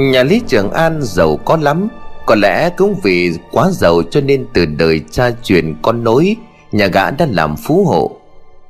Nhà 0.00 0.22
Lý 0.22 0.40
Trường 0.46 0.70
An 0.70 0.98
giàu 1.02 1.36
có 1.36 1.56
lắm. 1.56 1.88
Có 2.26 2.34
lẽ 2.34 2.70
cũng 2.76 2.94
vì 3.02 3.32
quá 3.52 3.70
giàu 3.70 4.02
cho 4.10 4.20
nên 4.20 4.46
từ 4.52 4.66
đời 4.66 5.00
cha 5.10 5.30
truyền 5.42 5.74
con 5.82 6.04
nối, 6.04 6.36
Nhà 6.72 6.86
gã 6.86 7.10
đã 7.10 7.26
làm 7.30 7.56
phú 7.56 7.84
hộ. 7.84 8.10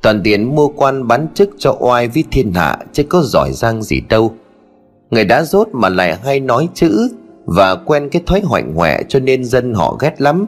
Toàn 0.01 0.21
tiền 0.23 0.55
mua 0.55 0.67
quan 0.67 1.07
bán 1.07 1.27
chức 1.33 1.49
cho 1.57 1.77
oai 1.79 2.07
với 2.07 2.23
thiên 2.31 2.53
hạ, 2.53 2.77
Chứ 2.93 3.03
có 3.03 3.21
giỏi 3.23 3.51
giang 3.53 3.83
gì 3.83 4.01
đâu. 4.09 4.33
Người 5.11 5.25
đã 5.25 5.43
rốt 5.43 5.67
mà 5.71 5.89
lại 5.89 6.17
hay 6.23 6.39
nói 6.39 6.69
chữ 6.73 7.07
Và 7.45 7.75
quen 7.75 8.09
cái 8.09 8.21
thói 8.25 8.41
hoạnh 8.41 8.73
hoẹ 8.75 9.01
cho 9.09 9.19
nên 9.19 9.45
dân 9.45 9.73
họ 9.73 9.97
ghét 9.99 10.21
lắm. 10.21 10.45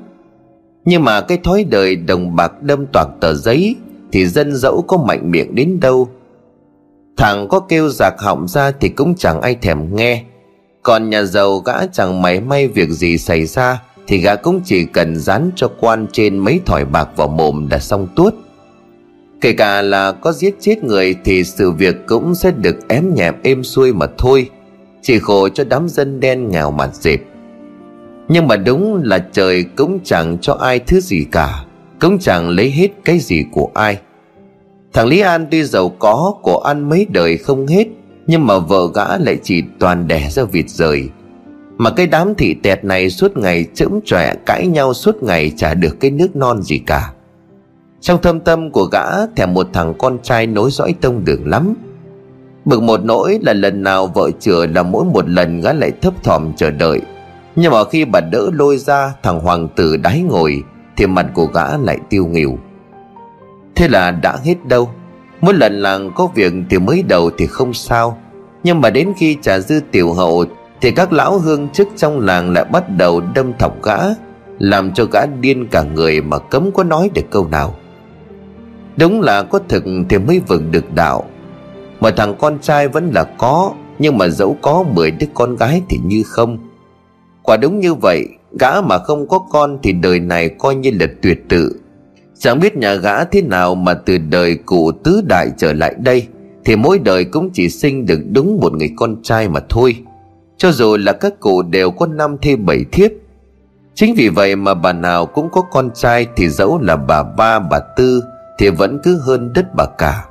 Nhưng 0.85 1.03
mà 1.03 1.21
cái 1.21 1.37
thói 1.43 1.63
đời 1.63 1.95
đồng 1.95 2.35
bạc 2.35 2.61
đâm 2.61 2.85
toạc 2.93 3.07
tờ 3.21 3.33
giấy 3.33 3.75
Thì 4.11 4.25
dân 4.25 4.55
dẫu 4.55 4.81
có 4.87 4.97
mạnh 4.97 5.31
miệng 5.31 5.55
đến 5.55 5.79
đâu. 5.79 6.07
Thằng 7.17 7.47
có 7.49 7.59
kêu 7.59 7.89
giạc 7.89 8.13
họng 8.19 8.47
ra 8.47 8.71
thì 8.79 8.89
cũng 8.89 9.15
chẳng 9.15 9.41
ai 9.41 9.55
thèm 9.55 9.95
nghe. 9.95 10.23
Còn 10.83 11.09
nhà 11.09 11.23
giàu 11.23 11.59
gã 11.59 11.85
chẳng 11.91 12.21
máy 12.21 12.41
may 12.41 12.67
việc 12.67 12.89
gì 12.89 13.17
xảy 13.17 13.45
ra, 13.45 13.81
Thì 14.07 14.17
gã 14.17 14.35
cũng 14.35 14.61
chỉ 14.65 14.85
cần 14.85 15.15
dán 15.15 15.51
cho 15.55 15.67
quan 15.79 16.07
trên 16.11 16.37
mấy 16.37 16.59
thỏi 16.65 16.85
bạc 16.85 17.09
vào 17.15 17.27
mồm 17.27 17.67
đã 17.69 17.79
xong 17.79 18.07
tuốt. 18.15 18.33
Kể 19.41 19.53
cả 19.53 19.81
là 19.81 20.11
có 20.11 20.31
giết 20.31 20.55
chết 20.59 20.83
người 20.83 21.15
thì 21.25 21.43
sự 21.43 21.71
việc 21.71 21.95
cũng 22.07 22.35
sẽ 22.35 22.51
được 22.51 22.87
ém 22.87 23.13
nhẹm 23.13 23.35
êm 23.43 23.63
xuôi 23.63 23.93
mà 23.93 24.05
thôi, 24.17 24.49
Chỉ 25.01 25.19
khổ 25.19 25.49
cho 25.49 25.63
đám 25.63 25.89
dân 25.89 26.19
đen 26.19 26.49
nghèo 26.49 26.71
mặt 26.71 26.95
dịp 26.95 27.23
Nhưng 28.27 28.47
mà 28.47 28.55
đúng 28.55 29.01
là 29.03 29.25
trời 29.31 29.65
cũng 29.75 29.99
chẳng 30.03 30.37
cho 30.41 30.53
ai 30.53 30.79
thứ 30.79 30.99
gì 30.99 31.25
cả, 31.31 31.65
Cũng 31.99 32.19
chẳng 32.19 32.49
lấy 32.49 32.71
hết 32.71 32.89
cái 33.05 33.19
gì 33.19 33.45
của 33.51 33.69
ai. 33.73 33.97
Thằng 34.93 35.07
Lý 35.07 35.19
An 35.19 35.47
tuy 35.51 35.63
giàu 35.63 35.89
có, 35.89 36.35
Của 36.41 36.57
ăn 36.57 36.89
mấy 36.89 37.07
đời 37.09 37.37
không 37.37 37.67
hết 37.67 37.87
nhưng 38.27 38.47
mà 38.47 38.59
vợ 38.59 38.87
gã 38.95 39.17
lại 39.17 39.37
chỉ 39.43 39.63
toàn 39.79 40.07
đẻ 40.07 40.29
ra 40.29 40.43
vịt 40.43 40.69
rời. 40.69 41.09
Mà 41.77 41.89
cái 41.89 42.07
đám 42.07 42.35
thị 42.35 42.55
tẹt 42.63 42.83
này 42.83 43.09
suốt 43.09 43.37
ngày 43.37 43.65
chững 43.73 43.99
chọe 44.05 44.33
Cãi 44.45 44.67
nhau 44.67 44.93
suốt 44.93 45.23
ngày 45.23 45.51
chả 45.57 45.73
được 45.73 45.99
cái 45.99 46.11
nước 46.11 46.35
non 46.35 46.61
gì 46.61 46.77
cả. 46.77 47.13
Trong 48.01 48.21
thâm 48.21 48.39
tâm 48.39 48.71
của 48.71 48.85
gã, 48.85 49.25
thèm 49.35 49.53
một 49.53 49.67
thằng 49.73 49.93
con 49.97 50.17
trai 50.23 50.47
nối 50.47 50.71
dõi 50.71 50.95
tông 51.01 51.25
đường 51.25 51.47
lắm. 51.47 51.73
Bực 52.65 52.83
một 52.83 53.03
nỗi 53.03 53.39
là 53.41 53.53
lần 53.53 53.83
nào 53.83 54.07
vợ 54.07 54.29
chừa 54.39 54.65
là 54.65 54.83
mỗi 54.83 55.05
một 55.05 55.29
lần 55.29 55.61
gã 55.61 55.73
lại 55.73 55.91
thấp 56.01 56.23
thỏm 56.23 56.53
chờ 56.55 56.71
đợi. 56.71 57.01
Nhưng 57.55 57.71
mà 57.71 57.83
khi 57.83 58.05
bà 58.05 58.19
đỡ 58.19 58.49
lôi 58.53 58.77
ra, 58.77 59.13
thằng 59.23 59.39
hoàng 59.39 59.67
tử 59.75 59.97
đáy 59.97 60.21
ngồi, 60.21 60.63
Thì 60.97 61.07
mặt 61.07 61.25
của 61.33 61.45
gã 61.45 61.77
lại 61.77 61.97
tiêu 62.09 62.25
nghỉu 62.25 62.57
Thế 63.75 63.87
là 63.87 64.11
đã 64.11 64.37
hết 64.43 64.55
đâu? 64.67 64.89
Mỗi 65.43 65.53
lần 65.53 65.81
làng 65.81 66.11
có 66.15 66.27
việc 66.35 66.53
thì 66.69 66.79
mới 66.79 67.03
đầu 67.07 67.29
thì 67.37 67.47
không 67.47 67.73
sao. 67.73 68.17
Nhưng 68.63 68.81
mà 68.81 68.89
đến 68.89 69.13
khi 69.17 69.37
trả 69.41 69.59
dư 69.59 69.79
tiểu 69.91 70.13
hậu 70.13 70.45
Thì 70.81 70.91
các 70.91 71.13
lão 71.13 71.39
hương 71.39 71.69
chức 71.69 71.87
trong 71.95 72.19
làng 72.19 72.53
lại 72.53 72.65
bắt 72.65 72.83
đầu 72.97 73.21
đâm 73.35 73.53
thọc 73.59 73.83
gã, 73.83 73.97
Làm 74.59 74.93
cho 74.93 75.05
gã 75.05 75.25
điên 75.25 75.67
cả 75.71 75.83
người 75.83 76.21
mà 76.21 76.39
cấm 76.39 76.71
có 76.71 76.83
nói 76.83 77.09
được 77.13 77.21
câu 77.31 77.47
nào. 77.47 77.75
Đúng 78.97 79.21
là 79.21 79.43
có 79.43 79.59
thực 79.69 79.83
thì 80.09 80.17
mới 80.17 80.41
vừng 80.47 80.71
được 80.71 80.93
đạo. 80.93 81.25
Mà 81.99 82.11
thằng 82.11 82.35
con 82.39 82.59
trai 82.59 82.87
vẫn 82.87 83.11
là 83.13 83.23
có, 83.23 83.71
Nhưng 83.99 84.17
mà 84.17 84.27
dẫu 84.27 84.57
có 84.61 84.83
10 84.83 85.11
đứa 85.11 85.27
con 85.33 85.55
gái 85.55 85.81
thì 85.89 85.99
như 86.03 86.23
không. 86.25 86.57
Quả 87.41 87.57
đúng 87.57 87.79
như 87.79 87.93
vậy, 87.93 88.27
Gã 88.59 88.81
mà 88.81 88.97
không 88.97 89.27
có 89.27 89.39
con 89.39 89.77
thì 89.83 89.91
đời 89.93 90.19
này 90.19 90.49
coi 90.49 90.75
như 90.75 90.91
là 90.99 91.07
tuyệt 91.21 91.49
tự. 91.49 91.79
Chẳng 92.43 92.59
biết 92.59 92.77
nhà 92.77 92.93
gã 92.93 93.23
thế 93.23 93.41
nào 93.41 93.75
mà 93.75 93.93
từ 93.93 94.17
đời 94.17 94.55
cụ 94.65 94.91
tứ 94.91 95.21
đại 95.27 95.51
trở 95.57 95.73
lại 95.73 95.93
đây, 95.97 96.27
Thì 96.65 96.75
mỗi 96.75 96.99
đời 96.99 97.25
cũng 97.25 97.49
chỉ 97.53 97.69
sinh 97.69 98.05
được 98.05 98.19
đúng 98.31 98.59
một 98.61 98.73
người 98.73 98.89
con 98.95 99.15
trai 99.23 99.47
mà 99.49 99.59
thôi. 99.69 99.95
Cho 100.57 100.71
dù 100.71 100.97
là 100.97 101.13
các 101.13 101.39
cụ 101.39 101.61
đều 101.61 101.91
có 101.91 102.07
năm 102.07 102.37
thêm 102.41 102.65
bảy 102.65 102.85
thiếp. 102.91 103.11
Chính 103.95 104.15
vì 104.15 104.29
vậy 104.29 104.55
mà 104.55 104.73
bà 104.73 104.93
nào 104.93 105.25
cũng 105.25 105.49
có 105.51 105.61
con 105.61 105.89
trai 105.95 106.27
Thì 106.35 106.49
dẫu 106.49 106.79
là 106.81 106.95
bà 106.95 107.23
ba, 107.23 107.59
bà 107.59 107.79
tư, 107.79 108.23
thì 108.59 108.69
vẫn 108.69 108.99
cứ 109.03 109.19
hơn 109.19 109.53
đất 109.53 109.65
bà 109.75 109.85
cả. 109.97 110.25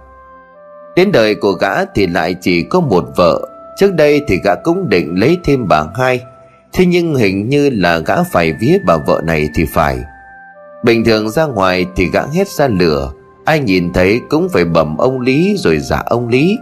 Đến 0.96 1.12
đời 1.12 1.34
của 1.34 1.52
gã 1.52 1.84
thì 1.84 2.06
lại 2.06 2.34
chỉ 2.40 2.62
có 2.62 2.80
một 2.80 3.04
vợ. 3.16 3.48
Trước 3.78 3.94
đây 3.94 4.20
thì 4.28 4.38
gã 4.44 4.54
cũng 4.54 4.88
định 4.88 5.20
lấy 5.20 5.38
thêm 5.44 5.68
bà 5.68 5.84
hai. 5.94 6.20
Thế 6.72 6.86
nhưng 6.86 7.14
hình 7.14 7.48
như 7.48 7.70
là 7.70 7.98
gã 7.98 8.22
phải 8.22 8.52
vía 8.60 8.78
bà 8.86 8.96
vợ 9.06 9.20
này 9.24 9.48
thì 9.54 9.64
phải 9.74 9.98
bình 10.82 11.04
thường 11.04 11.30
ra 11.30 11.44
ngoài 11.44 11.86
thì 11.96 12.10
gã 12.10 12.22
hết 12.32 12.48
ra 12.48 12.68
lửa. 12.68 13.12
Ai 13.44 13.60
nhìn 13.60 13.92
thấy 13.92 14.20
cũng 14.28 14.48
phải 14.48 14.64
bẩm 14.64 14.96
ông 14.96 15.20
lý 15.20 15.54
rồi 15.58 15.78
giả 15.78 16.02
ông 16.06 16.28
lý. 16.28 16.58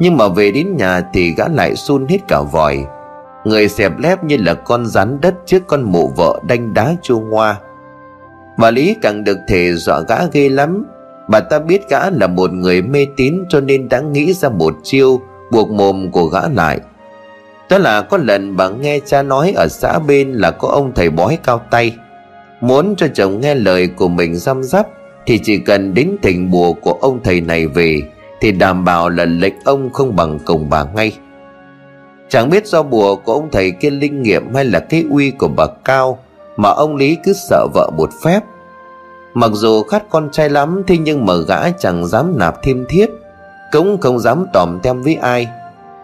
Nhưng 0.00 0.16
mà 0.16 0.28
về 0.28 0.50
đến 0.50 0.76
nhà 0.76 1.02
thì 1.14 1.34
gã 1.34 1.48
lại 1.48 1.76
sun 1.76 2.06
hết 2.08 2.18
cả 2.28 2.40
vòi. 2.52 2.84
Người 3.44 3.68
xẹp 3.68 3.98
lép 3.98 4.24
như 4.24 4.36
là 4.36 4.54
con 4.54 4.86
rắn 4.86 5.20
đất 5.20 5.34
trước 5.46 5.66
con 5.66 5.82
mụ 5.82 6.12
vợ 6.16 6.40
đanh 6.48 6.74
đá 6.74 6.94
chua 7.02 7.20
ngoa. 7.20 7.56
Bà 8.58 8.70
Lý 8.70 8.96
càng 9.02 9.24
được 9.24 9.38
thể 9.48 9.72
dọa 9.74 10.00
gã 10.08 10.16
ghê 10.32 10.48
lắm. 10.48 10.84
Bà 11.28 11.40
ta 11.40 11.58
biết 11.58 11.88
gã 11.88 12.10
là 12.10 12.26
một 12.26 12.52
người 12.52 12.82
mê 12.82 13.06
tín 13.16 13.44
cho 13.48 13.60
nên 13.60 13.88
đã 13.88 14.00
nghĩ 14.00 14.32
ra 14.32 14.48
một 14.48 14.74
chiêu 14.82 15.20
buộc 15.50 15.70
mồm 15.70 16.10
của 16.10 16.24
gã 16.24 16.40
lại. 16.54 16.80
Đó 17.70 17.78
là 17.78 18.02
có 18.02 18.16
lần 18.16 18.56
bà 18.56 18.68
nghe 18.68 19.00
cha 19.06 19.22
nói 19.22 19.52
ở 19.56 19.68
xã 19.68 19.98
bên 19.98 20.32
là 20.32 20.50
có 20.50 20.68
ông 20.68 20.92
thầy 20.94 21.10
bói 21.10 21.38
cao 21.44 21.60
tay. 21.70 21.96
Muốn 22.62 22.94
cho 22.96 23.06
chồng 23.14 23.40
nghe 23.40 23.54
lời 23.54 23.86
của 23.86 24.08
mình 24.08 24.36
răm 24.36 24.62
rắp, 24.62 24.86
Thì 25.26 25.38
chỉ 25.42 25.58
cần 25.58 25.94
đến 25.94 26.16
thỉnh 26.22 26.50
bùa 26.50 26.72
của 26.72 26.92
ông 27.00 27.20
thầy 27.24 27.40
này 27.40 27.66
về, 27.66 28.02
Thì 28.40 28.52
đảm 28.52 28.84
bảo 28.84 29.08
là 29.08 29.24
lệnh 29.24 29.54
ông 29.64 29.90
không 29.92 30.16
bằng 30.16 30.38
cùng 30.44 30.70
bà 30.70 30.84
ngay. 30.94 31.12
Chẳng 32.28 32.50
biết 32.50 32.66
do 32.66 32.82
bùa 32.82 33.16
của 33.16 33.32
ông 33.32 33.48
thầy 33.52 33.70
kia 33.70 33.90
linh 33.90 34.22
nghiệm 34.22 34.54
hay 34.54 34.64
là 34.64 34.80
cái 34.80 35.04
uy 35.10 35.30
của 35.30 35.48
bà 35.48 35.66
Cao, 35.84 36.18
Mà 36.56 36.68
ông 36.68 36.96
Lý 36.96 37.16
cứ 37.24 37.32
sợ 37.32 37.66
vợ 37.74 37.90
một 37.96 38.10
phép. 38.24 38.40
Mặc 39.34 39.50
dù 39.54 39.82
khát 39.82 40.02
con 40.10 40.28
trai 40.32 40.50
lắm, 40.50 40.82
Thế 40.86 40.96
nhưng 40.98 41.26
mà 41.26 41.34
gã 41.48 41.70
chẳng 41.70 42.06
dám 42.06 42.38
nạp 42.38 42.62
thêm 42.62 42.84
thiết, 42.88 43.10
Cũng 43.72 43.98
không 44.00 44.18
dám 44.18 44.46
tòm 44.52 44.78
tem 44.82 45.02
với 45.02 45.14
ai. 45.14 45.46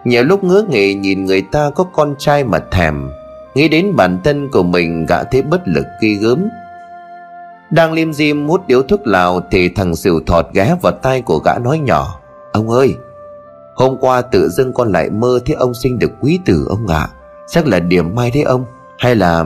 Nhiều 0.05 0.25
lúc 0.25 0.45
ngứa 0.45 0.63
nghề 0.69 0.95
nhìn 0.95 1.25
người 1.25 1.43
ta 1.43 1.71
có 1.75 1.85
con 1.85 2.15
trai 2.19 2.45
mà 2.45 2.59
thèm. 2.71 3.11
Nghĩ 3.55 3.69
đến 3.69 3.97
bản 3.97 4.21
thân 4.25 4.49
của 4.49 4.63
mình 4.63 5.07
gã 5.07 5.23
thấy 5.23 5.43
bất 5.43 5.69
lực 5.69 5.87
ghi 6.01 6.15
gớm. 6.15 6.49
Đang 7.71 7.93
liêm 7.93 8.13
diêm 8.13 8.49
hút 8.49 8.67
điếu 8.67 8.83
thuốc 8.83 9.07
lào 9.07 9.41
Thì 9.51 9.69
thằng 9.69 9.97
xỉu 9.97 10.21
thọt 10.27 10.47
ghé 10.53 10.77
vào 10.83 10.93
tay 10.93 11.23
của 11.23 11.39
gã 11.39 11.59
nói 11.59 11.79
nhỏ, 11.79 12.21
Ông 12.53 12.71
ơi, 12.71 12.97
Hôm 13.75 13.97
qua 14.01 14.21
tự 14.21 14.49
dưng 14.49 14.73
con 14.73 14.93
lại 14.93 15.11
mơ 15.11 15.41
thấy 15.47 15.57
ông 15.57 15.75
sinh 15.75 15.99
được 15.99 16.11
quý 16.21 16.41
tử 16.45 16.67
ông 16.69 16.87
ạ. 16.87 16.99
À. 16.99 17.09
Chắc 17.49 17.67
là 17.67 17.79
điểm 17.79 18.15
may 18.15 18.31
đấy 18.31 18.43
ông, 18.43 18.65
Hay 18.99 19.17
là 19.17 19.45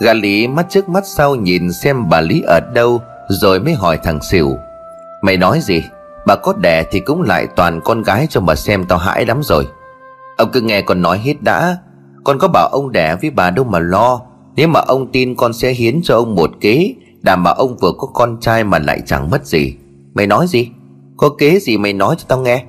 Gã 0.00 0.12
Lý 0.12 0.48
mắt 0.48 0.66
trước 0.68 0.88
mắt 0.88 1.06
sau 1.06 1.34
nhìn 1.34 1.72
xem 1.72 2.08
bà 2.08 2.20
Lý 2.20 2.42
ở 2.46 2.60
đâu, 2.74 3.02
Rồi 3.28 3.60
mới 3.60 3.74
hỏi 3.74 3.98
thằng 4.02 4.22
xỉu, 4.22 4.58
Mày 5.22 5.36
nói 5.36 5.60
gì? 5.62 5.82
Bà 6.26 6.36
có 6.36 6.54
đẻ 6.62 6.84
thì 6.90 7.00
cũng 7.00 7.22
lại 7.22 7.46
toàn 7.56 7.80
con 7.84 8.02
gái 8.02 8.26
cho 8.30 8.40
bà 8.40 8.54
xem 8.54 8.84
tao 8.84 8.98
hãi 8.98 9.26
lắm 9.26 9.42
rồi. 9.42 9.68
Ông 10.36 10.50
cứ 10.52 10.60
nghe 10.60 10.82
con 10.82 11.02
nói 11.02 11.18
hết 11.18 11.34
đã 11.42 11.76
con 12.28 12.38
có 12.38 12.48
bảo 12.48 12.68
ông 12.68 12.92
đẻ 12.92 13.16
với 13.20 13.30
bà 13.30 13.50
đâu 13.50 13.64
mà 13.64 13.78
lo. 13.78 14.20
Nếu 14.56 14.68
mà 14.68 14.80
ông 14.80 15.12
tin 15.12 15.34
con 15.34 15.52
sẽ 15.52 15.72
hiến 15.72 16.00
cho 16.02 16.16
ông 16.16 16.34
một 16.34 16.50
kế, 16.60 16.94
Đảm 17.22 17.42
bảo 17.42 17.54
ông 17.54 17.76
vừa 17.76 17.92
có 17.98 18.06
con 18.06 18.36
trai 18.40 18.64
mà 18.64 18.78
lại 18.78 19.02
chẳng 19.06 19.30
mất 19.30 19.46
gì. 19.46 19.74
Mày 20.14 20.26
nói 20.26 20.46
gì? 20.46 20.68
Có 21.16 21.28
kế 21.28 21.58
gì 21.58 21.76
mày 21.76 21.92
nói 21.92 22.14
cho 22.18 22.24
tao 22.28 22.40
nghe? 22.40 22.64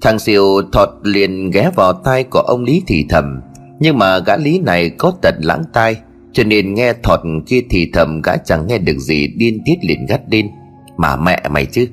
Thằng 0.00 0.18
xỉu 0.18 0.44
thọt 0.72 0.88
liền 1.02 1.50
ghé 1.50 1.70
vào 1.76 1.92
tai 1.92 2.24
của 2.24 2.38
ông 2.38 2.64
Lý 2.64 2.82
thì 2.86 3.06
thầm 3.08 3.40
nhưng 3.80 3.98
mà 3.98 4.18
gã 4.18 4.36
lý 4.36 4.58
này 4.58 4.90
có 4.90 5.12
tật 5.22 5.34
lãng 5.38 5.62
tai, 5.72 5.96
Cho 6.32 6.44
nên 6.44 6.74
nghe 6.74 6.92
thọt 7.02 7.20
kia 7.46 7.60
thì 7.70 7.90
thầm 7.92 8.22
gã 8.22 8.36
chẳng 8.36 8.66
nghe 8.66 8.78
được 8.78 8.98
gì, 8.98 9.26
điên 9.36 9.62
tiết 9.64 9.76
liền 9.82 10.06
gắt 10.06 10.20
lên. 10.30 10.48
Mà 10.96 11.16
mẹ 11.16 11.42
mày 11.50 11.66
chứ 11.66 11.86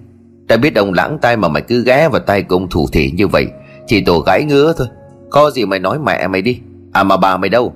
Ta 0.48 0.58
biết 0.58 0.76
ông 0.76 0.94
lãng 0.94 1.18
tai 1.22 1.38
mà 1.38 1.48
mày 1.48 1.62
cứ 1.62 1.84
ghé 1.84 2.10
vào 2.10 2.22
tay 2.22 2.44
của 2.44 2.56
ông 2.56 2.70
thủ 2.70 2.88
thể 2.92 3.12
như 3.12 3.28
vậy, 3.28 3.48
Chỉ 3.88 4.02
tổ 4.02 4.20
gãi 4.20 4.44
ngứa 4.44 4.74
thôi. 4.78 4.88
Có 5.31 5.51
gì 5.51 5.66
mày 5.66 5.80
nói 5.80 6.00
mẹ 6.00 6.28
mày 6.28 6.42
đi. 6.42 6.60
À 6.92 7.04
mà 7.04 7.18
bà 7.18 7.38
mày 7.38 7.50
đâu? 7.50 7.74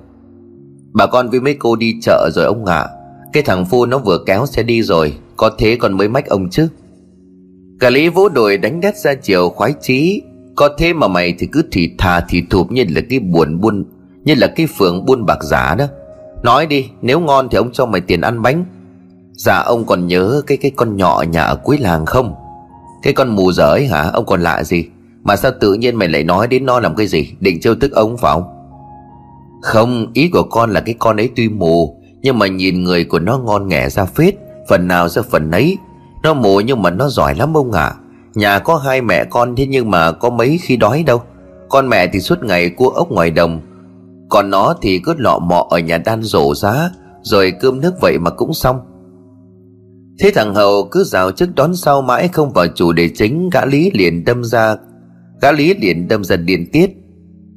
Bà 0.92 1.06
con 1.06 1.30
với 1.30 1.40
mấy 1.40 1.54
cô 1.54 1.76
đi 1.76 1.94
chợ 2.02 2.30
rồi 2.34 2.44
ông 2.44 2.66
ạ. 2.66 2.78
À. 2.78 2.88
Cái 3.32 3.42
thằng 3.42 3.64
phu 3.64 3.86
nó 3.86 3.98
vừa 3.98 4.18
kéo 4.26 4.46
xe 4.46 4.62
đi 4.62 4.82
rồi, 4.82 5.12
Có 5.36 5.50
thế 5.58 5.76
còn 5.80 5.92
mới 5.92 6.08
mách 6.08 6.26
ông 6.26 6.50
chứ. 6.50 6.68
Cả 7.80 7.90
lý 7.90 8.08
vỗ 8.08 8.28
đồi 8.28 8.56
đánh 8.56 8.80
đét 8.80 8.96
ra 8.96 9.14
chiều 9.14 9.48
khoái 9.48 9.74
chí. 9.80 10.22
Có 10.54 10.68
thế 10.78 10.92
mà 10.92 11.08
mày 11.08 11.34
thì 11.38 11.48
cứ 11.52 11.62
thì 11.72 11.90
thà 11.98 12.20
thì 12.28 12.42
thụp 12.50 12.72
như 12.72 12.84
là 12.88 13.00
cái 13.10 13.18
buồn 13.18 13.60
buôn, 13.60 13.84
như 14.24 14.34
là 14.34 14.46
cái 14.46 14.66
phường 14.66 15.06
buôn 15.06 15.26
bạc 15.26 15.38
giả 15.42 15.74
đó. 15.74 15.86
Nói 16.42 16.66
đi, 16.66 16.90
nếu 17.02 17.20
ngon 17.20 17.48
thì 17.50 17.58
ông 17.58 17.72
cho 17.72 17.86
mày 17.86 18.00
tiền 18.00 18.20
ăn 18.20 18.42
bánh. 18.42 18.64
Dạ 19.32 19.62
ông 19.66 19.84
còn 19.84 20.06
nhớ 20.06 20.42
cái 20.46 20.58
cái 20.58 20.70
con 20.76 20.96
nhỏ 20.96 21.24
nhà 21.30 21.42
ở 21.42 21.56
cuối 21.56 21.78
làng 21.78 22.06
không? 22.06 22.34
Cái 23.02 23.12
con 23.12 23.28
mù 23.28 23.52
dở 23.52 23.70
ấy 23.70 23.86
hả? 23.86 24.10
Ông 24.12 24.26
còn 24.26 24.40
lạ 24.40 24.64
gì? 24.64 24.84
Mà 25.26 25.36
sao 25.36 25.52
tự 25.60 25.74
nhiên 25.74 25.96
mày 25.96 26.08
lại 26.08 26.24
nói 26.24 26.46
đến 26.46 26.66
nó 26.66 26.80
làm 26.80 26.94
cái 26.94 27.06
gì? 27.06 27.32
Định 27.40 27.60
trêu 27.60 27.74
tức 27.74 27.92
ông 27.92 28.16
phải 28.16 28.34
không? 28.34 28.44
Không, 29.62 30.06
ý 30.12 30.28
của 30.28 30.42
con 30.42 30.70
là 30.70 30.80
cái 30.80 30.94
con 30.98 31.16
ấy 31.16 31.30
tuy 31.36 31.48
mù, 31.48 32.00
Nhưng 32.22 32.38
mà 32.38 32.46
nhìn 32.46 32.84
người 32.84 33.04
của 33.04 33.18
nó 33.18 33.38
ngon 33.38 33.68
nghẻ 33.68 33.88
ra 33.88 34.04
phết. 34.04 34.34
Phần 34.68 34.88
nào 34.88 35.08
ra 35.08 35.22
phần 35.30 35.50
ấy 35.50 35.78
Nó 36.22 36.34
mù 36.34 36.60
nhưng 36.60 36.82
mà 36.82 36.90
nó 36.90 37.08
giỏi 37.08 37.34
lắm 37.34 37.56
ông 37.56 37.72
ạ. 37.72 37.84
À. 37.84 37.94
Nhà 38.34 38.58
có 38.58 38.76
hai 38.76 39.02
mẹ 39.02 39.24
con, 39.24 39.56
thế 39.56 39.66
nhưng 39.66 39.90
mà 39.90 40.12
có 40.12 40.30
mấy 40.30 40.58
khi 40.62 40.76
đói 40.76 41.02
đâu. 41.02 41.22
Con 41.68 41.88
mẹ 41.88 42.06
thì 42.06 42.20
suốt 42.20 42.42
ngày 42.42 42.70
cua 42.70 42.88
ốc 42.88 43.10
ngoài 43.10 43.30
đồng. 43.30 43.60
Còn 44.28 44.50
nó 44.50 44.74
thì 44.82 44.98
cứ 45.04 45.14
lọ 45.18 45.38
mọ 45.38 45.66
ở 45.70 45.78
nhà 45.78 45.98
đan 45.98 46.22
rổ 46.22 46.54
giá, 46.54 46.90
Rồi 47.22 47.52
cơm 47.60 47.80
nước 47.80 47.94
vậy 48.00 48.18
mà 48.18 48.30
cũng 48.30 48.54
xong. 48.54 48.80
Thế 50.20 50.30
thằng 50.34 50.54
Hậu 50.54 50.88
cứ 50.90 51.04
rào 51.04 51.30
trước 51.30 51.54
đón 51.54 51.76
sau 51.76 52.02
mãi 52.02 52.28
không 52.28 52.52
vào 52.52 52.66
chủ 52.74 52.92
đề 52.92 53.10
chính, 53.14 53.50
Gã 53.52 53.64
Lý 53.64 53.90
liền 53.94 54.24
đâm 54.24 54.44
ra 54.44 54.76
Gã 55.42 55.52
Lý 55.52 55.74
liền 55.74 56.08
đâm 56.08 56.24
ra 56.24 56.36
điên 56.36 56.66
tiết. 56.72 56.90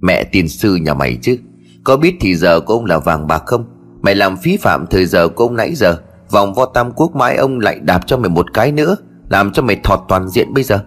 Mẹ 0.02 0.24
tiền 0.24 0.48
sư 0.48 0.76
nhà 0.76 0.94
mày 0.94 1.18
chứ? 1.22 1.38
Có 1.84 1.98
biết 1.98 2.16
thì 2.20 2.36
giờ 2.36 2.60
của 2.60 2.74
ông 2.74 2.86
là 2.86 3.00
vàng 3.00 3.28
bạc 3.28 3.44
không? 3.46 3.66
Mày 4.02 4.16
làm 4.16 4.38
phí 4.38 4.58
phạm 4.58 4.86
thời 4.88 5.06
giờ 5.06 5.28
của 5.28 5.44
ông 5.44 5.56
nãy 5.56 5.76
giờ. 5.76 5.98
Vòng 6.32 6.54
vo 6.54 6.66
tam 6.66 6.92
quốc 6.92 7.16
mãi 7.16 7.36
ông 7.36 7.60
lại 7.60 7.80
đạp 7.80 8.02
cho 8.08 8.18
mày 8.18 8.30
một 8.30 8.54
cái 8.54 8.72
nữa, 8.72 8.96
Làm 9.30 9.52
cho 9.52 9.62
mày 9.62 9.76
thọt 9.84 10.00
toàn 10.08 10.30
diện 10.30 10.54
bây 10.54 10.64
giờ. 10.64 10.80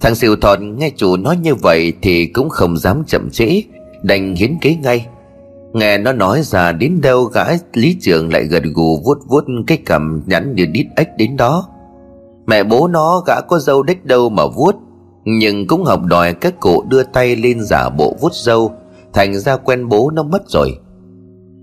Thằng 0.00 0.14
siêu 0.14 0.36
thọt 0.36 0.60
nghe 0.60 0.90
chủ 0.96 1.16
nói 1.16 1.36
như 1.36 1.54
vậy 1.54 1.92
Thì 2.02 2.26
cũng 2.26 2.48
không 2.48 2.76
dám 2.76 3.02
chậm 3.06 3.30
trễ, 3.30 3.62
Đành 4.02 4.34
hiến 4.36 4.58
kế 4.60 4.74
ngay. 4.74 5.06
Nghe 5.72 5.98
nó 5.98 6.12
nói 6.12 6.42
ra 6.42 6.72
đến 6.72 7.00
đâu, 7.02 7.24
gã 7.24 7.44
lý 7.72 7.96
trưởng 8.00 8.32
lại 8.32 8.44
gật 8.44 8.62
gù 8.74 9.00
vuốt 9.04 9.18
vuốt 9.28 9.44
cái 9.66 9.78
cầm 9.86 10.22
nhẵn 10.26 10.54
như 10.54 10.66
đít 10.66 10.86
ếch 10.96 11.08
đến 11.18 11.36
đó. 11.36 11.68
Mẹ 12.46 12.64
bố 12.64 12.88
nó 12.88 13.22
gã 13.26 13.40
có 13.40 13.58
dâu 13.58 13.82
đếch 13.82 14.04
đâu 14.04 14.28
mà 14.28 14.42
vuốt. 14.46 14.74
Nhưng 15.28 15.66
cũng 15.66 15.84
học 15.84 16.00
đòi 16.04 16.34
các 16.34 16.60
cụ 16.60 16.84
đưa 16.88 17.02
tay 17.02 17.36
lên 17.36 17.60
giả 17.60 17.88
bộ 17.88 18.16
vuốt 18.20 18.32
dâu 18.34 18.72
Thành 19.12 19.34
ra 19.34 19.56
quen 19.56 19.88
bố 19.88 20.10
nó 20.10 20.22
mất 20.22 20.42
rồi. 20.48 20.78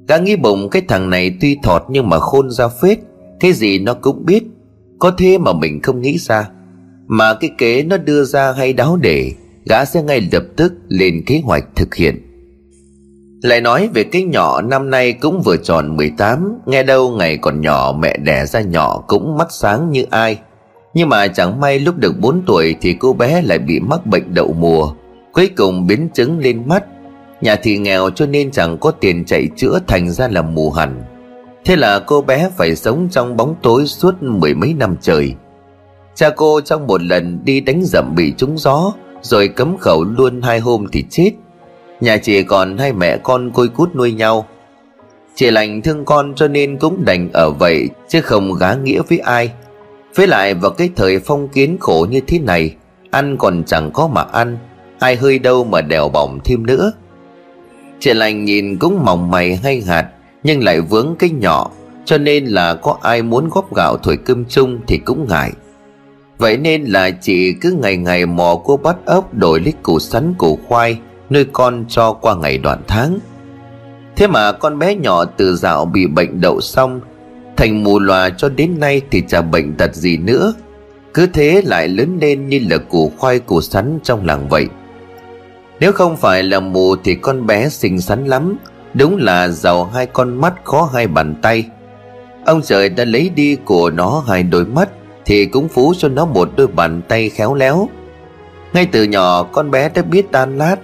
Gã 0.07 0.17
nghĩ 0.17 0.35
bụng 0.35 0.69
cái 0.69 0.81
thằng 0.87 1.09
này 1.09 1.37
tuy 1.41 1.57
thọt 1.63 1.83
nhưng 1.89 2.09
mà 2.09 2.19
khôn 2.19 2.51
ra 2.51 2.67
phết 2.67 2.99
Cái 3.39 3.53
gì 3.53 3.79
nó 3.79 3.93
cũng 3.93 4.25
biết. 4.25 4.43
Có 4.99 5.11
thế 5.17 5.37
mà 5.37 5.53
mình 5.53 5.81
không 5.81 6.01
nghĩ 6.01 6.17
ra. 6.17 6.49
Mà 7.07 7.33
cái 7.33 7.49
kế 7.57 7.83
nó 7.83 7.97
đưa 7.97 8.23
ra 8.23 8.51
hay 8.51 8.73
đáo 8.73 8.97
để, 9.01 9.31
Gã 9.65 9.85
sẽ 9.85 10.03
ngay 10.03 10.29
lập 10.31 10.43
tức 10.55 10.73
lên 10.87 11.23
kế 11.25 11.41
hoạch 11.43 11.63
thực 11.75 11.95
hiện. 11.95 12.19
Lại 13.43 13.61
nói 13.61 13.89
về 13.93 14.03
cái 14.03 14.23
nhỏ 14.23 14.61
năm 14.61 14.89
nay 14.89 15.13
cũng 15.13 15.41
vừa 15.41 15.57
tròn 15.57 15.97
18 15.97 16.59
Nghe 16.65 16.83
đâu 16.83 17.11
ngày 17.11 17.37
còn 17.37 17.61
nhỏ 17.61 17.95
mẹ 17.99 18.17
đẻ 18.17 18.45
ra 18.45 18.61
nhỏ 18.61 19.03
cũng 19.07 19.37
mắt 19.37 19.47
sáng 19.51 19.91
như 19.91 20.05
ai. 20.09 20.37
Nhưng 20.93 21.09
mà 21.09 21.27
chẳng 21.27 21.59
may 21.59 21.79
lúc 21.79 21.97
được 21.97 22.19
4 22.19 22.43
tuổi 22.47 22.75
thì 22.81 22.93
cô 22.93 23.13
bé 23.13 23.41
lại 23.41 23.59
bị 23.59 23.79
mắc 23.79 24.05
bệnh 24.05 24.33
đậu 24.33 24.53
mùa. 24.59 24.93
Cuối 25.31 25.49
cùng 25.57 25.87
biến 25.87 26.09
chứng 26.13 26.39
lên 26.39 26.63
mắt. 26.65 26.83
Nhà 27.41 27.55
thì 27.55 27.77
nghèo 27.77 28.09
cho 28.09 28.25
nên 28.25 28.51
chẳng 28.51 28.77
có 28.77 28.91
tiền 28.91 29.25
chạy 29.25 29.49
chữa 29.55 29.79
thành 29.87 30.09
ra 30.09 30.27
là 30.27 30.41
mù 30.41 30.71
hẳn. 30.71 31.03
Thế 31.65 31.75
là 31.75 31.99
cô 31.99 32.21
bé 32.21 32.49
phải 32.57 32.75
sống 32.75 33.07
trong 33.11 33.37
bóng 33.37 33.55
tối 33.61 33.87
suốt 33.87 34.23
mười 34.23 34.53
mấy 34.53 34.73
năm 34.73 34.95
trời. 35.01 35.33
Cha 36.15 36.29
cô 36.29 36.61
trong 36.61 36.87
một 36.87 37.01
lần 37.01 37.39
đi 37.43 37.59
đánh 37.59 37.81
dậm 37.83 38.15
bị 38.15 38.33
trúng 38.37 38.57
gió, 38.57 38.93
Rồi 39.21 39.47
cấm 39.47 39.77
khẩu 39.77 40.03
luôn 40.03 40.41
hai 40.41 40.59
hôm 40.59 40.85
thì 40.91 41.05
chết. 41.09 41.31
Nhà 42.01 42.17
chị 42.17 42.43
còn 42.43 42.77
hai 42.77 42.93
mẹ 42.93 43.17
con 43.17 43.51
côi 43.51 43.67
cút 43.67 43.95
nuôi 43.95 44.11
nhau. 44.11 44.45
Chị 45.35 45.51
lành 45.51 45.81
thương 45.81 46.05
con 46.05 46.33
cho 46.35 46.47
nên 46.47 46.77
cũng 46.77 47.05
đành 47.05 47.29
ở 47.33 47.51
vậy, 47.51 47.89
Chứ 48.07 48.21
không 48.21 48.53
gá 48.53 48.73
nghĩa 48.73 49.01
với 49.09 49.19
ai. 49.19 49.51
Với 50.15 50.27
lại 50.27 50.53
vào 50.53 50.71
cái 50.71 50.89
thời 50.95 51.19
phong 51.19 51.47
kiến 51.47 51.77
khổ 51.79 52.07
như 52.09 52.19
thế 52.27 52.39
này, 52.39 52.75
Ăn 53.11 53.37
còn 53.37 53.63
chẳng 53.63 53.91
có 53.93 54.07
mà 54.07 54.21
ăn, 54.21 54.57
Ai 54.99 55.15
hơi 55.15 55.39
đâu 55.39 55.63
mà 55.63 55.81
đèo 55.81 56.09
bỏng 56.09 56.39
thêm 56.43 56.65
nữa. 56.65 56.91
Chị 57.99 58.13
lành 58.13 58.45
nhìn 58.45 58.77
cũng 58.77 59.05
mỏng 59.05 59.31
mày 59.31 59.55
hay 59.55 59.81
hạt, 59.81 60.09
Nhưng 60.43 60.63
lại 60.63 60.81
vướng 60.81 61.15
cái 61.19 61.29
nhỏ, 61.29 61.71
Cho 62.05 62.17
nên 62.17 62.45
là 62.45 62.73
có 62.73 62.97
ai 63.01 63.21
muốn 63.21 63.49
góp 63.49 63.75
gạo 63.75 63.97
thổi 63.97 64.17
cơm 64.17 64.45
chung 64.45 64.79
thì 64.87 64.97
cũng 64.97 65.27
ngại. 65.29 65.51
Vậy 66.37 66.57
nên 66.57 66.83
là 66.83 67.09
chị 67.09 67.53
cứ 67.61 67.71
ngày 67.81 67.97
ngày 67.97 68.25
mò 68.25 68.55
cua 68.55 68.77
bắt 68.77 68.95
ốc 69.05 69.33
đổi 69.33 69.59
lít 69.59 69.75
củ 69.83 69.99
sắn, 69.99 70.33
củ 70.37 70.59
khoai, 70.67 70.97
nuôi 71.29 71.45
con 71.53 71.85
cho 71.87 72.13
qua 72.13 72.35
ngày 72.35 72.57
đoạn 72.57 72.81
tháng. 72.87 73.19
Thế 74.15 74.27
mà 74.27 74.51
con 74.51 74.79
bé 74.79 74.95
nhỏ 74.95 75.25
từ 75.25 75.55
dạo 75.55 75.85
bị 75.85 76.07
bệnh 76.07 76.41
đậu 76.41 76.61
xong 76.61 77.01
thành 77.57 77.83
mù 77.83 77.99
lòa 77.99 78.29
cho 78.29 78.49
đến 78.49 78.79
nay 78.79 79.01
thì 79.11 79.23
chả 79.27 79.41
bệnh 79.41 79.75
tật 79.75 79.95
gì 79.95 80.17
nữa. 80.17 80.53
Cứ 81.13 81.27
thế 81.27 81.61
lại 81.65 81.87
lớn 81.87 82.17
lên 82.21 82.49
như 82.49 82.59
là 82.69 82.77
củ 82.77 83.11
khoai 83.17 83.39
củ 83.39 83.61
sắn 83.61 83.99
trong 84.03 84.25
làng 84.25 84.47
vậy. 84.49 84.67
Nếu 85.79 85.91
không 85.91 86.17
phải 86.17 86.43
là 86.43 86.59
mù 86.59 86.95
thì 86.95 87.15
con 87.15 87.47
bé 87.47 87.69
xinh 87.69 88.01
xắn 88.01 88.25
lắm. 88.25 88.57
Đúng 88.93 89.17
là 89.17 89.47
giàu 89.47 89.85
hai 89.85 90.05
con 90.05 90.41
mắt, 90.41 90.53
khó 90.63 90.89
hai 90.93 91.07
bàn 91.07 91.35
tay. 91.41 91.65
Ông 92.45 92.61
trời 92.61 92.89
đã 92.89 93.05
lấy 93.05 93.29
đi 93.29 93.55
của 93.65 93.89
nó 93.89 94.23
hai 94.27 94.43
đôi 94.43 94.65
mắt 94.65 94.89
thì 95.25 95.45
cũng 95.45 95.67
phú 95.67 95.93
cho 95.97 96.07
nó 96.09 96.25
một 96.25 96.49
đôi 96.55 96.67
bàn 96.67 97.01
tay 97.07 97.29
khéo 97.29 97.53
léo. 97.53 97.89
Ngay 98.73 98.85
từ 98.85 99.03
nhỏ, 99.03 99.43
con 99.43 99.71
bé 99.71 99.89
đã 99.89 100.01
biết 100.01 100.31
đan 100.31 100.57
lát. 100.57 100.75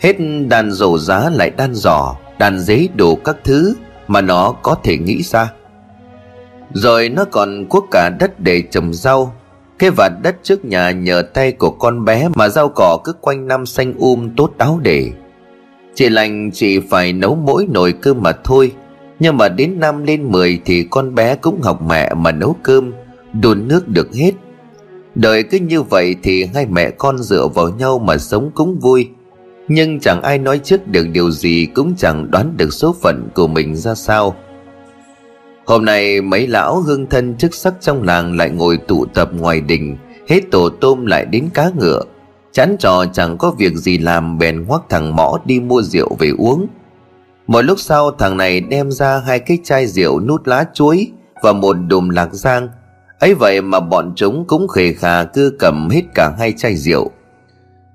Hết 0.00 0.16
đàn 0.48 0.72
dầu 0.72 0.98
giá 0.98 1.30
lại 1.30 1.50
đan 1.50 1.74
giỏ 1.74 2.16
Đàn 2.38 2.60
giấy 2.60 2.88
đủ 2.94 3.16
các 3.16 3.36
thứ 3.44 3.74
Mà 4.08 4.20
nó 4.20 4.52
có 4.62 4.76
thể 4.84 4.98
nghĩ 4.98 5.22
ra. 5.22 5.52
Rồi 6.72 7.08
nó 7.08 7.24
còn 7.24 7.66
cuốc 7.68 7.86
cả 7.90 8.10
đất 8.20 8.40
để 8.40 8.62
trồng 8.70 8.94
rau. 8.94 9.34
Cái 9.78 9.90
vạt 9.90 10.12
đất 10.22 10.36
trước 10.42 10.64
nhà 10.64 10.90
nhờ 10.90 11.22
tay 11.34 11.52
của 11.52 11.70
con 11.70 12.04
bé 12.04 12.28
Mà 12.34 12.48
rau 12.48 12.68
cỏ 12.68 12.98
cứ 13.04 13.12
quanh 13.12 13.48
năm 13.48 13.66
xanh 13.66 13.94
um 13.98 14.28
tốt 14.36 14.50
đáo 14.58 14.80
để. 14.82 15.10
Chị 15.94 16.08
lành 16.08 16.50
chỉ 16.50 16.80
phải 16.80 17.12
nấu 17.12 17.34
mỗi 17.34 17.66
nồi 17.70 17.92
cơm 17.92 18.22
mà 18.22 18.32
thôi. 18.44 18.72
Nhưng 19.18 19.36
mà 19.36 19.48
đến 19.48 19.80
năm 19.80 20.04
lên 20.04 20.32
10 20.32 20.60
Thì 20.64 20.86
con 20.90 21.14
bé 21.14 21.34
cũng 21.34 21.60
học 21.62 21.82
mẹ 21.82 22.14
mà 22.14 22.32
nấu 22.32 22.56
cơm, 22.62 22.92
Đun 23.40 23.68
nước 23.68 23.88
được 23.88 24.14
hết. 24.14 24.32
Đời 25.14 25.42
cứ 25.42 25.58
như 25.58 25.82
vậy 25.82 26.16
thì 26.22 26.44
hai 26.54 26.66
mẹ 26.66 26.90
con 26.90 27.18
dựa 27.18 27.48
vào 27.48 27.68
nhau 27.68 27.98
mà 27.98 28.18
sống 28.18 28.50
cũng 28.54 28.78
vui. 28.78 29.08
Nhưng 29.68 30.00
chẳng 30.00 30.22
ai 30.22 30.38
nói 30.38 30.60
trước 30.64 30.88
được 30.88 31.06
điều 31.12 31.30
gì, 31.30 31.66
cũng 31.74 31.94
chẳng 31.96 32.30
đoán 32.30 32.54
được 32.56 32.72
số 32.72 32.94
phận 33.02 33.28
của 33.34 33.46
mình 33.46 33.76
ra 33.76 33.94
sao 33.94 34.36
hôm 35.66 35.84
nay 35.84 36.20
mấy 36.20 36.46
lão 36.46 36.80
hương 36.80 37.06
thân 37.06 37.36
chức 37.36 37.54
sắc 37.54 37.74
trong 37.80 38.02
làng 38.02 38.36
lại 38.36 38.50
ngồi 38.50 38.76
tụ 38.76 39.06
tập 39.14 39.30
ngoài 39.32 39.60
đình, 39.60 39.96
hết 40.28 40.40
tổ 40.50 40.68
tôm 40.68 41.06
lại 41.06 41.24
đến 41.24 41.48
cá 41.54 41.70
ngựa. 41.78 42.00
Chán 42.52 42.76
trò 42.78 43.04
chẳng 43.12 43.38
có 43.38 43.50
việc 43.58 43.74
gì 43.74 43.98
làm, 43.98 44.38
bèn 44.38 44.64
ngoắc 44.64 44.82
thằng 44.88 45.16
mõ 45.16 45.38
đi 45.44 45.60
mua 45.60 45.82
rượu 45.82 46.16
về 46.18 46.30
uống. 46.38 46.66
Một 47.46 47.62
lúc 47.62 47.78
sau, 47.80 48.10
thằng 48.10 48.36
này 48.36 48.60
đem 48.60 48.90
ra 48.90 49.18
hai 49.26 49.38
cái 49.38 49.58
chai 49.64 49.86
rượu 49.86 50.20
nút 50.20 50.46
lá 50.46 50.64
chuối 50.74 51.10
và 51.42 51.52
một 51.52 51.76
đùm 51.88 52.08
lạc 52.08 52.28
giang. 52.32 52.68
Ấy 53.18 53.34
vậy 53.34 53.60
mà 53.60 53.80
bọn 53.80 54.12
chúng 54.16 54.44
cũng 54.46 54.68
khề 54.68 54.92
khà 54.92 55.24
cứ 55.24 55.56
cầm 55.58 55.88
hết 55.88 56.02
cả 56.14 56.32
hai 56.38 56.52
chai 56.52 56.76
rượu. 56.76 57.10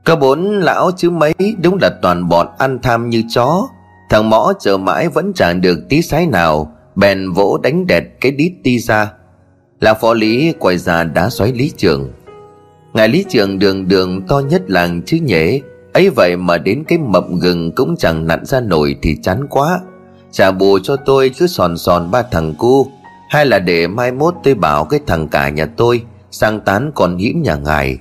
Có 0.03 0.15
bốn 0.15 0.59
lão 0.59 0.91
chứ 0.97 1.09
mấy, 1.09 1.33
đúng 1.61 1.77
là 1.81 1.89
toàn 2.01 2.29
bọn 2.29 2.47
ăn 2.57 2.79
tham 2.81 3.09
như 3.09 3.23
chó. 3.29 3.67
Thằng 4.09 4.29
mõ 4.29 4.53
chờ 4.59 4.77
mãi 4.77 5.09
vẫn 5.09 5.31
chẳng 5.35 5.61
được 5.61 5.79
tí 5.89 6.01
sái 6.01 6.25
nào 6.25 6.75
Bèn 6.99 7.31
vỗ 7.31 7.59
đánh 7.63 7.87
đẹt 7.87 8.03
cái 8.21 8.31
đít 8.31 8.51
ti 8.63 8.79
ra. 8.79 9.11
Là 9.79 9.93
phó 9.93 10.13
lý 10.13 10.53
quay 10.59 10.77
ra 10.77 11.03
đá 11.03 11.29
xoáy 11.29 11.51
lý 11.51 11.71
trường. 11.77 12.11
Ngài 12.93 13.09
lý 13.09 13.25
trường 13.29 13.59
đường 13.59 13.87
đường 13.87 14.21
to 14.27 14.39
nhất 14.39 14.61
làng 14.67 15.01
chứ 15.05 15.17
nhễ. 15.17 15.59
Ấy 15.93 16.09
vậy 16.09 16.37
mà 16.37 16.57
đến 16.57 16.83
cái 16.87 16.97
mập 16.97 17.25
gừng 17.41 17.71
cũng 17.71 17.95
chẳng 17.97 18.27
nặn 18.27 18.45
ra 18.45 18.59
nổi 18.59 18.95
thì 19.01 19.15
chán 19.23 19.47
quá. 19.49 19.81
Trả 20.31 20.51
bù 20.51 20.79
cho 20.79 20.95
tôi 20.95 21.31
cứ 21.39 21.47
sòn 21.47 21.77
sòn 21.77 22.11
ba 22.11 22.21
thằng 22.21 22.53
cu. 22.57 22.87
Hay 23.29 23.45
là 23.45 23.59
để 23.59 23.87
mai 23.87 24.11
mốt 24.11 24.33
tôi 24.43 24.53
bảo 24.53 24.85
cái 24.85 24.99
thằng 25.07 25.27
cả 25.27 25.49
nhà 25.49 25.65
tôi 25.65 26.03
Sang 26.31 26.59
tán 26.59 26.91
còn 26.95 27.17
hiểm 27.17 27.41
nhà 27.41 27.55
ngài. 27.55 27.97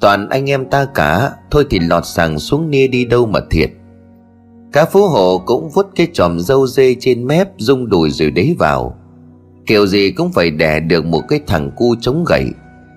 Toàn 0.00 0.28
anh 0.28 0.50
em 0.50 0.70
ta 0.70 0.86
cả, 0.94 1.30
Thôi 1.50 1.66
thì 1.70 1.78
lọt 1.78 2.06
sàng 2.06 2.38
xuống 2.38 2.70
nia 2.70 2.86
đi 2.86 3.04
đâu 3.04 3.26
mà 3.26 3.40
thiệt. 3.50 3.70
Cá 4.72 4.84
phú 4.84 5.08
hộ 5.08 5.38
cũng 5.46 5.70
vút 5.70 5.86
cái 5.96 6.08
tròm 6.12 6.40
dâu 6.40 6.66
dê 6.66 6.96
trên 7.00 7.26
mép, 7.26 7.48
Rung 7.58 7.88
đùi 7.88 8.10
rồi 8.10 8.30
đấy 8.30 8.56
vào. 8.58 8.94
Kiểu 9.66 9.86
gì 9.86 10.10
cũng 10.10 10.32
phải 10.32 10.50
đẻ 10.50 10.80
được 10.80 11.04
một 11.04 11.22
cái 11.28 11.40
thằng 11.46 11.70
cu 11.76 11.94
chống 12.00 12.24
gậy. 12.24 12.44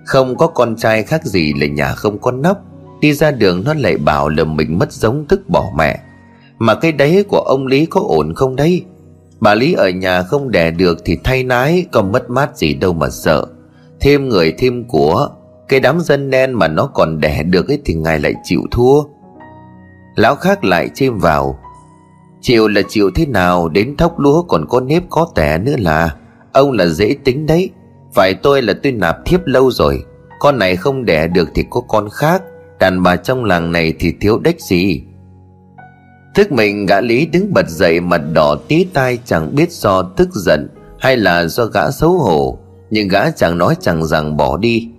Không 0.05 0.37
có 0.37 0.47
con 0.47 0.75
trai 0.75 1.03
khác 1.03 1.25
gì 1.25 1.53
là 1.53 1.67
nhà 1.67 1.93
không 1.93 2.19
có 2.19 2.31
nóc. 2.31 2.57
Đi 3.01 3.13
ra 3.13 3.31
đường 3.31 3.63
nó 3.65 3.73
lại 3.73 3.97
bảo 3.97 4.29
là 4.29 4.43
mình 4.43 4.79
mất 4.79 4.91
giống 4.91 5.25
tức 5.29 5.49
bỏ 5.49 5.71
mẹ. 5.77 5.99
Mà 6.59 6.75
cái 6.75 6.91
đấy 6.91 7.25
của 7.29 7.39
ông 7.39 7.67
Lý 7.67 7.85
có 7.85 8.01
ổn 8.07 8.33
không 8.35 8.55
đấy? 8.55 8.85
Bà 9.39 9.55
Lý 9.55 9.73
ở 9.73 9.89
nhà 9.89 10.23
không 10.23 10.51
đẻ 10.51 10.71
được 10.71 10.97
thì 11.05 11.17
thay 11.23 11.43
nái 11.43 11.85
Còn 11.91 12.11
mất 12.11 12.29
mát 12.29 12.57
gì 12.57 12.73
đâu 12.73 12.93
mà 12.93 13.09
sợ. 13.09 13.45
Thêm 13.99 14.29
người 14.29 14.53
thêm 14.57 14.83
của, 14.83 15.29
cái 15.67 15.79
đám 15.79 15.99
dân 15.99 16.29
đen 16.29 16.53
mà 16.53 16.67
nó 16.67 16.89
còn 16.93 17.19
đẻ 17.19 17.43
được 17.43 17.67
ấy 17.67 17.81
thì 17.85 17.93
ngài 17.93 18.19
lại 18.19 18.33
chịu 18.43 18.61
thua. 18.71 19.03
Lão 20.15 20.35
khác 20.35 20.63
lại 20.63 20.89
chêm 20.93 21.17
vào. 21.17 21.59
Chịu 22.41 22.67
là 22.67 22.81
chịu 22.89 23.11
thế 23.15 23.25
nào, 23.25 23.69
Đến 23.69 23.97
thóc 23.97 24.19
lúa 24.19 24.41
còn 24.41 24.65
có 24.69 24.79
nếp 24.79 25.03
có 25.09 25.27
tẻ 25.35 25.57
nữa 25.57 25.75
là. 25.77 26.15
Ông 26.53 26.71
là 26.71 26.85
dễ 26.85 27.15
tính 27.23 27.45
đấy. 27.45 27.69
Phải 28.13 28.33
tôi 28.33 28.61
là 28.61 28.73
tôi 28.83 28.91
nạp 28.91 29.17
thiếp 29.25 29.45
lâu 29.45 29.71
rồi. 29.71 30.03
Con 30.39 30.59
này 30.59 30.75
không 30.75 31.05
đẻ 31.05 31.27
được 31.27 31.49
thì 31.55 31.63
có 31.69 31.81
con 31.81 32.09
khác. 32.09 32.41
Đàn 32.79 33.03
bà 33.03 33.15
trong 33.15 33.45
làng 33.45 33.71
này 33.71 33.93
thì 33.99 34.13
thiếu 34.21 34.39
đếch 34.39 34.61
gì. 34.61 35.03
Thức 36.35 36.51
mình 36.51 36.85
gã 36.85 37.01
lý 37.01 37.25
đứng 37.25 37.53
bật 37.53 37.69
dậy 37.69 37.99
mặt 37.99 38.21
đỏ 38.33 38.55
tí 38.67 38.83
tai 38.93 39.19
chẳng 39.25 39.55
biết 39.55 39.71
do 39.71 40.03
tức 40.03 40.29
giận 40.33 40.69
Hay 40.99 41.17
là 41.17 41.45
do 41.45 41.65
gã 41.65 41.91
xấu 41.91 42.11
hổ. 42.11 42.57
Nhưng 42.89 43.07
gã 43.07 43.31
chẳng 43.31 43.57
nói 43.57 43.75
chẳng 43.79 44.05
rằng 44.05 44.37
bỏ 44.37 44.57
đi. 44.57 44.89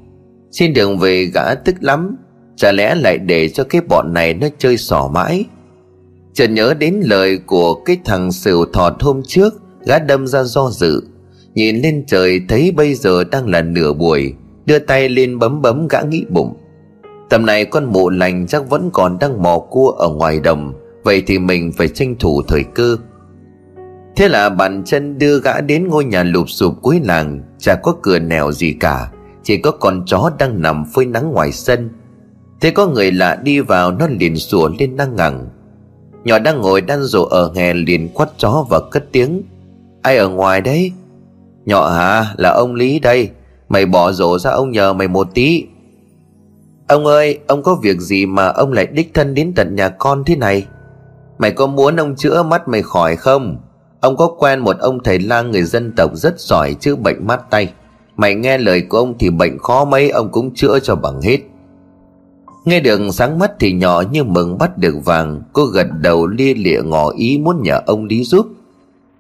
Trên 0.51 0.73
đường 0.73 0.99
về 0.99 1.25
gã 1.25 1.55
tức 1.55 1.75
lắm. 1.81 2.17
Chả 2.57 2.73
lẽ 2.73 2.95
lại 2.95 3.19
để 3.19 3.49
cho 3.49 3.65
cái 3.65 3.81
bọn 3.89 4.13
này 4.15 4.35
nó 4.35 4.47
chơi 4.59 4.77
sỏ 4.77 5.11
mãi? 5.13 5.45
Chợt 6.35 6.47
nhớ 6.51 6.75
đến 6.75 7.01
lời 7.05 7.39
của 7.47 7.75
cái 7.75 7.99
thằng 8.05 8.33
sửu 8.33 8.65
thọt 8.73 9.03
hôm 9.03 9.23
trước, 9.27 9.55
Gã 9.87 9.99
đâm 9.99 10.27
ra 10.27 10.43
do 10.43 10.71
dự. 10.71 11.03
Nhìn 11.55 11.77
lên 11.77 12.05
trời, 12.07 12.41
thấy 12.49 12.73
bây 12.77 12.95
giờ 12.95 13.25
đang 13.25 13.49
là 13.49 13.63
nửa 13.63 13.93
buổi, 13.93 14.35
Đưa 14.67 14.79
tay 14.79 15.09
lên 15.09 15.39
bấm 15.39 15.63
bấm 15.63 15.89
gã 15.89 16.01
nghĩ 16.01 16.25
bụng. 16.29 16.57
Tầm 17.31 17.47
này 17.47 17.65
con 17.65 17.85
mụ 17.85 18.11
lành 18.11 18.47
chắc 18.47 18.71
vẫn 18.71 18.91
còn 18.93 19.19
đang 19.19 19.43
mò 19.43 19.59
cua 19.59 19.91
ở 19.91 20.09
ngoài 20.09 20.41
đồng, 20.41 20.73
Vậy 21.05 21.23
thì 21.27 21.39
mình 21.39 21.73
phải 21.73 21.89
tranh 21.89 22.17
thủ 22.19 22.43
thời 22.49 22.65
cơ. 22.65 22.97
Thế 24.17 24.29
là 24.29 24.49
bàn 24.49 24.83
chân 24.85 25.19
đưa 25.19 25.41
gã 25.41 25.61
đến 25.61 25.89
ngôi 25.89 26.05
nhà 26.05 26.23
lụp 26.23 26.51
sụp 26.51 26.75
cuối 26.83 27.01
làng, 27.05 27.43
Chả 27.59 27.75
có 27.83 27.97
cửa 28.03 28.19
nẻo 28.19 28.53
gì 28.53 28.73
cả, 28.73 29.11
Chỉ 29.43 29.57
có 29.57 29.71
con 29.71 30.03
chó 30.07 30.31
đang 30.39 30.63
nằm 30.63 30.85
phơi 30.95 31.07
nắng 31.07 31.33
ngoài 31.33 31.53
sân. 31.53 31.91
Thế 32.61 32.71
có 32.71 32.87
người 32.87 33.13
lạ 33.13 33.41
đi 33.45 33.61
vào, 33.61 33.93
Nó 33.93 34.07
liền 34.21 34.37
sủa 34.37 34.71
lên 34.79 34.97
năng 34.97 35.17
ngẳng 35.17 35.49
Nhỏ 36.25 36.39
đang 36.39 36.61
ngồi 36.61 36.81
đan 36.81 37.03
rổ 37.03 37.25
ở 37.25 37.53
hè 37.55 37.75
liền 37.75 38.09
quát 38.15 38.29
chó 38.39 38.67
và 38.71 38.81
cất 38.91 39.05
tiếng. 39.13 39.43
Ai 40.03 40.17
ở 40.17 40.29
ngoài 40.29 40.61
đấy? 40.61 40.93
Nhỏ 41.65 41.89
hả? 41.89 42.35
Là 42.37 42.51
ông 42.51 42.75
Lý 42.75 42.99
đây. 42.99 43.31
Mày 43.69 43.87
bỏ 43.87 44.13
rổ 44.13 44.39
ra 44.39 44.51
ông 44.51 44.71
nhờ 44.71 44.93
mày 44.93 45.09
một 45.09 45.29
tí. 45.35 45.65
Ông 46.89 47.07
ơi, 47.07 47.39
Ông 47.47 47.63
có 47.63 47.75
việc 47.75 48.01
gì 48.01 48.27
mà 48.27 48.49
ông 48.49 48.73
lại 48.73 48.87
đích 48.87 49.15
thân 49.15 49.35
đến 49.35 49.53
tận 49.57 49.77
nhà 49.77 49.89
con 49.89 50.25
thế 50.25 50.37
này? 50.37 50.67
Mày 51.39 51.51
có 51.51 51.67
muốn 51.67 51.97
ông 51.97 52.17
chữa 52.17 52.43
mắt 52.43 52.69
mày 52.69 52.83
khỏi 52.83 53.17
không? 53.17 53.57
Ông 54.01 54.17
có 54.17 54.29
quen 54.39 54.61
một 54.61 54.77
ông 54.79 55.03
thầy 55.03 55.19
lang 55.19 55.51
người 55.51 55.63
dân 55.63 55.93
tộc 55.97 56.11
rất 56.15 56.41
giỏi 56.41 56.75
chữa 56.81 56.97
bệnh 56.97 57.27
mắt 57.27 57.51
tay. 57.51 57.73
Mày 58.17 58.35
nghe 58.35 58.59
lời 58.59 58.83
của 58.89 58.99
ông 58.99 59.15
thì 59.19 59.31
bệnh 59.31 59.59
khó 59.59 59.85
mấy, 59.85 60.11
ông 60.11 60.33
cũng 60.33 60.55
chữa 60.55 60.79
cho 60.83 60.97
bằng 60.97 61.21
hết. 61.21 61.39
Nghe 62.65 62.81
được 62.81 63.01
sáng 63.13 63.39
mắt 63.39 63.53
thì 63.61 63.73
nhỏ 63.73 64.03
như 64.13 64.25
mừng 64.25 64.59
bắt 64.59 64.79
được 64.79 64.95
vàng, 65.05 65.43
Cô 65.53 65.65
gật 65.65 65.87
đầu 66.01 66.27
lia 66.27 66.55
lịa 66.55 66.81
ngỏ 66.85 67.11
ý 67.11 67.39
muốn 67.39 67.63
nhờ 67.63 67.81
ông 67.87 68.09
đi 68.09 68.25
giúp. 68.25 68.47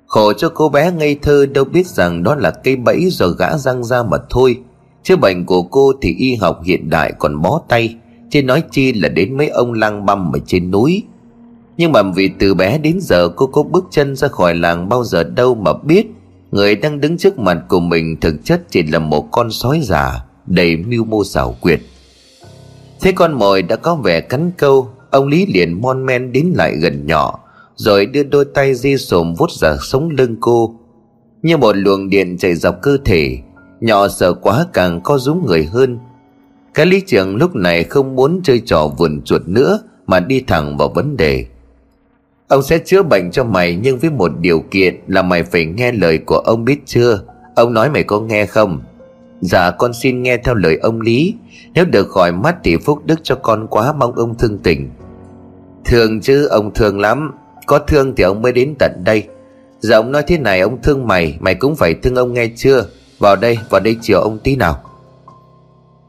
Khổ 0.06 0.32
cho 0.32 0.48
cô 0.48 0.68
bé 0.68 0.92
ngây 0.92 1.18
thơ 1.22 1.46
đâu 1.46 1.64
biết 1.64 1.86
rằng 1.86 2.22
đó 2.22 2.34
là 2.34 2.50
cây 2.50 2.76
bẫy 2.76 3.08
do 3.10 3.28
gã 3.28 3.56
răng 3.58 3.84
ra 3.84 4.02
mà 4.02 4.16
thôi. 4.30 4.58
Chứ 5.02 5.16
bệnh 5.16 5.46
của 5.46 5.62
cô 5.62 5.92
thì 6.02 6.14
y 6.14 6.34
học 6.34 6.60
hiện 6.64 6.90
đại 6.90 7.12
còn 7.18 7.42
bó 7.42 7.60
tay, 7.68 7.96
Chứ 8.30 8.42
nói 8.42 8.62
chi 8.70 8.92
là 8.92 9.08
đến 9.08 9.36
mấy 9.36 9.48
ông 9.48 9.72
lang 9.72 10.06
băm 10.06 10.32
ở 10.32 10.38
trên 10.46 10.70
núi. 10.70 11.02
Nhưng 11.76 11.92
mà 11.92 12.02
vì 12.02 12.30
từ 12.38 12.54
bé 12.54 12.78
đến 12.78 12.98
giờ 13.00 13.28
cô 13.28 13.46
có 13.46 13.62
bước 13.62 13.84
chân 13.90 14.16
ra 14.16 14.28
khỏi 14.28 14.54
làng 14.54 14.88
bao 14.88 15.04
giờ 15.04 15.22
đâu 15.22 15.54
mà 15.54 15.72
biết. 15.72 16.06
Người 16.50 16.76
đang 16.76 17.00
đứng 17.00 17.18
trước 17.18 17.38
mặt 17.38 17.58
của 17.68 17.80
mình 17.80 18.16
thực 18.20 18.44
chất 18.44 18.62
chỉ 18.70 18.82
là 18.82 18.98
một 18.98 19.28
con 19.30 19.50
sói 19.50 19.80
già, 19.82 20.24
Đầy 20.46 20.76
mưu 20.76 21.04
mô 21.04 21.24
xảo 21.24 21.56
quyệt. 21.60 21.80
Thế 23.02 23.12
con 23.12 23.32
mồi 23.32 23.62
đã 23.62 23.76
có 23.76 23.94
vẻ 23.94 24.20
cắn 24.20 24.50
câu, 24.56 24.88
Ông 25.10 25.28
Lý 25.28 25.46
liền 25.46 25.80
mon 25.80 26.06
men 26.06 26.32
đến 26.32 26.52
lại 26.54 26.76
gần 26.76 27.06
nhỏ, 27.06 27.38
Rồi 27.76 28.06
đưa 28.06 28.22
đôi 28.22 28.44
tay 28.44 28.74
di 28.74 28.96
sồm 28.96 29.34
vút 29.34 29.50
ra 29.50 29.76
sống 29.80 30.10
lưng 30.10 30.36
cô. 30.40 30.74
Như 31.42 31.56
một 31.56 31.76
luồng 31.76 32.10
điện 32.10 32.38
chạy 32.38 32.54
dọc 32.54 32.82
cơ 32.82 32.98
thể, 33.04 33.38
Nhỏ 33.80 34.08
sợ 34.08 34.32
quá 34.32 34.66
càng 34.72 35.00
co 35.00 35.18
rúm 35.18 35.46
người 35.46 35.64
hơn. 35.64 35.98
Cái 36.74 36.86
lý 36.86 37.00
trưởng 37.00 37.36
lúc 37.36 37.56
này 37.56 37.84
không 37.84 38.16
muốn 38.16 38.40
chơi 38.44 38.62
trò 38.66 38.86
vườn 38.98 39.22
chuột 39.24 39.42
nữa, 39.46 39.80
Mà 40.06 40.20
đi 40.20 40.40
thẳng 40.40 40.76
vào 40.76 40.88
vấn 40.88 41.16
đề. 41.16 41.46
Ông 42.48 42.62
sẽ 42.62 42.78
chữa 42.78 43.02
bệnh 43.02 43.30
cho 43.30 43.44
mày, 43.44 43.78
Nhưng 43.82 43.98
với 43.98 44.10
một 44.10 44.32
điều 44.40 44.60
kiện 44.70 45.00
là 45.06 45.22
mày 45.22 45.42
phải 45.42 45.64
nghe 45.64 45.92
lời 45.92 46.18
của 46.18 46.38
ông 46.38 46.64
biết 46.64 46.78
chưa? 46.86 47.22
Ông 47.56 47.74
nói 47.74 47.90
mày 47.90 48.02
có 48.02 48.20
nghe 48.20 48.46
không? 48.46 48.80
Dạ 49.42 49.70
con 49.70 49.92
xin 49.92 50.22
nghe 50.22 50.36
theo 50.36 50.54
lời 50.54 50.78
ông 50.82 51.00
Lý. 51.00 51.34
Nếu 51.74 51.84
được 51.84 52.08
khỏi 52.08 52.32
mắt 52.32 52.56
thì 52.64 52.76
phúc 52.76 52.98
đức 53.04 53.20
cho 53.22 53.34
con 53.34 53.66
quá, 53.66 53.92
mong 53.92 54.12
ông 54.12 54.38
thương 54.38 54.58
tình. 54.58 54.90
Thương 55.84 56.20
chứ, 56.20 56.46
ông 56.46 56.74
thương 56.74 57.00
lắm. 57.00 57.30
Có 57.66 57.78
thương 57.78 58.14
thì 58.16 58.24
ông 58.24 58.42
mới 58.42 58.52
đến 58.52 58.74
tận 58.78 58.92
đây. 59.04 59.28
Dạ 59.80 59.96
ông 59.96 60.12
nói 60.12 60.22
thế 60.26 60.38
này, 60.38 60.60
ông 60.60 60.82
thương 60.82 61.06
mày 61.06 61.36
Mày 61.40 61.54
cũng 61.54 61.76
phải 61.76 61.94
thương 61.94 62.16
ông 62.16 62.32
nghe 62.32 62.48
chưa? 62.56 62.86
Vào 63.18 63.36
đây 63.36 63.58
vào 63.70 63.80
đây 63.80 63.96
chiều 64.00 64.20
ông 64.20 64.38
tí 64.38 64.56
nào. 64.56 64.78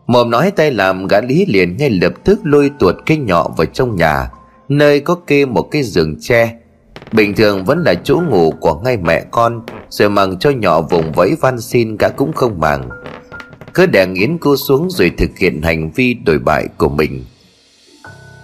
Mồm 0.07 0.29
nói 0.29 0.51
tay 0.51 0.71
làm, 0.71 1.07
gã 1.07 1.21
Lý 1.21 1.45
liền 1.45 1.77
ngay 1.77 1.89
lập 1.89 2.13
tức 2.23 2.39
lôi 2.43 2.71
tuột 2.79 2.95
cái 3.05 3.17
nhỏ 3.17 3.47
vào 3.57 3.65
trong 3.65 3.95
nhà, 3.95 4.31
Nơi 4.69 4.99
có 4.99 5.15
kê 5.15 5.45
một 5.45 5.67
cái 5.71 5.83
giường 5.83 6.15
tre. 6.19 6.55
Bình 7.11 7.35
thường 7.35 7.65
vẫn 7.65 7.83
là 7.83 7.93
chỗ 8.03 8.21
ngủ 8.29 8.53
của 8.59 8.81
ngay 8.83 8.97
mẹ 8.97 9.25
con, 9.31 9.61
Rồi 9.89 10.09
mằng 10.09 10.39
cho 10.39 10.49
nhỏ 10.49 10.81
vùng 10.81 11.11
vẫy 11.11 11.35
van 11.41 11.61
xin 11.61 11.97
cả 11.97 12.09
cũng 12.09 12.33
không 12.33 12.59
màng 12.59 12.89
cứ 13.73 13.85
đè 13.85 14.05
nghiến 14.05 14.37
cô 14.37 14.57
xuống 14.57 14.89
rồi 14.89 15.11
thực 15.17 15.37
hiện 15.37 15.61
hành 15.61 15.91
vi 15.91 16.13
đổi 16.13 16.39
bại 16.39 16.67
của 16.77 16.89
mình. 16.89 17.25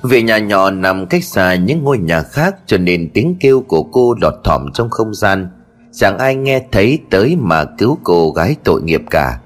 Vì 0.04 0.22
nhà 0.22 0.38
nhỏ 0.38 0.72
nằm 0.72 1.06
cách 1.06 1.24
xa 1.24 1.56
những 1.56 1.84
ngôi 1.84 1.98
nhà 1.98 2.22
khác 2.22 2.56
cho 2.66 2.78
nên 2.78 3.10
tiếng 3.14 3.36
kêu 3.40 3.62
của 3.62 3.84
cô 3.84 4.16
lọt 4.22 4.34
thỏm 4.44 4.72
trong 4.74 4.90
không 4.90 5.14
gian. 5.14 5.50
Chẳng 5.94 6.18
ai 6.18 6.36
nghe 6.36 6.62
thấy 6.72 7.00
tới 7.10 7.36
mà 7.36 7.66
cứu 7.78 7.98
cô 8.04 8.32
gái 8.32 8.56
tội 8.64 8.82
nghiệp 8.82 9.02
cả. 9.10 9.40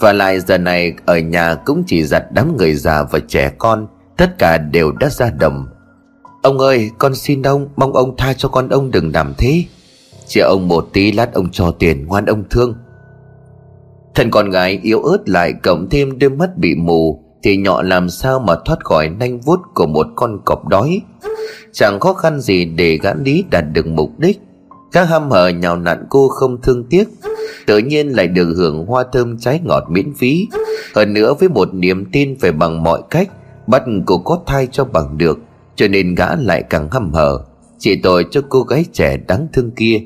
Và 0.00 0.12
lại 0.12 0.40
giờ 0.40 0.58
này 0.58 0.92
ở 1.06 1.18
nhà 1.18 1.54
cũng 1.54 1.84
chỉ 1.86 2.04
giặt 2.04 2.24
đám 2.32 2.56
người 2.56 2.74
già 2.74 3.02
và 3.02 3.18
trẻ 3.28 3.52
con, 3.58 3.86
tất 4.16 4.38
cả 4.38 4.58
đều 4.58 4.92
đã 4.92 5.08
ra 5.08 5.30
đồng. 5.30 5.66
Ông 6.42 6.58
ơi, 6.58 6.90
con 6.98 7.14
xin 7.14 7.42
ông, 7.42 7.68
mong 7.76 7.92
ông 7.92 8.16
tha 8.16 8.32
cho 8.32 8.48
con 8.48 8.68
ông 8.68 8.90
đừng 8.90 9.12
làm 9.14 9.34
thế. 9.38 9.64
Chị 10.26 10.40
ông 10.40 10.68
một 10.68 10.88
tí 10.92 11.12
lát 11.12 11.32
ông 11.32 11.50
cho 11.50 11.70
tiền 11.70 12.06
ngoan 12.06 12.26
ông 12.26 12.44
thương. 12.50 12.74
Thân 14.14 14.30
con 14.30 14.50
gái 14.50 14.80
yếu 14.82 15.02
ớt 15.02 15.28
lại 15.28 15.52
cộng 15.62 15.88
thêm 15.90 16.18
đôi 16.18 16.30
mắt 16.30 16.56
bị 16.56 16.74
mù, 16.74 17.24
Thì 17.42 17.56
nhỏ 17.56 17.82
làm 17.82 18.08
sao 18.08 18.38
mà 18.38 18.54
thoát 18.64 18.84
khỏi 18.84 19.08
nanh 19.08 19.40
vuốt 19.40 19.60
của 19.74 19.86
một 19.86 20.06
con 20.16 20.38
cọp 20.44 20.68
đói. 20.68 21.00
Chẳng 21.72 22.00
khó 22.00 22.12
khăn 22.12 22.40
gì 22.40 22.64
để 22.64 22.98
gã 23.02 23.14
lý 23.14 23.44
đạt 23.50 23.64
được 23.72 23.86
mục 23.86 24.18
đích. 24.18 24.40
Các 24.92 25.08
ham 25.08 25.30
hở 25.30 25.48
nhào 25.48 25.76
nặn 25.76 26.06
cô 26.10 26.28
không 26.28 26.60
thương 26.62 26.84
tiếc. 26.90 27.04
Tự 27.66 27.78
nhiên 27.78 28.08
lại 28.08 28.26
được 28.26 28.54
hưởng 28.56 28.86
hoa 28.86 29.04
thơm 29.12 29.38
trái 29.38 29.60
ngọt 29.64 29.84
miễn 29.88 30.14
phí. 30.14 30.48
Hơn 30.94 31.12
nữa 31.14 31.34
với 31.40 31.48
một 31.48 31.74
niềm 31.74 32.04
tin 32.12 32.38
phải 32.38 32.52
bằng 32.52 32.82
mọi 32.82 33.02
cách, 33.10 33.28
Bắt 33.66 33.82
cô 34.06 34.18
có 34.18 34.38
thai 34.46 34.68
cho 34.72 34.84
bằng 34.84 35.18
được, 35.18 35.38
Cho 35.76 35.88
nên 35.88 36.14
gã 36.14 36.36
lại 36.36 36.62
càng 36.70 36.88
hăm 36.90 37.12
hở. 37.12 37.38
Chỉ 37.78 37.96
tội 38.02 38.26
cho 38.30 38.40
cô 38.48 38.62
gái 38.62 38.84
trẻ 38.92 39.16
đáng 39.16 39.46
thương 39.52 39.70
kia 39.70 40.00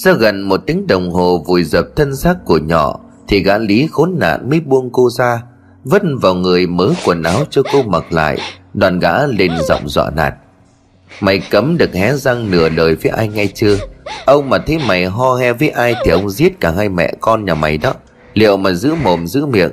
sau 0.00 0.14
gần 0.14 0.42
một 0.42 0.60
tiếng 0.66 0.86
đồng 0.86 1.10
hồ 1.10 1.44
vùi 1.46 1.64
dập 1.64 1.86
thân 1.96 2.16
xác 2.16 2.44
của 2.44 2.58
nhỏ, 2.58 3.00
Thì 3.28 3.42
gã 3.42 3.58
lý 3.58 3.88
khốn 3.90 4.14
nạn 4.18 4.50
mới 4.50 4.60
buông 4.60 4.90
cô 4.92 5.10
ra 5.10 5.42
Vất 5.84 6.02
vào 6.22 6.34
người 6.34 6.66
mớ 6.66 6.88
quần 7.04 7.22
áo 7.22 7.44
cho 7.50 7.62
cô 7.72 7.82
mặc 7.82 8.12
lại. 8.12 8.38
Đoàn 8.74 8.98
gã 8.98 9.26
lên 9.26 9.52
giọng 9.68 9.88
dọa 9.88 10.10
nạt. 10.10 10.34
Mày 11.20 11.38
cấm 11.50 11.78
được 11.78 11.94
hé 11.94 12.16
răng 12.16 12.50
nửa 12.50 12.68
lời 12.68 12.94
với 12.94 13.12
ai 13.12 13.28
nghe 13.28 13.46
chưa? 13.46 13.76
Ông 14.24 14.50
mà 14.50 14.58
thấy 14.58 14.78
mày 14.88 15.06
ho 15.06 15.34
he 15.34 15.52
với 15.52 15.68
ai 15.68 15.94
Thì 16.04 16.10
ông 16.10 16.30
giết 16.30 16.60
cả 16.60 16.70
hai 16.70 16.88
mẹ 16.88 17.14
con 17.20 17.44
nhà 17.44 17.54
mày 17.54 17.78
đó. 17.78 17.94
Liệu 18.34 18.56
mà 18.56 18.72
giữ 18.72 18.94
mồm 19.02 19.26
giữ 19.26 19.46
miệng? 19.46 19.72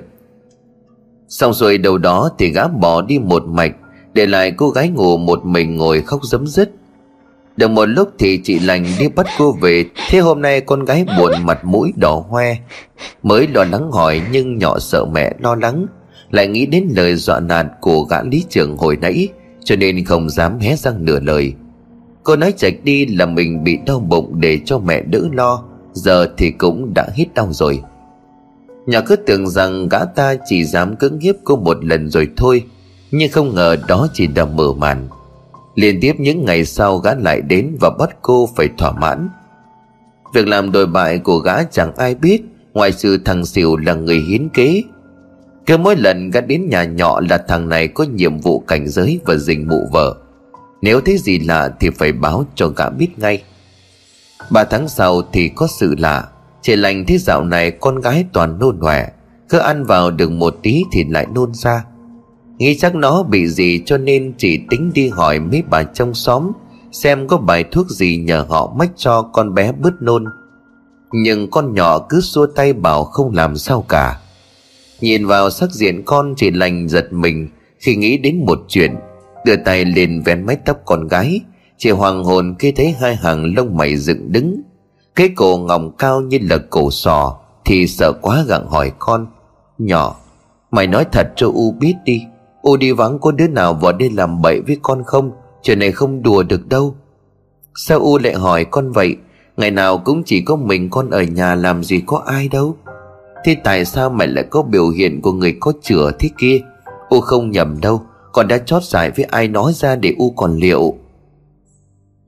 Xong 1.27 1.53
rồi 1.53 1.77
đầu 1.77 1.97
đó 1.97 2.29
thì 2.37 2.49
gã 2.49 2.67
bỏ 2.67 3.01
đi 3.01 3.19
một 3.19 3.43
mạch, 3.45 3.71
Để 4.13 4.25
lại 4.25 4.51
cô 4.57 4.69
gái 4.69 4.89
ngủ 4.89 5.17
một 5.17 5.45
mình 5.45 5.77
ngồi 5.77 6.01
khóc 6.01 6.19
dấm 6.23 6.47
dứt 6.47 6.71
được 7.57 7.67
một 7.67 7.85
lúc 7.85 8.09
thì 8.19 8.39
chị 8.43 8.59
lành 8.59 8.85
đi 8.99 9.07
bắt 9.07 9.25
cô 9.37 9.51
về. 9.61 9.85
Thế 10.09 10.19
hôm 10.19 10.41
nay 10.41 10.61
con 10.61 10.85
gái 10.85 11.05
buồn 11.17 11.31
mặt 11.43 11.65
mũi 11.65 11.93
đỏ 11.95 12.23
hoe. 12.29 12.55
Mới 13.23 13.47
lo 13.47 13.63
lắng 13.63 13.91
hỏi 13.91 14.21
nhưng 14.31 14.57
nhỏ 14.57 14.79
sợ 14.79 15.05
mẹ 15.05 15.33
lo 15.39 15.55
lắng. 15.55 15.85
Lại 16.31 16.47
nghĩ 16.47 16.65
đến 16.65 16.87
lời 16.95 17.15
dọa 17.15 17.39
nạt 17.39 17.65
của 17.81 18.01
gã 18.03 18.21
lý 18.23 18.43
trưởng 18.49 18.77
hồi 18.77 18.97
nãy, 19.01 19.27
Cho 19.63 19.75
nên 19.75 20.05
không 20.05 20.29
dám 20.29 20.59
hé 20.59 20.75
răng 20.75 21.05
nửa 21.05 21.19
lời. 21.19 21.53
Cô 22.23 22.35
nói 22.35 22.53
chạch 22.57 22.73
đi 22.83 23.05
là 23.05 23.25
mình 23.25 23.63
bị 23.63 23.77
đau 23.85 23.99
bụng 23.99 24.33
để 24.39 24.59
cho 24.65 24.79
mẹ 24.79 25.01
đỡ 25.01 25.21
lo. 25.31 25.63
Giờ 25.93 26.27
thì 26.37 26.51
cũng 26.51 26.93
đã 26.93 27.07
hết 27.15 27.25
đau 27.35 27.47
rồi. 27.51 27.81
Nhỏ 28.85 28.99
cứ 29.05 29.15
tưởng 29.15 29.47
rằng 29.47 29.89
gã 29.89 30.05
ta 30.05 30.35
chỉ 30.45 30.63
dám 30.63 30.95
cưỡng 30.95 31.19
hiếp 31.19 31.35
cô 31.43 31.55
một 31.55 31.85
lần 31.85 32.09
rồi 32.09 32.27
thôi. 32.37 32.63
Nhưng 33.11 33.31
không 33.31 33.55
ngờ 33.55 33.75
đó 33.87 34.07
chỉ 34.13 34.27
là 34.35 34.45
mở 34.45 34.73
màn. 34.73 35.07
Liên 35.75 35.99
tiếp 36.01 36.13
những 36.17 36.45
ngày 36.45 36.65
sau 36.65 36.97
gã 36.97 37.13
lại 37.15 37.41
đến 37.41 37.77
và 37.81 37.89
bắt 37.99 38.09
cô 38.21 38.49
phải 38.55 38.69
thỏa 38.77 38.91
mãn. 38.91 39.29
Việc 40.33 40.47
làm 40.47 40.71
đồi 40.71 40.87
bại 40.87 41.17
của 41.17 41.37
gã 41.37 41.63
chẳng 41.63 41.95
ai 41.95 42.15
biết, 42.15 42.41
Ngoài 42.75 42.91
sự 42.91 43.17
thằng 43.25 43.45
xỉu 43.45 43.77
là 43.77 43.93
người 43.93 44.19
hiến 44.19 44.49
kế. 44.49 44.83
Cứ 45.65 45.77
mỗi 45.77 45.95
lần 45.95 46.31
gã 46.31 46.41
đến 46.41 46.69
nhà 46.69 46.83
nhỏ 46.83 47.21
là 47.29 47.37
thằng 47.47 47.69
này 47.69 47.87
có 47.87 48.03
nhiệm 48.03 48.39
vụ 48.39 48.59
cảnh 48.59 48.87
giới 48.87 49.19
và 49.25 49.35
dình 49.35 49.67
mụ 49.67 49.87
vợ. 49.91 50.15
Nếu 50.81 51.01
thấy 51.01 51.17
gì 51.17 51.39
lạ 51.39 51.69
thì 51.79 51.89
phải 51.89 52.11
báo 52.11 52.45
cho 52.55 52.67
gã 52.67 52.89
biết 52.89 53.19
ngay. 53.19 53.43
Ba 54.49 54.63
tháng 54.63 54.87
sau 54.87 55.21
thì 55.33 55.49
có 55.55 55.67
sự 55.67 55.95
lạ. 55.97 56.27
Chị 56.61 56.75
lành 56.75 57.05
thấy 57.05 57.17
dạo 57.17 57.43
này 57.43 57.71
con 57.71 58.01
gái 58.01 58.25
toàn 58.33 58.59
nôn 58.59 58.79
nòe 58.79 59.07
Cứ 59.49 59.57
ăn 59.57 59.83
vào 59.83 60.11
được 60.11 60.31
một 60.31 60.55
tí 60.63 60.83
thì 60.91 61.03
lại 61.09 61.27
nôn 61.35 61.53
ra. 61.53 61.83
Nghĩ 62.57 62.77
chắc 62.77 62.95
nó 62.95 63.23
bị 63.23 63.47
gì 63.47 63.81
cho 63.85 63.97
nên 63.97 64.33
chỉ 64.37 64.59
tính 64.69 64.91
đi 64.93 65.09
hỏi 65.09 65.39
mấy 65.39 65.63
bà 65.69 65.83
trong 65.83 66.13
xóm, 66.13 66.51
Xem 66.91 67.27
có 67.27 67.37
bài 67.37 67.63
thuốc 67.71 67.89
gì 67.89 68.17
nhờ 68.17 68.45
họ 68.49 68.73
mách 68.77 68.91
cho 68.95 69.21
con 69.21 69.53
bé 69.53 69.71
bứt 69.71 69.93
nôn. 70.01 70.25
Nhưng 71.11 71.49
con 71.49 71.73
nhỏ 71.73 71.99
cứ 72.09 72.21
xua 72.21 72.45
tay 72.45 72.73
bảo 72.73 73.03
không 73.03 73.33
làm 73.33 73.57
sao 73.57 73.85
cả. 73.89 74.19
Nhìn 75.01 75.25
vào 75.25 75.49
sắc 75.49 75.71
diện 75.71 76.03
con 76.05 76.33
chỉ 76.37 76.51
lành 76.51 76.87
giật 76.89 77.13
mình 77.13 77.49
Khi 77.79 77.95
nghĩ 77.95 78.17
đến 78.17 78.45
một 78.45 78.59
chuyện. 78.67 78.95
Đưa 79.45 79.55
tay 79.55 79.85
lên 79.85 80.21
vén 80.25 80.45
mái 80.45 80.57
tóc 80.65 80.77
con 80.85 81.07
gái, 81.07 81.41
Chị 81.77 81.89
hoàng 81.89 82.23
hồn 82.23 82.55
khi 82.59 82.71
thấy 82.71 82.95
hai 82.99 83.15
hàng 83.15 83.53
lông 83.57 83.77
mày 83.77 83.97
dựng 83.97 84.31
đứng. 84.31 84.61
Cái 85.15 85.29
cổ 85.35 85.57
ngọng 85.57 85.91
cao 85.97 86.21
như 86.21 86.37
là 86.41 86.57
cổ 86.69 86.91
sò, 86.91 87.39
Thì 87.65 87.87
sợ 87.87 88.11
quá 88.21 88.43
gặng 88.47 88.67
hỏi 88.67 88.91
con, 88.99 89.27
Nhỏ, 89.77 90.15
Mày 90.71 90.87
nói 90.87 91.05
thật 91.11 91.27
cho 91.35 91.47
U 91.47 91.71
biết 91.71 91.93
đi 92.05 92.21
U 92.65 92.77
đi 92.77 92.91
vắng 92.91 93.19
có 93.19 93.31
đứa 93.31 93.47
nào 93.47 93.73
vào 93.73 93.91
đây 93.91 94.09
làm 94.09 94.41
bậy 94.41 94.61
với 94.67 94.77
con 94.81 95.03
không? 95.05 95.31
Chuyện 95.63 95.79
này 95.79 95.91
không 95.91 96.21
đùa 96.21 96.43
được 96.43 96.67
đâu. 96.67 96.95
Sao 97.75 97.99
U 97.99 98.17
lại 98.17 98.33
hỏi 98.33 98.65
con 98.65 98.91
vậy? 98.91 99.15
Ngày 99.57 99.71
nào 99.71 99.97
cũng 99.97 100.23
chỉ 100.23 100.41
có 100.41 100.55
mình 100.55 100.89
con 100.89 101.09
ở 101.09 101.21
nhà 101.23 101.55
làm 101.55 101.83
gì 101.83 102.01
có 102.05 102.23
ai 102.25 102.47
đâu. 102.47 102.77
Thế 103.45 103.55
tại 103.63 103.85
sao 103.85 104.09
mày 104.09 104.27
lại 104.27 104.45
có 104.49 104.61
biểu 104.61 104.89
hiện 104.89 105.21
của 105.21 105.31
người 105.31 105.57
có 105.59 105.73
chữa 105.81 106.11
thế 106.19 106.29
kia? 106.37 106.61
U 107.09 107.19
không 107.19 107.51
nhầm 107.51 107.81
đâu, 107.81 108.01
Con 108.31 108.47
đã 108.47 108.57
chót 108.57 108.83
giải 108.83 109.11
với 109.11 109.25
ai 109.25 109.47
nói 109.47 109.73
ra 109.73 109.95
để 109.95 110.13
U 110.17 110.29
còn 110.31 110.57
liệu. 110.57 110.93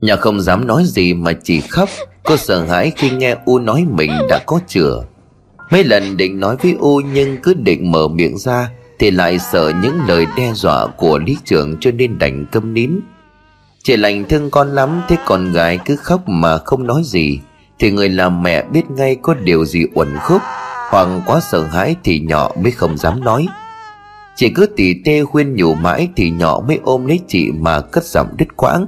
Nhà 0.00 0.16
không 0.16 0.40
dám 0.40 0.66
nói 0.66 0.84
gì 0.86 1.14
mà 1.14 1.32
chỉ 1.42 1.60
khóc 1.60 1.88
Cô 2.24 2.36
sợ 2.36 2.64
hãi 2.64 2.92
khi 2.96 3.10
nghe 3.10 3.36
U 3.44 3.58
nói 3.58 3.86
mình 3.90 4.10
đã 4.28 4.38
có 4.46 4.60
chữa. 4.66 5.04
Mấy 5.70 5.84
lần 5.84 6.16
định 6.16 6.40
nói 6.40 6.56
với 6.62 6.76
U 6.80 7.00
nhưng 7.14 7.36
cứ 7.42 7.54
định 7.54 7.92
mở 7.92 8.08
miệng 8.08 8.38
ra 8.38 8.70
thì 8.98 9.10
lại 9.10 9.38
sợ 9.38 9.72
những 9.82 10.00
lời 10.08 10.26
đe 10.36 10.52
dọa 10.54 10.86
của 10.86 11.18
lý 11.18 11.36
trưởng 11.44 11.76
cho 11.80 11.90
nên 11.90 12.18
đành 12.18 12.46
câm 12.52 12.74
nín. 12.74 13.00
Chị 13.82 13.96
lành 13.96 14.24
thương 14.28 14.50
con 14.50 14.68
lắm, 14.68 15.02
Thế 15.08 15.16
con 15.26 15.52
gái 15.52 15.78
cứ 15.84 15.96
khóc 15.96 16.28
mà 16.28 16.58
không 16.58 16.86
nói 16.86 17.02
gì, 17.04 17.40
Thì 17.78 17.90
người 17.90 18.08
làm 18.08 18.42
mẹ 18.42 18.62
biết 18.62 18.90
ngay 18.90 19.16
có 19.22 19.34
điều 19.34 19.64
gì 19.64 19.84
uẩn 19.94 20.08
khúc, 20.22 20.42
Hoặc 20.90 21.08
quá 21.26 21.40
sợ 21.40 21.62
hãi 21.62 21.96
thì 22.04 22.20
nhỏ 22.20 22.50
mới 22.62 22.72
không 22.72 22.96
dám 22.96 23.24
nói. 23.24 23.46
Chị 24.36 24.50
cứ 24.54 24.66
tỉ 24.76 24.94
tê 25.04 25.24
khuyên 25.24 25.56
nhủ 25.56 25.74
mãi 25.74 26.08
Thì 26.16 26.30
nhỏ 26.30 26.60
mới 26.68 26.80
ôm 26.84 27.06
lấy 27.06 27.20
chị 27.28 27.50
mà 27.52 27.80
cất 27.80 28.04
giọng 28.04 28.28
đứt 28.36 28.56
quãng. 28.56 28.86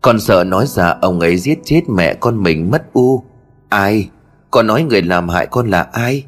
Con 0.00 0.20
sợ 0.20 0.44
nói 0.44 0.66
ra 0.66 0.96
ông 1.00 1.20
ấy 1.20 1.36
giết 1.36 1.58
chết 1.64 1.82
mẹ 1.88 2.14
con 2.14 2.42
mình 2.42 2.70
mất 2.70 2.92
u. 2.92 3.22
Ai? 3.68 4.08
Con 4.50 4.66
nói 4.66 4.82
người 4.82 5.02
làm 5.02 5.28
hại 5.28 5.46
con 5.46 5.70
là 5.70 5.82
ai? 5.92 6.24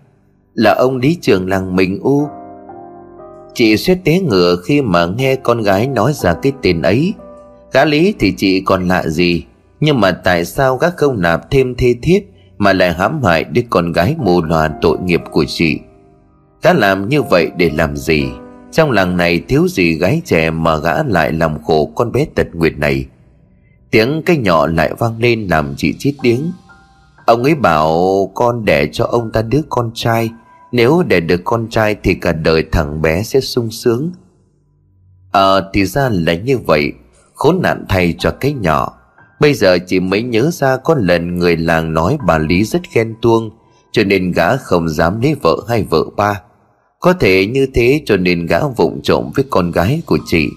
Là 0.54 0.74
ông 0.74 0.96
lý 0.96 1.18
trường 1.20 1.48
làng 1.48 1.76
mình 1.76 1.98
u. 2.02 2.28
Chị 3.58 3.76
suýt 3.76 3.98
té 4.04 4.20
ngựa 4.20 4.56
khi 4.64 4.82
mà 4.82 5.06
nghe 5.06 5.36
con 5.36 5.62
gái 5.62 5.86
nói 5.86 6.12
ra 6.12 6.34
cái 6.42 6.52
tên 6.62 6.82
ấy. 6.82 7.14
Gã 7.72 7.84
lý 7.84 8.14
thì 8.18 8.34
chị 8.36 8.60
còn 8.60 8.88
lạ 8.88 9.06
gì? 9.06 9.44
Nhưng 9.80 10.00
mà 10.00 10.12
tại 10.12 10.44
sao 10.44 10.76
gã 10.76 10.90
không 10.90 11.20
nạp 11.20 11.50
thêm 11.50 11.74
thê 11.74 11.94
thiếp 12.02 12.22
Mà 12.58 12.72
lại 12.72 12.92
hãm 12.92 13.22
hại 13.22 13.44
đứa 13.44 13.62
con 13.70 13.92
gái 13.92 14.14
mù 14.18 14.42
loà 14.42 14.68
tội 14.82 14.98
nghiệp 14.98 15.20
của 15.30 15.44
chị? 15.48 15.78
Gã 16.62 16.72
làm 16.72 17.08
như 17.08 17.22
vậy 17.22 17.50
để 17.56 17.70
làm 17.74 17.96
gì? 17.96 18.24
Trong 18.72 18.90
làng 18.90 19.16
này 19.16 19.42
thiếu 19.48 19.68
gì 19.68 19.94
gái 19.94 20.22
trẻ 20.24 20.50
Mà 20.50 20.76
gã 20.76 21.02
lại 21.02 21.32
làm 21.32 21.62
khổ 21.62 21.92
con 21.94 22.12
bé 22.12 22.26
tật 22.34 22.46
nguyệt 22.54 22.78
này? 22.78 23.06
Tiếng 23.90 24.22
cái 24.26 24.36
nhỏ 24.36 24.66
lại 24.66 24.92
vang 24.98 25.18
lên 25.18 25.46
làm 25.50 25.74
chị 25.76 25.94
chít 25.98 26.14
tiếng 26.22 26.52
Ông 27.26 27.42
ấy 27.42 27.54
bảo 27.54 28.30
con 28.34 28.64
đẻ 28.64 28.86
cho 28.92 29.04
ông 29.04 29.30
ta 29.32 29.42
đứa 29.42 29.60
con 29.68 29.90
trai 29.94 30.30
nếu 30.72 31.02
đẻ 31.02 31.20
được 31.20 31.40
con 31.44 31.68
trai 31.70 31.96
thì 32.02 32.14
cả 32.14 32.32
đời 32.32 32.64
thằng 32.72 33.02
bé 33.02 33.22
sẽ 33.22 33.40
sung 33.40 33.70
sướng. 33.70 34.12
Ờ 35.32 35.60
à, 35.60 35.69
thì 35.73 35.84
ra 35.84 36.08
là 36.12 36.34
như 36.34 36.58
vậy. 36.58 36.93
Khốn 37.34 37.62
nạn 37.62 37.84
thay 37.88 38.14
cho 38.19 38.30
cái 38.30 38.52
nhỏ. 38.52 38.99
Bây 39.40 39.54
giờ 39.54 39.78
chị 39.86 40.00
mới 40.00 40.23
nhớ 40.23 40.50
ra 40.52 40.76
có 40.76 40.95
lần 40.99 41.38
người 41.38 41.56
làng 41.56 41.95
nói 41.95 42.19
bà 42.26 42.38
Lý 42.38 42.64
rất 42.64 42.82
ghen 42.95 43.14
tuông 43.23 43.50
Cho 43.93 44.04
nên 44.04 44.32
gã 44.32 44.56
không 44.56 44.88
dám 44.88 45.21
lấy 45.21 45.34
vợ 45.43 45.56
hay 45.69 45.82
vợ 45.82 46.04
ba. 46.16 46.40
Có 47.00 47.12
thể 47.12 47.47
như 47.47 47.66
thế 47.75 48.02
cho 48.04 48.16
nên 48.16 48.47
gã 48.47 48.60
vụng 48.76 49.00
trộm 49.02 49.30
với 49.34 49.45
con 49.50 49.71
gái 49.71 50.02
của 50.06 50.19
chị. 50.26 50.49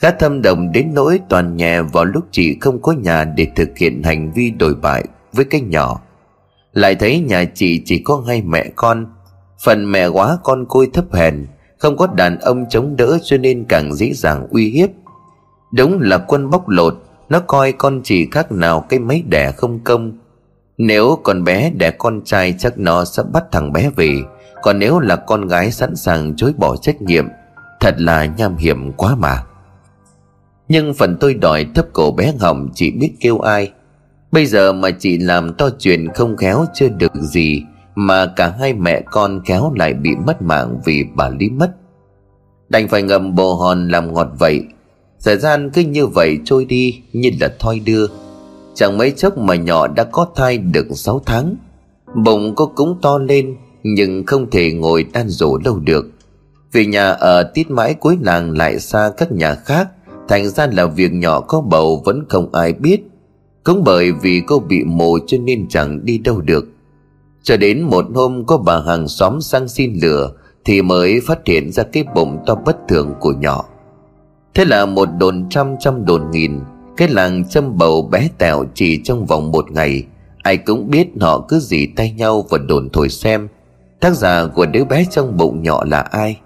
Gã 0.00 0.10
thâm 0.10 0.42
đồng 0.42 0.72
đến 0.72 0.90
nỗi 0.94 1.20
toàn 1.28 1.56
nhà 1.56 1.82
vào 1.82 2.04
lúc 2.04 2.24
chị 2.30 2.56
không 2.60 2.82
có 2.82 2.92
nhà 2.92 3.24
để 3.24 3.46
thực 3.56 3.78
hiện 3.78 4.02
hành 4.02 4.32
vi 4.32 4.50
đổi 4.50 4.74
bại 4.74 5.04
với 5.32 5.44
cái 5.44 5.60
nhỏ. 5.60 6.00
Lại 6.72 6.94
thấy 6.94 7.20
nhà 7.20 7.44
chị 7.54 7.82
chỉ 7.84 7.98
có 8.04 8.24
hai 8.26 8.42
mẹ 8.42 8.70
con 8.76 9.06
Phần 9.64 9.92
mẹ 9.92 10.06
quá 10.06 10.38
con 10.42 10.66
côi 10.66 10.90
thấp 10.92 11.04
hèn, 11.12 11.46
Không 11.78 11.96
có 11.96 12.06
đàn 12.06 12.38
ông 12.38 12.66
chống 12.70 12.96
đỡ 12.96 13.18
cho 13.24 13.36
nên 13.36 13.64
càng 13.68 13.94
dễ 13.94 14.12
dàng 14.14 14.46
uy 14.50 14.70
hiếp. 14.70 14.90
Đúng 15.72 16.00
là 16.00 16.18
quân 16.18 16.50
bóc 16.50 16.68
lột, 16.68 16.94
Nó 17.28 17.40
coi 17.40 17.72
con 17.72 18.00
chỉ 18.04 18.28
khác 18.30 18.52
nào 18.52 18.84
cái 18.88 18.98
máy 18.98 19.22
đẻ 19.28 19.52
không 19.52 19.80
công. 19.84 20.12
Nếu 20.78 21.18
con 21.22 21.44
bé 21.44 21.70
đẻ 21.70 21.90
con 21.90 22.20
trai 22.24 22.54
chắc 22.58 22.78
nó 22.78 23.04
sẽ 23.04 23.22
bắt 23.32 23.44
thằng 23.52 23.72
bé 23.72 23.90
về, 23.96 24.14
Còn 24.62 24.78
nếu 24.78 24.98
là 24.98 25.16
con 25.16 25.48
gái 25.48 25.70
sẵn 25.70 25.96
sàng 25.96 26.36
chối 26.36 26.52
bỏ 26.56 26.76
trách 26.76 27.02
nhiệm, 27.02 27.28
Thật 27.80 27.94
là 27.98 28.24
nham 28.24 28.56
hiểm 28.56 28.92
quá 28.92 29.14
mà. 29.14 29.44
Nhưng 30.68 30.94
phần 30.94 31.16
tôi 31.20 31.34
đòi 31.34 31.66
thấp 31.74 31.86
cổ 31.92 32.10
bé 32.10 32.32
hỏng 32.40 32.68
chỉ 32.74 32.90
biết 32.90 33.12
kêu 33.20 33.38
ai. 33.38 33.72
Bây 34.32 34.46
giờ 34.46 34.72
mà 34.72 34.90
chị 34.90 35.18
làm 35.18 35.54
to 35.54 35.68
chuyện 35.78 36.08
không 36.14 36.36
khéo 36.36 36.64
chưa 36.74 36.88
được 36.88 37.14
gì 37.14 37.62
mà 38.00 38.26
cả 38.36 38.54
hai 38.58 38.74
mẹ 38.74 39.02
con 39.10 39.40
kéo 39.44 39.72
lại 39.76 39.94
bị 39.94 40.10
mất 40.26 40.42
mạng 40.42 40.80
vì 40.84 41.04
bà 41.14 41.28
Lý 41.28 41.50
mất. 41.50 41.70
Đành 42.68 42.88
phải 42.88 43.02
ngầm 43.02 43.34
bồ 43.34 43.54
hòn 43.54 43.88
làm 43.88 44.14
ngọt 44.14 44.28
vậy. 44.38 44.62
Thời 45.24 45.36
gian 45.36 45.70
cứ 45.70 45.82
như 45.82 46.06
vậy 46.06 46.38
trôi 46.44 46.64
đi 46.64 47.02
như 47.12 47.30
là 47.40 47.54
thoi 47.58 47.78
đưa. 47.78 48.06
Chẳng 48.74 48.98
mấy 48.98 49.10
chốc 49.10 49.38
mà 49.38 49.54
nhỏ 49.54 49.86
đã 49.86 50.04
có 50.04 50.26
thai 50.34 50.58
được 50.58 50.86
6 50.94 51.22
tháng. 51.26 51.56
Bụng 52.14 52.54
có 52.54 52.66
cũng 52.66 52.98
to 53.02 53.18
lên, 53.18 53.56
Nhưng 53.82 54.26
không 54.26 54.50
thể 54.50 54.72
ngồi 54.72 55.04
đan 55.12 55.28
rổ 55.28 55.58
lâu 55.64 55.78
được. 55.78 56.06
Vì 56.72 56.86
nhà 56.86 57.10
ở 57.10 57.42
tít 57.42 57.70
mãi 57.70 57.94
cuối 57.94 58.16
làng 58.20 58.58
lại 58.58 58.78
xa 58.78 59.10
các 59.16 59.32
nhà 59.32 59.54
khác, 59.54 59.88
Thành 60.28 60.48
ra 60.48 60.66
là 60.72 60.86
việc 60.86 61.12
nhỏ 61.12 61.40
có 61.40 61.60
bầu 61.60 62.02
vẫn 62.04 62.24
không 62.28 62.54
ai 62.54 62.72
biết. 62.72 63.00
Cũng 63.64 63.84
bởi 63.84 64.12
vì 64.12 64.42
cô 64.46 64.58
bị 64.58 64.84
mồ 64.84 65.18
cho 65.26 65.38
nên 65.38 65.68
chẳng 65.68 66.04
đi 66.04 66.18
đâu 66.18 66.40
được. 66.40 66.64
Cho 67.48 67.56
đến 67.56 67.82
một 67.82 68.04
hôm 68.14 68.44
có 68.46 68.58
bà 68.58 68.80
hàng 68.80 69.08
xóm 69.08 69.40
sang 69.40 69.68
xin 69.68 69.98
lửa, 70.02 70.32
Thì 70.64 70.82
mới 70.82 71.20
phát 71.26 71.38
hiện 71.46 71.72
ra 71.72 71.82
cái 71.82 72.04
bụng 72.14 72.38
to 72.46 72.54
bất 72.54 72.76
thường 72.88 73.14
của 73.20 73.32
nhỏ. 73.32 73.64
Thế 74.54 74.64
là 74.64 74.86
một 74.86 75.08
đồn 75.18 75.48
trăm 75.50 75.76
trăm 75.80 76.04
đồn 76.04 76.30
nghìn, 76.30 76.60
Cái 76.96 77.08
làng 77.08 77.48
châm 77.48 77.78
bầu 77.78 78.02
bé 78.02 78.28
tẹo 78.38 78.64
chỉ 78.74 79.00
trong 79.04 79.26
vòng 79.26 79.52
một 79.52 79.70
ngày. 79.72 80.04
Ai 80.42 80.56
cũng 80.56 80.90
biết 80.90 81.08
họ 81.20 81.46
cứ 81.48 81.58
dì 81.58 81.86
tay 81.86 82.12
nhau 82.12 82.46
và 82.50 82.58
đồn 82.58 82.88
thổi 82.92 83.08
xem, 83.08 83.48
Tác 84.00 84.16
giả 84.16 84.46
của 84.46 84.66
đứa 84.66 84.84
bé 84.84 85.04
trong 85.10 85.36
bụng 85.36 85.62
nhỏ 85.62 85.84
là 85.84 86.00
ai. 86.00 86.40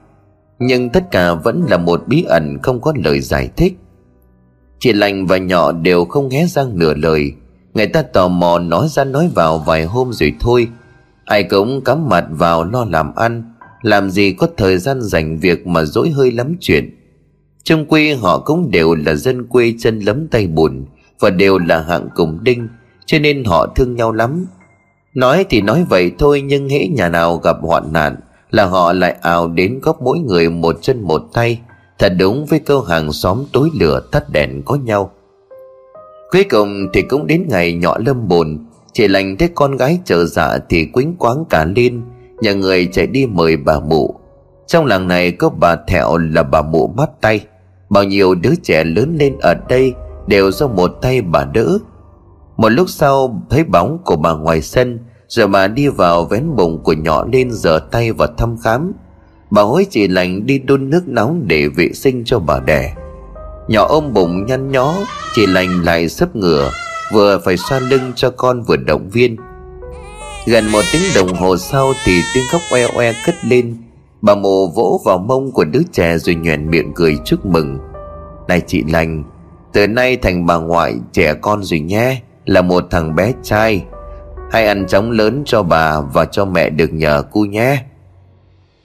Nhưng 0.59 0.91
tất 0.91 1.11
cả 1.11 1.35
vẫn 1.35 1.65
là 1.71 1.77
một 1.77 2.03
bí 2.07 2.25
ẩn 2.29 2.59
không 2.63 2.81
có 2.81 2.93
lời 3.05 3.21
giải 3.21 3.49
thích. 3.57 3.77
Chị 4.79 4.93
lành 4.93 5.27
và 5.27 5.37
nhỏ 5.37 5.73
đều 5.73 6.05
không 6.05 6.31
hé 6.31 6.47
răng 6.47 6.79
nửa 6.79 6.95
lời. 6.95 7.33
Người 7.75 7.87
ta 7.87 8.03
tò 8.03 8.29
mò 8.29 8.59
nói 8.59 8.89
ra 8.91 9.05
nói 9.05 9.31
vào 9.35 9.59
vài 9.59 9.85
hôm 9.85 10.13
rồi 10.13 10.33
thôi 10.41 10.69
Ai 11.25 11.43
cũng 11.43 11.81
cắm 11.85 12.09
mặt 12.09 12.25
vào 12.31 12.65
lo 12.65 12.85
làm 12.85 13.15
ăn, 13.15 13.43
Làm 13.83 14.11
gì 14.11 14.33
có 14.33 14.49
thời 14.57 14.79
gian 14.79 15.03
dành 15.03 15.39
việc 15.39 15.67
mà 15.67 15.85
dỗi 15.85 16.11
hơi 16.11 16.33
lắm 16.33 16.57
chuyện. 16.61 16.99
Trong 17.63 17.87
quê 17.87 18.15
họ 18.15 18.39
cũng 18.39 18.71
đều 18.71 18.95
là 18.95 19.15
dân 19.15 19.47
quê 19.47 19.75
chân 19.79 20.01
lấm 20.01 20.29
tay 20.29 20.47
bùn, 20.47 20.85
Và 21.21 21.31
đều 21.31 21.59
là 21.59 21.83
hạng 21.83 22.09
cùng 22.15 22.39
đinh, 22.43 22.69
Cho 23.07 23.19
nên 23.19 23.45
họ 23.45 23.67
thương 23.67 23.95
nhau 23.95 24.13
lắm. 24.13 24.47
Nói 25.15 25.45
thì 25.51 25.61
nói 25.61 25.85
vậy 25.89 26.13
thôi, 26.19 26.43
Nhưng 26.43 26.69
hễ 26.69 26.87
nhà 26.87 27.09
nào 27.09 27.37
gặp 27.37 27.57
hoạn 27.61 27.93
nạn 27.93 28.17
Là 28.51 28.65
họ 28.65 28.93
lại 28.93 29.17
ào 29.23 29.49
đến 29.49 29.81
góp 29.83 30.03
mỗi 30.03 30.19
người 30.19 30.51
một 30.51 30.79
chân 30.83 31.03
một 31.03 31.23
tay. 31.33 31.61
Thật 31.99 32.13
đúng 32.19 32.47
với 32.47 32.59
câu 32.59 32.81
hàng 32.81 33.13
xóm 33.13 33.45
tối 33.53 33.71
lửa 33.81 34.01
tắt 34.11 34.31
đèn 34.31 34.63
có 34.65 34.75
nhau. 34.75 35.11
Cuối 36.31 36.45
cùng 36.45 36.87
thì 36.93 37.03
cũng 37.03 37.27
đến 37.27 37.47
ngày 37.49 37.73
nhỏ 37.73 37.99
lâm 37.99 38.29
bồn 38.29 38.59
chị 38.93 39.09
lành 39.09 39.37
thấy 39.37 39.49
con 39.55 39.77
gái 39.77 39.99
trở 40.05 40.25
dạ 40.25 40.59
thì 40.69 40.85
quýnh 40.85 41.17
quáng 41.17 41.45
cả 41.51 41.67
lên, 41.77 42.03
Nhà 42.41 42.53
người 42.53 42.87
chạy 42.93 43.07
đi 43.07 43.27
mời 43.27 43.57
bà 43.57 43.81
mụ. 43.81 44.15
Trong 44.67 44.87
làng 44.87 45.09
này 45.09 45.33
có 45.33 45.49
bà 45.49 45.77
thẹo 45.77 46.19
là 46.19 46.43
bà 46.43 46.63
mụ 46.63 46.87
bắt 46.87 47.11
tay. 47.21 47.41
Bao 47.91 48.05
nhiêu 48.05 48.35
đứa 48.35 48.55
trẻ 48.63 48.85
lớn 48.85 49.17
lên 49.21 49.39
ở 49.41 49.55
đây 49.69 49.95
Đều 50.27 50.51
do 50.51 50.67
một 50.67 50.89
tay 51.03 51.23
bà 51.23 51.45
đỡ. 51.45 51.79
Một 52.57 52.69
lúc 52.69 52.91
sau, 52.91 53.43
thấy 53.51 53.65
bóng 53.65 53.99
của 54.05 54.17
bà 54.17 54.33
ngoài 54.33 54.63
sân, 54.63 54.99
Rồi 55.29 55.49
bà 55.49 55.67
đi 55.67 55.89
vào 55.89 56.25
vén 56.25 56.57
bụng 56.57 56.83
của 56.83 56.93
nhỏ 56.93 57.25
lên 57.33 57.51
giở 57.51 57.81
tay 57.91 58.13
và 58.13 58.27
thăm 58.39 58.57
khám. 58.65 58.93
Bà 59.51 59.63
hối 59.63 59.87
chị 59.91 60.09
lành 60.09 60.47
đi 60.47 60.59
đun 60.59 60.91
nước 60.91 61.09
nóng 61.09 61.43
Để 61.47 61.69
vệ 61.69 61.93
sinh 61.93 62.23
cho 62.25 62.39
bà 62.39 62.61
đẻ. 62.61 62.95
Nhỏ 63.69 63.87
ôm 63.89 64.13
bụng 64.13 64.47
nhăn 64.47 64.71
nhó 64.71 64.95
Chị 65.35 65.47
lành 65.47 65.83
lại 65.85 66.09
sấp 66.09 66.37
ngửa. 66.37 66.71
Vừa 67.13 67.39
phải 67.45 67.57
xoa 67.57 67.79
lưng 67.79 68.13
cho 68.17 68.31
con 68.31 68.63
vừa 68.63 68.77
động 68.77 69.11
viên. 69.11 69.37
Gần 70.47 70.69
một 70.73 70.83
tiếng 70.93 71.03
đồng 71.15 71.35
hồ 71.35 71.57
sau 71.57 71.93
Thì 72.05 72.13
tiếng 72.35 72.45
khóc 72.51 72.61
oe 72.71 72.87
oe 72.95 73.13
cất 73.27 73.35
lên. 73.45 73.77
Bà 74.21 74.35
mồ 74.35 74.67
vỗ 74.67 75.01
vào 75.05 75.19
mông 75.19 75.53
của 75.53 75.65
đứa 75.65 75.83
trẻ 75.93 76.19
rồi 76.19 76.35
nhoẻn 76.35 76.71
miệng 76.71 76.93
cười 76.95 77.19
chúc 77.25 77.47
mừng. 77.47 77.79
Này 78.49 78.61
chị 78.67 78.83
lành, 78.89 79.25
Từ 79.73 79.87
nay 79.87 80.17
thành 80.17 80.47
bà 80.47 80.57
ngoại 80.57 80.95
trẻ 81.13 81.35
con 81.35 81.63
rồi 81.63 81.81
nhé, 81.81 82.21
Là 82.47 82.63
một 82.63 82.85
thằng 82.91 83.15
bé 83.15 83.33
trai. 83.43 83.85
Hãy 84.51 84.67
ăn 84.67 84.87
chóng 84.87 85.11
lớn 85.11 85.43
cho 85.47 85.63
bà 85.63 86.01
và 86.01 86.25
cho 86.25 86.45
mẹ 86.45 86.71
được 86.71 86.93
nhờ 86.93 87.23
cu 87.31 87.45
nhé. 87.45 87.85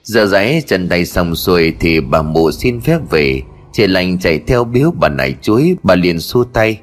Giờ 0.02 0.26
giấy 0.26 0.62
chân 0.66 0.88
tay 0.88 1.04
xong 1.04 1.34
xuôi 1.34 1.72
Thì 1.80 2.00
bà 2.00 2.22
mụ 2.22 2.50
xin 2.50 2.80
phép 2.80 2.98
về. 3.10 3.42
Chị 3.72 3.86
lành 3.86 4.18
chạy 4.18 4.38
theo 4.46 4.64
biếu 4.64 4.90
bà 5.00 5.08
nải 5.08 5.34
chuối, 5.42 5.76
Bà 5.82 5.94
liền 5.94 6.20
xua 6.20 6.44
tay. 6.44 6.80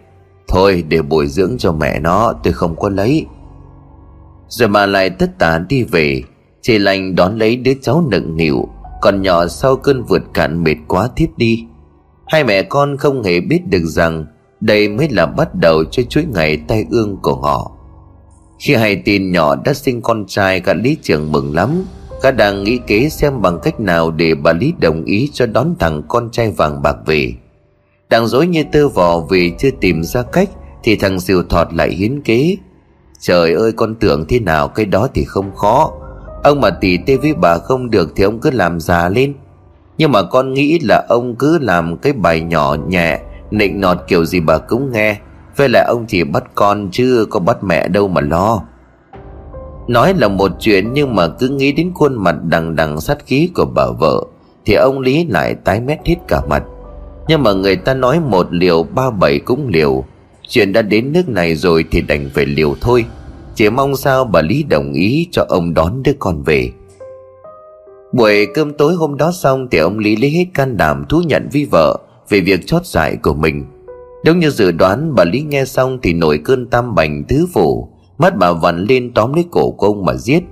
Thôi 0.48 0.84
để 0.90 1.02
bồi 1.02 1.28
dưỡng 1.28 1.58
cho 1.58 1.72
mẹ 1.72 2.00
nó, 2.00 2.34
Tôi 2.44 2.54
không 2.54 2.76
có 2.76 2.90
lấy. 2.90 3.26
Rồi 4.48 4.70
bà 4.70 4.86
lại 4.86 5.10
tất 5.10 5.40
tả 5.40 5.60
đi 5.70 5.84
về, 5.84 6.22
Chị 6.62 6.78
lành 6.78 7.16
đón 7.16 7.38
lấy 7.38 7.56
đứa 7.56 7.74
cháu 7.82 8.04
nựng 8.12 8.38
nịu, 8.38 8.68
Còn 9.02 9.22
nhỏ 9.22 9.48
sau 9.48 9.76
cơn 9.76 10.04
vượt 10.04 10.22
cạn 10.34 10.64
mệt 10.64 10.76
quá 10.88 11.10
thiếp 11.16 11.30
đi. 11.38 11.66
Hai 12.28 12.44
mẹ 12.44 12.64
con 12.64 12.98
không 12.98 13.24
hề 13.24 13.40
biết 13.40 13.62
được 13.68 13.84
rằng 13.84 14.26
Đây 14.62 14.90
mới 14.90 15.10
là 15.10 15.26
bắt 15.26 15.56
đầu 15.56 15.84
cho 15.92 16.04
chuỗi 16.04 16.26
ngày 16.34 16.58
tai 16.68 16.86
ương 16.90 17.18
của 17.22 17.36
họ. 17.36 17.72
Khi 18.60 18.76
hay 18.76 18.96
tin 18.96 19.32
nhỏ 19.32 19.56
đã 19.56 19.74
sinh 19.74 20.02
con 20.02 20.26
trai, 20.28 20.60
Cả 20.60 20.74
lý 20.74 20.98
trưởng 21.02 21.32
mừng 21.32 21.56
lắm. 21.56 21.84
Cả 22.22 22.32
đang 22.32 22.64
nghĩ 22.64 22.80
kế 22.88 23.10
xem 23.10 23.42
bằng 23.42 23.60
cách 23.64 23.80
nào 23.80 24.12
Để 24.12 24.36
bà 24.36 24.54
Lý 24.54 24.74
đồng 24.80 25.06
ý 25.06 25.30
cho 25.34 25.46
đón 25.46 25.76
thằng 25.80 26.02
con 26.08 26.30
trai 26.32 26.52
vàng 26.52 26.82
bạc 26.82 26.96
về. 27.06 27.34
Đang 28.10 28.28
dối 28.28 28.48
như 28.48 28.64
tơ 28.72 28.88
vò 28.88 29.20
vì 29.20 29.54
chưa 29.58 29.70
tìm 29.82 30.04
ra 30.04 30.22
cách, 30.22 30.50
Thì 30.84 30.96
thằng 30.96 31.20
diều 31.20 31.44
thọt 31.44 31.74
lại 31.74 31.90
hiến 31.90 32.22
kế. 32.22 32.58
Trời 33.20 33.54
ơi, 33.54 33.72
con 33.72 33.96
tưởng 33.96 34.26
thế 34.30 34.40
nào, 34.40 34.68
cái 34.68 34.86
đó 34.86 35.08
thì 35.14 35.24
không 35.24 35.56
khó. 35.56 35.92
Ông 36.44 36.62
mà 36.62 36.70
tỉ 36.70 36.98
tê 36.98 37.18
với 37.18 37.34
bà 37.34 37.58
không 37.58 37.90
được 37.90 38.14
Thì 38.16 38.24
ông 38.24 38.40
cứ 38.40 38.52
làm 38.52 38.80
già 38.80 39.10
lên. 39.10 39.34
Nhưng 39.98 40.12
mà 40.12 40.24
con 40.24 40.54
nghĩ 40.54 40.80
là 40.80 41.06
ông 41.10 41.36
cứ 41.36 41.60
làm 41.60 41.98
cái 41.98 42.14
bài 42.14 42.42
nhỏ 42.42 42.76
nhẹ, 42.88 43.20
Nịnh 43.52 43.82
nọt 43.82 43.98
kiểu 44.08 44.26
gì 44.26 44.40
bà 44.40 44.58
cũng 44.58 44.92
nghe. 44.92 45.18
Với 45.58 45.70
lại 45.70 45.86
ông 45.88 46.06
chỉ 46.08 46.24
bắt 46.24 46.44
con 46.56 46.90
chứ 46.92 47.28
có 47.30 47.40
bắt 47.40 47.64
mẹ 47.64 47.88
đâu 47.88 48.08
mà 48.08 48.22
lo. 48.22 48.62
Nói 49.88 50.14
là 50.18 50.28
một 50.28 50.52
chuyện 50.60 50.94
nhưng 50.94 51.16
mà 51.16 51.28
cứ 51.28 51.50
nghĩ 51.50 51.72
đến 51.72 51.92
khuôn 51.94 52.24
mặt 52.24 52.36
đằng 52.44 52.76
đằng 52.76 53.02
sát 53.02 53.18
khí 53.26 53.50
của 53.56 53.66
bà 53.66 53.86
vợ, 54.00 54.24
Thì 54.66 54.74
ông 54.74 55.00
Lý 55.00 55.26
lại 55.26 55.56
tái 55.56 55.82
mét 55.82 56.00
hết 56.06 56.16
cả 56.28 56.42
mặt. 56.50 56.64
Nhưng 57.28 57.44
mà 57.44 57.54
người 57.54 57.76
ta 57.76 57.94
nói 57.94 58.20
một 58.20 58.48
liều, 58.52 58.84
ba 58.84 59.10
bảy 59.10 59.40
cũng 59.40 59.68
liều. 59.68 60.04
Chuyện 60.50 60.74
đã 60.74 60.82
đến 60.82 61.12
nước 61.12 61.30
này 61.30 61.56
rồi 61.56 61.86
thì 61.92 62.02
đành 62.02 62.30
phải 62.34 62.46
liều 62.46 62.76
thôi. 62.82 63.06
Chỉ 63.56 63.70
mong 63.70 63.96
sao 63.96 64.26
bà 64.26 64.42
Lý 64.42 64.64
đồng 64.64 64.94
ý 64.94 65.28
cho 65.32 65.46
ông 65.50 65.74
đón 65.74 66.04
đứa 66.04 66.12
con 66.20 66.44
về. 66.44 66.70
Buổi 68.14 68.46
cơm 68.54 68.74
tối 68.74 68.94
hôm 68.94 69.18
đó 69.18 69.32
xong 69.32 69.68
thì 69.72 69.78
ông 69.78 70.00
Lý 70.00 70.16
lấy 70.16 70.30
hết 70.30 70.46
can 70.54 70.78
đảm 70.78 71.06
thú 71.10 71.22
nhận 71.26 71.50
với 71.54 71.66
vợ 71.72 71.98
Về 72.30 72.40
việc 72.40 72.68
chót 72.68 72.86
dại 72.86 73.16
của 73.16 73.34
mình. 73.34 73.66
Đúng 74.26 74.40
như 74.40 74.50
dự 74.50 74.72
đoán, 74.72 75.16
bà 75.16 75.24
Lý 75.24 75.42
nghe 75.42 75.66
xong 75.66 76.00
thì 76.04 76.14
nổi 76.14 76.40
cơn 76.44 76.68
tam 76.68 76.96
bành 76.96 77.24
thứ 77.30 77.48
phủ. 77.54 77.90
Mắt 78.18 78.38
bà 78.38 78.52
vặn 78.52 78.86
lên 78.86 79.12
tóm 79.14 79.34
lấy 79.34 79.46
cổ 79.52 79.72
của 79.72 79.88
ông 79.88 80.06
mà 80.06 80.14
giết. 80.14 80.44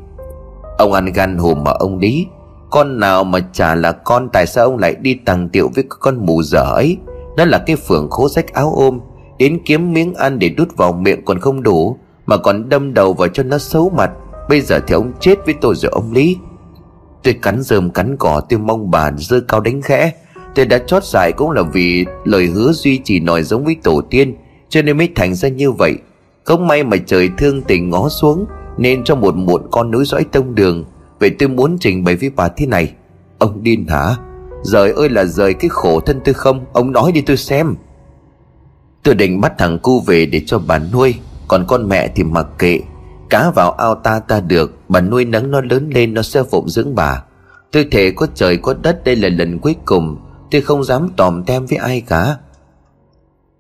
Ông 0.78 0.94
ăn 0.94 1.06
gan 1.14 1.38
hùm 1.38 1.64
mà 1.64 1.72
ông 1.72 2.00
Lý 2.00 2.26
con 2.74 3.00
nào 3.00 3.24
mà 3.24 3.40
chả 3.54 3.76
là 3.76 3.92
con, 3.92 4.30
Tại 4.34 4.48
sao 4.48 4.66
ông 4.66 4.78
lại 4.78 4.96
đi 5.02 5.14
tàng 5.14 5.50
tiệu 5.50 5.70
với 5.76 5.84
con 6.00 6.26
mù 6.26 6.44
dở 6.44 6.64
ấy? 6.64 6.98
Nó 7.38 7.46
là 7.46 7.58
cái 7.58 7.76
phường 7.76 8.10
khố 8.10 8.30
rách 8.30 8.54
áo 8.54 8.74
ôm, 8.76 9.00
Đến 9.40 9.60
kiếm 9.66 9.94
miếng 9.94 10.14
ăn 10.14 10.40
để 10.40 10.50
đút 10.50 10.78
vào 10.78 10.94
miệng 10.94 11.26
còn 11.26 11.40
không 11.40 11.64
đủ, 11.64 11.98
Mà 12.26 12.38
còn 12.38 12.70
đâm 12.70 12.94
đầu 12.94 13.14
vào 13.14 13.28
cho 13.28 13.44
nó 13.44 13.58
xấu 13.58 13.90
mặt. 13.90 14.12
Bây 14.50 14.62
giờ 14.62 14.80
thì 14.88 14.94
ông 14.94 15.12
chết 15.20 15.36
với 15.46 15.56
tôi 15.62 15.76
rồi, 15.76 15.92
ông 15.92 16.14
Lý. 16.14 16.38
Tôi 17.24 17.34
cắn 17.34 17.62
rơm 17.62 17.90
cắn 17.90 18.18
cỏ, 18.18 18.42
tôi 18.50 18.60
mong 18.60 18.92
bà 18.92 19.12
dơ 19.18 19.40
cao 19.48 19.60
đánh 19.60 19.82
khẽ. 19.82 20.12
Tôi 20.56 20.66
đã 20.66 20.78
chót 20.78 21.04
dài 21.04 21.32
cũng 21.32 21.52
là 21.52 21.62
vì 21.62 22.06
lời 22.24 22.46
hứa 22.46 22.72
duy 22.72 22.98
trì 23.04 23.20
nói 23.20 23.44
giống 23.44 23.66
với 23.66 23.76
tổ 23.84 24.02
tiên, 24.10 24.36
Cho 24.70 24.82
nên 24.82 24.98
mới 24.98 25.10
thành 25.16 25.36
ra 25.36 25.50
như 25.50 25.72
vậy. 25.72 25.94
Không 26.44 26.68
may 26.68 26.84
mà 26.84 26.98
trời 27.06 27.30
thương 27.38 27.62
tình 27.62 27.90
ngó 27.90 28.10
xuống, 28.10 28.46
Nên 28.78 29.04
cho 29.04 29.16
một 29.16 29.36
muộn 29.36 29.62
con 29.72 29.92
nối 29.92 30.06
dõi 30.06 30.24
tông 30.32 30.56
đường. 30.56 30.86
Vậy 31.24 31.30
tôi 31.40 31.50
muốn 31.50 31.78
trình 31.80 32.04
bày 32.04 32.16
với 32.16 32.30
bà 32.30 32.48
thế 32.48 32.66
này. 32.66 32.94
Ông 33.40 33.64
điên 33.64 33.88
hả? 33.88 34.16
Rời 34.64 34.92
ơi 34.92 35.10
là 35.10 35.26
rời 35.26 35.54
cái 35.54 35.70
khổ 35.70 36.00
thân 36.00 36.22
tôi 36.26 36.34
không? 36.34 36.66
Ông 36.74 36.92
nói 36.92 37.12
đi 37.12 37.22
tôi 37.22 37.38
xem. 37.38 37.76
Tôi 39.04 39.16
định 39.16 39.42
bắt 39.42 39.54
thằng 39.58 39.80
cu 39.80 40.00
về 40.00 40.26
để 40.26 40.42
cho 40.46 40.60
bà 40.60 40.80
nuôi, 40.80 41.16
Còn 41.48 41.66
con 41.68 41.90
mẹ 41.90 42.08
thì 42.16 42.24
mặc 42.24 42.48
kệ. 42.60 42.80
Cá 43.30 43.52
vào 43.52 43.72
ao 43.72 43.96
ta 43.96 44.20
ta 44.20 44.40
được, 44.40 44.78
Bà 44.90 45.02
nuôi 45.02 45.26
nấng 45.26 45.52
nó 45.52 45.62
lớn 45.62 45.90
lên 45.94 46.14
nó 46.14 46.22
sẽ 46.22 46.44
phụng 46.44 46.70
dưỡng 46.70 46.96
bà. 46.96 47.24
Tôi 47.72 47.88
thể 47.92 48.12
có 48.12 48.28
trời 48.36 48.58
có 48.58 48.76
đất, 48.82 49.04
Đây 49.04 49.16
là 49.16 49.30
lần 49.30 49.60
cuối 49.60 49.76
cùng. 49.86 50.18
Tôi 50.52 50.62
không 50.62 50.84
dám 50.84 51.10
tòm 51.18 51.44
tem 51.44 51.66
với 51.66 51.78
ai 51.78 52.02
cả. 52.02 52.38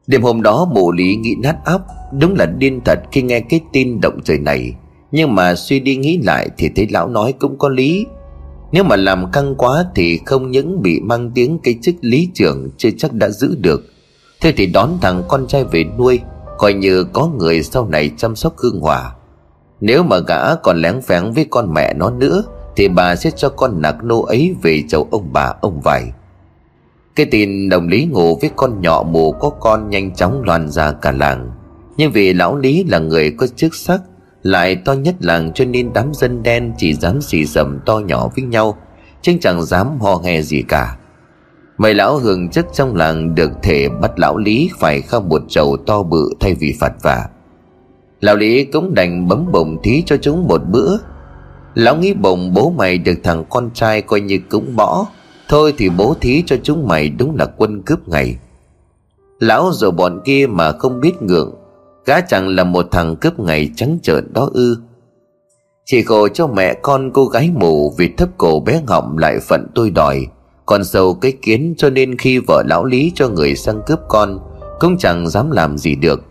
Đêm 0.07 0.21
hôm 0.21 0.41
đó 0.41 0.67
mụ 0.73 0.91
lý 0.91 1.15
nghĩ 1.15 1.35
nát 1.43 1.55
óc, 1.65 1.81
Đúng 2.19 2.35
là 2.35 2.45
điên 2.45 2.81
thật 2.85 2.99
khi 3.11 3.21
nghe 3.21 3.39
cái 3.39 3.59
tin 3.73 4.01
động 4.01 4.19
trời 4.23 4.39
này. 4.39 4.73
Nhưng 5.13 5.35
mà 5.35 5.55
suy 5.55 5.79
đi 5.79 5.95
nghĩ 5.95 6.19
lại 6.23 6.49
Thì 6.57 6.69
thấy 6.75 6.87
lão 6.89 7.07
nói 7.07 7.33
cũng 7.39 7.57
có 7.57 7.69
lý. 7.69 8.05
Nếu 8.71 8.83
mà 8.83 8.95
làm 8.95 9.31
căng 9.31 9.55
quá 9.55 9.85
Thì 9.95 10.19
không 10.25 10.51
những 10.51 10.81
bị 10.81 10.99
mang 10.99 11.31
tiếng 11.35 11.59
cái 11.63 11.75
chức 11.81 11.95
lý 12.01 12.29
trưởng 12.33 12.69
Chưa 12.77 12.89
chắc 12.97 13.13
đã 13.13 13.29
giữ 13.29 13.55
được. 13.59 13.83
Thế 14.41 14.53
thì 14.57 14.65
đón 14.65 14.97
thằng 15.01 15.23
con 15.27 15.47
trai 15.47 15.63
về 15.63 15.83
nuôi, 15.97 16.19
Coi 16.57 16.73
như 16.73 17.03
có 17.03 17.27
người 17.27 17.63
sau 17.63 17.87
này 17.87 18.11
chăm 18.17 18.35
sóc 18.35 18.57
hương 18.57 18.79
hòa. 18.79 19.15
Nếu 19.81 20.03
mà 20.03 20.19
gã 20.19 20.55
còn 20.55 20.81
lén 20.81 21.01
phén 21.01 21.31
với 21.31 21.45
con 21.49 21.73
mẹ 21.73 21.93
nó 21.93 22.09
nữa, 22.09 22.43
Thì 22.75 22.87
bà 22.87 23.15
sẽ 23.15 23.31
cho 23.31 23.49
con 23.49 23.81
nạc 23.81 24.03
nô 24.03 24.21
ấy 24.21 24.55
về 24.61 24.83
chầu 24.89 25.07
ông 25.11 25.29
bà, 25.33 25.53
ông 25.61 25.81
vải 25.81 26.03
Cái 27.15 27.25
tin 27.25 27.69
đồng 27.69 27.87
lý 27.87 28.05
ngủ 28.05 28.37
với 28.41 28.49
con 28.55 28.81
nhỏ 28.81 29.03
mù 29.09 29.31
có 29.31 29.49
con 29.49 29.89
nhanh 29.89 30.15
chóng 30.15 30.43
loan 30.43 30.69
ra 30.69 30.91
cả 30.91 31.11
làng. 31.11 31.51
Nhưng 31.97 32.11
vì 32.11 32.33
lão 32.33 32.57
lý 32.57 32.83
là 32.83 32.99
người 32.99 33.31
có 33.31 33.47
chức 33.47 33.75
sắc 33.75 34.01
lại 34.43 34.75
to 34.75 34.93
nhất 34.93 35.15
làng 35.19 35.51
cho 35.53 35.65
nên 35.65 35.93
đám 35.93 36.13
dân 36.13 36.43
đen 36.43 36.73
chỉ 36.77 36.93
dám 36.93 37.21
xì 37.21 37.45
dầm 37.45 37.79
to 37.85 37.97
nhỏ 37.97 38.29
với 38.35 38.45
nhau, 38.45 38.77
Chứ 39.23 39.33
chẳng 39.41 39.65
dám 39.65 39.99
ho 39.99 40.19
nghe 40.23 40.41
gì 40.41 40.63
cả 40.67 40.97
Mấy 41.77 41.93
lão 41.93 42.17
hưởng 42.17 42.49
chức 42.49 42.65
trong 42.73 42.95
làng 42.95 43.35
được 43.35 43.51
thể 43.63 43.89
bắt 43.89 44.19
lão 44.19 44.37
Lý 44.37 44.69
phải 44.79 45.01
khao 45.01 45.21
một 45.21 45.41
chầu 45.49 45.77
to 45.77 46.03
bự 46.03 46.29
thay 46.39 46.53
vì 46.53 46.75
phạt 46.79 46.93
vả. 47.01 47.27
Lão 48.21 48.35
Lý 48.35 48.63
cũng 48.63 48.93
đành 48.93 49.27
bấm 49.27 49.51
bổng 49.51 49.77
thí 49.83 50.03
cho 50.05 50.17
chúng 50.17 50.47
một 50.47 50.61
bữa. 50.71 50.97
Lão 51.75 51.95
nghĩ 51.95 52.13
bổng 52.13 52.53
bố 52.53 52.69
mày 52.69 52.97
được 52.97 53.13
thằng 53.23 53.43
con 53.49 53.69
trai 53.73 54.01
coi 54.01 54.21
như 54.21 54.39
cúng 54.49 54.75
bỏ. 54.75 55.05
Thôi 55.49 55.73
thì 55.77 55.89
bố 55.89 56.15
thí 56.21 56.43
cho 56.45 56.55
chúng 56.63 56.87
mày 56.87 57.09
đúng 57.09 57.35
là 57.35 57.45
quân 57.45 57.81
cướp 57.81 58.07
ngày. 58.07 58.37
Lão 59.39 59.71
rồi 59.73 59.91
bọn 59.91 60.21
kia 60.25 60.47
mà 60.49 60.71
không 60.71 61.01
biết 61.01 61.21
ngượng. 61.21 61.53
Gã 62.05 62.21
chẳng 62.21 62.47
là 62.47 62.63
một 62.63 62.85
thằng 62.91 63.15
cướp 63.15 63.39
ngày 63.39 63.69
trắng 63.75 63.99
trợn 64.03 64.33
đó 64.33 64.49
ư. 64.53 64.77
Chỉ 65.85 66.01
khổ 66.01 66.27
cho 66.27 66.47
mẹ 66.47 66.73
con 66.73 67.11
cô 67.13 67.25
gái 67.25 67.51
mù 67.55 67.93
vì 67.97 68.09
thấp 68.17 68.29
cổ 68.37 68.59
bé 68.59 68.81
ngọng 68.87 69.17
lại 69.17 69.39
phận 69.39 69.67
tôi 69.75 69.89
đòi, 69.89 70.27
còn 70.65 70.83
sâu 70.83 71.13
cái 71.13 71.33
kiến 71.41 71.73
cho 71.77 71.89
nên 71.89 72.17
khi 72.17 72.39
vợ 72.39 72.63
lão 72.69 72.85
lý 72.85 73.11
cho 73.15 73.29
người 73.29 73.55
sang 73.55 73.81
cướp 73.87 73.99
con, 74.07 74.39
Cũng 74.79 74.97
chẳng 74.97 75.29
dám 75.29 75.51
làm 75.51 75.77
gì 75.77 75.95
được. 75.95 76.23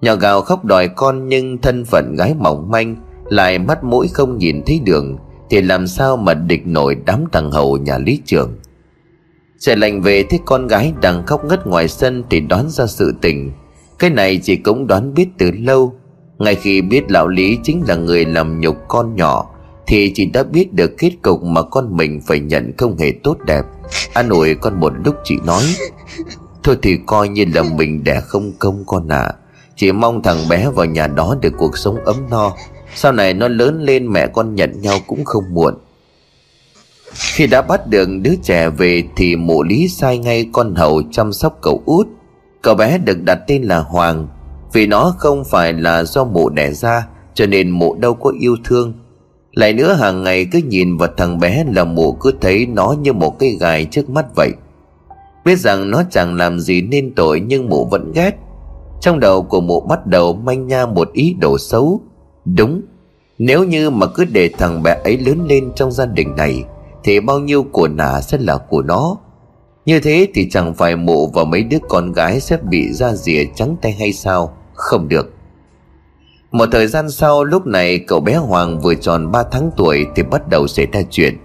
Nhỏ 0.00 0.14
gào 0.14 0.40
khóc 0.40 0.64
đòi 0.64 0.88
con 0.88 1.28
nhưng 1.28 1.58
thân 1.58 1.84
phận 1.84 2.14
gái 2.18 2.34
mỏng 2.38 2.70
manh, 2.70 2.96
Lại 3.28 3.58
mắt 3.58 3.84
mũi 3.84 4.08
không 4.08 4.38
nhìn 4.38 4.62
thấy 4.66 4.80
đường, 4.84 5.16
Thì 5.50 5.60
làm 5.60 5.86
sao 5.86 6.16
mà 6.16 6.34
địch 6.34 6.66
nổi 6.66 6.96
đám 7.06 7.24
thằng 7.32 7.50
hầu 7.50 7.76
nhà 7.76 7.98
lý 7.98 8.20
trường. 8.24 8.52
Trời 9.60 9.76
lành 9.76 10.02
về 10.02 10.22
thấy 10.30 10.40
con 10.46 10.66
gái 10.66 10.92
đang 11.02 11.26
khóc 11.26 11.44
ngất 11.44 11.66
ngoài 11.66 11.88
sân 11.88 12.24
Thì 12.30 12.40
đoán 12.40 12.70
ra 12.70 12.86
sự 12.86 13.14
tình. 13.20 13.52
Cái 14.00 14.10
này 14.10 14.40
chị 14.42 14.56
cũng 14.56 14.86
đoán 14.86 15.14
biết 15.14 15.28
từ 15.38 15.50
lâu. 15.50 15.94
Ngay 16.38 16.54
khi 16.54 16.82
biết 16.82 17.10
lão 17.10 17.28
lý 17.28 17.58
chính 17.62 17.82
là 17.88 17.94
người 17.94 18.24
làm 18.24 18.60
nhục 18.60 18.76
con 18.88 19.16
nhỏ, 19.16 19.50
thì 19.86 20.12
chị 20.14 20.26
đã 20.26 20.42
biết 20.42 20.72
được 20.72 20.98
kết 20.98 21.12
cục 21.22 21.42
mà 21.42 21.62
con 21.62 21.96
mình 21.96 22.20
phải 22.26 22.40
nhận 22.40 22.72
không 22.78 22.98
hề 22.98 23.12
tốt 23.22 23.36
đẹp. 23.46 23.62
An 24.14 24.28
ủi 24.28 24.54
con 24.54 24.80
một 24.80 24.92
lúc 25.04 25.14
chị 25.24 25.36
nói, 25.44 25.62
Thôi 26.62 26.78
thì 26.82 26.98
coi 27.06 27.28
như 27.28 27.44
là 27.54 27.62
mình 27.62 28.04
đẻ 28.04 28.20
không 28.20 28.52
công 28.58 28.84
con 28.86 29.08
ạ. 29.08 29.22
À. 29.22 29.34
Chỉ 29.76 29.92
mong 29.92 30.22
thằng 30.22 30.48
bé 30.48 30.68
vào 30.74 30.86
nhà 30.86 31.06
đó 31.06 31.36
được 31.40 31.52
cuộc 31.58 31.78
sống 31.78 32.04
ấm 32.04 32.16
no. 32.30 32.52
Sau 32.94 33.12
này 33.12 33.34
nó 33.34 33.48
lớn 33.48 33.82
lên 33.82 34.12
mẹ 34.12 34.26
con 34.26 34.54
nhận 34.54 34.80
nhau 34.80 34.98
cũng 35.06 35.24
không 35.24 35.44
muộn. 35.52 35.74
Khi 37.14 37.46
đã 37.46 37.62
bắt 37.62 37.86
được 37.86 38.08
đứa 38.22 38.34
trẻ 38.42 38.70
về 38.70 39.02
Thì 39.16 39.36
mụ 39.36 39.62
lý 39.62 39.88
sai 39.88 40.18
ngay 40.18 40.46
con 40.52 40.74
hầu 40.74 41.02
chăm 41.12 41.32
sóc 41.32 41.58
cậu 41.62 41.82
út. 41.86 42.06
Cậu 42.62 42.74
bé 42.74 42.98
được 42.98 43.22
đặt 43.22 43.38
tên 43.46 43.62
là 43.62 43.78
Hoàng, 43.78 44.28
Vì 44.72 44.86
nó 44.86 45.14
không 45.18 45.44
phải 45.44 45.72
là 45.72 46.04
do 46.04 46.24
mụ 46.24 46.48
đẻ 46.48 46.72
ra, 46.72 47.06
Cho 47.34 47.46
nên 47.46 47.70
mụ 47.70 47.94
đâu 47.94 48.14
có 48.14 48.32
yêu 48.40 48.56
thương. 48.64 48.92
Lại 49.52 49.72
nữa, 49.72 49.92
hàng 49.92 50.22
ngày 50.22 50.46
cứ 50.52 50.60
nhìn 50.68 50.96
vào 50.96 51.08
thằng 51.16 51.38
bé 51.38 51.64
là 51.72 51.84
mụ 51.84 52.12
cứ 52.12 52.32
thấy 52.40 52.66
nó 52.66 52.94
như 53.00 53.12
một 53.12 53.38
cái 53.38 53.56
gài 53.60 53.84
trước 53.84 54.10
mắt 54.10 54.26
vậy. 54.36 54.52
Biết 55.44 55.58
rằng 55.58 55.90
nó 55.90 56.02
chẳng 56.10 56.36
làm 56.36 56.60
gì 56.60 56.82
nên 56.82 57.14
tội, 57.14 57.40
nhưng 57.40 57.68
mụ 57.68 57.84
vẫn 57.84 58.12
ghét. 58.14 58.30
Trong 59.00 59.20
đầu 59.20 59.42
của 59.42 59.60
mụ 59.60 59.80
bắt 59.80 60.06
đầu 60.06 60.32
manh 60.32 60.66
nha 60.66 60.86
một 60.86 61.12
ý 61.12 61.36
đồ 61.40 61.58
xấu. 61.58 62.00
Đúng, 62.44 62.82
Nếu 63.38 63.64
như 63.64 63.90
mà 63.90 64.06
cứ 64.06 64.24
để 64.24 64.50
thằng 64.58 64.82
bé 64.82 64.96
ấy 65.04 65.18
lớn 65.18 65.46
lên 65.48 65.72
trong 65.76 65.92
gia 65.92 66.06
đình 66.06 66.36
này, 66.36 66.64
Thì 67.04 67.20
bao 67.20 67.38
nhiêu 67.38 67.62
của 67.72 67.88
nả 67.88 68.20
sẽ 68.20 68.38
là 68.38 68.56
của 68.56 68.82
nó. 68.82 69.16
Như 69.86 70.00
thế 70.00 70.28
thì 70.34 70.48
chẳng 70.50 70.74
phải 70.74 70.96
mụ 70.96 71.26
và 71.26 71.44
mấy 71.44 71.62
đứa 71.62 71.78
con 71.88 72.12
gái 72.12 72.40
sẽ 72.40 72.56
bị 72.56 72.92
ra 72.92 73.14
rìa 73.14 73.44
trắng 73.54 73.76
tay 73.82 73.92
hay 73.92 74.12
sao? 74.12 74.56
Không 74.74 75.08
được. 75.08 75.34
Một 76.50 76.68
thời 76.72 76.86
gian 76.86 77.10
sau, 77.10 77.44
lúc 77.44 77.66
này 77.66 77.98
cậu 77.98 78.20
bé 78.20 78.36
Hoàng 78.36 78.80
vừa 78.80 78.94
tròn 78.94 79.32
3 79.32 79.42
tháng 79.52 79.70
tuổi 79.76 80.06
thì 80.16 80.22
bắt 80.22 80.48
đầu 80.48 80.66
xảy 80.66 80.86
ra 80.92 81.00
chuyện. 81.10 81.38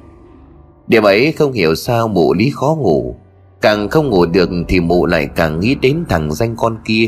Điểm 0.88 1.04
ấy 1.04 1.32
không 1.32 1.52
hiểu 1.52 1.76
sao 1.76 2.08
mụ 2.08 2.34
lý 2.34 2.52
khó 2.56 2.76
ngủ. 2.80 3.16
Càng 3.62 3.90
không 3.90 4.10
ngủ 4.10 4.26
được 4.26 4.50
thì 4.68 4.80
mụ 4.80 5.06
lại 5.06 5.28
càng 5.36 5.60
nghĩ 5.60 5.76
đến 5.76 6.06
thằng 6.10 6.34
danh 6.34 6.56
con 6.58 6.78
kia. 6.86 7.08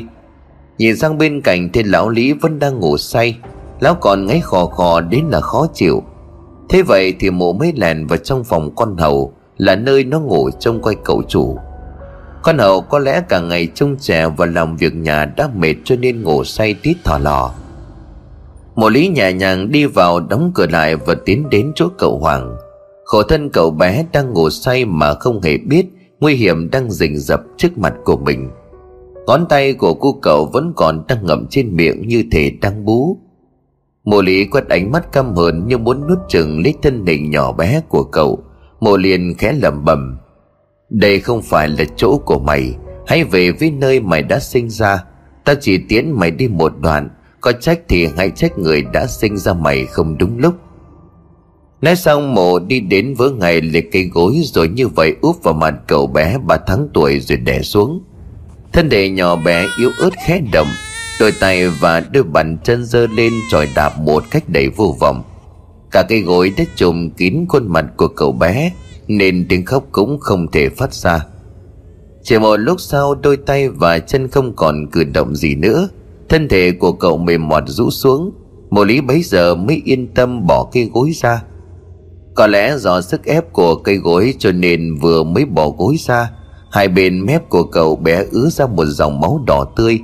Nhìn 0.77 0.97
sang 0.97 1.17
bên 1.17 1.41
cạnh 1.41 1.69
thì 1.73 1.83
lão 1.83 2.09
Lý 2.09 2.33
vẫn 2.33 2.59
đang 2.59 2.79
ngủ 2.79 2.97
say. 2.97 3.37
Lão 3.79 3.95
còn 3.95 4.25
ngáy 4.25 4.39
khò 4.39 4.65
khò 4.65 5.01
đến 5.01 5.25
là 5.31 5.41
khó 5.41 5.67
chịu. 5.73 6.03
Thế 6.69 6.81
vậy 6.81 7.13
thì 7.19 7.31
mụ 7.31 7.53
mới 7.53 7.73
lèn 7.75 8.07
vào 8.07 8.17
trong 8.17 8.43
phòng 8.43 8.75
con 8.75 8.97
hầu. 8.97 9.33
Là 9.57 9.75
nơi 9.75 10.03
nó 10.03 10.19
ngủ 10.19 10.49
trông 10.59 10.81
coi 10.81 10.95
cậu 11.03 11.23
chủ. 11.27 11.57
Con 12.43 12.57
hậu 12.57 12.81
có 12.81 12.99
lẽ 12.99 13.21
cả 13.29 13.39
ngày 13.39 13.67
trông 13.75 13.95
trẻ 13.99 14.27
và 14.37 14.45
làm 14.45 14.77
việc 14.77 14.95
nhà 14.95 15.25
đã 15.25 15.49
mệt 15.55 15.75
cho 15.83 15.95
nên 15.95 16.21
ngủ 16.21 16.43
say 16.43 16.73
tít 16.73 16.97
thỏ 17.03 17.17
lò. 17.17 17.51
Mộ 18.75 18.89
lý 18.89 19.07
nhẹ 19.07 19.33
nhàng 19.33 19.71
đi 19.71 19.85
vào 19.85 20.19
đóng 20.19 20.51
cửa 20.55 20.67
lại 20.67 20.95
và 20.95 21.15
tiến 21.25 21.49
đến 21.49 21.71
chỗ 21.75 21.87
cậu 21.97 22.19
Hoàng. 22.19 22.55
Khổ 23.05 23.23
thân 23.23 23.49
cậu 23.49 23.71
bé 23.71 24.05
đang 24.13 24.33
ngủ 24.33 24.49
say 24.49 24.85
mà 24.85 25.13
không 25.13 25.41
hề 25.41 25.57
biết 25.57 25.85
Nguy 26.19 26.35
hiểm 26.35 26.69
đang 26.71 26.91
rình 26.91 27.17
rập 27.17 27.41
trước 27.57 27.77
mặt 27.77 27.93
của 28.03 28.17
mình. 28.17 28.49
Ngón 29.27 29.45
tay 29.49 29.73
của 29.73 29.93
cô 29.93 30.19
cậu 30.21 30.45
vẫn 30.45 30.73
còn 30.75 31.03
đang 31.07 31.25
ngậm 31.25 31.47
trên 31.49 31.75
miệng 31.75 32.07
như 32.07 32.23
thể 32.31 32.51
đang 32.61 32.85
bú. 32.85 33.17
Mộ 34.05 34.21
lý 34.21 34.45
quét 34.45 34.67
ánh 34.69 34.91
mắt 34.91 35.11
căm 35.11 35.35
hờn 35.35 35.67
như 35.67 35.77
muốn 35.77 36.07
nuốt 36.07 36.17
chừng 36.29 36.63
lấy 36.63 36.73
thân 36.81 37.05
hình 37.05 37.31
nhỏ 37.31 37.51
bé 37.51 37.81
của 37.89 38.03
cậu. 38.03 38.39
Mộ 38.79 38.97
liền 38.97 39.35
khẽ 39.37 39.53
lẩm 39.53 39.85
bẩm, 39.85 40.17
Đây 40.89 41.19
không 41.19 41.41
phải 41.41 41.69
là 41.69 41.85
chỗ 41.95 42.17
của 42.17 42.39
mày. 42.39 42.75
Hãy 43.07 43.23
về 43.23 43.51
với 43.51 43.71
nơi 43.71 43.99
mày 43.99 44.23
đã 44.23 44.39
sinh 44.39 44.69
ra. 44.69 45.03
Ta 45.45 45.53
chỉ 45.61 45.77
tiến 45.89 46.19
mày 46.19 46.31
đi 46.31 46.47
một 46.47 46.73
đoạn. 46.79 47.09
Có 47.41 47.51
trách 47.51 47.79
thì 47.89 48.07
hãy 48.17 48.29
trách 48.29 48.57
người 48.57 48.83
đã 48.93 49.07
sinh 49.07 49.37
ra 49.37 49.53
mày 49.53 49.85
không 49.85 50.17
đúng 50.17 50.37
lúc. 50.39 50.55
Nói 51.81 51.95
xong, 51.95 52.33
mộ 52.33 52.59
đi 52.59 52.79
đến 52.79 53.13
với 53.17 53.31
ngày 53.31 53.61
liệt 53.61 53.91
cây 53.91 54.09
gối 54.13 54.41
Rồi 54.43 54.67
như 54.67 54.87
vậy 54.87 55.15
úp 55.21 55.43
vào 55.43 55.53
mặt 55.53 55.75
cậu 55.87 56.07
bé 56.07 56.37
ba 56.37 56.57
tháng 56.67 56.87
tuổi 56.93 57.19
rồi 57.19 57.37
đè 57.37 57.61
xuống. 57.61 58.03
Thân 58.73 58.89
thể 58.89 59.09
nhỏ 59.09 59.35
bé 59.35 59.65
yếu 59.79 59.91
ớt 59.99 60.09
khẽ 60.25 60.41
động, 60.53 60.67
Đôi 61.19 61.31
tay 61.39 61.69
và 61.69 61.99
đôi 61.99 62.23
bàn 62.23 62.57
chân 62.63 62.85
giơ 62.85 63.07
lên 63.07 63.33
tròi 63.51 63.67
đạp 63.75 63.99
một 63.99 64.23
cách 64.31 64.43
đầy 64.47 64.69
vô 64.69 64.95
vọng. 64.99 65.23
Cả 65.97 66.03
cây 66.03 66.21
gối 66.21 66.53
đã 66.57 66.63
trùm 66.75 67.09
kín 67.09 67.45
khuôn 67.49 67.67
mặt 67.67 67.85
của 67.97 68.07
cậu 68.07 68.31
bé, 68.31 68.71
Nên 69.07 69.45
tiếng 69.49 69.65
khóc 69.65 69.83
cũng 69.91 70.19
không 70.19 70.51
thể 70.51 70.69
phát 70.69 70.93
ra. 70.93 71.25
Chỉ 72.23 72.39
một 72.39 72.57
lúc 72.57 72.81
sau, 72.81 73.15
đôi 73.15 73.37
tay 73.37 73.69
và 73.69 73.99
chân 73.99 74.27
không 74.27 74.55
còn 74.55 74.87
cử 74.91 75.03
động 75.03 75.35
gì 75.35 75.55
nữa. 75.55 75.89
Thân 76.29 76.47
thể 76.47 76.71
của 76.71 76.91
cậu 76.91 77.17
mềm 77.17 77.47
mọt 77.47 77.63
rũ 77.67 77.89
xuống. 77.89 78.31
Mộ 78.69 78.83
lý 78.83 79.01
bấy 79.01 79.21
giờ 79.21 79.55
mới 79.55 79.81
yên 79.85 80.07
tâm 80.13 80.47
bỏ 80.47 80.69
cây 80.71 80.89
gối 80.93 81.11
ra. 81.13 81.43
Có 82.35 82.47
lẽ 82.47 82.77
do 82.77 83.01
sức 83.01 83.25
ép 83.25 83.53
của 83.53 83.75
cây 83.75 83.95
gối 83.95 84.33
cho 84.39 84.51
nên 84.51 84.95
vừa 84.95 85.23
mới 85.23 85.45
bỏ 85.45 85.69
gối 85.69 85.95
ra, 85.99 86.31
Hai 86.71 86.87
bên 86.87 87.25
mép 87.25 87.49
của 87.49 87.63
cậu 87.63 87.95
bé 87.95 88.25
ứa 88.31 88.49
ra 88.49 88.67
một 88.67 88.85
dòng 88.85 89.21
máu 89.21 89.41
đỏ 89.47 89.65
tươi. 89.75 89.99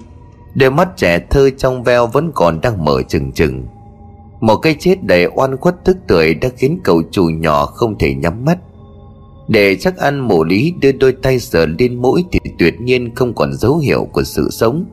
Đôi 0.55 0.71
mắt 0.71 0.97
trẻ 0.97 1.19
thơ 1.29 1.49
trong 1.57 1.83
veo 1.83 2.07
vẫn 2.07 2.31
còn 2.35 2.61
đang 2.61 2.85
mở 2.85 3.01
trừng 3.09 3.31
trừng. 3.31 3.65
Một 4.43 4.55
cái 4.55 4.75
chết 4.79 5.03
đầy 5.03 5.27
oan 5.35 5.57
khuất 5.57 5.85
thức 5.85 5.97
tuổi 6.07 6.33
đã 6.33 6.49
khiến 6.57 6.79
cậu 6.83 7.01
chủ 7.11 7.23
nhỏ 7.23 7.65
không 7.65 7.97
thể 7.97 8.13
nhắm 8.13 8.45
mắt. 8.45 8.57
Để 9.47 9.75
chắc 9.75 9.97
ăn 9.97 10.19
mổ 10.19 10.43
lý 10.43 10.73
đưa 10.81 10.91
đôi 10.91 11.11
tay 11.11 11.39
sờ 11.39 11.65
lên 11.65 12.01
mũi 12.01 12.25
thì 12.31 12.39
tuyệt 12.59 12.81
nhiên 12.81 13.15
không 13.15 13.33
còn 13.33 13.53
dấu 13.53 13.77
hiệu 13.77 14.07
của 14.13 14.23
sự 14.23 14.49
sống. 14.51 14.85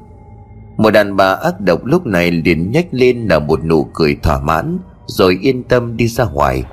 Một 0.77 0.91
đàn 0.91 1.17
bà 1.17 1.33
ác 1.33 1.61
độc 1.61 1.85
lúc 1.85 2.07
này 2.07 2.31
liền 2.31 2.71
nhếch 2.73 2.87
lên 2.91 3.27
là 3.29 3.39
một 3.39 3.65
nụ 3.65 3.87
cười 3.95 4.17
thỏa 4.23 4.41
mãn, 4.41 4.79
Rồi 5.07 5.39
yên 5.43 5.63
tâm 5.63 5.97
đi 5.97 6.09
ra 6.09 6.25
ngoài. 6.25 6.65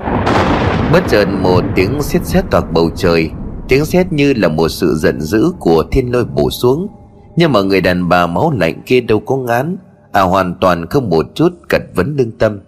Bất 0.93 1.03
chợt 1.09 1.25
một 1.41 1.63
tiếng 1.75 2.01
xét 2.01 2.25
xét 2.25 2.43
toạc 2.51 2.73
bầu 2.73 2.89
trời, 2.95 3.29
Tiếng 3.67 3.85
sét 3.85 4.13
như 4.13 4.33
là 4.33 4.47
một 4.47 4.69
sự 4.69 4.95
giận 4.95 5.21
dữ 5.21 5.51
của 5.59 5.83
thiên 5.91 6.11
lôi 6.11 6.25
bổ 6.25 6.49
xuống. 6.49 6.87
Nhưng 7.35 7.51
mà 7.51 7.61
người 7.61 7.81
đàn 7.81 8.09
bà 8.09 8.27
máu 8.27 8.51
lạnh 8.51 8.81
kia 8.85 9.01
đâu 9.01 9.19
có 9.19 9.37
ngán 9.37 9.77
À 10.17 10.21
hoàn 10.21 10.55
toàn 10.61 10.85
không 10.85 11.09
một 11.09 11.25
chút 11.35 11.49
cật 11.69 11.81
vấn 11.95 12.15
lương 12.17 12.31
tâm. 12.31 12.59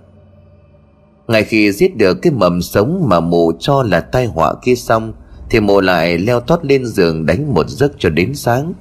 Ngay 1.29 1.43
khi 1.43 1.71
giết 1.71 1.97
được 1.97 2.21
cái 2.21 2.33
mầm 2.33 2.61
sống 2.61 3.05
mà 3.09 3.19
mụ 3.19 3.51
cho 3.59 3.83
là 3.83 3.99
tai 3.99 4.25
họa 4.25 4.53
kia 4.63 4.75
xong, 4.75 5.13
Thì 5.49 5.59
mụ 5.59 5.81
lại 5.81 6.17
leo 6.17 6.39
tót 6.39 6.65
lên 6.65 6.85
giường 6.85 7.25
đánh 7.25 7.53
một 7.53 7.69
giấc 7.69 7.91
cho 7.99 8.09
đến 8.09 8.35
sáng. 8.35 8.73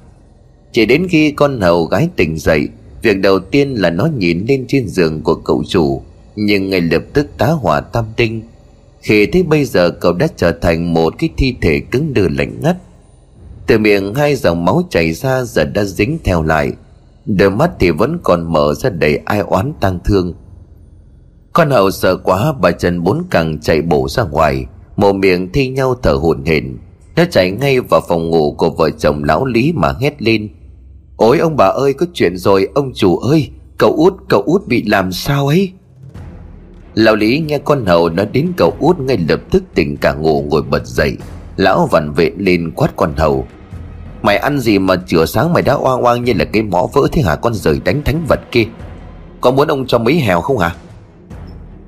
Chỉ 0.71 0.85
đến 0.85 1.07
khi 1.09 1.31
con 1.31 1.61
hầu 1.61 1.85
gái 1.85 2.09
tỉnh 2.15 2.37
dậy, 2.37 2.67
Việc 3.01 3.19
đầu 3.19 3.39
tiên 3.39 3.73
là 3.73 3.89
nó 3.89 4.05
nhìn 4.17 4.45
lên 4.47 4.65
trên 4.67 4.87
giường 4.87 5.21
của 5.21 5.35
cậu 5.35 5.63
chủ, 5.67 6.01
Nhưng 6.35 6.69
ngay 6.69 6.81
lập 6.81 7.03
tức 7.13 7.27
tá 7.37 7.47
hỏa 7.47 7.81
tam 7.81 8.05
tinh. 8.15 8.41
Khi 9.01 9.25
thấy 9.25 9.43
bây 9.43 9.65
giờ 9.65 9.89
cậu 9.89 10.13
đã 10.13 10.27
trở 10.35 10.51
thành 10.51 10.93
một 10.93 11.13
cái 11.19 11.29
thi 11.37 11.55
thể 11.61 11.79
cứng 11.91 12.13
đờ 12.13 12.27
lạnh 12.37 12.53
ngắt. 12.61 12.77
Từ 13.67 13.77
miệng 13.77 14.13
hai 14.13 14.35
dòng 14.35 14.65
máu 14.65 14.83
chảy 14.89 15.13
ra 15.13 15.43
giờ 15.43 15.63
đã 15.63 15.83
dính 15.83 16.17
theo 16.23 16.43
lại, 16.43 16.71
Đôi 17.25 17.51
mắt 17.51 17.71
thì 17.79 17.91
vẫn 17.91 18.19
còn 18.23 18.53
mở 18.53 18.73
ra 18.73 18.89
đầy 18.89 19.17
ai 19.25 19.39
oán 19.39 19.73
tang 19.81 19.99
thương. 20.05 20.33
Con 21.59 21.69
hậu 21.69 21.91
sợ 21.91 22.17
quá, 22.17 22.53
bà 22.61 22.71
chân 22.71 23.03
bốn 23.03 23.23
cẳng 23.29 23.59
chạy 23.61 23.81
bổ 23.81 24.07
ra 24.09 24.23
ngoài 24.23 24.65
Mồm 24.97 25.19
miệng 25.19 25.51
thi 25.51 25.67
nhau 25.67 25.95
thở 26.03 26.13
hổn 26.13 26.45
hển. 26.45 26.77
Nó 27.15 27.23
chạy 27.31 27.51
ngay 27.51 27.79
vào 27.79 28.01
phòng 28.07 28.29
ngủ 28.29 28.55
của 28.57 28.69
vợ 28.69 28.89
chồng 28.89 29.23
lão 29.23 29.45
Lý 29.45 29.73
mà 29.75 29.93
hét 30.01 30.21
lên. 30.21 30.49
Ôi, 31.17 31.39
ông 31.39 31.55
bà 31.57 31.65
ơi, 31.65 31.93
có 31.93 32.05
chuyện 32.13 32.37
rồi, 32.37 32.67
ông 32.75 32.91
chủ 32.95 33.17
ơi, 33.17 33.49
Cậu 33.77 33.93
út 33.93 34.13
cậu 34.29 34.41
út 34.41 34.67
bị 34.67 34.83
làm 34.83 35.11
sao 35.11 35.47
ấy? 35.47 35.71
Lão 36.93 37.15
Lý 37.15 37.39
nghe 37.39 37.57
con 37.57 37.85
hầu 37.85 38.09
nói 38.09 38.25
đến 38.31 38.51
cậu 38.57 38.75
út 38.79 38.99
ngay 38.99 39.17
lập 39.29 39.39
tức 39.51 39.63
tỉnh 39.75 39.97
cả 39.97 40.13
ngủ 40.13 40.45
ngồi 40.49 40.61
bật 40.61 40.85
dậy. 40.85 41.17
Lão 41.55 41.87
vặn 41.91 42.11
vệ 42.11 42.31
lên 42.37 42.71
quát 42.75 42.89
con 42.95 43.13
hầu 43.17 43.47
Mày 44.21 44.37
ăn 44.37 44.59
gì 44.59 44.79
mà 44.79 44.95
chửa 45.07 45.25
sáng 45.25 45.53
mày 45.53 45.63
đã 45.63 45.73
oang 45.73 46.03
oang 46.03 46.23
như 46.23 46.33
là 46.33 46.45
cái 46.45 46.63
mõ 46.63 46.87
vỡ 46.93 47.01
thế 47.11 47.21
hả 47.21 47.35
con 47.35 47.53
rời 47.53 47.81
đánh 47.85 48.03
thánh 48.03 48.25
vật 48.27 48.39
kia? 48.51 48.65
Có 49.41 49.51
muốn 49.51 49.67
ông 49.67 49.87
cho 49.87 49.97
mấy 49.97 50.19
hèo 50.19 50.41
không 50.41 50.57
hả? 50.57 50.75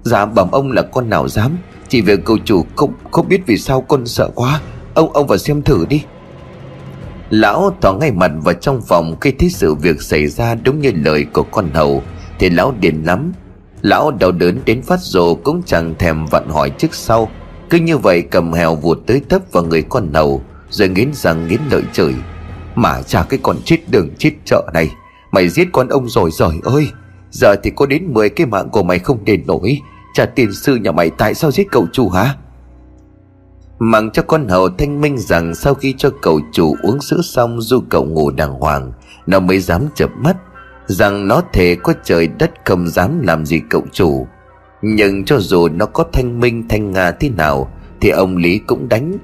Dạ 0.03 0.25
bẩm 0.25 0.51
ông 0.51 0.71
là 0.71 0.81
con 0.81 1.09
nào 1.09 1.27
dám? 1.27 1.57
Chỉ 1.87 2.01
việc 2.01 2.19
cậu 2.25 2.37
chủ 2.45 2.65
không, 2.75 2.93
không 3.11 3.27
biết 3.27 3.41
vì 3.45 3.57
sao 3.57 3.81
con 3.81 4.05
sợ 4.05 4.29
quá. 4.35 4.61
Ông 4.93 5.13
ông 5.13 5.27
vào 5.27 5.37
xem 5.37 5.61
thử 5.61 5.85
đi. 5.89 6.03
Lão 7.29 7.75
tỏ 7.81 7.93
ngay 7.93 8.11
mặt 8.11 8.31
vào 8.43 8.53
trong 8.53 8.81
phòng 8.81 9.15
Khi 9.21 9.31
thấy 9.31 9.49
sự 9.49 9.75
việc 9.75 10.01
xảy 10.01 10.27
ra 10.27 10.55
đúng 10.55 10.81
như 10.81 10.91
lời 10.95 11.25
của 11.33 11.43
con 11.43 11.69
hầu 11.73 12.03
Thì 12.39 12.49
lão 12.49 12.73
điền 12.79 13.03
lắm. 13.03 13.31
Lão 13.81 14.11
đau 14.11 14.31
đớn 14.31 14.59
đến 14.65 14.81
phát 14.81 14.99
rồ 14.99 15.35
cũng 15.35 15.61
chẳng 15.65 15.95
thèm 15.99 16.25
vặn 16.25 16.49
hỏi 16.49 16.69
trước 16.69 16.95
sau. 16.95 17.29
Cứ 17.69 17.77
như 17.77 17.97
vậy 17.97 18.21
cầm 18.21 18.53
hèo 18.53 18.75
vụt 18.75 18.99
tới 19.05 19.21
tấp 19.29 19.41
vào 19.51 19.63
người 19.63 19.81
con 19.81 20.13
hầu 20.13 20.41
Rồi 20.69 20.89
nghiến 20.89 21.13
răng 21.13 21.47
nghiến 21.47 21.59
lợi 21.71 21.83
chửi 21.93 22.13
Mà 22.75 23.01
cha 23.01 23.25
cái 23.29 23.39
con 23.43 23.57
chết 23.65 23.77
đường 23.89 24.09
chết 24.17 24.31
chợ 24.45 24.69
này. 24.73 24.91
Mày 25.31 25.49
giết 25.49 25.67
con 25.71 25.87
ông 25.87 26.09
rồi 26.09 26.31
rồi 26.31 26.59
ơi. 26.63 26.87
Giờ 27.31 27.55
thì 27.63 27.71
có 27.75 27.85
đến 27.85 28.13
10 28.13 28.29
cái 28.29 28.47
mạng 28.47 28.69
của 28.69 28.83
mày 28.83 28.99
không 28.99 29.25
đền 29.25 29.43
nổi. 29.47 29.79
Trả 30.13 30.25
tiền 30.25 30.53
sư 30.53 30.75
nhà 30.75 30.91
mày 30.91 31.09
tại 31.09 31.33
sao 31.33 31.51
giết 31.51 31.67
cậu 31.71 31.87
chủ 31.93 32.09
hả? 32.09 32.35
Mặng 33.79 34.11
cho 34.11 34.21
con 34.21 34.47
hầu 34.47 34.69
thanh 34.69 35.01
minh 35.01 35.17
rằng 35.17 35.55
Sau 35.55 35.73
khi 35.73 35.93
cho 35.97 36.09
cậu 36.21 36.39
chủ 36.51 36.75
uống 36.83 37.01
sữa 37.01 37.21
xong 37.23 37.61
Du 37.61 37.81
cậu 37.89 38.05
ngủ 38.05 38.31
đàng 38.31 38.53
hoàng, 38.53 38.91
Nó 39.27 39.39
mới 39.39 39.59
dám 39.59 39.87
chập 39.95 40.09
mắt 40.17 40.37
rằng 40.91 41.27
nó 41.27 41.41
thể 41.53 41.75
có 41.75 41.93
trời 42.03 42.27
đất 42.27 42.51
không 42.65 42.87
dám 42.87 43.21
làm 43.21 43.45
gì 43.45 43.61
cậu 43.69 43.83
chủ. 43.91 44.27
Nhưng 44.81 45.25
cho 45.25 45.39
dù 45.39 45.67
nó 45.67 45.85
có 45.85 46.05
thanh 46.13 46.39
minh 46.39 46.67
thanh 46.69 46.91
nga 46.91 47.11
thế 47.11 47.29
nào, 47.29 47.71
thì 48.01 48.09
ông 48.09 48.37
lý 48.37 48.59
cũng 48.67 48.89
đánh. 48.89 49.17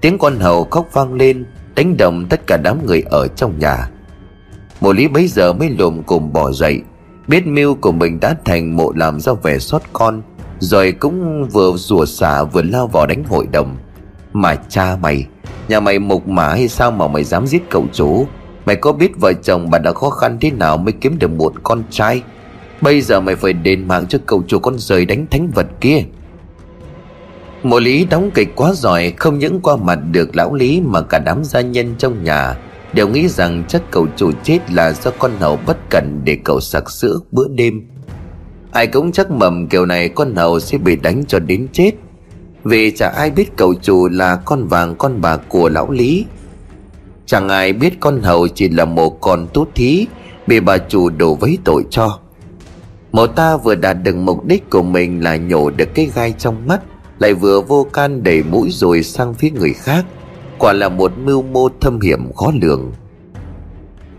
Tiếng 0.00 0.18
con 0.18 0.38
hầu 0.40 0.64
khóc 0.64 0.88
vang 0.92 1.14
lên, 1.14 1.44
đánh 1.76 1.96
động 1.96 2.26
tất 2.30 2.46
cả 2.46 2.56
đám 2.56 2.86
người 2.86 3.02
ở 3.02 3.28
trong 3.28 3.58
nhà. 3.58 3.90
Mộ 4.80 4.92
lý 4.92 5.08
bấy 5.08 5.28
giờ 5.28 5.52
mới 5.52 5.70
lồm 5.78 6.02
cùng 6.02 6.32
bỏ 6.32 6.52
dậy, 6.52 6.82
biết 7.28 7.46
mưu 7.46 7.74
của 7.74 7.92
mình 7.92 8.20
đã 8.20 8.36
thành 8.44 8.76
mộ 8.76 8.92
làm 8.92 9.20
ra 9.20 9.32
vẻ 9.32 9.58
xót 9.58 9.82
con 9.92 10.22
rồi 10.60 10.92
cũng 10.92 11.48
vừa 11.48 11.72
rủa 11.76 12.04
xả 12.04 12.44
vừa 12.44 12.62
lao 12.62 12.86
vào 12.86 13.06
đánh 13.06 13.24
hội 13.24 13.46
đồng. 13.52 13.76
Mà 14.32 14.54
cha 14.54 14.96
mày, 15.02 15.26
nhà 15.68 15.80
mày 15.80 15.98
mục 15.98 16.28
mã 16.28 16.48
hay 16.48 16.68
sao 16.68 16.90
mà 16.90 17.08
mày 17.08 17.24
dám 17.24 17.46
giết 17.46 17.70
cậu 17.70 17.86
chủ 17.92 18.26
Mày 18.66 18.76
có 18.76 18.92
biết 18.92 19.12
vợ 19.20 19.32
chồng 19.32 19.70
bà 19.70 19.78
đã 19.78 19.92
khó 19.92 20.10
khăn 20.10 20.38
thế 20.40 20.50
nào 20.50 20.76
mới 20.76 20.92
kiếm 20.92 21.18
được 21.18 21.30
một 21.30 21.52
con 21.62 21.82
trai? 21.90 22.22
Bây 22.80 23.00
giờ 23.00 23.20
mày 23.20 23.36
phải 23.36 23.52
đền 23.52 23.88
mạng 23.88 24.06
cho 24.08 24.18
cậu 24.26 24.42
chủ 24.46 24.58
con 24.58 24.78
rời 24.78 25.06
đánh 25.06 25.26
thánh 25.30 25.50
vật 25.54 25.66
kia. 25.80 26.02
Mộ 27.62 27.78
lý 27.78 28.04
đóng 28.04 28.30
kịch 28.34 28.48
quá 28.56 28.72
giỏi, 28.72 29.14
Không 29.16 29.38
những 29.38 29.60
qua 29.60 29.76
mặt 29.76 29.98
được 30.10 30.36
lão 30.36 30.54
lý 30.54 30.80
Mà 30.80 31.00
cả 31.00 31.18
đám 31.18 31.44
gia 31.44 31.60
nhân 31.60 31.94
trong 31.98 32.24
nhà 32.24 32.56
Đều 32.92 33.08
nghĩ 33.08 33.28
rằng 33.28 33.64
chắc 33.68 33.82
cậu 33.90 34.06
chủ 34.16 34.32
chết 34.42 34.70
là 34.72 34.92
do 34.92 35.10
con 35.18 35.30
hầu 35.40 35.58
bất 35.66 35.76
cẩn 35.90 36.20
Để 36.24 36.38
cậu 36.44 36.60
sặc 36.60 36.90
sữa 36.90 37.18
bữa 37.30 37.48
đêm. 37.48 37.82
Ai 38.74 38.86
cũng 38.86 39.12
chắc 39.12 39.30
mầm 39.30 39.66
kiểu 39.66 39.86
này 39.86 40.08
con 40.08 40.34
hầu 40.34 40.60
sẽ 40.60 40.78
bị 40.78 40.96
đánh 40.96 41.24
cho 41.28 41.38
đến 41.38 41.68
chết. 41.72 41.90
Vì 42.64 42.90
chả 42.90 43.08
ai 43.08 43.30
biết 43.30 43.56
cậu 43.56 43.74
chủ 43.74 44.08
là 44.08 44.36
con 44.36 44.66
vàng, 44.66 44.94
con 44.94 45.20
bạc 45.20 45.40
của 45.48 45.68
lão 45.68 45.90
lý. 45.90 46.26
Chẳng 47.26 47.48
ai 47.48 47.72
biết 47.72 48.00
con 48.00 48.22
hầu 48.22 48.48
chỉ 48.48 48.68
là 48.68 48.84
một 48.84 49.20
con 49.20 49.46
tốt 49.52 49.68
thí 49.74 50.06
Bị 50.46 50.60
bà 50.60 50.78
chủ 50.78 51.10
đổ 51.10 51.34
vấy 51.34 51.58
tội 51.64 51.84
cho. 51.90 52.18
Mộ 53.12 53.26
ta 53.26 53.56
vừa 53.56 53.74
đạt 53.74 53.96
được 54.02 54.16
mục 54.16 54.44
đích 54.44 54.70
của 54.70 54.82
mình 54.82 55.24
là 55.24 55.36
nhổ 55.36 55.70
được 55.70 55.88
cái 55.94 56.10
gai 56.14 56.34
trong 56.38 56.66
mắt, 56.66 56.80
Lại 57.18 57.34
vừa 57.34 57.60
vô 57.60 57.86
can 57.92 58.22
đẩy 58.22 58.42
mũi 58.42 58.70
rồi 58.70 59.02
sang 59.02 59.34
phía 59.34 59.50
người 59.50 59.72
khác. 59.72 60.04
Quả 60.58 60.72
là 60.72 60.88
một 60.88 61.12
mưu 61.24 61.42
mô 61.42 61.68
thâm 61.80 62.00
hiểm 62.00 62.32
khó 62.32 62.52
lường. 62.62 62.92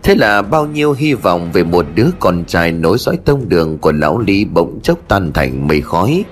Thế 0.06 0.14
là 0.14 0.42
bao 0.42 0.66
nhiêu 0.66 0.92
hy 0.92 1.14
vọng 1.14 1.52
về 1.52 1.64
một 1.64 1.86
đứa 1.94 2.08
con 2.20 2.44
trai 2.44 2.72
nối 2.72 2.98
dõi 2.98 3.18
tông 3.24 3.48
đường 3.48 3.78
của 3.78 3.92
lão 3.92 4.18
Lý 4.18 4.44
bỗng 4.44 4.80
chốc 4.82 4.98
tan 5.08 5.32
thành 5.32 5.68
mây 5.68 5.80
khói. 5.80 6.24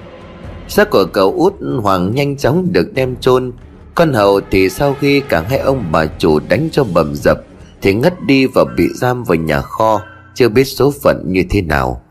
Xác 0.68 0.90
của 0.90 1.04
cậu 1.04 1.32
út 1.32 1.54
Hoàng 1.82 2.14
nhanh 2.14 2.36
chóng 2.36 2.72
được 2.72 2.94
đem 2.94 3.16
chôn. 3.16 3.52
Con 3.94 4.12
hầu 4.12 4.40
thì 4.50 4.68
sau 4.70 4.96
khi 5.00 5.20
cả 5.20 5.44
hai 5.48 5.58
ông 5.58 5.84
bà 5.92 6.06
chủ 6.06 6.38
đánh 6.48 6.68
cho 6.72 6.84
bầm 6.84 7.14
dập 7.14 7.38
Thì 7.82 7.94
ngất 7.94 8.22
đi 8.22 8.46
và 8.46 8.64
bị 8.76 8.88
giam 8.94 9.24
vào 9.24 9.36
nhà 9.36 9.60
kho 9.60 10.00
Chưa 10.34 10.48
biết 10.48 10.64
số 10.64 10.92
phận 11.02 11.22
như 11.26 11.44
thế 11.50 11.62
nào. 11.62 12.02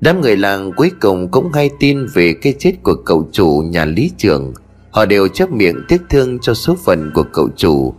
Đám 0.00 0.20
người 0.20 0.36
làng 0.36 0.72
cuối 0.72 0.90
cùng 1.00 1.28
cũng 1.28 1.52
hay 1.52 1.70
tin 1.80 2.06
về 2.14 2.34
cái 2.42 2.54
chết 2.58 2.72
của 2.82 2.94
cậu 2.94 3.28
chủ 3.32 3.64
nhà 3.66 3.84
lý 3.84 4.10
trưởng, 4.18 4.52
Họ 4.90 5.04
đều 5.04 5.28
chấp 5.28 5.50
miệng 5.50 5.76
tiếc 5.88 6.02
thương 6.10 6.38
cho 6.38 6.54
số 6.54 6.76
phận 6.84 7.10
của 7.14 7.24
cậu 7.32 7.48
chủ. 7.56 7.94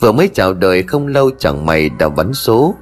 Vừa 0.00 0.12
mới 0.12 0.28
chào 0.32 0.54
đời 0.54 0.82
không 0.82 1.06
lâu 1.06 1.30
chẳng 1.38 1.66
mày 1.66 1.88
đã 1.88 2.08
vắn 2.08 2.32
số. 2.34 2.74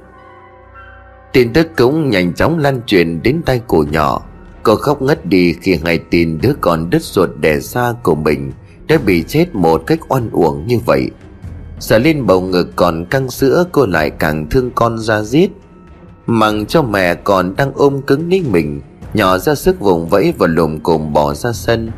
Tin 1.33 1.53
tức 1.53 1.67
cũng 1.77 2.09
nhanh 2.09 2.33
chóng 2.33 2.57
lan 2.57 2.81
truyền 2.85 3.21
đến 3.23 3.41
tay 3.45 3.61
cổ 3.67 3.83
nhỏ. 3.91 4.21
Cô 4.63 4.75
khóc 4.75 5.01
ngất 5.01 5.25
đi 5.25 5.53
khi 5.61 5.79
ngày 5.83 5.99
tin 6.09 6.39
đứa 6.41 6.53
con 6.61 6.89
đứt 6.89 7.01
ruột 7.01 7.29
đẻ 7.39 7.59
xa 7.59 7.93
của 8.03 8.15
mình 8.15 8.51
Đã 8.87 8.97
bị 9.05 9.23
chết 9.27 9.55
một 9.55 9.83
cách 9.87 9.99
oan 10.07 10.29
uổng 10.31 10.67
như 10.67 10.79
vậy. 10.85 11.11
Sợ 11.79 11.97
lên 11.97 12.25
bầu 12.25 12.41
ngực 12.41 12.67
còn 12.75 13.05
căng 13.05 13.29
sữa, 13.29 13.65
cô 13.71 13.85
lại 13.85 14.09
càng 14.09 14.49
thương 14.49 14.71
con 14.75 14.99
ra 14.99 15.21
giết 15.21 15.49
Mằng 16.27 16.65
cho 16.65 16.81
mẹ 16.81 17.15
còn 17.15 17.55
đang 17.55 17.71
ôm 17.75 18.01
cứng 18.01 18.29
lấy 18.29 18.43
mình, 18.51 18.81
Nhỏ 19.13 19.37
ra 19.37 19.55
sức 19.55 19.79
vùng 19.79 20.09
vẫy 20.09 20.33
và 20.37 20.47
lùm 20.47 20.79
cùm 20.79 21.13
bỏ 21.13 21.33
ra 21.33 21.51
sân. 21.53 21.91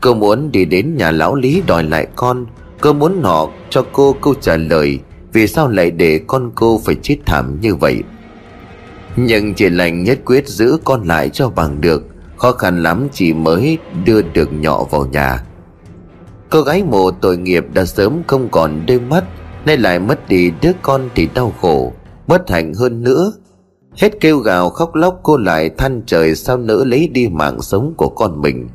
Cô 0.00 0.14
muốn 0.14 0.52
đi 0.52 0.64
đến 0.64 0.96
nhà 0.96 1.10
lão 1.10 1.34
Lý 1.34 1.62
đòi 1.66 1.84
lại 1.84 2.06
con 2.16 2.46
Cô 2.80 2.92
muốn 2.92 3.22
họ 3.22 3.48
cho 3.70 3.84
cô 3.92 4.16
câu 4.22 4.34
trả 4.40 4.56
lời, 4.56 4.98
Vì 5.32 5.46
sao 5.46 5.68
lại 5.68 5.90
để 5.90 6.20
con 6.26 6.52
cô 6.54 6.80
phải 6.84 6.94
chết 7.02 7.16
thảm 7.26 7.60
như 7.60 7.74
vậy? 7.74 8.02
Nhưng 9.16 9.54
chị 9.54 9.68
lành 9.68 10.04
nhất 10.04 10.18
quyết 10.24 10.48
giữ 10.48 10.78
con 10.84 11.02
lại 11.02 11.28
cho 11.28 11.50
bằng 11.50 11.80
được, 11.80 12.02
Khó 12.36 12.52
khăn 12.52 12.82
lắm 12.82 13.08
chỉ 13.12 13.32
mới 13.32 13.78
đưa 14.04 14.22
được 14.22 14.52
nhỏ 14.52 14.84
vào 14.84 15.06
nhà. 15.06 15.44
Cô 16.50 16.62
gái 16.62 16.82
mồ 16.82 17.10
tội 17.10 17.36
nghiệp 17.36 17.64
đã 17.74 17.84
sớm 17.84 18.22
không 18.26 18.48
còn 18.48 18.86
đôi 18.86 19.00
mắt, 19.00 19.24
Nay 19.66 19.76
lại 19.76 19.98
mất 19.98 20.28
đi 20.28 20.52
đứa 20.62 20.72
con 20.82 21.08
thì 21.14 21.28
đau 21.34 21.54
khổ 21.60 21.92
Bất 22.26 22.50
hạnh 22.50 22.74
hơn 22.74 23.02
nữa. 23.02 23.32
Hết 23.96 24.20
kêu 24.20 24.38
gào 24.38 24.70
khóc 24.70 24.94
lóc 24.94 25.20
cô 25.22 25.36
lại 25.36 25.70
than 25.78 26.02
trời 26.06 26.34
sao 26.34 26.56
nỡ 26.56 26.84
lấy 26.86 27.08
đi 27.08 27.28
mạng 27.28 27.62
sống 27.62 27.94
của 27.96 28.08
con 28.08 28.40
mình. 28.40 28.68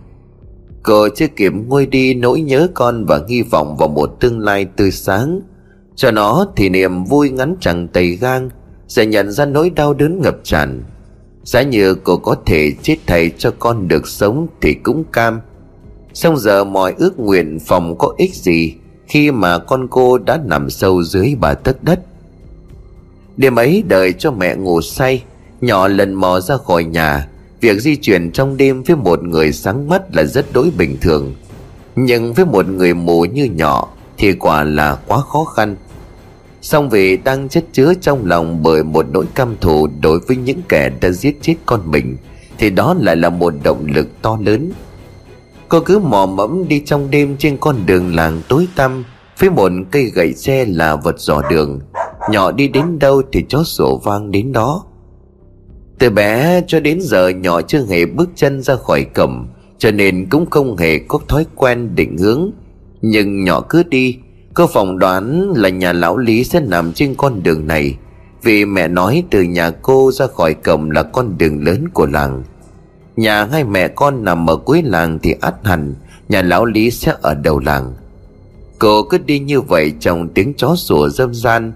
Cô 0.83 1.09
chưa 1.15 1.27
kịp 1.27 1.53
nguôi 1.67 1.85
đi 1.85 2.13
nỗi 2.13 2.41
nhớ 2.41 2.67
con 2.73 3.05
và 3.05 3.21
hy 3.29 3.41
vọng 3.41 3.77
vào 3.77 3.89
một 3.89 4.17
tương 4.19 4.39
lai 4.39 4.65
tươi 4.65 4.91
sáng. 4.91 5.41
Cho 5.95 6.11
nó 6.11 6.45
thì 6.55 6.69
niềm 6.69 7.03
vui 7.03 7.29
ngắn 7.29 7.55
chẳng 7.59 7.87
tầy 7.87 8.07
gang, 8.07 8.49
Sẽ 8.87 9.05
nhận 9.05 9.31
ra 9.31 9.45
nỗi 9.45 9.69
đau 9.69 9.93
đớn 9.93 10.21
ngập 10.21 10.37
tràn. 10.43 10.83
Giá 11.43 11.61
như 11.61 11.95
cô 11.95 12.17
có 12.17 12.35
thể 12.45 12.71
chết 12.81 12.97
thầy 13.07 13.31
cho 13.37 13.51
con 13.59 13.87
được 13.87 14.07
sống 14.07 14.47
thì 14.61 14.73
cũng 14.73 15.03
cam. 15.03 15.41
Xong 16.13 16.37
giờ 16.37 16.63
mọi 16.63 16.93
ước 16.97 17.19
nguyện 17.19 17.59
phòng 17.59 17.97
có 17.97 18.13
ích 18.17 18.33
gì 18.33 18.75
Khi 19.07 19.31
mà 19.31 19.57
con 19.57 19.87
cô 19.87 20.17
đã 20.17 20.39
nằm 20.45 20.69
sâu 20.69 21.03
dưới 21.03 21.35
bà 21.39 21.53
tấc 21.53 21.83
đất? 21.83 21.99
Đêm 23.37 23.55
ấy 23.55 23.83
đợi 23.87 24.13
cho 24.13 24.31
mẹ 24.31 24.55
ngủ 24.55 24.81
say, 24.81 25.23
Nhỏ 25.61 25.87
lần 25.87 26.13
mò 26.13 26.39
ra 26.39 26.57
khỏi 26.57 26.83
nhà. 26.83 27.27
Việc 27.61 27.79
di 27.79 27.95
chuyển 27.95 28.31
trong 28.31 28.57
đêm 28.57 28.83
với 28.83 28.95
một 28.95 29.23
người 29.23 29.51
sáng 29.51 29.89
mắt 29.89 30.01
là 30.15 30.23
rất 30.23 30.53
đối 30.53 30.71
bình 30.77 30.97
thường. 31.01 31.35
Nhưng 31.95 32.33
với 32.33 32.45
một 32.45 32.67
người 32.67 32.93
mù 32.93 33.25
như 33.25 33.45
nhỏ 33.45 33.87
Thì 34.17 34.33
quả 34.33 34.63
là 34.63 34.97
quá 35.07 35.21
khó 35.21 35.43
khăn. 35.43 35.75
Song 36.61 36.89
vì 36.89 37.17
đang 37.17 37.49
chất 37.49 37.65
chứa 37.71 37.93
trong 38.01 38.25
lòng 38.25 38.63
bởi 38.63 38.83
một 38.83 39.05
nỗi 39.11 39.25
căm 39.35 39.55
thù 39.61 39.87
đối 40.01 40.19
với 40.19 40.37
những 40.37 40.61
kẻ 40.69 40.89
đã 41.01 41.09
giết 41.09 41.37
chết 41.41 41.55
con 41.65 41.91
mình, 41.91 42.17
Thì 42.57 42.69
đó 42.69 42.95
lại 42.99 43.15
là 43.15 43.29
một 43.29 43.53
động 43.63 43.85
lực 43.93 44.07
to 44.21 44.37
lớn. 44.45 44.71
Cô 45.69 45.79
cứ 45.79 45.99
mò 45.99 46.25
mẫm 46.25 46.67
đi 46.67 46.83
trong 46.85 47.11
đêm 47.11 47.35
trên 47.37 47.57
con 47.57 47.75
đường 47.85 48.15
làng 48.15 48.41
tối 48.47 48.67
tăm, 48.75 49.03
Với 49.39 49.49
một 49.49 49.71
cây 49.91 50.03
gậy 50.03 50.33
tre 50.33 50.65
là 50.65 50.95
vật 50.95 51.19
dò 51.19 51.41
đường. 51.49 51.79
Nhỏ 52.31 52.51
đi 52.51 52.67
đến 52.67 52.99
đâu 52.99 53.21
thì 53.31 53.45
chó 53.49 53.63
sổ 53.63 54.01
vang 54.03 54.31
đến 54.31 54.51
đó 54.51 54.83
từ 55.99 56.09
bé 56.09 56.61
cho 56.67 56.79
đến 56.79 56.99
giờ 57.01 57.29
nhỏ 57.29 57.61
chưa 57.61 57.85
hề 57.85 58.05
bước 58.05 58.29
chân 58.35 58.61
ra 58.61 58.75
khỏi 58.75 59.03
cổng, 59.03 59.47
Cho 59.77 59.91
nên 59.91 60.25
cũng 60.29 60.49
không 60.49 60.77
hề 60.77 60.99
có 60.99 61.19
thói 61.27 61.45
quen 61.55 61.95
định 61.95 62.17
hướng. 62.17 62.51
Nhưng 63.01 63.43
nhỏ 63.43 63.61
cứ 63.69 63.83
đi 63.83 64.17
Cô 64.53 64.67
phỏng 64.67 64.99
đoán 64.99 65.53
là 65.55 65.69
nhà 65.69 65.93
lão 65.93 66.17
Lý 66.17 66.43
sẽ 66.43 66.59
nằm 66.59 66.93
trên 66.93 67.15
con 67.15 67.43
đường 67.43 67.67
này, 67.67 67.97
Vì 68.43 68.65
mẹ 68.65 68.87
nói 68.87 69.23
từ 69.29 69.41
nhà 69.41 69.69
cô 69.69 70.11
ra 70.11 70.27
khỏi 70.27 70.53
cổng 70.53 70.91
là 70.91 71.03
con 71.03 71.37
đường 71.37 71.63
lớn 71.63 71.89
của 71.93 72.05
làng. 72.05 72.43
Nhà 73.15 73.45
hai 73.45 73.63
mẹ 73.63 73.87
con 73.87 74.23
nằm 74.23 74.49
ở 74.49 74.55
cuối 74.55 74.81
làng 74.85 75.19
thì 75.23 75.35
át 75.41 75.53
hẳn, 75.63 75.95
Nhà 76.29 76.41
lão 76.41 76.65
Lý 76.65 76.91
sẽ 76.91 77.13
ở 77.21 77.33
đầu 77.33 77.59
làng. 77.59 77.93
Cô 78.79 79.03
cứ 79.03 79.17
đi 79.17 79.39
như 79.39 79.61
vậy 79.61 79.93
trong 79.99 80.29
tiếng 80.29 80.53
chó 80.53 80.75
sủa 80.75 81.09
râm 81.09 81.33
ran. 81.33 81.71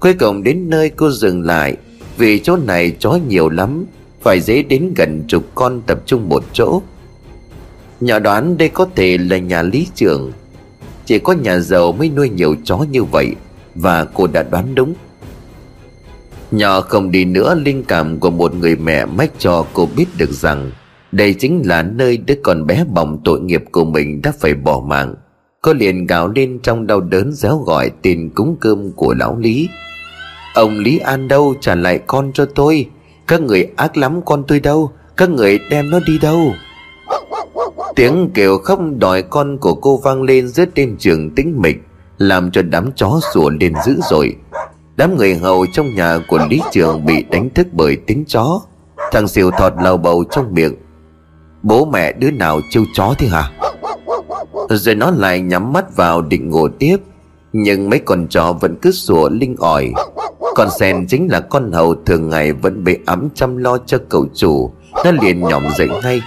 Cuối 0.00 0.14
cùng 0.14 0.42
đến 0.42 0.70
nơi 0.70 0.90
cô 0.90 1.10
dừng 1.10 1.42
lại 1.42 1.76
vì 2.20 2.38
chỗ 2.38 2.56
này 2.56 2.96
chó 2.98 3.18
nhiều 3.28 3.48
lắm, 3.48 3.84
Phải 4.22 4.40
dễ 4.40 4.62
đến 4.62 4.92
gần 4.96 5.22
chục 5.28 5.44
con 5.54 5.82
tập 5.86 6.02
trung 6.06 6.28
một 6.28 6.44
chỗ. 6.52 6.82
Nhỏ 8.00 8.18
đoán 8.18 8.56
đây 8.56 8.68
có 8.68 8.86
thể 8.96 9.18
là 9.18 9.38
nhà 9.38 9.62
lý 9.62 9.86
trưởng. 9.94 10.32
Chỉ 11.04 11.18
có 11.18 11.32
nhà 11.32 11.58
giàu 11.58 11.92
mới 11.92 12.10
nuôi 12.16 12.28
nhiều 12.28 12.56
chó 12.64 12.76
như 12.76 13.04
vậy, 13.04 13.34
Và 13.74 14.04
cô 14.04 14.26
đã 14.26 14.42
đoán 14.42 14.74
đúng. 14.74 14.94
Nhỏ 16.50 16.80
không 16.80 17.10
đi 17.10 17.24
nữa, 17.24 17.54
linh 17.54 17.84
cảm 17.84 18.18
của 18.18 18.30
một 18.30 18.54
người 18.54 18.76
mẹ 18.76 19.04
mách 19.06 19.30
cho 19.38 19.66
cô 19.72 19.88
biết 19.96 20.06
được 20.18 20.30
rằng 20.30 20.70
Đây 21.12 21.34
chính 21.34 21.62
là 21.64 21.82
nơi 21.82 22.16
đứa 22.16 22.34
con 22.42 22.66
bé 22.66 22.84
bỏng 22.94 23.20
tội 23.24 23.40
nghiệp 23.40 23.64
của 23.72 23.84
mình 23.84 24.22
đã 24.22 24.32
phải 24.40 24.54
bỏ 24.54 24.82
mạng. 24.86 25.14
Cô 25.62 25.72
liền 25.72 26.06
gào 26.06 26.28
lên 26.28 26.58
trong 26.62 26.86
đau 26.86 27.00
đớn 27.00 27.32
réo 27.32 27.58
gọi 27.58 27.90
tiền 28.02 28.30
cúng 28.30 28.56
cơm 28.60 28.92
của 28.92 29.14
lão 29.14 29.38
Lý. 29.38 29.68
Ông 30.54 30.78
Lý 30.78 30.98
An 30.98 31.28
đâu 31.28 31.54
trả 31.60 31.74
lại 31.74 32.00
con 32.06 32.32
cho 32.32 32.44
tôi? 32.54 32.88
Các 33.26 33.40
người 33.40 33.66
ác 33.76 33.96
lắm 33.96 34.20
con 34.24 34.44
tôi 34.48 34.60
đâu? 34.60 34.92
Các 35.16 35.30
người 35.30 35.58
đem 35.70 35.90
nó 35.90 36.00
đi 36.06 36.18
đâu? 36.18 36.52
Tiếng 37.96 38.30
kêu 38.34 38.58
khóc 38.58 38.80
đòi 38.98 39.22
con 39.22 39.58
của 39.58 39.74
cô 39.74 39.96
vang 39.96 40.22
lên 40.22 40.48
giữa 40.48 40.64
đêm 40.74 40.96
trường 40.98 41.30
tĩnh 41.34 41.54
mịch, 41.60 41.76
Làm 42.18 42.50
cho 42.50 42.62
đám 42.62 42.92
chó 42.92 43.20
sủa 43.34 43.50
lên 43.50 43.72
dữ 43.86 43.96
dội. 44.10 44.36
Đám 44.96 45.16
người 45.16 45.34
hầu 45.34 45.66
trong 45.72 45.94
nhà 45.94 46.18
của 46.28 46.38
Lý 46.50 46.60
Trường 46.70 47.04
bị 47.06 47.24
đánh 47.30 47.50
thức 47.50 47.66
bởi 47.72 47.96
tiếng 48.06 48.24
chó. 48.24 48.60
Thằng 49.12 49.28
xìu 49.28 49.50
thọt 49.50 49.72
lầu 49.82 49.96
bầu 49.96 50.24
trong 50.30 50.54
miệng. 50.54 50.74
Bố 51.62 51.84
mẹ 51.84 52.12
đứa 52.12 52.30
nào 52.30 52.60
trêu 52.70 52.84
chó 52.94 53.14
thế 53.18 53.28
hả? 53.28 53.50
Rồi 54.68 54.94
nó 54.94 55.10
lại 55.10 55.40
nhắm 55.40 55.72
mắt 55.72 55.96
vào 55.96 56.22
định 56.22 56.50
ngủ 56.50 56.68
tiếp. 56.68 56.96
Nhưng 57.52 57.90
mấy 57.90 57.98
con 57.98 58.26
chó 58.30 58.52
vẫn 58.52 58.76
cứ 58.82 58.90
sủa 58.90 59.28
linh 59.28 59.56
ỏi. 59.58 59.92
Con 60.54 60.68
sen 60.78 61.06
chính 61.06 61.28
là 61.30 61.40
con 61.40 61.72
hầu 61.72 61.94
thường 61.94 62.28
ngày 62.28 62.52
vẫn 62.52 62.84
bị 62.84 62.98
ấm 63.06 63.28
chăm 63.34 63.56
lo 63.56 63.78
cho 63.86 63.98
cậu 64.08 64.26
chủ. 64.34 64.72
Nó 65.04 65.10
liền 65.22 65.40
nhỏm 65.40 65.62
dậy 65.78 65.88
ngay. 66.02 66.22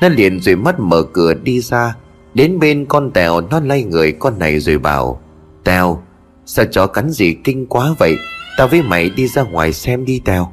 Nó 0.00 0.08
liền 0.08 0.40
rồi 0.40 0.56
mắt 0.56 0.80
mở 0.80 1.02
cửa 1.02 1.34
đi 1.34 1.60
ra. 1.60 1.94
Đến 2.34 2.58
bên 2.58 2.86
con 2.86 3.10
Tèo, 3.10 3.40
nó 3.40 3.60
lay 3.60 3.84
người 3.84 4.12
con 4.12 4.38
này 4.38 4.58
rồi 4.58 4.78
bảo, 4.78 5.20
Tèo, 5.64 6.02
Sao 6.46 6.64
chó 6.70 6.86
cắn 6.86 7.10
gì 7.10 7.36
kinh 7.44 7.66
quá 7.66 7.94
vậy? 7.98 8.16
Tao 8.58 8.68
với 8.68 8.82
mày 8.82 9.10
đi 9.10 9.28
ra 9.28 9.42
ngoài 9.42 9.72
xem 9.72 10.04
đi, 10.04 10.20
Tèo. 10.24 10.52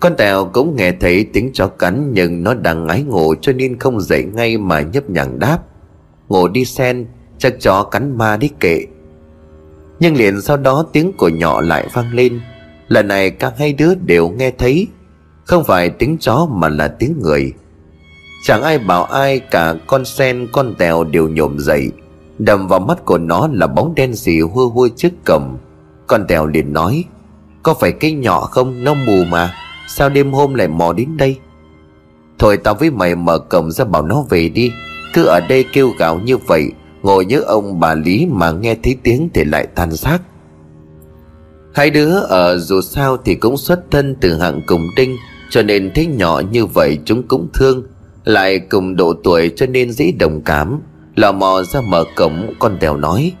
Con 0.00 0.16
Tèo 0.16 0.44
cũng 0.52 0.76
nghe 0.76 0.92
thấy 0.92 1.26
tiếng 1.32 1.50
chó 1.52 1.66
cắn 1.66 2.12
Nhưng 2.14 2.42
nó 2.42 2.54
đang 2.54 2.86
ngái 2.86 3.02
ngủ 3.02 3.34
cho 3.40 3.52
nên 3.52 3.78
không 3.78 4.00
dậy 4.00 4.24
ngay 4.24 4.58
mà 4.58 4.80
nhấp 4.80 5.10
nhằng 5.10 5.38
đáp, 5.38 5.58
Ngủ 6.28 6.48
đi 6.48 6.64
sen 6.64 7.06
Chắc 7.40 7.60
chó 7.60 7.82
cắn 7.82 8.18
ma 8.18 8.36
đi 8.36 8.50
kệ. 8.60 8.86
Nhưng 10.00 10.16
liền 10.16 10.40
sau 10.40 10.56
đó 10.56 10.84
tiếng 10.92 11.12
của 11.12 11.28
nhỏ 11.28 11.60
lại 11.60 11.88
vang 11.92 12.12
lên. 12.12 12.40
Lần 12.88 13.08
này 13.08 13.30
cả 13.30 13.52
hai 13.58 13.72
đứa 13.72 13.94
đều 13.94 14.28
nghe 14.28 14.50
thấy. 14.50 14.86
Không 15.44 15.64
phải 15.64 15.90
tiếng 15.90 16.18
chó 16.18 16.46
mà 16.50 16.68
là 16.68 16.88
tiếng 16.88 17.14
người. 17.22 17.52
Chẳng 18.44 18.62
ai 18.62 18.78
bảo 18.78 19.04
ai 19.04 19.38
cả 19.38 19.74
con 19.86 20.04
sen, 20.04 20.48
con 20.52 20.74
tèo 20.78 21.04
đều 21.04 21.28
nhổm 21.28 21.58
dậy. 21.58 21.90
Đầm 22.38 22.68
vào 22.68 22.80
mắt 22.80 23.04
của 23.04 23.18
nó 23.18 23.48
là 23.52 23.66
bóng 23.66 23.94
đen 23.94 24.16
xì 24.16 24.40
hua 24.40 24.68
hua 24.68 24.88
trước 24.96 25.12
cầm 25.24 25.56
Con 26.06 26.26
tèo 26.26 26.46
liền 26.46 26.72
nói, 26.72 27.04
Có 27.62 27.74
phải 27.74 27.92
cái 27.92 28.12
nhỏ 28.12 28.40
không? 28.40 28.84
Nó 28.84 28.94
mù 28.94 29.24
mà. 29.24 29.54
Sao 29.88 30.08
đêm 30.08 30.32
hôm 30.32 30.54
lại 30.54 30.68
mò 30.68 30.92
đến 30.92 31.16
đây? 31.16 31.38
Thôi 32.38 32.56
tao 32.56 32.74
với 32.74 32.90
mày 32.90 33.14
mở 33.14 33.38
cổng 33.38 33.70
ra 33.70 33.84
bảo 33.84 34.02
nó 34.02 34.24
về 34.30 34.48
đi. 34.48 34.72
Cứ 35.14 35.24
ở 35.24 35.40
đây 35.48 35.64
kêu 35.72 35.90
gào 35.98 36.18
như 36.18 36.36
vậy 36.36 36.72
Ngồi 37.02 37.24
nhớ 37.24 37.40
ông 37.40 37.80
bà 37.80 37.94
Lý 37.94 38.26
mà 38.30 38.50
nghe 38.50 38.76
thấy 38.82 38.96
tiếng 39.02 39.28
thì 39.34 39.44
lại 39.44 39.66
than 39.76 39.96
xác. 39.96 40.18
Hai 41.74 41.90
đứa 41.90 42.18
ở 42.18 42.58
dù 42.58 42.80
sao 42.80 43.16
thì 43.16 43.34
cũng 43.34 43.56
xuất 43.56 43.90
thân 43.90 44.16
từ 44.20 44.34
hạng 44.34 44.60
cùng 44.66 44.86
đinh, 44.96 45.16
Cho 45.50 45.62
nên 45.62 45.90
thấy 45.94 46.06
nhỏ 46.06 46.42
như 46.50 46.66
vậy 46.66 46.98
chúng 47.04 47.22
cũng 47.22 47.48
thương, 47.54 47.82
Lại 48.24 48.58
cùng 48.58 48.96
độ 48.96 49.14
tuổi 49.24 49.52
cho 49.56 49.66
nên 49.66 49.92
dễ 49.92 50.12
đồng 50.12 50.42
cảm, 50.42 50.80
Lò 51.16 51.32
mò 51.32 51.62
ra 51.62 51.80
mở 51.80 52.04
cổng, 52.16 52.54
con 52.58 52.76
Tèo 52.80 52.96
nói. 52.96 53.32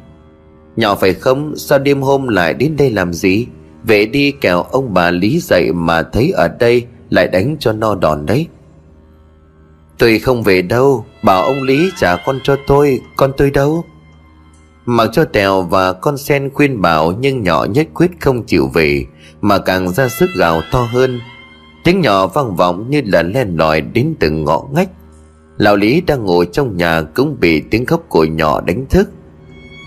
Nhỏ 0.76 0.94
phải 0.94 1.14
không, 1.14 1.56
Sao 1.56 1.78
đêm 1.78 2.02
hôm 2.02 2.28
lại 2.28 2.54
đến 2.54 2.76
đây 2.78 2.90
làm 2.90 3.12
gì? 3.12 3.46
Về 3.84 4.06
đi 4.06 4.30
kẻo 4.30 4.62
ông 4.62 4.94
bà 4.94 5.10
Lý 5.10 5.40
dậy 5.40 5.72
Mà 5.72 6.02
thấy 6.02 6.30
ở 6.30 6.48
đây 6.48 6.86
lại 7.10 7.28
đánh 7.28 7.56
cho 7.60 7.72
no 7.72 7.94
đòn 7.94 8.26
đấy. 8.26 8.46
Tôi 10.00 10.18
không 10.18 10.42
về 10.42 10.62
đâu, 10.62 11.04
Bảo 11.22 11.42
ông 11.42 11.62
Lý 11.62 11.90
trả 11.96 12.16
con 12.16 12.38
cho 12.42 12.56
tôi, 12.66 13.00
Con 13.16 13.32
tôi 13.36 13.50
đâu? 13.50 13.84
Mặc 14.86 15.10
cho 15.12 15.24
Tèo 15.24 15.62
và 15.62 15.92
con 15.92 16.18
sen 16.18 16.50
khuyên 16.54 16.82
bảo 16.82 17.12
Nhưng 17.12 17.42
nhỏ 17.42 17.66
nhất 17.70 17.88
quyết 17.94 18.10
không 18.20 18.42
chịu 18.42 18.70
về, 18.74 19.04
Mà 19.40 19.58
càng 19.58 19.88
ra 19.88 20.08
sức 20.08 20.30
gào 20.38 20.62
to 20.72 20.80
hơn. 20.80 21.20
Tiếng 21.84 22.00
nhỏ 22.00 22.26
vang 22.26 22.56
vọng 22.56 22.90
như 22.90 23.02
là 23.04 23.22
len 23.22 23.56
lỏi 23.56 23.80
đến 23.80 24.14
từng 24.20 24.44
ngõ 24.44 24.62
ngách. 24.72 24.88
Lão 25.56 25.76
Lý 25.76 26.00
đang 26.00 26.24
ngồi 26.24 26.48
trong 26.52 26.76
nhà 26.76 27.02
cũng 27.02 27.36
bị 27.40 27.60
tiếng 27.60 27.86
khóc 27.86 28.02
của 28.08 28.24
nhỏ 28.24 28.60
đánh 28.60 28.86
thức. 28.90 29.10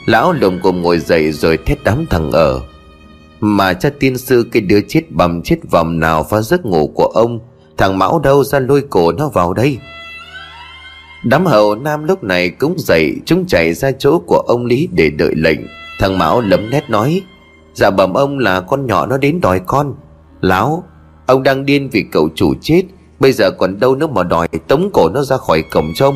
Lão 0.05 0.34
lồng 0.34 0.59
cồm 0.64 0.82
ngồi 0.82 0.99
dậy 0.99 1.32
rồi 1.32 1.57
thét 1.66 1.78
đám 1.84 2.05
thằng 2.09 2.32
ở. 2.32 2.61
Mà 3.39 3.74
cha 3.74 3.89
tiên 3.99 4.18
sư 4.18 4.47
cái 4.51 4.61
đứa 4.61 4.80
chết 4.88 5.11
bầm 5.11 5.41
chết 5.41 5.57
vòng 5.72 5.99
nào 5.99 6.24
phá 6.24 6.41
giấc 6.41 6.66
ngủ 6.66 6.91
của 6.95 7.11
ông, 7.14 7.39
Thằng 7.78 7.97
Mão 7.97 8.20
đâu 8.20 8.43
ra 8.43 8.59
lôi 8.59 8.82
cổ 8.89 9.11
nó 9.11 9.30
vào 9.30 9.53
đây? 9.53 9.80
Đám 11.24 11.45
hậu 11.45 11.76
nam 11.76 12.03
lúc 12.03 12.24
này 12.24 12.49
cũng 12.49 12.76
dậy, 12.78 13.15
Chúng 13.26 13.45
chạy 13.47 13.74
ra 13.74 13.91
chỗ 13.91 14.19
của 14.19 14.43
ông 14.47 14.65
Lý 14.65 14.89
để 14.91 15.09
đợi 15.09 15.34
lệnh. 15.36 15.59
Thằng 15.99 16.17
Mão 16.17 16.41
lấm 16.41 16.69
nét 16.69 16.89
nói 16.89 17.21
Dạ 17.74 17.89
bẩm 17.89 18.13
ông 18.13 18.39
là 18.39 18.61
con 18.61 18.86
nhỏ 18.86 19.05
nó 19.05 19.17
đến 19.17 19.41
đòi 19.41 19.59
con. 19.65 19.95
Láo 20.41 20.84
Ông 21.26 21.43
đang 21.43 21.65
điên 21.65 21.89
vì 21.89 22.05
cậu 22.11 22.30
chủ 22.36 22.53
chết, 22.61 22.84
Bây 23.19 23.32
giờ 23.32 23.51
còn 23.51 23.80
đâu 23.80 23.95
nữa 23.95 24.07
mà 24.07 24.24
đòi 24.24 24.47
tống 24.67 24.89
cổ 24.93 25.09
nó 25.09 25.24
ra 25.24 25.38
khỏi 25.38 25.61
cổng 25.61 25.93
trông 25.93 26.15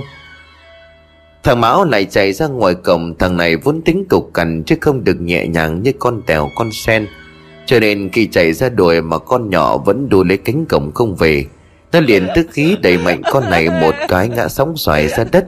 Thằng 1.43 1.61
Mão 1.61 1.85
lại 1.85 2.05
chạy 2.05 2.33
ra 2.33 2.47
ngoài 2.47 2.75
cổng, 2.75 3.15
Thằng 3.19 3.37
này 3.37 3.57
vốn 3.57 3.81
tính 3.81 4.05
cục 4.09 4.33
cằn 4.33 4.63
Chứ 4.63 4.75
không 4.81 5.03
được 5.03 5.21
nhẹ 5.21 5.47
nhàng 5.47 5.83
như 5.83 5.91
con 5.99 6.21
tèo, 6.21 6.49
con 6.55 6.71
sen. 6.71 7.07
Cho 7.65 7.79
nên 7.79 8.09
khi 8.13 8.27
chạy 8.27 8.53
ra 8.53 8.69
đuổi 8.69 9.01
Mà 9.01 9.17
con 9.17 9.49
nhỏ 9.49 9.77
vẫn 9.77 10.09
đu 10.09 10.23
lấy 10.23 10.37
cánh 10.37 10.65
cổng 10.65 10.91
không 10.91 11.15
về. 11.15 11.45
Nó 11.91 11.99
liền 11.99 12.27
tức 12.35 12.47
khí 12.51 12.77
đẩy 12.81 12.97
mạnh 12.97 13.21
con 13.31 13.49
này 13.49 13.69
Một 13.81 13.95
cái 14.07 14.29
ngã 14.29 14.47
sóng 14.47 14.77
xoài 14.77 15.07
ra 15.07 15.23
đất. 15.31 15.45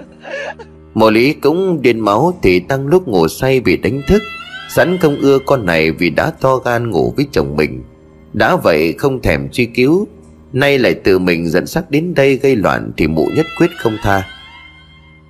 Mộ 0.93 1.09
lý 1.09 1.33
cũng 1.33 1.81
điên 1.81 1.99
máu 1.99 2.33
Thì 2.41 2.59
tăng 2.59 2.87
lúc 2.87 3.07
ngủ 3.07 3.27
say 3.27 3.59
bị 3.59 3.77
đánh 3.77 4.01
thức. 4.07 4.21
Sẵn 4.69 4.97
không 4.97 5.17
ưa 5.21 5.39
con 5.45 5.65
này 5.65 5.91
vì 5.91 6.09
đã 6.09 6.31
to 6.41 6.55
gan 6.57 6.89
ngủ 6.89 7.13
với 7.15 7.27
chồng 7.31 7.55
mình. 7.55 7.83
Đã 8.33 8.55
vậy 8.55 8.93
không 8.97 9.21
thèm 9.21 9.49
truy 9.49 9.65
cứu. 9.65 10.07
Nay 10.53 10.79
lại 10.79 10.93
tự 10.93 11.19
mình 11.19 11.49
dẫn 11.49 11.67
sắc 11.67 11.91
đến 11.91 12.13
đây 12.15 12.35
gây 12.35 12.55
loạn 12.55 12.91
Thì 12.97 13.07
mụ 13.07 13.25
nhất 13.35 13.45
quyết 13.59 13.69
không 13.77 13.97
tha. 14.01 14.23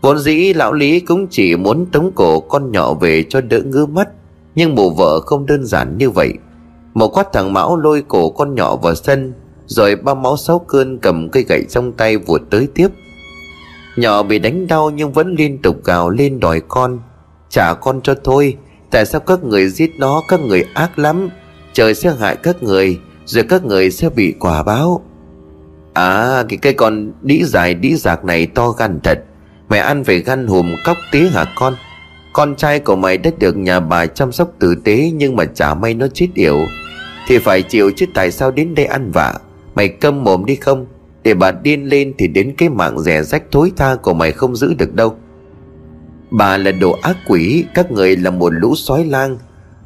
Vốn 0.01 0.19
dĩ 0.19 0.53
lão 0.53 0.73
Lý 0.73 0.99
cũng 0.99 1.27
chỉ 1.27 1.55
muốn 1.55 1.85
tống 1.85 2.11
cổ 2.15 2.39
con 2.39 2.71
nhỏ 2.71 2.93
về 2.93 3.23
cho 3.29 3.41
đỡ 3.41 3.61
ngứa 3.65 3.85
mắt, 3.85 4.09
Nhưng 4.55 4.75
mụ 4.75 4.89
vợ 4.89 5.19
không 5.19 5.45
đơn 5.45 5.65
giản 5.65 5.97
như 5.97 6.09
vậy. 6.09 6.33
Một 6.93 7.07
quát 7.07 7.27
thằng 7.33 7.53
Mão 7.53 7.77
lôi 7.77 8.03
cổ 8.07 8.29
con 8.29 8.55
nhỏ 8.55 8.75
vào 8.75 8.95
sân 8.95 9.33
rồi 9.69 9.95
ba 9.95 10.13
máu 10.13 10.37
sáu 10.37 10.59
cơn 10.59 10.97
cầm 10.97 11.29
cây 11.29 11.45
gậy 11.49 11.65
trong 11.69 11.91
tay 11.91 12.17
vụt 12.17 12.41
tới 12.49 12.67
tiếp. 12.75 12.87
Nhỏ 13.97 14.23
bị 14.23 14.39
đánh 14.39 14.67
đau 14.67 14.89
nhưng 14.89 15.11
vẫn 15.11 15.35
liên 15.37 15.61
tục 15.61 15.83
gào 15.85 16.09
lên 16.09 16.39
đòi 16.39 16.61
con. 16.67 16.99
Trả 17.49 17.73
con 17.73 18.01
cho 18.01 18.15
thôi, 18.23 18.57
Tại 18.91 19.05
sao 19.05 19.21
các 19.21 19.43
người 19.43 19.69
giết 19.69 19.91
nó, 19.97 20.23
Các 20.27 20.39
người 20.39 20.65
ác 20.73 20.99
lắm? 20.99 21.29
Trời 21.73 21.93
sẽ 21.93 22.13
hại 22.19 22.35
các 22.35 22.63
người, 22.63 22.99
Rồi 23.25 23.43
các 23.49 23.65
người 23.65 23.91
sẽ 23.91 24.09
bị 24.09 24.33
quả 24.39 24.63
báo. 24.63 25.01
À 25.93 26.43
cái 26.49 26.57
cây 26.57 26.73
con 26.73 27.11
đĩ 27.21 27.43
dài 27.43 27.73
đĩ 27.73 27.95
giạc 27.95 28.25
này 28.25 28.47
to 28.47 28.71
gan 28.71 28.99
thật. 29.03 29.23
Mẹ 29.69 29.77
ăn 29.77 30.03
phải 30.03 30.19
gan 30.19 30.47
hùm 30.47 30.75
cóc 30.85 30.97
tí 31.11 31.27
hả 31.27 31.45
con? 31.55 31.75
Con 32.33 32.55
trai 32.55 32.79
của 32.79 32.95
mày 32.95 33.17
đã 33.17 33.31
được 33.39 33.57
nhà 33.57 33.79
bà 33.79 34.05
chăm 34.05 34.31
sóc 34.31 34.51
tử 34.59 34.75
tế 34.83 35.11
Nhưng 35.13 35.35
mà 35.35 35.45
chả 35.45 35.73
may 35.73 35.93
nó 35.93 36.07
chết 36.13 36.27
yểu. 36.35 36.59
Thì 37.27 37.37
phải 37.37 37.61
chịu 37.61 37.91
chứ 37.95 38.05
tại 38.13 38.31
sao 38.31 38.51
đến 38.51 38.75
đây 38.75 38.85
ăn 38.85 39.11
vạ? 39.11 39.33
Mày 39.79 39.89
câm 39.89 40.23
mồm 40.23 40.45
đi 40.45 40.55
không? 40.55 40.85
Để 41.23 41.33
bà 41.33 41.51
điên 41.51 41.89
lên 41.89 42.13
thì 42.17 42.27
đến 42.27 42.53
cái 42.57 42.69
mạng 42.69 42.99
rẻ 42.99 43.23
rách 43.23 43.43
thối 43.51 43.71
tha 43.77 43.95
của 43.95 44.13
mày 44.13 44.31
không 44.31 44.55
giữ 44.55 44.73
được 44.73 44.95
đâu. 44.95 45.15
Bà 46.31 46.57
là 46.57 46.71
đồ 46.71 46.91
ác 47.01 47.17
quỷ, 47.27 47.65
Các 47.75 47.91
người 47.91 48.15
là 48.15 48.29
một 48.31 48.49
lũ 48.53 48.75
sói 48.75 49.05
lang. 49.05 49.37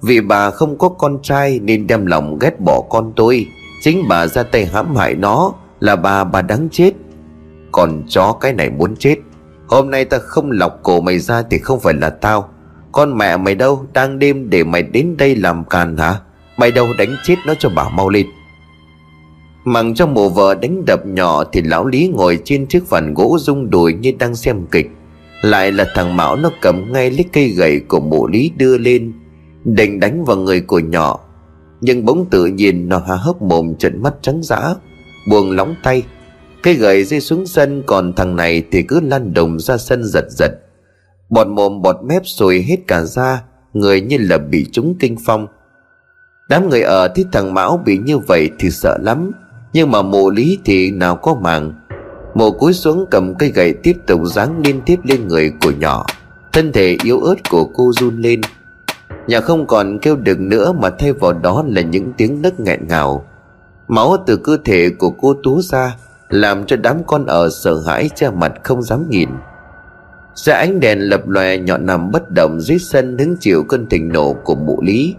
Vì 0.02 0.22
bà 0.22 0.52
không 0.52 0.78
có 0.78 0.90
con 0.90 1.18
trai 1.24 1.60
Nên 1.64 1.88
đem 1.88 2.06
lòng 2.06 2.40
ghét 2.40 2.60
bỏ 2.60 2.82
con 2.90 3.14
tôi. 3.16 3.48
Chính 3.82 4.06
bà 4.10 4.28
ra 4.28 4.44
tay 4.44 4.66
hãm 4.66 4.96
hại 4.96 5.16
nó 5.16 5.54
Là 5.80 5.96
bà 5.96 6.24
bà 6.24 6.42
đáng 6.42 6.68
chết. 6.72 6.92
Còn 7.72 8.04
chó 8.08 8.34
cái 8.34 8.54
này 8.54 8.70
muốn 8.70 8.96
chết. 8.96 9.16
Hôm 9.68 9.92
nay 9.92 10.06
ta 10.06 10.18
không 10.18 10.52
lọc 10.52 10.80
cổ 10.84 11.02
mày 11.02 11.20
ra 11.20 11.44
Thì 11.50 11.58
không 11.58 11.80
phải 11.80 11.94
là 11.94 12.10
tao. 12.10 12.50
Con 12.92 13.18
mẹ 13.18 13.38
mày 13.38 13.56
đâu, 13.56 13.86
Đang 13.94 14.20
đêm 14.20 14.50
để 14.50 14.64
mày 14.64 14.84
đến 14.84 15.18
đây 15.18 15.36
làm 15.36 15.64
càn 15.64 15.98
hả? 15.98 16.20
Mày 16.58 16.72
đâu 16.72 16.88
đánh 16.98 17.16
chết 17.24 17.36
nó 17.48 17.54
cho 17.60 17.70
bà 17.76 17.90
mau 17.90 18.10
lên. 18.10 18.26
Mặng 19.66 19.94
trong 19.94 20.14
mùa 20.14 20.30
vợ 20.30 20.56
đánh 20.56 20.86
đập 20.86 21.06
nhỏ 21.06 21.44
Thì 21.44 21.62
lão 21.62 21.86
Lý 21.86 22.08
ngồi 22.08 22.40
trên 22.44 22.68
chiếc 22.68 22.88
phần 22.88 23.14
gỗ 23.14 23.38
rung 23.40 23.70
đùi 23.70 23.94
Như 23.94 24.12
đang 24.20 24.36
xem 24.36 24.66
kịch. 24.72 24.88
Lại 25.42 25.72
là 25.72 25.86
thằng 25.96 26.16
Mão 26.16 26.36
nó 26.36 26.52
cầm 26.62 26.92
ngay 26.94 27.12
lấy 27.12 27.26
cây 27.34 27.48
gậy 27.48 27.80
Của 27.80 28.00
mụ 28.00 28.28
Lý 28.28 28.52
đưa 28.58 28.78
lên, 28.78 29.14
Định 29.64 30.00
đánh 30.00 30.26
vào 30.26 30.38
người 30.38 30.62
của 30.62 30.80
nhỏ. 30.80 31.20
Nhưng 31.82 32.06
bỗng 32.06 32.26
tự 32.30 32.46
nhiên 32.46 32.90
nó 32.90 32.98
há 33.08 33.16
hốc 33.16 33.42
mồm 33.42 33.76
trận 33.76 34.04
mắt 34.04 34.14
trắng 34.22 34.44
dã 34.44 34.76
buồn 35.30 35.56
lóng 35.56 35.76
tay. 35.84 36.04
Cây 36.64 36.74
gậy 36.74 37.04
rơi 37.04 37.20
xuống 37.20 37.46
sân, 37.46 37.84
Còn 37.86 38.14
thằng 38.14 38.36
này 38.36 38.64
thì 38.72 38.84
cứ 38.84 39.00
lăn 39.00 39.34
đồng 39.34 39.60
ra 39.60 39.78
sân 39.78 40.04
giật 40.04 40.26
giật. 40.30 40.52
Bọt 41.30 41.48
mồm 41.48 41.82
bọt 41.82 41.96
mép 42.04 42.22
sùi 42.26 42.62
hết 42.62 42.78
cả 42.88 43.02
ra 43.04 43.44
Người 43.74 44.02
như 44.02 44.18
là 44.20 44.38
bị 44.38 44.66
trúng 44.72 44.96
kinh 45.00 45.16
phong. 45.26 45.48
Đám 46.50 46.70
người 46.70 46.82
ở 46.82 47.08
thấy 47.08 47.26
thằng 47.32 47.54
Mão 47.54 47.82
bị 47.86 47.98
như 47.98 48.18
vậy 48.18 48.50
thì 48.60 48.70
sợ 48.70 48.98
lắm. 49.02 49.32
Nhưng 49.74 49.92
mà 49.92 50.02
mộ 50.02 50.30
lý 50.30 50.60
thì 50.66 50.92
nào 50.92 51.16
có 51.16 51.34
màng. 51.34 51.74
Mộ 52.34 52.52
cúi 52.52 52.74
xuống 52.74 53.06
cầm 53.12 53.36
cây 53.36 53.50
gậy 53.50 53.74
tiếp 53.74 53.98
tục 54.08 54.22
giáng 54.26 54.62
liên 54.66 54.82
tiếp 54.86 55.00
lên 55.04 55.28
người 55.28 55.52
của 55.62 55.72
nhỏ. 55.72 56.06
Thân 56.52 56.72
thể 56.72 56.98
yếu 57.04 57.20
ớt 57.20 57.36
của 57.50 57.66
cô 57.66 57.92
run 57.94 58.18
lên. 58.22 58.42
Nhà 59.28 59.40
không 59.40 59.68
còn 59.68 60.00
kêu 60.00 60.16
được 60.16 60.40
nữa 60.40 60.72
mà 60.72 60.90
thay 60.90 61.14
vào 61.14 61.34
đó 61.34 61.64
là 61.68 61.82
những 61.82 62.14
tiếng 62.18 62.42
nấc 62.42 62.60
nghẹn 62.60 62.88
ngào. 62.88 63.26
Máu 63.88 64.18
từ 64.26 64.38
cơ 64.38 64.58
thể 64.66 64.90
của 64.90 65.10
cô 65.10 65.34
tú 65.44 65.62
ra, 65.62 65.96
Làm 66.30 66.66
cho 66.66 66.76
đám 66.76 67.04
con 67.08 67.26
ở 67.26 67.50
sợ 67.50 67.82
hãi 67.88 68.10
che 68.16 68.30
mặt 68.30 68.54
không 68.64 68.82
dám 68.82 69.10
nhìn. 69.10 69.30
Ra 70.36 70.56
ánh 70.56 70.80
đèn 70.80 71.00
lập 71.00 71.28
lòe 71.28 71.58
nhọn 71.58 71.86
nằm 71.86 72.12
bất 72.12 72.32
động 72.32 72.62
dưới 72.62 72.80
sân 72.80 73.18
hứng 73.18 73.36
chịu 73.40 73.64
cơn 73.64 73.90
thịnh 73.90 74.10
nộ 74.10 74.34
của 74.34 74.56
mụ 74.56 74.82
lý 74.82 75.16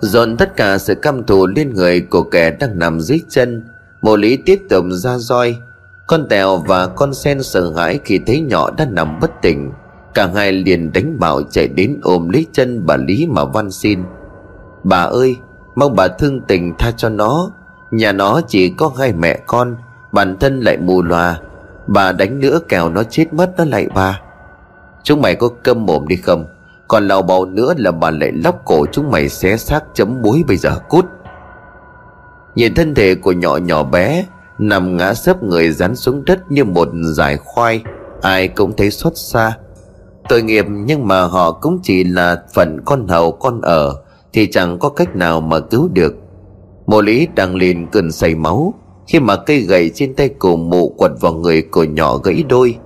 dồn 0.00 0.36
tất 0.36 0.56
cả 0.56 0.78
sự 0.78 0.94
căm 0.94 1.24
thù 1.24 1.46
lên 1.46 1.74
người 1.74 2.00
của 2.00 2.22
kẻ 2.22 2.50
đang 2.50 2.78
nằm 2.78 3.00
dưới 3.00 3.20
chân, 3.28 3.64
mộ 4.02 4.16
lý 4.16 4.36
tiếp 4.36 4.62
tục 4.70 4.84
ra 4.90 5.18
roi. 5.18 5.56
Con 6.06 6.28
tèo 6.28 6.56
và 6.56 6.86
con 6.86 7.14
sen 7.14 7.42
sợ 7.42 7.72
hãi 7.76 8.00
khi 8.04 8.20
thấy 8.26 8.40
nhỏ 8.40 8.70
đã 8.70 8.84
nằm 8.84 9.20
bất 9.20 9.42
tỉnh, 9.42 9.72
cả 10.14 10.30
hai 10.34 10.52
liền 10.52 10.92
đánh 10.92 11.18
bảo 11.18 11.42
chạy 11.42 11.68
đến 11.68 11.98
ôm 12.02 12.28
lấy 12.28 12.46
chân 12.52 12.86
bà 12.86 12.96
lý 12.96 13.26
mà 13.26 13.44
van 13.44 13.70
xin. 13.70 14.02
Bà 14.84 15.02
ơi, 15.02 15.36
mong 15.74 15.96
bà 15.96 16.08
thương 16.08 16.40
tình 16.40 16.74
tha 16.78 16.90
cho 16.90 17.08
nó. 17.08 17.50
Nhà 17.90 18.12
nó 18.12 18.40
chỉ 18.48 18.70
có 18.70 18.92
hai 18.98 19.12
mẹ 19.12 19.38
con, 19.46 19.76
bản 20.12 20.36
thân 20.40 20.60
lại 20.60 20.76
mù 20.76 21.02
loà 21.02 21.40
bà 21.88 22.12
đánh 22.12 22.40
nữa 22.40 22.60
kẻo 22.68 22.88
nó 22.88 23.02
chết 23.02 23.32
mất 23.32 23.54
nó 23.56 23.64
lại 23.64 23.88
bà. 23.94 24.20
Chúng 25.02 25.22
mày 25.22 25.34
có 25.34 25.48
câm 25.62 25.86
mồm 25.86 26.08
đi 26.08 26.16
không? 26.16 26.46
Còn 26.88 27.08
lào 27.08 27.22
bầu 27.22 27.44
nữa 27.44 27.74
là 27.76 27.90
bà 27.90 28.10
lại 28.10 28.32
lóc 28.32 28.62
cổ 28.64 28.86
chúng 28.92 29.10
mày 29.10 29.28
xé 29.28 29.56
xác 29.56 29.84
chấm 29.94 30.22
muối 30.22 30.44
bây 30.48 30.56
giờ, 30.56 30.78
cút. 30.88 31.04
Nhìn 32.54 32.74
thân 32.74 32.94
thể 32.94 33.14
của 33.14 33.32
nhỏ 33.32 33.56
nhỏ 33.56 33.82
bé, 33.82 34.24
nằm 34.58 34.96
ngã 34.96 35.14
sấp 35.14 35.42
người 35.42 35.70
dán 35.70 35.96
xuống 35.96 36.24
đất 36.24 36.38
như 36.50 36.64
một 36.64 36.88
dải 37.16 37.36
khoai, 37.36 37.82
ai 38.22 38.48
cũng 38.48 38.72
thấy 38.76 38.90
xót 38.90 39.12
xa. 39.16 39.56
Tội 40.28 40.42
nghiệp 40.42 40.66
nhưng 40.68 41.08
mà 41.08 41.22
họ 41.22 41.52
cũng 41.52 41.78
chỉ 41.82 42.04
là 42.04 42.42
phận 42.54 42.80
con 42.84 43.08
hầu, 43.08 43.32
con 43.32 43.60
ở, 43.60 43.96
thì 44.32 44.46
chẳng 44.46 44.78
có 44.78 44.88
cách 44.88 45.16
nào 45.16 45.40
mà 45.40 45.60
cứu 45.60 45.88
được. 45.92 46.14
Mộ 46.86 47.00
lý 47.00 47.28
đang 47.34 47.56
liền 47.56 47.86
cơn 47.86 48.12
say 48.12 48.34
máu, 48.34 48.74
khi 49.06 49.20
mà 49.20 49.36
cây 49.36 49.60
gậy 49.60 49.90
trên 49.94 50.14
tay 50.14 50.28
cổ 50.38 50.56
mụ 50.56 50.88
quật 50.88 51.12
vào 51.20 51.32
người 51.32 51.62
của 51.62 51.84
nhỏ 51.84 52.16
gãy 52.16 52.44
đôi, 52.48 52.76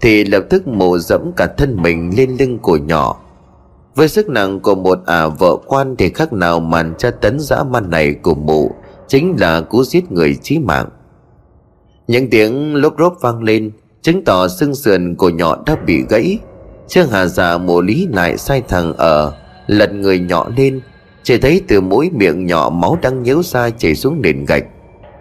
thì 0.00 0.24
lập 0.24 0.44
tức 0.50 0.68
mụ 0.68 0.98
dẫm 0.98 1.32
cả 1.36 1.46
thân 1.46 1.82
mình 1.82 2.10
lên 2.16 2.36
lưng 2.38 2.58
của 2.58 2.76
nhỏ 2.76 3.16
với 3.96 4.08
sức 4.08 4.28
nặng 4.28 4.60
của 4.60 4.74
một 4.74 4.98
ả 5.06 5.26
vợ 5.26 5.56
quan 5.66 5.96
thì 5.98 6.10
khác 6.10 6.32
nào 6.32 6.60
màn 6.60 6.94
tra 6.98 7.10
tấn 7.10 7.40
dã 7.40 7.62
man 7.70 7.90
này 7.90 8.14
của 8.14 8.34
mụ, 8.34 8.70
chính 9.08 9.36
là 9.38 9.60
cú 9.60 9.84
giết 9.84 10.12
người 10.12 10.36
chí 10.42 10.58
mạng. 10.58 10.88
Những 12.06 12.30
tiếng 12.30 12.74
lốp 12.74 12.94
rốp 12.98 13.16
vang 13.20 13.42
lên, 13.42 13.70
chứng 14.02 14.24
tỏ 14.24 14.48
xương 14.48 14.74
sườn 14.74 15.14
của 15.14 15.28
nhỏ 15.28 15.62
đã 15.66 15.76
bị 15.86 16.02
gãy. 16.08 16.38
Trương 16.88 17.08
Hà 17.08 17.26
già 17.26 17.58
mộ 17.58 17.80
lý 17.80 18.08
lại 18.12 18.38
sai 18.38 18.62
thằng 18.68 18.92
ở, 18.92 19.32
Lật 19.66 19.92
người 19.92 20.18
nhỏ 20.18 20.48
lên, 20.56 20.80
Chỉ 21.22 21.38
thấy 21.38 21.60
từ 21.68 21.80
mũi 21.80 22.10
miệng 22.14 22.46
nhỏ 22.46 22.70
máu 22.70 22.98
đang 23.02 23.22
nhếu 23.22 23.42
ra 23.42 23.70
chảy 23.70 23.94
xuống 23.94 24.22
nền 24.22 24.44
gạch. 24.44 24.64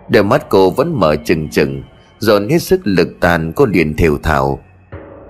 Đôi 0.10 0.24
mắt 0.24 0.50
cô 0.50 0.70
vẫn 0.70 1.00
mở 1.00 1.16
chừng 1.26 1.50
chừng 1.50 1.84
Dồn 2.20 2.50
hết 2.50 2.60
sức 2.62 2.82
lực 2.84 3.08
tàn 3.20 3.54
cô 3.56 3.66
liền 3.66 3.96
thều 3.96 4.18
thào. 4.24 4.60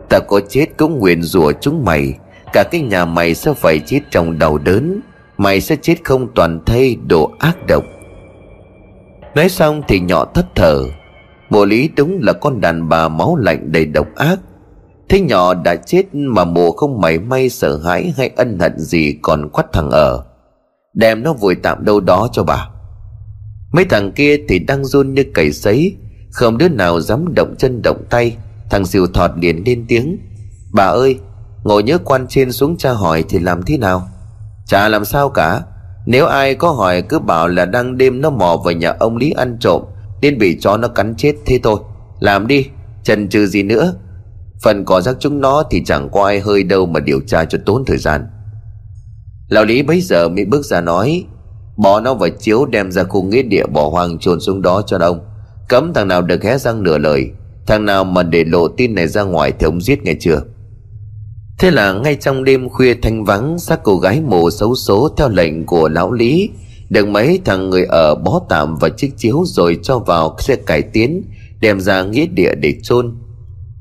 Ta 0.09 0.19
có 0.19 0.39
chết 0.49 0.65
cũng 0.77 0.99
nguyện 0.99 1.21
rủa 1.21 1.51
chúng 1.51 1.85
mày. 1.85 2.13
Cả 2.55 2.63
cái 2.63 2.81
nhà 2.81 3.05
mày 3.05 3.35
sẽ 3.35 3.53
phải 3.53 3.79
chết 3.85 3.99
trong 4.11 4.39
đau 4.39 4.57
đớn. 4.57 5.01
Mày 5.37 5.61
sẽ 5.61 5.75
chết 5.81 5.95
không 6.03 6.27
toàn 6.35 6.59
thây 6.65 6.97
đồ 7.07 7.31
ác 7.39 7.57
độc. 7.67 7.83
Nói 9.35 9.49
xong 9.49 9.81
thì 9.87 9.99
nhỏ 9.99 10.25
thất 10.25 10.45
thở 10.55 10.83
Mộ 11.49 11.65
lý 11.65 11.89
đúng 11.95 12.19
là 12.21 12.33
con 12.33 12.61
đàn 12.61 12.89
bà 12.89 13.07
máu 13.07 13.35
lạnh 13.35 13.71
đầy 13.71 13.85
độc 13.85 14.07
ác. 14.15 14.39
Thế 15.09 15.19
nhỏ 15.19 15.53
đã 15.53 15.75
chết 15.75 16.03
mà 16.11 16.45
mộ 16.45 16.71
không 16.71 17.01
mảy 17.01 17.19
may 17.19 17.49
sợ 17.49 17.77
hãi 17.77 18.13
hay 18.17 18.31
ân 18.35 18.59
hận 18.59 18.79
gì 18.79 19.17
còn 19.21 19.49
quắt 19.49 19.73
thằng 19.73 19.89
ở. 19.89 20.23
Đem 20.93 21.23
nó 21.23 21.33
vùi 21.33 21.55
tạm 21.55 21.85
đâu 21.85 21.99
đó 21.99 22.27
cho 22.31 22.43
bà. 22.43 22.69
Mấy 23.73 23.85
thằng 23.85 24.11
kia 24.11 24.37
thì 24.49 24.59
đang 24.59 24.85
run 24.85 25.13
như 25.13 25.23
cầy 25.33 25.51
sấy. 25.51 25.95
Không 26.31 26.57
đứa 26.57 26.69
nào 26.69 26.99
dám 26.99 27.33
động 27.35 27.55
chân 27.57 27.81
động 27.81 28.03
tay. 28.09 28.37
Thằng 28.69 28.85
diều 28.85 29.07
thọt 29.07 29.31
liền 29.41 29.63
lên 29.65 29.85
tiếng. 29.87 30.17
Bà 30.73 30.85
ơi 30.85 31.19
Ngồi 31.65 31.83
nhớ 31.83 31.97
quan 31.97 32.25
trên 32.29 32.51
xuống 32.51 32.77
tra 32.77 32.91
hỏi 32.91 33.23
thì 33.29 33.39
làm 33.39 33.63
thế 33.63 33.77
nào? 33.77 34.09
Chả 34.65 34.89
làm 34.89 35.05
sao 35.05 35.29
cả. 35.29 35.61
Nếu 36.05 36.25
ai 36.25 36.55
có 36.55 36.71
hỏi 36.71 37.01
cứ 37.01 37.19
bảo 37.19 37.47
là 37.47 37.65
đang 37.65 37.97
đêm 37.97 38.21
nó 38.21 38.29
mò 38.29 38.57
vào 38.65 38.73
nhà 38.73 38.93
ông 38.99 39.17
Lý 39.17 39.31
ăn 39.31 39.57
trộm, 39.59 39.81
Nên 40.21 40.37
bị 40.37 40.57
chó 40.61 40.77
nó 40.77 40.87
cắn 40.87 41.15
chết 41.15 41.33
thế 41.45 41.59
thôi. 41.63 41.79
Làm 42.19 42.47
đi, 42.47 42.67
Chần 43.03 43.29
chừ 43.29 43.45
gì 43.45 43.63
nữa. 43.63 43.93
Phần 44.63 44.85
cỏ 44.85 45.01
rác 45.01 45.15
chúng 45.19 45.41
nó 45.41 45.63
thì 45.71 45.83
chẳng 45.85 46.09
có 46.09 46.25
ai 46.25 46.39
hơi 46.39 46.63
đâu 46.63 46.85
mà 46.85 46.99
điều 46.99 47.19
tra 47.27 47.45
cho 47.45 47.57
tốn 47.65 47.85
thời 47.85 47.97
gian. 47.97 48.27
Lão 49.49 49.65
Lý 49.65 49.83
bấy 49.83 50.01
giờ 50.01 50.29
mới 50.29 50.45
bước 50.45 50.65
ra 50.65 50.81
nói, 50.81 51.25
Bỏ 51.77 51.99
nó 51.99 52.13
vào 52.13 52.29
chiếu 52.29 52.65
đem 52.65 52.91
ra 52.91 53.03
khu 53.03 53.23
nghĩa 53.23 53.41
địa 53.41 53.65
bỏ 53.65 53.89
hoang 53.89 54.19
chôn 54.19 54.39
xuống 54.39 54.61
đó 54.61 54.81
cho 54.87 54.97
ông. 54.97 55.19
Cấm 55.69 55.93
thằng 55.93 56.07
nào 56.07 56.21
được 56.21 56.43
hé 56.43 56.57
răng 56.57 56.83
nửa 56.83 56.97
lời, 56.97 57.29
Thằng 57.67 57.85
nào 57.85 58.03
mà 58.03 58.23
để 58.23 58.43
lộ 58.43 58.67
tin 58.67 58.95
này 58.95 59.07
ra 59.07 59.23
ngoài 59.23 59.51
thì 59.59 59.65
ông 59.65 59.81
giết 59.81 60.03
nghe 60.03 60.13
chưa? 60.19 60.41
Thế 61.59 61.71
là 61.71 61.93
ngay 61.93 62.15
trong 62.15 62.43
đêm 62.43 62.69
khuya 62.69 62.93
thanh 62.93 63.25
vắng, 63.25 63.59
xác 63.59 63.83
cô 63.83 63.97
gái 63.97 64.21
mồ 64.21 64.51
xấu 64.51 64.75
số 64.75 65.09
theo 65.17 65.29
lệnh 65.29 65.65
của 65.65 65.89
lão 65.89 66.11
Lý, 66.11 66.49
Được 66.89 67.07
mấy 67.07 67.39
thằng 67.45 67.69
người 67.69 67.85
ở 67.85 68.15
bó 68.15 68.41
tạm 68.49 68.75
vào 68.75 68.89
chiếc 68.89 69.17
chiếu 69.17 69.43
rồi 69.45 69.79
cho 69.83 69.99
vào 69.99 70.35
xe 70.39 70.55
cải 70.55 70.81
tiến, 70.81 71.23
Đem 71.59 71.79
ra 71.79 72.03
nghĩa 72.03 72.25
địa 72.25 72.55
để 72.55 72.73
chôn. 72.83 73.15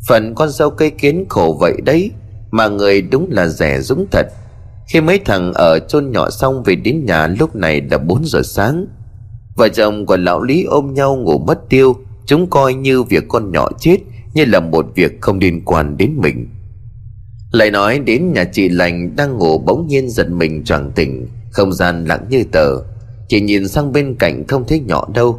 Phần 0.08 0.34
con 0.34 0.50
dâu 0.50 0.70
cây 0.70 0.90
kiến 0.90 1.24
khổ 1.28 1.56
vậy 1.60 1.74
đấy, 1.84 2.10
Mà 2.50 2.68
người 2.68 3.02
đúng 3.02 3.28
là 3.30 3.46
rẻ 3.46 3.80
dũng 3.80 4.06
thật. 4.10 4.26
Khi 4.88 5.00
mấy 5.00 5.18
thằng 5.18 5.52
ở 5.52 5.78
chôn 5.78 6.10
nhỏ 6.10 6.30
xong 6.30 6.62
về 6.62 6.74
đến 6.74 7.04
nhà 7.04 7.26
lúc 7.26 7.56
này 7.56 7.80
đã 7.80 7.98
4 7.98 8.24
giờ 8.24 8.42
sáng. 8.44 8.86
Vợ 9.56 9.68
chồng 9.68 10.06
của 10.06 10.16
lão 10.16 10.42
Lý 10.42 10.64
ôm 10.64 10.94
nhau 10.94 11.16
ngủ 11.16 11.38
mất 11.38 11.68
tiêu, 11.68 11.96
Chúng 12.26 12.50
coi 12.50 12.74
như 12.74 13.02
việc 13.02 13.24
con 13.28 13.52
nhỏ 13.52 13.68
chết, 13.78 13.96
Như 14.34 14.44
là 14.44 14.60
một 14.60 14.86
việc 14.94 15.20
không 15.20 15.38
liên 15.38 15.64
quan 15.64 15.96
đến 15.96 16.14
mình. 16.16 16.48
Lại 17.54 17.70
nói 17.70 17.98
đến 17.98 18.32
nhà 18.32 18.44
chị 18.44 18.68
lành 18.68 19.16
Đang 19.16 19.38
ngủ 19.38 19.58
bỗng 19.58 19.86
nhiên 19.86 20.10
giật 20.10 20.30
mình 20.30 20.64
choàng 20.64 20.92
tỉnh. 20.94 21.28
Không 21.50 21.72
gian 21.72 22.04
lặng 22.04 22.26
như 22.30 22.44
tờ. 22.52 22.68
Chị 23.28 23.40
nhìn 23.40 23.68
sang 23.68 23.92
bên 23.92 24.16
cạnh 24.18 24.46
không 24.46 24.64
thấy 24.68 24.80
nhỏ 24.80 25.08
đâu. 25.14 25.38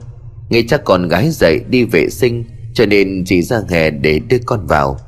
Nghĩ 0.49 0.67
chắc 0.67 0.83
con 0.83 1.07
gái 1.07 1.29
dậy 1.31 1.59
đi 1.69 1.83
vệ 1.83 2.09
sinh, 2.09 2.43
Cho 2.73 2.85
nên 2.85 3.23
chị 3.25 3.41
ra 3.41 3.61
hè 3.69 3.89
để 3.89 4.19
đưa 4.19 4.37
con 4.45 4.67
vào. 4.67 4.99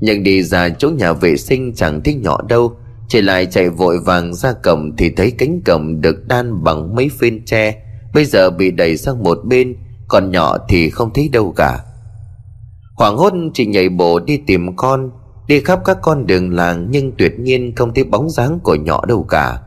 Nhưng 0.00 0.22
đi 0.22 0.42
ra 0.42 0.68
chỗ 0.68 0.90
nhà 0.90 1.12
vệ 1.12 1.36
sinh 1.36 1.74
chẳng 1.74 2.00
thấy 2.04 2.14
nhỏ 2.14 2.42
đâu. 2.48 2.72
Chị 3.08 3.20
lại 3.20 3.46
chạy 3.46 3.68
vội 3.68 3.98
vàng 3.98 4.34
ra 4.34 4.52
cầm 4.62 4.96
Thì 4.96 5.10
thấy 5.10 5.30
cánh 5.30 5.60
cầm 5.64 6.00
được 6.00 6.28
đan 6.28 6.64
bằng 6.64 6.94
mấy 6.94 7.10
phên 7.20 7.44
tre. 7.44 7.74
Bây 8.14 8.24
giờ 8.24 8.50
bị 8.50 8.70
đẩy 8.70 8.96
sang 8.96 9.22
một 9.22 9.38
bên, 9.44 9.76
còn 10.08 10.30
nhỏ 10.30 10.56
thì 10.68 10.90
không 10.90 11.10
thấy 11.14 11.28
đâu 11.28 11.52
cả. 11.56 11.78
Hoảng 12.94 13.16
hốt, 13.16 13.32
chị 13.54 13.66
nhảy 13.66 13.88
bộ 13.88 14.18
đi 14.18 14.40
tìm 14.46 14.76
con. 14.76 15.10
Đi 15.48 15.60
khắp 15.60 15.80
các 15.84 15.98
con 16.02 16.26
đường 16.26 16.54
làng 16.54 16.86
Nhưng 16.90 17.12
tuyệt 17.18 17.38
nhiên 17.38 17.72
không 17.76 17.94
thấy 17.94 18.04
bóng 18.04 18.30
dáng 18.30 18.58
của 18.62 18.74
nhỏ 18.74 19.06
đâu 19.06 19.26
cả. 19.28 19.58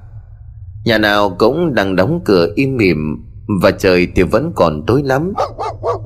Nhà 0.85 0.97
nào 0.97 1.35
cũng 1.39 1.75
đang 1.75 1.95
đóng 1.95 2.21
cửa 2.25 2.47
im 2.55 2.77
mỉm 2.77 3.25
Và 3.61 3.71
trời 3.71 4.07
thì 4.15 4.23
vẫn 4.23 4.51
còn 4.55 4.83
tối 4.87 5.01
lắm. 5.05 5.33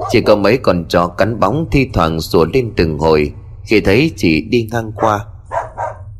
Chỉ 0.09 0.21
có 0.21 0.35
mấy 0.35 0.57
con 0.57 0.85
chó 0.89 1.07
cắn 1.07 1.39
bóng 1.39 1.65
thi 1.71 1.89
thoảng 1.93 2.21
sủa 2.21 2.45
lên 2.53 2.71
từng 2.75 2.99
hồi, 2.99 3.33
Khi 3.65 3.79
thấy 3.79 4.11
chị 4.15 4.41
đi 4.41 4.67
ngang 4.71 4.91
qua. 4.95 5.25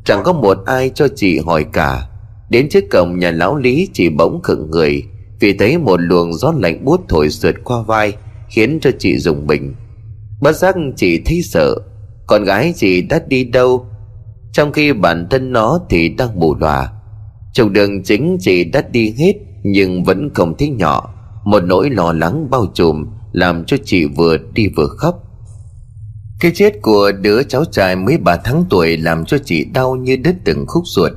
Chẳng 0.06 0.24
có 0.24 0.34
một 0.34 0.58
ai 0.66 0.92
cho 0.96 1.08
chị 1.16 1.40
hỏi 1.40 1.66
cả. 1.74 2.08
Đến 2.50 2.70
trước 2.70 2.84
cổng 2.92 3.20
nhà 3.20 3.32
lão 3.32 3.56
lý, 3.56 3.90
chị 3.94 4.10
bỗng 4.10 4.42
khựng 4.44 4.72
người, 4.72 5.04
vì 5.40 5.58
thấy 5.58 5.78
một 5.78 6.02
luồng 6.02 6.34
gió 6.34 6.54
lạnh 6.58 6.86
buốt 6.86 7.02
thổi 7.10 7.30
sượt 7.30 7.56
qua 7.64 7.82
vai, 7.82 8.14
khiến 8.50 8.80
cho 8.82 8.92
chị 9.00 9.18
dùng 9.18 9.48
mình. 9.48 9.76
Bất 10.42 10.56
giác 10.56 10.76
chị 10.96 11.22
thấy 11.26 11.42
sợ 11.42 11.76
con 12.28 12.44
gái 12.44 12.74
chị 12.76 13.02
đã 13.02 13.20
đi 13.28 13.44
đâu? 13.44 13.86
Trong 14.52 14.72
khi 14.72 14.94
bản 14.94 15.28
thân 15.30 15.52
nó 15.52 15.80
thì 15.90 16.10
đang 16.10 16.40
mù 16.40 16.56
lòa. 16.56 16.92
Chồng 17.54 17.74
đường 17.74 18.04
chính 18.04 18.38
chị 18.40 18.64
đã 18.64 18.84
đi 18.92 19.14
hết, 19.18 19.34
nhưng 19.64 20.04
vẫn 20.04 20.30
không 20.34 20.58
thấy 20.58 20.70
nhỏ. 20.70 21.14
Một 21.46 21.64
nỗi 21.64 21.90
lo 21.90 22.14
lắng 22.14 22.50
bao 22.50 22.66
trùm 22.74 23.06
làm 23.32 23.66
cho 23.66 23.78
chị 23.86 24.06
vừa 24.06 24.38
đi 24.54 24.68
vừa 24.68 24.88
khóc. 24.88 25.22
Cái 26.40 26.52
chết 26.56 26.82
của 26.82 27.12
đứa 27.22 27.44
cháu 27.44 27.66
trai 27.66 27.96
mới 27.96 28.18
ba 28.18 28.38
tháng 28.44 28.66
tuổi 28.70 28.98
làm 28.98 29.26
cho 29.26 29.38
chị 29.46 29.66
đau 29.74 29.96
như 29.96 30.16
đứt 30.16 30.36
từng 30.46 30.66
khúc 30.68 30.84
ruột. 30.86 31.12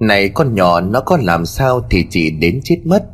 Này 0.00 0.28
con 0.28 0.54
nhỏ, 0.54 0.80
nó 0.80 1.00
có 1.00 1.18
làm 1.22 1.46
sao 1.46 1.86
thì 1.90 2.06
chị 2.10 2.30
đến 2.30 2.60
chết 2.64 2.78
mất. 2.84 3.04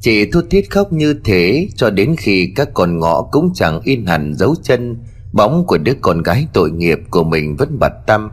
Chị 0.00 0.30
thút 0.30 0.50
thít 0.50 0.70
khóc 0.70 0.92
như 0.92 1.14
thế 1.24 1.68
cho 1.76 1.90
đến 1.90 2.16
khi 2.18 2.52
các 2.56 2.68
con 2.74 2.98
ngõ 2.98 3.22
cũng 3.22 3.50
chẳng 3.54 3.80
in 3.84 4.06
hẳn 4.06 4.34
dấu 4.34 4.54
chân. 4.62 4.96
Bóng 5.32 5.66
của 5.66 5.78
đứa 5.78 5.92
con 6.00 6.22
gái 6.22 6.46
tội 6.52 6.70
nghiệp 6.70 6.98
của 7.10 7.24
mình 7.24 7.56
vẫn 7.56 7.78
bật 7.78 7.92
tâm 8.06 8.30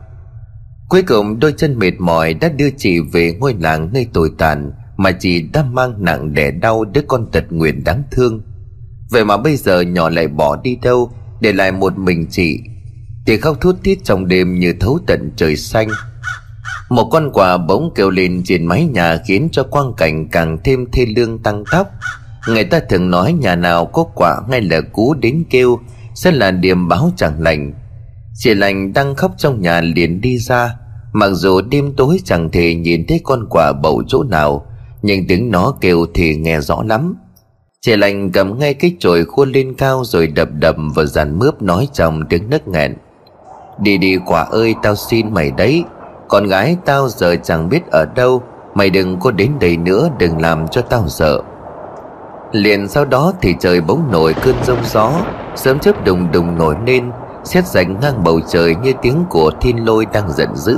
Cuối 0.89 1.01
cùng, 1.01 1.39
đôi 1.39 1.53
chân 1.57 1.79
mệt 1.79 1.91
mỏi 1.99 2.33
đã 2.33 2.49
đưa 2.49 2.69
chị 2.77 2.99
về 2.99 3.37
ngôi 3.39 3.55
làng 3.59 3.89
nơi 3.93 4.07
tồi 4.13 4.31
tàn 4.37 4.71
Mà 4.97 5.11
chị 5.11 5.41
đã 5.53 5.63
mang 5.63 5.93
nặng 5.97 6.33
đẻ 6.33 6.51
đau 6.51 6.85
đứa 6.85 7.01
con 7.07 7.31
tật 7.31 7.43
nguyện 7.49 7.83
đáng 7.83 8.03
thương. 8.11 8.41
Vậy 9.11 9.25
mà 9.25 9.37
bây 9.37 9.55
giờ 9.55 9.81
nhỏ 9.81 10.09
lại 10.09 10.27
bỏ 10.27 10.55
đi 10.63 10.75
đâu 10.81 11.11
Để 11.39 11.53
lại 11.53 11.71
một 11.71 11.97
mình 11.97 12.25
chị? 12.29 12.59
Thì 13.25 13.37
khóc 13.37 13.61
thút 13.61 13.83
thít 13.83 13.97
trong 14.03 14.27
đêm 14.27 14.59
như 14.59 14.73
thấu 14.79 14.99
tận 15.07 15.31
trời 15.35 15.55
xanh. 15.55 15.87
Một 16.89 17.09
con 17.11 17.31
quà 17.33 17.57
bỗng 17.57 17.91
kêu 17.95 18.09
lên 18.09 18.41
trên 18.45 18.65
mái 18.65 18.85
nhà 18.85 19.17
khiến 19.27 19.49
cho 19.51 19.63
quang 19.63 19.93
cảnh 19.97 20.27
càng 20.29 20.57
thêm 20.63 20.85
thê 20.91 21.05
lương 21.05 21.39
tăng 21.39 21.63
tóc 21.71 21.87
người 22.47 22.63
ta 22.63 22.79
thường 22.89 23.09
nói 23.09 23.33
nhà 23.33 23.55
nào 23.55 23.85
có 23.85 24.03
quả 24.03 24.41
ngay 24.49 24.61
là 24.61 24.81
cú 24.81 25.13
đến 25.13 25.43
kêu 25.49 25.79
sẽ 26.15 26.31
là 26.31 26.51
điểm 26.51 26.87
báo 26.87 27.11
chẳng 27.15 27.41
lành. 27.41 27.73
Chị 28.33 28.53
lành 28.53 28.93
đang 28.93 29.15
khóc 29.15 29.31
trong 29.37 29.61
nhà 29.61 29.81
liền 29.81 30.21
đi 30.21 30.37
ra. 30.37 30.75
Mặc 31.13 31.29
dù 31.29 31.61
đêm 31.61 31.93
tối 31.97 32.19
chẳng 32.23 32.49
thể 32.51 32.75
nhìn 32.75 33.05
thấy 33.07 33.21
con 33.23 33.47
quả 33.49 33.73
bầu 33.73 34.03
chỗ 34.07 34.23
nào, 34.23 34.65
nhưng 35.01 35.27
tiếng 35.27 35.51
nó 35.51 35.73
kêu 35.81 36.05
thì 36.13 36.35
nghe 36.35 36.61
rõ 36.61 36.83
lắm. 36.87 37.15
Chị 37.81 37.95
lành 37.95 38.31
cầm 38.31 38.59
ngay 38.59 38.73
cái 38.73 38.95
chổi 38.99 39.25
khuôn 39.25 39.51
lên 39.51 39.73
cao 39.77 40.03
rồi 40.05 40.27
đập 40.27 40.49
đập 40.59 40.75
vào 40.95 41.05
dàn 41.05 41.39
mướp 41.39 41.61
nói 41.61 41.87
trong 41.93 42.21
tiếng 42.29 42.49
nấc 42.49 42.67
nghẹn. 42.67 42.95
Đi 43.79 43.97
đi 43.97 44.17
quả 44.25 44.41
ơi, 44.41 44.75
tao 44.83 44.95
xin 44.95 45.33
mày 45.33 45.51
đấy. 45.51 45.83
Con 46.27 46.47
gái 46.47 46.77
tao 46.85 47.09
giờ 47.09 47.35
chẳng 47.43 47.69
biết 47.69 47.81
ở 47.91 48.05
đâu. 48.15 48.43
Mày 48.73 48.89
đừng 48.89 49.19
có 49.19 49.31
đến 49.31 49.51
đây 49.59 49.77
nữa, 49.77 50.09
Đừng 50.19 50.41
làm 50.41 50.67
cho 50.67 50.81
tao 50.81 51.09
sợ. 51.09 51.41
Liền 52.55 52.87
sau 52.87 53.05
đó 53.05 53.33
thì 53.41 53.55
trời 53.59 53.81
bỗng 53.81 54.11
nổi 54.11 54.33
cơn 54.43 54.55
rông 54.63 54.83
gió. 54.83 55.11
Sớm 55.55 55.79
chớp 55.79 56.05
đùng 56.05 56.31
đùng 56.31 56.57
nổi 56.57 56.75
lên, 56.85 57.11
Xét 57.43 57.67
rảnh 57.67 57.99
ngang 57.99 58.23
bầu 58.23 58.39
trời 58.47 58.75
như 58.75 58.93
tiếng 59.01 59.25
của 59.29 59.51
thiên 59.61 59.85
lôi 59.85 60.05
đang 60.13 60.31
giận 60.31 60.55
dữ. 60.55 60.77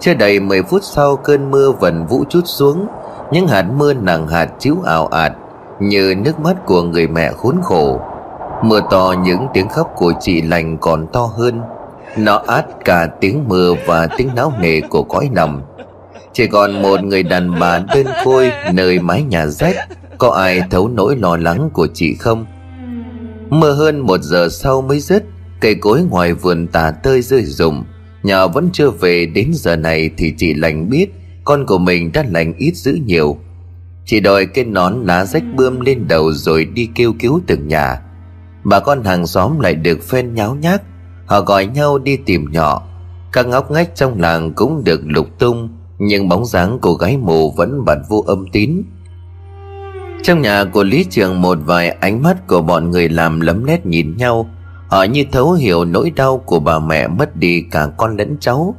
Chưa 0.00 0.14
đầy 0.14 0.40
10 0.40 0.62
phút 0.62 0.82
sau, 0.84 1.16
cơn 1.16 1.50
mưa 1.50 1.70
vần 1.70 2.06
vũ 2.06 2.24
chút 2.28 2.40
xuống. 2.44 2.86
Những 3.30 3.48
hạt 3.48 3.62
mưa 3.62 3.94
nặng 3.94 4.28
hạt 4.28 4.48
chiếu 4.58 4.76
ảo 4.84 5.06
ạt, 5.06 5.32
Như 5.80 6.14
nước 6.24 6.40
mắt 6.40 6.66
của 6.66 6.82
người 6.82 7.08
mẹ 7.08 7.32
khốn 7.32 7.56
khổ. 7.62 8.00
Mưa 8.62 8.80
to 8.90 9.14
những 9.24 9.46
tiếng 9.54 9.68
khóc 9.68 9.92
của 9.96 10.12
chị 10.20 10.42
lành 10.42 10.78
còn 10.78 11.06
to 11.06 11.30
hơn. 11.36 11.60
Nó 12.16 12.42
át 12.46 12.64
cả 12.84 13.08
tiếng 13.20 13.44
mưa 13.48 13.74
và 13.86 14.08
tiếng 14.16 14.30
náo 14.34 14.52
nề 14.60 14.80
của 14.80 15.02
cõi 15.02 15.30
lòng 15.34 15.62
Chỉ 16.32 16.46
còn 16.46 16.82
một 16.82 17.02
người 17.02 17.22
đàn 17.22 17.60
bà 17.60 17.78
đơn 17.94 18.06
côi 18.24 18.52
nơi 18.72 18.98
mái 18.98 19.22
nhà 19.22 19.46
rách. 19.46 19.76
Có 20.18 20.30
ai 20.30 20.62
thấu 20.70 20.88
nỗi 20.88 21.16
lo 21.16 21.36
lắng 21.36 21.70
của 21.72 21.88
chị 21.94 22.14
không? 22.14 22.46
Mưa 23.50 23.72
hơn 23.72 24.00
một 24.00 24.20
giờ 24.22 24.48
sau 24.48 24.82
mới 24.82 25.00
dứt, 25.00 25.24
Cây 25.60 25.74
cối 25.74 26.02
ngoài 26.02 26.32
vườn 26.32 26.66
tà 26.66 26.90
tơi 26.90 27.22
rơi 27.22 27.42
rụng. 27.44 27.84
Nhà 28.22 28.46
vẫn 28.46 28.68
chưa 28.72 28.90
về, 28.90 29.26
đến 29.26 29.50
giờ 29.54 29.76
này 29.76 30.10
Thì 30.16 30.34
chị 30.36 30.54
lành 30.54 30.90
biết 30.90 31.06
Con 31.44 31.66
của 31.66 31.78
mình 31.78 32.12
đã 32.12 32.24
lành 32.30 32.54
ít 32.58 32.76
dữ 32.76 32.98
nhiều. 33.06 33.36
Chị 34.04 34.20
đòi 34.20 34.46
cái 34.46 34.64
nón 34.64 35.04
lá 35.04 35.24
rách 35.24 35.44
bươm 35.56 35.80
lên 35.80 36.08
đầu 36.08 36.32
Rồi 36.32 36.64
đi 36.64 36.88
kêu 36.94 37.12
cứu 37.18 37.40
từng 37.46 37.68
nhà. 37.68 38.00
Bà 38.64 38.80
con 38.80 39.04
hàng 39.04 39.26
xóm 39.26 39.60
lại 39.60 39.74
được 39.74 40.02
phen 40.02 40.34
nháo 40.34 40.54
nhác. 40.54 40.82
Họ 41.26 41.40
gọi 41.40 41.66
nhau 41.66 41.98
đi 41.98 42.16
tìm 42.16 42.52
nhỏ. 42.52 42.82
Các 43.32 43.46
ngóc 43.46 43.70
ngách 43.70 43.94
trong 43.94 44.20
làng 44.20 44.52
cũng 44.52 44.84
được 44.84 45.00
lục 45.04 45.26
tung, 45.38 45.68
Nhưng 45.98 46.28
bóng 46.28 46.46
dáng 46.46 46.78
cô 46.82 46.94
gái 46.94 47.16
mù 47.16 47.50
vẫn 47.50 47.84
bật 47.84 47.98
vô 48.08 48.24
âm 48.26 48.46
tín. 48.52 48.82
Trong 50.22 50.42
nhà 50.42 50.64
của 50.64 50.84
Lý 50.84 51.04
Trường 51.04 51.42
một 51.42 51.58
vài 51.64 51.90
ánh 51.90 52.22
mắt 52.22 52.46
của 52.46 52.62
bọn 52.62 52.90
người 52.90 53.08
làm 53.08 53.40
lấm 53.40 53.64
lét 53.64 53.86
nhìn 53.86 54.16
nhau. 54.16 54.50
Họ 54.88 55.02
như 55.02 55.24
thấu 55.32 55.52
hiểu 55.52 55.84
nỗi 55.84 56.10
đau 56.10 56.38
của 56.38 56.60
bà 56.60 56.78
mẹ 56.78 57.08
mất 57.08 57.36
đi 57.36 57.64
cả 57.70 57.88
con 57.96 58.16
lẫn 58.16 58.36
cháu. 58.40 58.74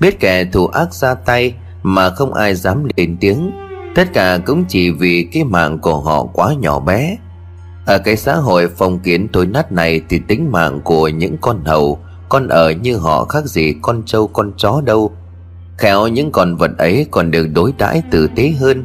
Biết 0.00 0.20
kẻ 0.20 0.44
thù 0.44 0.66
ác 0.66 0.94
ra 0.94 1.14
tay 1.14 1.54
Mà 1.82 2.10
không 2.10 2.34
ai 2.34 2.54
dám 2.54 2.88
lên 2.96 3.16
tiếng. 3.20 3.50
Tất 3.94 4.08
cả 4.14 4.38
cũng 4.46 4.64
chỉ 4.68 4.90
vì 4.90 5.28
cái 5.32 5.44
mạng 5.44 5.78
của 5.78 6.00
họ 6.00 6.24
quá 6.24 6.54
nhỏ 6.60 6.80
bé. 6.80 7.16
Ở 7.86 7.98
cái 7.98 8.16
xã 8.16 8.34
hội 8.34 8.68
phong 8.76 8.98
kiến 8.98 9.28
tối 9.28 9.46
nát 9.46 9.72
này 9.72 10.00
Thì 10.08 10.20
tính 10.28 10.52
mạng 10.52 10.80
của 10.84 11.08
những 11.08 11.36
con 11.40 11.64
hầu, 11.64 11.98
Con 12.28 12.48
ở 12.48 12.70
như 12.70 12.96
họ 12.96 13.24
khác 13.24 13.44
gì 13.44 13.74
con 13.82 14.02
trâu, 14.06 14.26
con 14.26 14.52
chó 14.56 14.80
đâu. 14.84 15.12
Khéo 15.78 16.08
những 16.08 16.32
con 16.32 16.56
vật 16.56 16.70
ấy 16.78 17.06
còn 17.10 17.30
được 17.30 17.46
đối 17.54 17.72
đãi 17.78 18.02
tử 18.10 18.28
tế 18.36 18.50
hơn. 18.60 18.84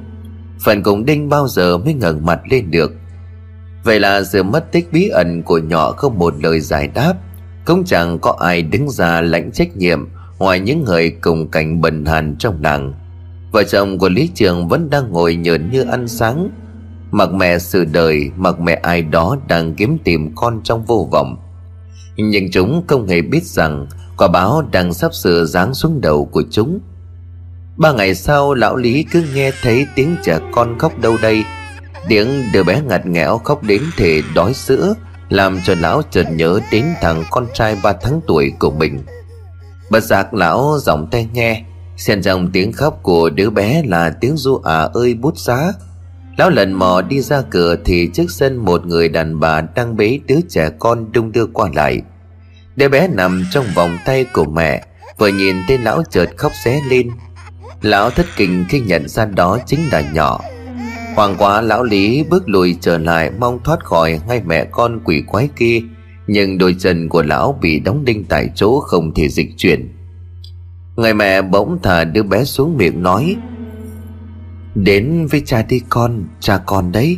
Phần 0.64 0.84
cùng 0.84 1.06
đinh 1.06 1.30
bao 1.30 1.48
giờ 1.48 1.78
mới 1.78 1.94
ngẩng 1.94 2.26
mặt 2.26 2.40
lên 2.50 2.72
được? 2.72 2.92
Vậy 3.84 4.00
là 4.00 4.24
sự 4.24 4.44
mất 4.44 4.72
tích 4.72 4.88
bí 4.92 5.08
ẩn 5.08 5.44
của 5.44 5.58
nhỏ 5.58 5.92
không 5.92 6.20
một 6.20 6.34
lời 6.44 6.60
giải 6.60 6.88
đáp. 6.88 7.14
Cũng 7.66 7.84
chẳng 7.86 8.20
có 8.20 8.36
ai 8.40 8.62
đứng 8.62 8.90
ra 8.90 9.22
lãnh 9.22 9.52
trách 9.52 9.78
nhiệm 9.78 10.08
Ngoài 10.40 10.60
những 10.60 10.84
người 10.84 11.10
cùng 11.10 11.48
cảnh 11.48 11.82
bần 11.82 12.06
hàn 12.06 12.36
trong 12.40 12.64
làng 12.64 12.94
Vợ 13.52 13.64
chồng 13.64 13.98
của 13.98 14.10
Lý 14.10 14.30
Trường 14.36 14.68
vẫn 14.68 14.90
đang 14.90 15.12
ngồi 15.12 15.36
nhợn 15.36 15.70
như 15.70 15.84
ăn 15.84 16.08
sáng. 16.08 16.50
Mặc 17.12 17.34
mẹ 17.34 17.60
sự 17.60 17.86
đời, 17.86 18.32
Mặc 18.38 18.60
mẹ 18.60 18.74
ai 18.74 19.02
đó 19.02 19.38
đang 19.48 19.74
kiếm 19.74 19.98
tìm 20.04 20.36
con 20.36 20.62
trong 20.64 20.86
vô 20.86 21.08
vọng. 21.12 21.38
Nhưng 22.18 22.52
chúng 22.52 22.84
không 22.88 23.08
hề 23.08 23.22
biết 23.22 23.44
rằng 23.44 23.88
Quả 24.18 24.28
báo 24.28 24.64
đang 24.72 24.94
sắp 24.94 25.14
sửa 25.14 25.46
giáng 25.46 25.74
xuống 25.74 26.02
đầu 26.02 26.26
của 26.26 26.44
chúng. 26.52 26.80
Ba 27.78 27.92
ngày 27.92 28.16
sau, 28.16 28.54
lão 28.54 28.76
Lý 28.76 29.06
cứ 29.12 29.24
nghe 29.34 29.52
thấy 29.62 29.88
tiếng 29.96 30.16
trẻ 30.24 30.40
con 30.52 30.80
khóc 30.80 31.00
đâu 31.02 31.18
đây. 31.22 31.44
Tiếng 32.08 32.44
đứa 32.54 32.64
bé 32.64 32.82
ngặt 32.82 33.06
nghẽo 33.06 33.38
khóc 33.38 33.64
đến 33.64 33.82
thể 33.98 34.22
đói 34.36 34.54
sữa, 34.54 34.94
Làm 35.30 35.60
cho 35.66 35.76
lão 35.80 36.02
chợt 36.12 36.26
nhớ 36.32 36.60
đến 36.72 36.86
thằng 37.02 37.24
con 37.32 37.48
trai 37.54 37.78
ba 37.84 37.94
tháng 37.94 38.22
tuổi 38.28 38.54
của 38.60 38.72
mình. 38.72 39.04
Bật 39.90 40.04
giác 40.04 40.34
lão 40.34 40.78
giọng 40.82 41.08
tay 41.12 41.28
nghe 41.34 41.64
Xen 41.98 42.22
trong 42.22 42.52
tiếng 42.52 42.72
khóc 42.72 43.00
của 43.04 43.30
đứa 43.30 43.50
bé 43.50 43.84
là 43.86 44.10
tiếng 44.22 44.38
du 44.38 44.62
à 44.64 44.90
ơi 44.94 45.14
bút 45.14 45.38
giá 45.38 45.72
Lão 46.38 46.50
lần 46.50 46.74
mò 46.74 47.02
đi 47.02 47.22
ra 47.22 47.42
cửa 47.50 47.76
thì 47.86 48.10
trước 48.14 48.32
sân 48.32 48.56
một 48.56 48.86
người 48.86 49.10
đàn 49.10 49.40
bà 49.40 49.62
đang 49.62 49.98
bế 49.98 50.20
đứa 50.28 50.40
trẻ 50.50 50.70
con 50.80 51.12
đung 51.12 51.32
đưa 51.32 51.46
qua 51.46 51.70
lại. 51.76 52.02
Đứa 52.76 52.90
bé 52.90 53.08
nằm 53.08 53.46
trong 53.52 53.66
vòng 53.76 53.98
tay 54.06 54.26
của 54.34 54.46
mẹ, 54.46 54.84
Vừa 55.18 55.28
nhìn 55.28 55.56
thấy 55.68 55.78
lão 55.78 56.04
chợt 56.10 56.30
khóc 56.38 56.52
xé 56.64 56.82
lên. 56.90 57.10
Lão 57.82 58.10
thất 58.10 58.26
kinh 58.36 58.66
khi 58.70 58.80
nhận 58.80 59.08
ra 59.08 59.26
đó 59.26 59.58
chính 59.66 59.80
là 59.92 60.12
nhỏ. 60.14 60.40
Hoàng 61.16 61.36
quá 61.38 61.62
lão 61.62 61.84
lý 61.84 62.24
bước 62.30 62.50
lùi 62.50 62.78
trở 62.82 62.98
lại 62.98 63.32
mong 63.40 63.60
thoát 63.64 63.86
khỏi 63.86 64.20
ngay 64.28 64.42
mẹ 64.46 64.66
con 64.72 65.00
quỷ 65.04 65.24
quái 65.28 65.50
kia. 65.56 65.80
Nhưng 66.28 66.58
đôi 66.58 66.76
chân 66.80 67.10
của 67.10 67.24
lão 67.24 67.60
bị 67.62 67.80
đóng 67.80 68.06
đinh 68.06 68.24
tại 68.24 68.50
chỗ 68.56 68.80
không 68.80 69.14
thể 69.14 69.30
dịch 69.30 69.50
chuyển. 69.58 69.90
Người 70.96 71.14
mẹ 71.14 71.42
bỗng 71.42 71.80
thả 71.84 72.04
đứa 72.04 72.24
bé 72.24 72.44
xuống 72.44 72.78
miệng 72.78 73.04
nói 73.04 73.36
Đến 74.76 75.28
với 75.32 75.42
cha 75.46 75.62
đi 75.62 75.82
con, 75.90 76.24
cha 76.40 76.62
con 76.66 76.92
đấy. 76.92 77.18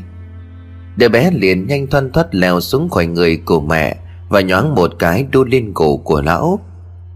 Đứa 0.96 1.10
bé 1.10 1.32
liền 1.32 1.68
nhanh 1.68 1.88
thoăn 1.88 2.12
thoắt 2.12 2.36
leo 2.36 2.60
xuống 2.60 2.90
khỏi 2.90 3.06
người 3.06 3.38
của 3.38 3.62
mẹ 3.62 3.98
Và 4.30 4.42
nhoáng 4.42 4.76
một 4.76 4.92
cái 5.00 5.26
đu 5.32 5.44
lên 5.44 5.72
cổ 5.74 5.98
của 5.98 6.22
lão. 6.22 6.60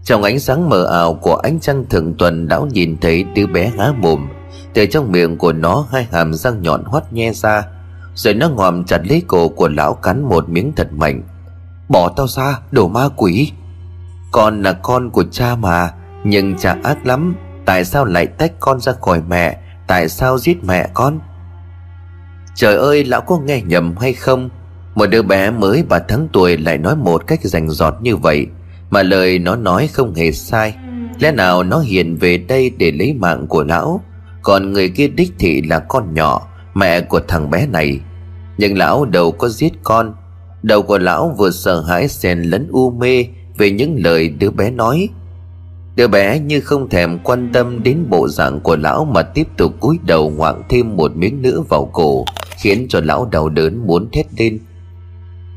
Trong 0.04 0.22
ánh 0.22 0.40
sáng 0.40 0.68
mờ 0.68 0.84
ảo 0.84 1.14
của 1.14 1.34
ánh 1.36 1.60
trăng 1.60 1.84
thượng 1.90 2.14
tuần, 2.14 2.46
Lão 2.50 2.66
nhìn 2.66 2.96
thấy 3.00 3.24
đứa 3.34 3.46
bé 3.46 3.72
há 3.78 3.92
mồm. 3.98 4.28
Từ 4.74 4.86
trong 4.86 5.12
miệng 5.12 5.36
của 5.38 5.52
nó, 5.52 5.86
hai 5.90 6.06
hàm 6.12 6.34
răng 6.34 6.62
nhọn 6.62 6.84
hoắt 6.84 7.12
nhe 7.12 7.32
ra. 7.32 7.66
Rồi 8.14 8.34
nó 8.34 8.48
ngòm 8.48 8.84
chặt 8.84 9.00
lấy 9.08 9.22
cổ 9.26 9.48
của 9.48 9.68
lão 9.68 9.94
cắn 9.94 10.22
một 10.22 10.48
miếng 10.48 10.72
thật 10.76 10.92
mạnh. 10.92 11.22
Bỏ 11.88 12.08
tao 12.16 12.26
ra, 12.28 12.58
đồ 12.70 12.88
ma 12.88 13.08
quỷ. 13.16 13.52
Con 14.32 14.62
là 14.62 14.72
con 14.72 15.10
của 15.10 15.24
cha 15.30 15.56
mà, 15.56 15.90
Nhưng 16.24 16.58
cha 16.58 16.76
ác 16.82 17.06
lắm. 17.06 17.34
Tại 17.64 17.84
sao 17.84 18.04
lại 18.04 18.26
tách 18.26 18.52
con 18.60 18.80
ra 18.80 18.92
khỏi 19.00 19.22
mẹ? 19.28 19.58
Tại 19.86 20.08
sao 20.08 20.38
giết 20.38 20.64
mẹ 20.64 20.88
con? 20.94 21.20
Trời 22.54 22.76
ơi, 22.76 23.04
lão 23.04 23.20
có 23.20 23.38
nghe 23.38 23.62
nhầm 23.62 23.96
hay 23.96 24.12
không? 24.12 24.50
Một 24.94 25.06
đứa 25.06 25.22
bé 25.22 25.50
mới 25.50 25.84
ba 25.88 25.98
tháng 25.98 26.28
tuổi 26.32 26.58
lại 26.58 26.78
nói 26.78 26.96
một 26.96 27.26
cách 27.26 27.40
rành 27.42 27.68
rọt 27.70 27.94
như 28.00 28.16
vậy. 28.16 28.46
Mà 28.94 29.02
lời 29.02 29.38
nó 29.38 29.56
nói 29.56 29.88
không 29.92 30.14
hề 30.14 30.32
sai. 30.32 30.74
Lẽ 31.20 31.32
nào 31.32 31.62
nó 31.62 31.78
hiền 31.78 32.16
về 32.16 32.38
đây 32.38 32.70
để 32.78 32.92
lấy 32.92 33.14
mạng 33.14 33.46
của 33.46 33.64
lão? 33.64 34.00
Còn 34.42 34.72
người 34.72 34.88
kia 34.88 35.08
đích 35.08 35.32
thị 35.38 35.62
là 35.62 35.78
con 35.78 36.14
nhỏ, 36.14 36.48
Mẹ 36.74 37.00
của 37.00 37.20
thằng 37.28 37.50
bé 37.50 37.66
này. 37.66 38.00
Nhưng 38.58 38.78
lão 38.78 39.04
đâu 39.04 39.32
có 39.32 39.48
giết 39.48 39.72
con. 39.82 40.14
Đầu 40.62 40.82
của 40.82 40.98
lão 40.98 41.34
vừa 41.38 41.50
sợ 41.50 41.80
hãi 41.80 42.08
xen 42.08 42.42
lẫn 42.42 42.68
u 42.70 42.90
mê 42.90 43.26
Về 43.58 43.70
những 43.70 43.96
lời 44.04 44.28
đứa 44.28 44.50
bé 44.50 44.70
nói. 44.70 45.08
Đứa 45.96 46.08
bé 46.08 46.38
như 46.38 46.60
không 46.60 46.88
thèm 46.88 47.18
quan 47.18 47.50
tâm 47.52 47.82
đến 47.82 48.06
bộ 48.10 48.28
dạng 48.28 48.60
của 48.60 48.76
lão 48.76 49.04
Mà 49.04 49.22
tiếp 49.22 49.46
tục 49.56 49.72
cúi 49.80 49.98
đầu 50.06 50.30
ngoạng 50.30 50.62
thêm 50.68 50.96
một 50.96 51.16
miếng 51.16 51.42
nữa 51.42 51.60
vào 51.68 51.90
cổ, 51.92 52.24
Khiến 52.56 52.86
cho 52.88 53.00
lão 53.00 53.28
đau 53.32 53.48
đớn 53.48 53.86
muốn 53.86 54.10
thét 54.12 54.26
lên. 54.38 54.58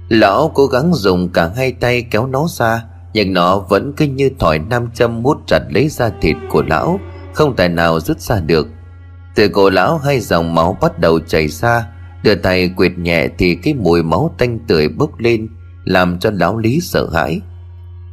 Lão 0.10 0.52
cố 0.54 0.66
gắng 0.66 0.94
dùng 0.94 1.30
cả 1.30 1.52
hai 1.56 1.72
tay 1.72 2.02
kéo 2.12 2.28
nó 2.28 2.48
ra 2.50 2.84
nhưng 3.18 3.34
nó 3.34 3.60
vẫn 3.60 3.94
cứ 3.98 4.06
như 4.06 4.30
thỏi 4.40 4.60
nam 4.60 4.90
châm 4.94 5.24
mút 5.24 5.38
chặt 5.48 5.60
lấy 5.70 5.88
da 5.88 6.10
thịt 6.22 6.36
của 6.50 6.64
lão, 6.68 7.00
Không 7.34 7.56
tài 7.56 7.70
nào 7.70 8.00
rút 8.00 8.20
ra 8.20 8.40
được. 8.40 8.68
Từ 9.36 9.48
cổ 9.48 9.70
lão 9.70 9.98
hai 9.98 10.20
dòng 10.20 10.56
máu 10.56 10.78
bắt 10.82 11.00
đầu 11.00 11.20
chảy 11.20 11.48
ra, 11.48 11.88
Đưa 12.24 12.36
tay 12.36 12.70
quyệt 12.76 12.98
nhẹ 12.98 13.28
thì 13.38 13.56
cái 13.56 13.74
mùi 13.74 14.04
máu 14.04 14.36
tanh 14.38 14.60
tưởi 14.68 14.88
bốc 14.88 15.20
lên, 15.20 15.48
Làm 15.84 16.20
cho 16.20 16.32
lão 16.34 16.58
lý 16.58 16.80
sợ 16.82 17.10
hãi. 17.14 17.42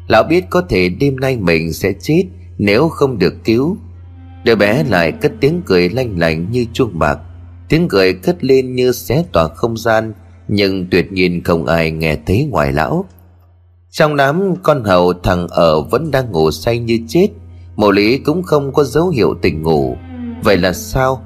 Lão 0.08 0.22
biết 0.22 0.44
có 0.50 0.62
thể 0.68 0.88
đêm 0.88 1.16
nay 1.16 1.36
mình 1.36 1.72
sẽ 1.72 1.92
chết 2.00 2.24
Nếu 2.58 2.88
không 2.88 3.18
được 3.18 3.34
cứu. 3.44 3.76
Đứa 4.44 4.54
bé 4.54 4.84
lại 4.84 5.12
cất 5.12 5.32
tiếng 5.40 5.62
cười 5.66 5.88
lanh 5.88 6.18
lành 6.18 6.50
như 6.50 6.66
chuông 6.72 6.98
bạc. 6.98 7.18
Tiếng 7.68 7.88
cười 7.88 8.12
cất 8.12 8.44
lên 8.44 8.74
như 8.74 8.92
xé 8.92 9.24
tỏa 9.32 9.48
không 9.48 9.76
gian, 9.76 10.12
Nhưng 10.48 10.86
tuyệt 10.90 11.12
nhiên 11.12 11.44
không 11.44 11.66
ai 11.66 11.90
nghe 11.90 12.16
thấy 12.26 12.48
ngoài 12.50 12.72
lão. 12.72 13.04
Trong 13.94 14.16
đám 14.16 14.54
con 14.62 14.84
hầu 14.84 15.12
thằng 15.22 15.48
ở 15.48 15.80
vẫn 15.80 16.10
đang 16.10 16.32
ngủ 16.32 16.50
say 16.50 16.78
như 16.78 16.98
chết, 17.08 17.28
Mộ 17.76 17.90
lý 17.90 18.18
cũng 18.18 18.42
không 18.42 18.72
có 18.72 18.84
dấu 18.84 19.08
hiệu 19.08 19.34
tỉnh 19.42 19.62
ngủ. 19.62 19.96
Vậy 20.42 20.56
là 20.56 20.72
sao? 20.72 21.24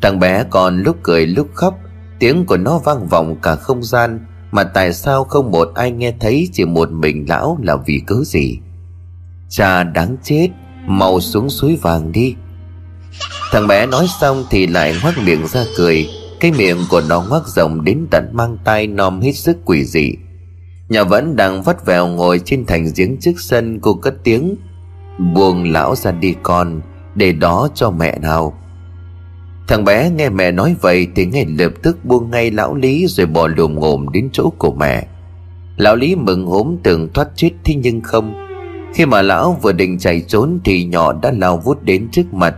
Thằng 0.00 0.18
bé 0.18 0.44
còn 0.50 0.82
lúc 0.82 0.96
cười 1.02 1.26
lúc 1.26 1.48
khóc, 1.54 1.74
Tiếng 2.18 2.46
của 2.46 2.56
nó 2.56 2.78
vang 2.78 3.06
vọng 3.06 3.36
cả 3.42 3.56
không 3.56 3.82
gian, 3.82 4.26
Mà 4.50 4.64
tại 4.64 4.92
sao 4.92 5.24
không 5.24 5.50
một 5.50 5.70
ai 5.74 5.90
nghe 5.90 6.12
thấy 6.20 6.48
Chỉ 6.52 6.64
một 6.64 6.90
mình 6.90 7.26
lão 7.28 7.58
là 7.62 7.76
vì 7.86 8.02
cớ 8.06 8.16
gì? 8.24 8.58
Cha 9.48 9.82
đáng 9.82 10.16
chết, 10.22 10.48
Mau 10.86 11.20
xuống 11.20 11.50
suối 11.50 11.78
vàng 11.82 12.12
đi. 12.12 12.34
Thằng 13.52 13.66
bé 13.66 13.86
nói 13.86 14.06
xong 14.20 14.44
thì 14.50 14.66
lại 14.66 14.94
ngoác 15.02 15.14
miệng 15.24 15.46
ra 15.46 15.64
cười, 15.76 16.08
Cái 16.40 16.52
miệng 16.52 16.78
của 16.90 17.02
nó 17.08 17.24
ngoác 17.28 17.48
rộng 17.48 17.84
đến 17.84 18.06
tận 18.10 18.30
mang 18.32 18.58
tay 18.64 18.86
nom 18.86 19.20
hết 19.20 19.32
sức 19.32 19.56
quỷ 19.64 19.84
dị. 19.84 20.14
Nhà 20.88 21.04
vẫn 21.04 21.36
đang 21.36 21.62
vắt 21.62 21.86
vèo 21.86 22.06
ngồi 22.06 22.40
trên 22.44 22.66
thành 22.66 22.88
giếng 22.96 23.16
trước 23.20 23.32
sân, 23.36 23.80
Cô 23.80 23.94
cất 23.94 24.14
tiếng, 24.24 24.56
Buông 25.34 25.72
lão 25.72 25.96
ra 25.96 26.12
đi 26.12 26.34
con, 26.42 26.80
Để 27.14 27.32
đó 27.32 27.68
cho 27.74 27.90
mẹ 27.90 28.18
nào. 28.18 28.58
Thằng 29.68 29.84
bé 29.84 30.10
nghe 30.10 30.28
mẹ 30.28 30.52
nói 30.52 30.76
vậy 30.80 31.08
Thì 31.14 31.26
ngay 31.26 31.46
lập 31.58 31.72
tức 31.82 32.04
buông 32.04 32.30
ngay 32.30 32.50
lão 32.50 32.74
Lý 32.74 33.06
Rồi 33.06 33.26
bò 33.26 33.46
lùm 33.46 33.74
ngồm 33.74 34.08
đến 34.12 34.28
chỗ 34.32 34.52
của 34.58 34.72
mẹ. 34.72 35.06
Lão 35.76 35.96
Lý 35.96 36.14
mừng 36.14 36.46
hốm 36.46 36.76
tưởng 36.82 37.12
thoát 37.12 37.28
chết 37.36 37.50
Thế 37.64 37.74
nhưng 37.74 38.00
không. 38.00 38.34
Khi 38.94 39.06
mà 39.06 39.22
lão 39.22 39.58
vừa 39.62 39.72
định 39.72 39.98
chạy 39.98 40.20
trốn 40.20 40.58
Thì 40.64 40.84
nhỏ 40.84 41.12
đã 41.12 41.32
lao 41.36 41.56
vút 41.56 41.82
đến 41.82 42.08
trước 42.12 42.34
mặt, 42.34 42.54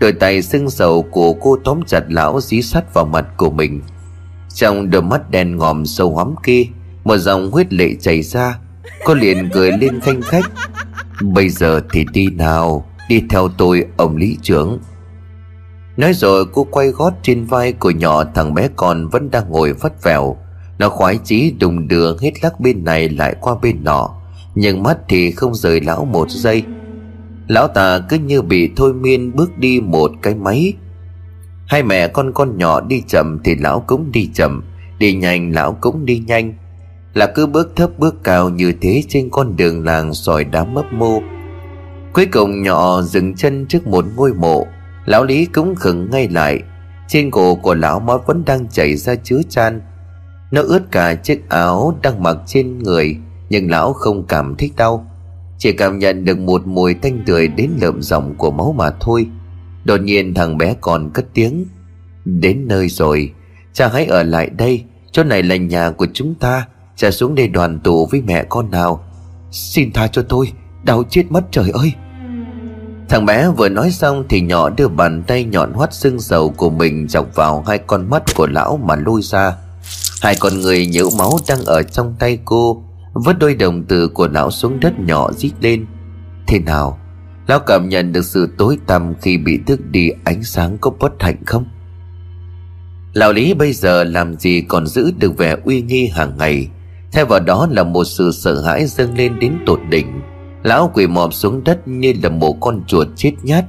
Đôi 0.00 0.12
tay 0.12 0.42
sưng 0.42 0.70
sầu 0.70 1.02
của 1.02 1.32
cô 1.32 1.56
tóm 1.64 1.80
chặt 1.86 2.04
lão 2.08 2.40
dí 2.40 2.62
sát 2.62 2.94
vào 2.94 3.04
mặt 3.04 3.26
của 3.36 3.50
mình. 3.50 3.80
Trong 4.54 4.90
đôi 4.90 5.02
mắt 5.02 5.30
đen 5.30 5.56
ngòm 5.56 5.86
sâu 5.86 6.16
hóm 6.16 6.34
kia 6.42 6.64
một 7.04 7.16
dòng 7.16 7.50
huyết 7.50 7.72
lệ 7.72 7.94
chảy 8.00 8.22
ra 8.22 8.58
Cô 9.04 9.14
liền 9.14 9.50
cười 9.52 9.72
lên 9.72 10.00
khanh 10.00 10.22
khách. 10.22 10.44
Bây 11.22 11.48
giờ 11.48 11.80
thì 11.92 12.04
đi 12.12 12.26
nào, 12.26 12.86
Đi 13.08 13.22
theo 13.30 13.48
tôi, 13.48 13.84
ông 13.96 14.16
lý 14.16 14.38
trưởng. 14.42 14.78
Nói 15.96 16.12
rồi 16.14 16.46
cô 16.52 16.66
quay 16.70 16.88
gót 16.88 17.12
trên 17.22 17.44
vai 17.44 17.72
của 17.72 17.90
nhỏ 17.90 18.24
thằng 18.34 18.54
bé 18.54 18.68
con 18.76 19.08
vẫn 19.08 19.30
đang 19.30 19.50
ngồi 19.50 19.72
vắt 19.72 20.02
vẻo. 20.02 20.36
Nó 20.78 20.88
khoái 20.88 21.18
chí 21.24 21.54
đùng 21.60 21.88
đưa 21.88 22.16
hết 22.20 22.32
lắc 22.42 22.60
bên 22.60 22.84
này 22.84 23.08
lại 23.08 23.34
qua 23.40 23.54
bên 23.62 23.84
nọ, 23.84 24.10
Nhưng 24.54 24.82
mắt 24.82 24.98
thì 25.08 25.30
không 25.30 25.54
rời 25.54 25.80
lão 25.80 26.04
một 26.04 26.30
giây. 26.30 26.62
Lão 27.48 27.68
ta 27.68 27.98
cứ 28.08 28.18
như 28.18 28.42
bị 28.42 28.70
thôi 28.76 28.92
miên 28.94 29.36
bước 29.36 29.58
đi 29.58 29.80
một 29.80 30.10
cái 30.22 30.34
máy. 30.34 30.72
Hai 31.66 31.82
mẹ 31.82 32.08
con 32.08 32.32
con 32.32 32.58
nhỏ 32.58 32.80
đi 32.80 33.02
chậm 33.08 33.38
thì 33.44 33.54
lão 33.54 33.80
cũng 33.86 34.12
đi 34.12 34.30
chậm, 34.34 34.62
Đi 34.98 35.14
nhanh 35.14 35.52
lão 35.52 35.72
cũng 35.80 36.06
đi 36.06 36.22
nhanh. 36.26 36.54
Là 37.14 37.26
cứ 37.26 37.46
bước 37.46 37.72
thấp 37.76 37.90
bước 37.98 38.14
cao 38.24 38.48
như 38.48 38.72
thế 38.80 39.02
trên 39.08 39.28
con 39.30 39.56
đường 39.56 39.84
làng 39.84 40.14
sỏi 40.14 40.44
đá 40.44 40.64
mấp 40.64 40.92
mô. 40.92 41.22
Cuối 42.12 42.26
cùng 42.26 42.62
nhỏ 42.62 43.02
dừng 43.02 43.34
chân 43.34 43.66
trước 43.66 43.86
một 43.86 44.04
ngôi 44.16 44.34
mộ, 44.34 44.66
Lão 45.04 45.24
Lý 45.24 45.46
cũng 45.46 45.74
khựng 45.74 46.10
ngay 46.10 46.28
lại. 46.28 46.62
Trên 47.08 47.30
cổ 47.30 47.54
của 47.54 47.74
lão 47.74 48.00
máu 48.00 48.24
vẫn 48.26 48.44
đang 48.46 48.68
chảy 48.68 48.96
ra 48.96 49.14
chứa 49.14 49.40
chan. 49.48 49.80
Nó 50.50 50.62
ướt 50.62 50.82
cả 50.90 51.14
chiếc 51.14 51.48
áo 51.48 51.98
đang 52.02 52.22
mặc 52.22 52.36
trên 52.46 52.78
người, 52.78 53.16
Nhưng 53.50 53.70
lão 53.70 53.92
không 53.92 54.26
cảm 54.26 54.54
thấy 54.58 54.70
đau. 54.76 55.10
Chỉ 55.58 55.72
cảm 55.72 55.98
nhận 55.98 56.24
được 56.24 56.38
một 56.38 56.66
mùi 56.66 56.94
thanh 56.94 57.22
tươi 57.26 57.48
đến 57.48 57.70
lợm 57.80 58.02
giọng 58.02 58.34
của 58.34 58.50
máu 58.50 58.74
mà 58.78 58.90
thôi. 59.00 59.26
Đột 59.84 60.00
nhiên 60.00 60.34
thằng 60.34 60.58
bé 60.58 60.74
còn 60.80 61.10
cất 61.10 61.26
tiếng, 61.34 61.66
Đến 62.24 62.68
nơi 62.68 62.88
rồi, 62.88 63.32
Cha 63.72 63.88
hãy 63.88 64.06
ở 64.06 64.22
lại 64.22 64.50
đây, 64.50 64.84
Chỗ 65.12 65.24
này 65.24 65.42
là 65.42 65.56
nhà 65.56 65.90
của 65.90 66.06
chúng 66.12 66.34
ta. 66.34 66.66
Cha 67.00 67.10
xuống 67.10 67.34
đây 67.34 67.48
đoàn 67.48 67.78
tụ 67.78 68.06
với 68.06 68.22
mẹ 68.26 68.44
con 68.48 68.70
nào. 68.70 69.04
Xin 69.50 69.92
tha 69.92 70.06
cho 70.06 70.22
tôi, 70.22 70.52
Đau 70.82 71.02
chết 71.10 71.24
mất 71.30 71.44
trời 71.50 71.70
ơi. 71.70 71.92
Thằng 73.08 73.26
bé 73.26 73.48
vừa 73.56 73.68
nói 73.68 73.90
xong 73.90 74.24
thì 74.28 74.40
nhỏ 74.40 74.70
đưa 74.70 74.88
bàn 74.88 75.22
tay 75.26 75.44
nhọn 75.44 75.72
hoắt 75.72 75.94
xương 75.94 76.20
dầu 76.20 76.50
của 76.50 76.70
mình 76.70 77.08
chọc 77.08 77.34
vào 77.34 77.64
hai 77.66 77.78
con 77.78 78.10
mắt 78.10 78.22
của 78.36 78.46
lão 78.46 78.76
mà 78.76 78.96
lôi 78.96 79.22
ra. 79.22 79.56
Hai 80.22 80.36
con 80.40 80.60
người 80.60 80.86
nhễu 80.86 81.10
máu 81.18 81.38
đang 81.48 81.64
ở 81.64 81.82
trong 81.82 82.14
tay 82.18 82.38
cô 82.44 82.82
Vứt 83.12 83.38
đôi 83.38 83.54
đồng 83.54 83.84
tử 83.84 84.08
của 84.08 84.28
lão 84.28 84.50
xuống 84.50 84.80
đất 84.80 85.00
nhỏ 85.00 85.32
rít 85.32 85.52
lên. 85.60 85.86
Thế 86.46 86.58
nào? 86.58 86.98
Lão 87.46 87.60
cảm 87.60 87.88
nhận 87.88 88.12
được 88.12 88.24
sự 88.24 88.48
tối 88.58 88.78
tăm 88.86 89.14
khi 89.22 89.38
bị 89.38 89.60
thức 89.66 89.80
đi 89.90 90.10
ánh 90.24 90.42
sáng 90.42 90.78
có 90.80 90.90
bất 91.00 91.12
hạnh 91.22 91.44
không? 91.46 91.64
Lão 93.12 93.32
Lý 93.32 93.54
bây 93.54 93.72
giờ 93.72 94.04
làm 94.04 94.34
gì 94.34 94.60
còn 94.68 94.86
giữ 94.86 95.12
được 95.18 95.36
vẻ 95.36 95.56
uy 95.64 95.82
nghi 95.82 96.06
hàng 96.06 96.38
ngày? 96.38 96.68
Thay 97.12 97.24
vào 97.24 97.40
đó 97.40 97.68
là 97.70 97.84
một 97.84 98.04
sự 98.04 98.30
sợ 98.32 98.60
hãi 98.60 98.86
dâng 98.86 99.14
lên 99.16 99.38
đến 99.38 99.58
tột 99.66 99.80
đỉnh. 99.88 100.20
Lão 100.62 100.90
quỳ 100.94 101.06
mọp 101.06 101.34
xuống 101.34 101.64
đất 101.64 101.88
như 101.88 102.14
là 102.22 102.28
một 102.28 102.56
con 102.60 102.84
chuột 102.86 103.08
chết 103.16 103.32
nhát. 103.42 103.64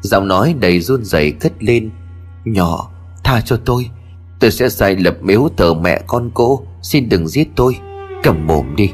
Giọng 0.00 0.28
nói 0.28 0.54
đầy 0.60 0.80
run 0.80 1.04
rẩy 1.04 1.32
cất 1.32 1.52
lên. 1.60 1.90
Nhỏ, 2.44 2.90
tha 3.24 3.40
cho 3.40 3.56
tôi. 3.64 3.90
Tôi 4.40 4.50
sẽ 4.50 4.68
sai 4.68 4.96
lập 4.96 5.16
miếu 5.22 5.48
thờ 5.56 5.74
mẹ 5.74 6.02
con 6.06 6.30
cô. 6.34 6.60
Xin 6.82 7.08
đừng 7.08 7.28
giết 7.28 7.48
tôi. 7.56 7.76
Cầm 8.22 8.46
mồm 8.46 8.76
đi. 8.76 8.90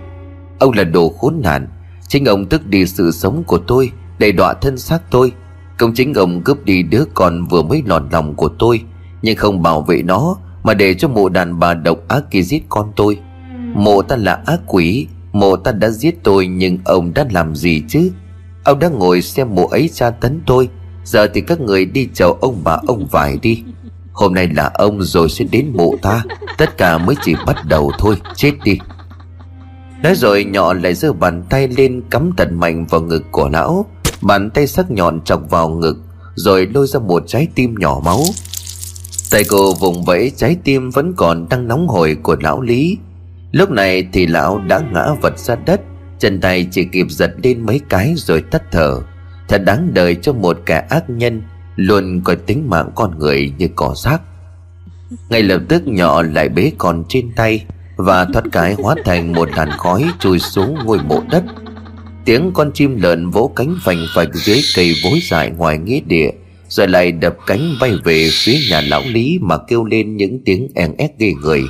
Ông 0.58 0.72
là 0.72 0.84
đồ 0.84 1.08
khốn 1.08 1.40
nạn. 1.42 1.68
Chính 2.08 2.24
ông 2.24 2.46
tức 2.46 2.66
đi 2.66 2.86
sự 2.86 3.10
sống 3.10 3.44
của 3.44 3.58
tôi, 3.58 3.90
Để 4.18 4.32
đọa 4.32 4.54
thân 4.54 4.78
xác 4.78 5.10
tôi. 5.10 5.32
Công 5.78 5.94
chính 5.94 6.14
ông 6.14 6.42
cướp 6.42 6.64
đi 6.64 6.82
đứa 6.82 7.04
con 7.14 7.46
vừa 7.46 7.62
mới 7.62 7.82
lọt 7.86 8.02
lòng 8.12 8.34
của 8.34 8.48
tôi, 8.48 8.82
Nhưng 9.22 9.36
không 9.36 9.62
bảo 9.62 9.82
vệ 9.82 10.02
nó, 10.02 10.36
Mà 10.62 10.74
để 10.74 10.94
cho 10.94 11.08
mụ 11.08 11.28
đàn 11.28 11.58
bà 11.58 11.74
độc 11.74 11.98
ác 12.08 12.30
kia 12.30 12.42
giết 12.42 12.62
con 12.68 12.92
tôi. 12.96 13.18
Mộ 13.74 14.02
ta 14.02 14.16
là 14.16 14.42
ác 14.46 14.60
quỷ, 14.66 15.06
Mộ 15.32 15.56
ta 15.56 15.72
đã 15.72 15.90
giết 15.90 16.14
tôi 16.22 16.46
Nhưng 16.46 16.78
ông 16.84 17.14
đã 17.14 17.26
làm 17.30 17.54
gì 17.56 17.82
chứ? 17.88 18.10
Ông 18.64 18.78
đã 18.78 18.88
ngồi 18.88 19.22
xem 19.22 19.54
mộ 19.54 19.66
ấy 19.66 19.90
tra 19.94 20.10
tấn 20.10 20.40
tôi, 20.46 20.68
Giờ 21.04 21.26
thì 21.34 21.40
các 21.40 21.60
người 21.60 21.84
đi 21.84 22.08
chầu 22.14 22.32
ông 22.32 22.60
bà 22.64 22.78
ông 22.86 23.06
vải 23.06 23.38
đi. 23.42 23.62
Hôm 24.12 24.34
nay 24.34 24.48
là 24.48 24.70
ông 24.74 25.02
rồi 25.02 25.28
sẽ 25.28 25.44
đến 25.44 25.72
mộ 25.76 25.94
ta, 26.02 26.22
Tất 26.58 26.76
cả 26.76 26.98
mới 26.98 27.16
chỉ 27.22 27.34
bắt 27.46 27.56
đầu 27.68 27.92
thôi, 27.98 28.16
Chết 28.36 28.52
đi. 28.64 28.78
Nói 30.02 30.14
rồi 30.14 30.44
nhỏ 30.44 30.72
lại 30.72 30.94
giơ 30.94 31.12
bàn 31.12 31.42
tay 31.50 31.68
lên 31.68 32.02
Cắm 32.10 32.30
tận 32.36 32.60
mạnh 32.60 32.86
vào 32.86 33.00
ngực 33.00 33.22
của 33.30 33.48
lão. 33.48 33.86
Bàn 34.22 34.50
tay 34.50 34.66
sắc 34.66 34.90
nhọn 34.90 35.20
chọc 35.20 35.50
vào 35.50 35.68
ngực, 35.68 35.96
Rồi 36.34 36.66
lôi 36.74 36.86
ra 36.86 37.00
một 37.00 37.22
trái 37.26 37.48
tim 37.54 37.74
nhỏ 37.78 38.00
máu. 38.04 38.22
Tay 39.30 39.44
cô 39.48 39.74
vùng 39.74 40.04
vẫy 40.04 40.32
trái 40.36 40.56
tim 40.64 40.90
vẫn 40.90 41.12
còn 41.16 41.46
đang 41.48 41.68
nóng 41.68 41.88
hổi 41.88 42.16
của 42.22 42.36
lão 42.40 42.60
Lý. 42.60 42.98
Lúc 43.52 43.70
này 43.70 44.06
thì 44.12 44.26
lão 44.26 44.58
đã 44.58 44.80
ngã 44.92 45.04
vật 45.22 45.38
ra 45.38 45.56
đất, 45.66 45.80
Chân 46.18 46.40
tay 46.40 46.66
chỉ 46.70 46.84
kịp 46.84 47.06
giật 47.10 47.32
lên 47.42 47.66
mấy 47.66 47.80
cái 47.88 48.14
rồi 48.16 48.42
tắt 48.50 48.62
thở. 48.72 49.00
Thật 49.48 49.62
đáng 49.64 49.90
đời 49.94 50.14
cho 50.14 50.32
một 50.32 50.58
kẻ 50.66 50.86
ác 50.90 51.10
nhân, 51.10 51.42
Luôn 51.76 52.20
coi 52.24 52.36
tính 52.36 52.70
mạng 52.70 52.90
con 52.94 53.18
người 53.18 53.52
như 53.58 53.68
cỏ 53.76 53.94
rác. 53.96 54.20
Ngay 55.30 55.42
lập 55.42 55.62
tức 55.68 55.82
nhỏ 55.86 56.22
lại 56.22 56.48
bế 56.48 56.72
con 56.78 57.04
trên 57.08 57.32
tay 57.36 57.64
Và 57.96 58.24
thoát 58.24 58.44
cái 58.52 58.74
hóa 58.74 58.94
thành 59.04 59.32
một 59.32 59.48
làn 59.56 59.70
khói 59.70 60.04
chui 60.18 60.38
xuống 60.38 60.78
ngôi 60.84 60.98
mộ 61.08 61.22
đất. 61.30 61.44
Tiếng 62.24 62.50
con 62.54 62.70
chim 62.74 63.00
lợn 63.02 63.30
vỗ 63.30 63.52
cánh 63.56 63.76
phành 63.84 64.06
phạch 64.14 64.34
dưới 64.34 64.60
cây 64.76 64.94
vối 65.04 65.20
dại 65.22 65.50
ngoài 65.50 65.78
nghĩa 65.78 66.00
địa, 66.06 66.30
Rồi 66.68 66.88
lại 66.88 67.12
đập 67.12 67.36
cánh 67.46 67.74
bay 67.80 67.92
về 68.04 68.28
phía 68.32 68.58
nhà 68.70 68.80
lão 68.80 69.02
Lý 69.06 69.38
mà 69.42 69.56
kêu 69.68 69.84
lên 69.84 70.16
những 70.16 70.38
tiếng 70.44 70.68
en 70.74 70.96
ép 70.96 71.18
ghê 71.18 71.32
người 71.42 71.62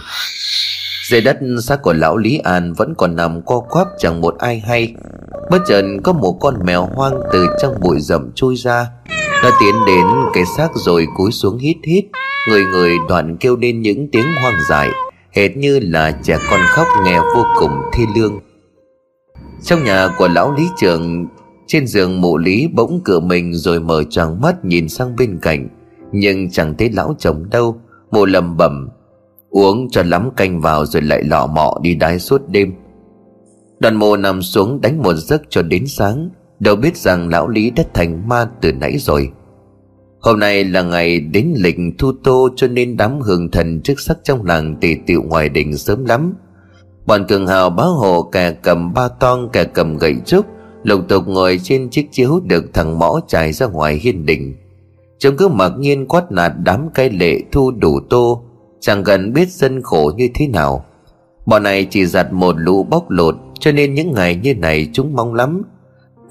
dưới 1.11 1.21
đất 1.21 1.39
xác 1.63 1.83
của 1.83 1.93
lão 1.93 2.17
Lý 2.17 2.39
An 2.39 2.73
vẫn 2.73 2.95
còn 2.95 3.17
nằm 3.17 3.43
co 3.43 3.61
quắp 3.61 3.87
chẳng 3.99 4.21
một 4.21 4.39
ai 4.39 4.59
hay. 4.59 4.95
Bất 5.51 5.59
chợt 5.69 5.83
có 6.03 6.13
một 6.13 6.37
con 6.41 6.55
mèo 6.65 6.89
hoang 6.95 7.21
từ 7.33 7.47
trong 7.63 7.75
bụi 7.81 8.01
rậm 8.01 8.33
chui 8.35 8.57
ra. 8.57 8.87
Nó 9.43 9.51
tiến 9.61 9.75
đến 9.87 10.07
cái 10.33 10.45
xác 10.57 10.69
rồi 10.75 11.07
cúi 11.17 11.33
xuống 11.33 11.59
hít 11.59 11.77
hít. 11.87 12.05
Người 12.49 12.65
người 12.65 12.97
đoạn 13.09 13.37
kêu 13.37 13.57
lên 13.57 13.83
những 13.83 14.11
tiếng 14.13 14.27
hoang 14.41 14.57
dại. 14.69 14.89
Hệt 15.33 15.57
như 15.57 15.81
là 15.83 16.13
trẻ 16.23 16.39
con 16.51 16.61
khóc 16.69 16.87
nghe 17.05 17.19
vô 17.37 17.45
cùng 17.61 17.73
thi 17.93 18.05
lương. 18.17 18.41
Trong 19.63 19.85
nhà 19.85 20.09
của 20.19 20.29
lão 20.29 20.55
Lý 20.55 20.69
Trường, 20.77 21.27
Trên 21.67 21.87
giường 21.87 22.21
mụ 22.21 22.39
Lý 22.39 22.69
bỗng 22.75 23.01
cửa 23.05 23.21
mình 23.21 23.55
rồi 23.55 23.81
mở 23.81 24.05
tròn 24.11 24.41
mắt 24.41 24.65
nhìn 24.65 24.89
sang 24.89 25.17
bên 25.17 25.39
cạnh. 25.43 25.69
Nhưng 26.13 26.51
chẳng 26.51 26.75
thấy 26.79 26.91
lão 26.91 27.15
chồng 27.19 27.51
đâu. 27.51 27.81
Mụ 28.11 28.27
lầm 28.27 28.57
bẩm 28.57 28.89
Uống 29.51 29.91
cho 29.91 30.03
lắm 30.03 30.31
canh 30.37 30.61
vào 30.61 30.87
rồi 30.87 31.03
lại 31.03 31.23
lọ 31.25 31.47
mọ 31.47 31.79
đi 31.83 31.95
đái 31.95 32.19
suốt 32.19 32.43
đêm. 32.49 32.73
Đoàn 33.81 33.97
mộ 33.97 34.17
nằm 34.17 34.43
xuống 34.43 34.81
đánh 34.81 35.03
một 35.03 35.15
giấc 35.15 35.43
cho 35.51 35.63
đến 35.63 35.87
sáng 35.87 36.31
Đâu 36.61 36.77
biết 36.77 36.97
rằng 36.97 37.29
lão 37.29 37.49
Lý 37.49 37.71
đã 37.71 37.85
thành 37.95 38.29
ma 38.29 38.49
từ 38.61 38.73
nãy 38.73 38.99
rồi. 38.99 39.31
Hôm 40.21 40.39
nay 40.39 40.65
là 40.65 40.83
ngày 40.83 41.21
đến 41.21 41.53
lịch 41.57 41.77
thu 41.99 42.13
tô 42.25 42.49
cho 42.57 42.67
nên 42.67 42.97
đám 42.97 43.21
hương 43.21 43.51
thần 43.51 43.81
trước 43.81 44.01
sắc 44.01 44.19
trong 44.25 44.45
làng 44.45 44.77
tề 44.81 44.97
tiệu 45.07 45.23
ngoài 45.23 45.49
đình 45.49 45.77
sớm 45.77 46.05
lắm. 46.05 46.35
Bọn 47.07 47.27
cường 47.29 47.47
hào 47.47 47.71
bá 47.71 47.85
hộ 47.85 48.23
kẻ 48.23 48.53
cầm 48.53 48.95
ba 48.95 49.09
ton 49.09 49.49
kẻ 49.53 49.65
cầm 49.65 49.97
gậy 49.97 50.15
trúc, 50.27 50.47
Lục 50.83 51.01
tục 51.09 51.25
ngồi 51.27 51.61
trên 51.63 51.91
chiếc 51.91 52.09
chiếu 52.13 52.41
được 52.45 52.65
thằng 52.75 52.99
mõ 52.99 53.21
trải 53.29 53.53
ra 53.53 53.67
ngoài 53.67 53.95
hiên 53.95 54.27
đình. 54.27 54.55
Chúng 55.19 55.37
cứ 55.37 55.49
mặc 55.49 55.73
nhiên 55.79 56.07
quát 56.07 56.33
nạt 56.33 56.53
đám 56.65 56.89
cai 56.95 57.11
lệ 57.11 57.41
thu 57.53 57.71
đủ 57.71 58.01
tô 58.11 58.45
Chẳng 58.81 59.05
cần 59.05 59.33
biết 59.33 59.49
dân 59.49 59.83
khổ 59.83 60.13
như 60.17 60.29
thế 60.35 60.47
nào. 60.47 60.85
Bọn 61.47 61.63
này 61.63 61.87
chỉ 61.91 62.07
giặt 62.07 62.33
một 62.33 62.55
lũ 62.59 62.83
bóc 62.83 63.11
lột, 63.11 63.37
Cho 63.61 63.73
nên 63.73 63.95
những 63.95 64.13
ngày 64.13 64.41
như 64.43 64.55
này 64.55 64.89
chúng 64.93 65.15
mong 65.17 65.35
lắm. 65.35 65.63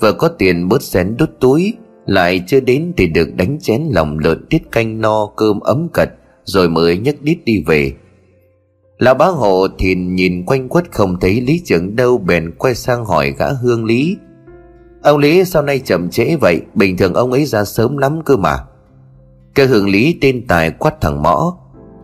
Vừa 0.02 0.12
có 0.14 0.28
tiền 0.28 0.68
bớt 0.70 0.82
xén 0.82 1.18
đút 1.18 1.40
túi, 1.40 1.74
Lại 2.06 2.44
chưa 2.48 2.60
đến 2.60 2.94
thì 2.98 3.08
được 3.08 3.36
đánh 3.36 3.58
chén 3.62 3.82
lòng 3.92 4.20
lợn 4.20 4.46
tiết 4.50 4.72
canh 4.72 5.02
no 5.02 5.26
cơm 5.26 5.60
ấm 5.60 5.88
cật, 5.94 6.10
Rồi 6.44 6.70
mới 6.70 6.98
nhấc 6.98 7.22
đít 7.22 7.38
đi 7.46 7.64
về. 7.68 7.94
Lão 8.98 9.14
bá 9.14 9.26
hộ 9.26 9.68
thì 9.80 9.96
nhìn 9.96 10.46
quanh 10.46 10.70
quất 10.70 10.92
không 10.92 11.20
thấy 11.20 11.42
lý 11.42 11.62
trưởng 11.66 11.96
đâu, 11.96 12.18
Bèn 12.18 12.52
quay 12.58 12.76
sang 12.76 13.06
hỏi 13.06 13.34
gã 13.38 13.48
hương 13.52 13.86
lý. 13.86 14.18
Ông 15.04 15.18
Lý 15.18 15.46
sau 15.46 15.62
nay 15.62 15.80
chậm 15.80 16.10
trễ 16.10 16.36
vậy? 16.36 16.62
Bình 16.76 16.98
thường 16.98 17.14
ông 17.14 17.32
ấy 17.32 17.46
ra 17.46 17.66
sớm 17.66 17.98
lắm 17.98 18.22
cơ 18.26 18.38
mà. 18.38 18.58
Cái 19.56 19.66
hương 19.66 19.90
lý 19.90 20.18
tên 20.22 20.48
tài 20.48 20.72
quát 20.72 21.02
thằng 21.02 21.24
mõ. 21.24 21.58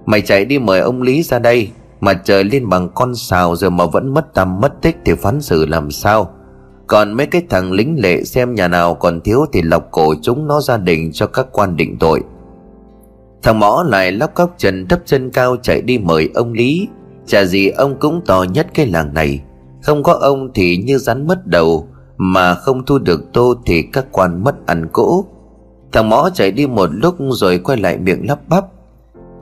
Mày 0.06 0.22
chạy 0.22 0.46
đi 0.46 0.60
mời 0.60 0.80
ông 0.80 1.02
Lý 1.02 1.24
ra 1.24 1.40
đây, 1.40 1.70
Mà 2.00 2.14
trời 2.14 2.44
lên 2.44 2.70
bằng 2.70 2.90
con 2.96 3.16
sào 3.16 3.56
rồi 3.56 3.72
mà 3.72 3.86
vẫn 3.86 4.14
mất 4.14 4.34
tâm, 4.34 4.62
mất 4.62 4.82
tích 4.82 4.98
thì 5.06 5.14
phán 5.16 5.42
xử 5.42 5.66
làm 5.66 5.92
sao? 5.92 6.30
Còn 6.88 7.14
mấy 7.14 7.26
cái 7.26 7.42
thằng 7.50 7.72
lính 7.72 7.96
lệ 8.00 8.24
xem 8.24 8.56
nhà 8.56 8.68
nào 8.68 8.96
còn 8.96 9.22
thiếu 9.22 9.46
thì 9.54 9.62
lọc 9.62 9.92
cổ 9.92 10.14
chúng 10.22 10.48
nó 10.48 10.62
gia 10.62 10.78
đình 10.78 11.12
cho 11.14 11.28
các 11.28 11.48
quan 11.52 11.76
định 11.76 11.98
tội. 12.00 12.22
Thằng 13.44 13.60
mõ 13.60 13.84
lại 13.84 14.12
lóc 14.12 14.34
cóc 14.34 14.54
chân 14.58 14.88
thấp 14.88 15.00
chân 15.06 15.32
cao 15.32 15.58
chạy 15.62 15.82
đi 15.82 15.98
mời 15.98 16.30
ông 16.34 16.54
Lý. 16.54 16.88
Chả 17.26 17.46
gì 17.46 17.70
ông 17.70 18.00
cũng 18.00 18.22
to 18.26 18.46
nhất 18.54 18.68
cái 18.74 18.86
làng 18.86 19.14
này. 19.14 19.42
Không 19.84 20.04
có 20.04 20.14
ông 20.14 20.54
thì 20.54 20.78
như 20.78 20.98
rắn 20.98 21.28
mất 21.28 21.48
đầu, 21.48 21.88
Mà 22.18 22.56
không 22.56 22.86
thu 22.86 22.98
được 22.98 23.34
tô 23.34 23.56
thì 23.66 23.82
các 23.94 24.06
quan 24.12 24.44
mất 24.44 24.56
ăn 24.66 24.88
cỗ. 24.92 25.26
Thằng 25.92 26.10
mõ 26.10 26.30
chạy 26.30 26.52
đi 26.52 26.68
một 26.68 26.90
lúc 26.94 27.16
rồi 27.30 27.58
quay 27.58 27.78
lại 27.78 27.98
miệng 27.98 28.28
lắp 28.28 28.40
bắp. 28.48 28.66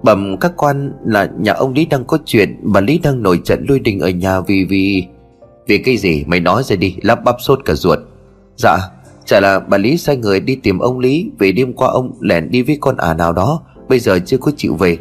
Bẩm 0.03 0.37
các 0.37 0.51
quan 0.57 0.91
là 1.05 1.29
nhà 1.39 1.53
ông 1.53 1.73
Lý 1.73 1.85
đang 1.85 2.05
có 2.05 2.17
chuyện 2.25 2.59
Bà 2.61 2.81
Lý 2.81 2.99
đang 3.03 3.23
nổi 3.23 3.41
trận 3.43 3.65
lui 3.67 3.79
đình 3.79 3.99
ở 3.99 4.09
nhà 4.09 4.39
vì 4.39 4.65
vì 4.69 5.05
Vì 5.67 5.77
cái 5.77 5.97
gì? 5.97 6.23
Mày 6.27 6.39
nói 6.39 6.63
ra 6.63 6.75
đi, 6.75 6.95
Lắp 7.01 7.23
bắp 7.23 7.35
sốt 7.39 7.59
cả 7.65 7.73
ruột. 7.73 7.99
Dạ 8.57 8.77
Chả 9.25 9.39
là 9.39 9.59
bà 9.59 9.77
Lý 9.77 9.97
sai 9.97 10.17
người 10.17 10.39
đi 10.39 10.55
tìm 10.55 10.79
ông 10.79 10.99
Lý 10.99 11.31
Vì 11.39 11.51
đêm 11.51 11.73
qua 11.73 11.87
ông 11.87 12.13
lẻn 12.19 12.51
đi 12.51 12.61
với 12.61 12.77
con 12.81 12.97
ả 12.97 13.13
nào 13.13 13.33
đó, 13.33 13.61
Bây 13.89 13.99
giờ 13.99 14.19
chưa 14.25 14.37
có 14.37 14.51
chịu 14.57 14.75
về. 14.75 14.97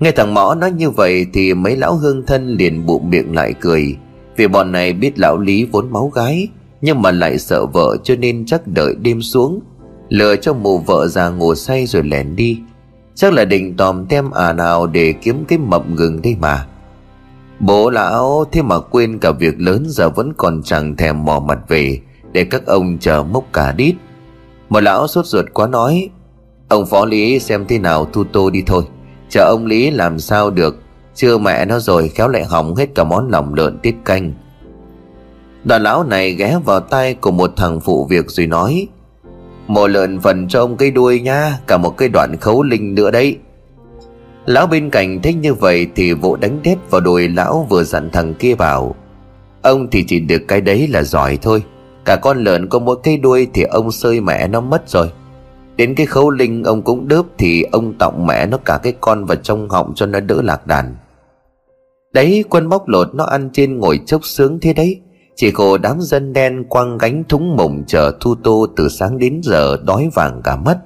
Nghe 0.00 0.10
thằng 0.10 0.34
Mõ 0.34 0.54
nói 0.54 0.70
như 0.70 0.90
vậy 0.90 1.26
Thì 1.32 1.54
mấy 1.54 1.76
lão 1.76 1.94
hương 1.94 2.26
thân 2.26 2.56
liền 2.56 2.86
bụng 2.86 3.10
miệng 3.10 3.34
lại 3.34 3.54
cười. 3.60 3.96
Vì 4.36 4.48
bọn 4.48 4.72
này 4.72 4.92
biết 4.92 5.18
lão 5.18 5.38
Lý 5.38 5.64
vốn 5.64 5.92
máu 5.92 6.08
gái, 6.08 6.48
Nhưng 6.80 7.02
mà 7.02 7.10
lại 7.10 7.38
sợ 7.38 7.66
vợ 7.66 7.96
cho 8.04 8.14
nên 8.16 8.46
chắc 8.46 8.66
đợi 8.66 8.94
đêm 9.02 9.22
xuống, 9.22 9.60
Lừa 10.08 10.36
cho 10.36 10.52
mụ 10.52 10.78
vợ 10.78 11.06
già 11.08 11.28
ngủ 11.28 11.54
say 11.54 11.86
rồi 11.86 12.02
lẻn 12.02 12.36
đi. 12.36 12.58
Chắc 13.18 13.32
là 13.32 13.44
định 13.44 13.76
tòm 13.76 14.06
tem 14.06 14.30
à 14.30 14.52
nào 14.52 14.86
để 14.86 15.12
kiếm 15.12 15.44
cái 15.48 15.58
mậm 15.58 15.96
gừng 15.96 16.22
đây 16.22 16.36
mà? 16.40 16.66
Bố 17.60 17.90
lão, 17.90 18.44
thế 18.52 18.62
mà 18.62 18.80
quên 18.80 19.18
cả 19.18 19.30
việc 19.30 19.60
lớn 19.60 19.84
giờ 19.88 20.10
vẫn 20.10 20.32
còn 20.36 20.62
chẳng 20.62 20.96
thèm 20.96 21.24
mò 21.24 21.40
mặt 21.40 21.58
về 21.68 22.00
Để 22.32 22.44
các 22.44 22.66
ông 22.66 22.98
chờ 22.98 23.22
mốc 23.22 23.44
cả 23.52 23.72
đít. 23.72 23.94
Mà 24.68 24.80
lão 24.80 25.06
sốt 25.06 25.26
ruột 25.26 25.44
quá 25.52 25.66
nói, 25.66 26.10
Ông 26.68 26.86
phó 26.86 27.04
lý 27.04 27.38
xem 27.38 27.64
thế 27.68 27.78
nào 27.78 28.04
thu 28.12 28.24
tô 28.32 28.50
đi 28.50 28.62
thôi. 28.66 28.84
Chờ 29.28 29.44
ông 29.44 29.66
lý 29.66 29.90
làm 29.90 30.18
sao 30.18 30.50
được? 30.50 30.76
Chưa 31.14 31.38
mẹ 31.38 31.64
nó 31.64 31.78
rồi 31.78 32.08
khéo 32.08 32.28
lại 32.28 32.44
hỏng 32.44 32.74
hết 32.74 32.86
cả 32.94 33.04
món 33.04 33.30
lòng 33.30 33.54
lợn 33.54 33.78
tiết 33.78 33.96
canh. 34.04 34.32
Đoàn 35.64 35.82
lão 35.82 36.04
này 36.04 36.34
ghé 36.34 36.58
vào 36.64 36.80
tay 36.80 37.14
của 37.14 37.30
một 37.30 37.52
thằng 37.56 37.80
phụ 37.80 38.06
việc 38.10 38.30
rồi 38.30 38.46
nói 38.46 38.88
Mổ 39.68 39.86
lợn 39.86 40.20
phần 40.20 40.48
cho 40.48 40.60
ông 40.60 40.76
cây 40.76 40.90
đuôi 40.90 41.20
nha, 41.20 41.58
Cả 41.66 41.76
một 41.76 41.96
cây 41.96 42.08
đoạn 42.08 42.36
khấu 42.40 42.62
linh 42.62 42.94
nữa 42.94 43.10
đấy. 43.10 43.38
Lão 44.46 44.66
bên 44.66 44.90
cạnh 44.90 45.22
thấy 45.22 45.34
như 45.34 45.54
vậy 45.54 45.86
Thì 45.94 46.12
vỗ 46.12 46.36
đánh 46.36 46.60
đét 46.62 46.78
vào 46.90 47.00
đùi 47.00 47.28
lão 47.28 47.66
vừa 47.70 47.84
dặn 47.84 48.10
thằng 48.12 48.34
kia 48.34 48.54
bảo, 48.54 48.94
Ông 49.62 49.90
thì 49.90 50.04
chỉ 50.08 50.20
được 50.20 50.42
cái 50.48 50.60
đấy 50.60 50.88
là 50.88 51.02
giỏi 51.02 51.38
thôi. 51.42 51.62
Cả 52.04 52.16
con 52.16 52.44
lợn 52.44 52.68
có 52.68 52.78
mỗi 52.78 52.96
cây 53.02 53.16
đuôi 53.16 53.48
Thì 53.54 53.62
ông 53.62 53.92
sơi 53.92 54.20
mẹ 54.20 54.48
nó 54.48 54.60
mất 54.60 54.88
rồi. 54.88 55.12
Đến 55.76 55.94
cái 55.94 56.06
khấu 56.06 56.30
linh 56.30 56.64
ông 56.64 56.82
cũng 56.82 57.08
đớp 57.08 57.22
Thì 57.38 57.62
ông 57.62 57.98
tọng 57.98 58.26
mẹ 58.26 58.46
nó 58.46 58.58
cả 58.64 58.80
cái 58.82 58.92
con 59.00 59.24
vào 59.24 59.36
trong 59.36 59.68
họng 59.68 59.94
Cho 59.94 60.06
nó 60.06 60.20
đỡ 60.20 60.42
lạc 60.42 60.66
đàn. 60.66 60.96
Đấy, 62.12 62.44
quân 62.50 62.68
bóc 62.68 62.88
lột 62.88 63.14
nó 63.14 63.24
ăn 63.24 63.50
trên 63.52 63.78
ngồi 63.78 64.00
chốc 64.06 64.24
sướng 64.24 64.58
thế 64.60 64.72
đấy. 64.72 65.00
Chỉ 65.40 65.50
khổ 65.50 65.78
đám 65.78 66.00
dân 66.00 66.32
đen 66.32 66.64
quăng 66.68 66.98
gánh 66.98 67.24
thúng 67.28 67.56
mộng 67.56 67.84
chờ 67.86 68.12
thu 68.20 68.34
tô 68.44 68.66
từ 68.76 68.88
sáng 68.88 69.18
đến 69.18 69.40
giờ 69.44 69.76
đói 69.86 70.08
vàng 70.14 70.40
cả 70.44 70.56
mất 70.56 70.78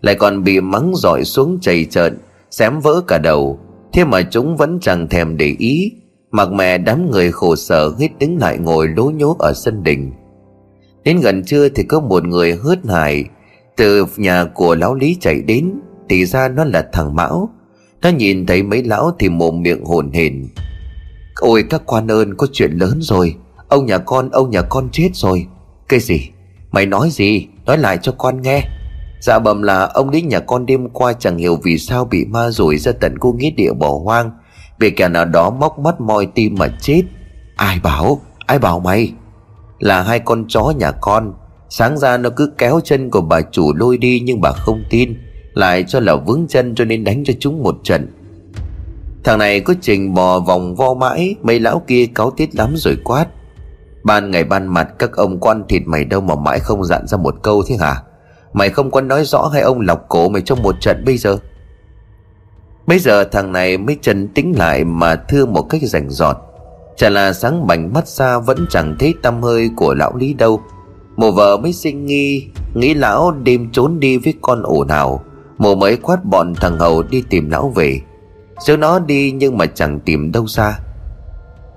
Lại 0.00 0.14
còn 0.14 0.44
bị 0.44 0.60
mắng 0.60 0.92
dọi 0.96 1.24
xuống 1.24 1.58
chầy 1.60 1.84
trợn, 1.84 2.18
Xém 2.50 2.80
vỡ 2.80 3.00
cả 3.06 3.18
đầu. 3.18 3.58
Thế 3.92 4.04
mà 4.04 4.22
chúng 4.22 4.56
vẫn 4.56 4.78
chẳng 4.80 5.08
thèm 5.08 5.36
để 5.36 5.54
ý. 5.58 5.92
Mặc 6.30 6.52
mẹ 6.52 6.78
đám 6.78 7.10
người 7.10 7.32
khổ 7.32 7.56
sở 7.56 7.94
hít 7.98 8.10
đứng 8.18 8.38
lại 8.38 8.58
ngồi 8.58 8.88
lố 8.88 9.04
nhố 9.04 9.36
ở 9.38 9.52
sân 9.54 9.82
đình. 9.82 10.12
Đến 11.04 11.20
gần 11.20 11.44
trưa 11.44 11.68
thì 11.68 11.82
có 11.82 12.00
một 12.00 12.24
người 12.24 12.54
hớt 12.54 12.78
hải 12.86 13.24
Từ 13.76 14.06
nhà 14.16 14.44
của 14.44 14.74
lão 14.74 14.94
lý 14.94 15.16
chạy 15.20 15.42
đến. 15.42 15.72
Thì 16.08 16.24
ra 16.24 16.48
nó 16.48 16.64
là 16.64 16.88
thằng 16.92 17.14
Mão. 17.14 17.50
Nó 18.02 18.08
nhìn 18.08 18.46
thấy 18.46 18.62
mấy 18.62 18.82
lão 18.82 19.10
thì 19.18 19.28
mồm 19.28 19.62
miệng 19.62 19.84
hồn 19.84 20.10
hển. 20.12 20.48
Ôi 21.40 21.64
các 21.70 21.82
quan 21.86 22.10
ơn, 22.10 22.34
có 22.36 22.46
chuyện 22.52 22.72
lớn 22.72 22.98
rồi. 23.00 23.34
Ông 23.68 23.86
nhà 23.86 23.98
con, 23.98 24.30
ông 24.30 24.50
nhà 24.50 24.62
con 24.62 24.88
chết 24.92 25.10
rồi. 25.14 25.46
Cái 25.88 26.00
gì? 26.00 26.28
Mày 26.70 26.86
nói 26.86 27.10
gì? 27.10 27.46
Nói 27.66 27.78
lại 27.78 27.98
cho 28.02 28.12
con 28.18 28.42
nghe. 28.42 28.62
Dạ 29.20 29.38
bầm 29.38 29.62
là 29.62 29.84
ông 29.86 30.10
đến 30.10 30.28
nhà 30.28 30.40
con 30.40 30.66
đêm 30.66 30.88
qua 30.88 31.12
chẳng 31.12 31.38
hiểu 31.38 31.58
vì 31.62 31.78
sao 31.78 32.04
bị 32.04 32.24
ma 32.24 32.50
rồi 32.50 32.76
ra 32.76 32.92
tận 33.00 33.18
cô 33.20 33.32
nghĩa 33.32 33.50
địa 33.50 33.72
bỏ 33.72 34.00
hoang. 34.04 34.30
Bị 34.78 34.90
kẻ 34.90 35.08
nào 35.08 35.24
đó 35.24 35.50
móc 35.50 35.78
mắt 35.78 36.00
moi 36.00 36.26
tim 36.34 36.54
mà 36.58 36.68
chết. 36.80 37.02
Ai 37.56 37.80
bảo? 37.82 38.20
Ai 38.46 38.58
bảo 38.58 38.80
mày? 38.80 39.12
Là 39.78 40.02
hai 40.02 40.18
con 40.20 40.44
chó 40.48 40.72
nhà 40.76 40.90
con. 40.90 41.34
Sáng 41.70 41.98
ra 41.98 42.16
nó 42.16 42.30
cứ 42.30 42.52
kéo 42.58 42.80
chân 42.84 43.10
của 43.10 43.20
bà 43.20 43.40
chủ 43.40 43.74
lôi 43.74 43.98
đi 43.98 44.20
Nhưng 44.20 44.40
bà 44.40 44.52
không 44.52 44.82
tin. 44.90 45.14
Lại 45.54 45.84
cho 45.88 46.00
là 46.00 46.16
vướng 46.16 46.46
chân 46.48 46.74
cho 46.74 46.84
nên 46.84 47.04
đánh 47.04 47.24
cho 47.26 47.34
chúng 47.40 47.62
một 47.62 47.76
trận. 47.84 48.12
Thằng 49.24 49.38
này 49.38 49.60
có 49.60 49.74
trình 49.80 50.14
bò 50.14 50.40
vòng 50.40 50.74
vo 50.74 50.94
mãi, 50.94 51.34
Mấy 51.42 51.60
lão 51.60 51.82
kia 51.86 52.06
cáo 52.14 52.30
tiết 52.30 52.54
lắm 52.54 52.74
rồi 52.76 52.96
quát. 53.04 53.26
Ban 54.02 54.30
ngày 54.30 54.44
ban 54.44 54.66
mặt 54.66 54.88
các 54.98 55.12
ông 55.12 55.40
quan 55.40 55.64
thịt 55.68 55.82
mày 55.86 56.04
đâu 56.04 56.20
mà 56.20 56.34
mãi 56.34 56.60
không 56.60 56.84
dặn 56.84 57.06
ra 57.06 57.18
một 57.18 57.34
câu 57.42 57.62
thế 57.68 57.76
hả? 57.76 58.02
Mày 58.52 58.70
không 58.70 58.90
có 58.90 59.00
nói 59.00 59.24
rõ 59.24 59.50
hay 59.52 59.62
ông 59.62 59.80
lọc 59.80 60.08
cổ 60.08 60.28
mày 60.28 60.42
trong 60.42 60.62
một 60.62 60.74
trận 60.80 61.04
bây 61.04 61.16
giờ? 61.16 61.38
Bây 62.86 62.98
giờ 62.98 63.24
thằng 63.24 63.52
này 63.52 63.78
mới 63.78 63.96
chân 64.02 64.28
tính 64.28 64.54
lại 64.56 64.84
mà 64.84 65.16
thưa 65.16 65.46
một 65.46 65.62
cách 65.62 65.80
rành 65.84 66.10
rọt. 66.10 66.36
Chả 66.96 67.10
là 67.10 67.32
sáng 67.32 67.66
bảnh 67.66 67.92
mắt 67.92 68.08
ra 68.08 68.38
vẫn 68.38 68.66
chẳng 68.70 68.96
thấy 68.98 69.14
tâm 69.22 69.42
hơi 69.42 69.70
của 69.76 69.94
lão 69.94 70.16
lý 70.16 70.34
đâu. 70.34 70.60
Mộ 71.16 71.30
vợ 71.30 71.56
mới 71.56 71.72
sinh 71.72 72.06
nghi 72.06 72.48
Nghĩ 72.74 72.94
lão 72.94 73.32
đêm 73.32 73.70
trốn 73.72 74.00
đi 74.00 74.18
với 74.18 74.34
con 74.42 74.62
ổ 74.62 74.84
nào. 74.84 75.24
Mộ 75.58 75.74
mới 75.74 75.96
quát 75.96 76.24
bọn 76.24 76.54
thằng 76.54 76.78
hầu 76.78 77.02
đi 77.02 77.22
tìm 77.30 77.50
lão 77.50 77.72
về. 77.74 78.00
Giờ 78.66 78.76
nó 78.76 78.98
đi 78.98 79.30
nhưng 79.30 79.58
mà 79.58 79.66
chẳng 79.66 80.00
tìm 80.00 80.32
đâu 80.32 80.46
xa 80.46 80.78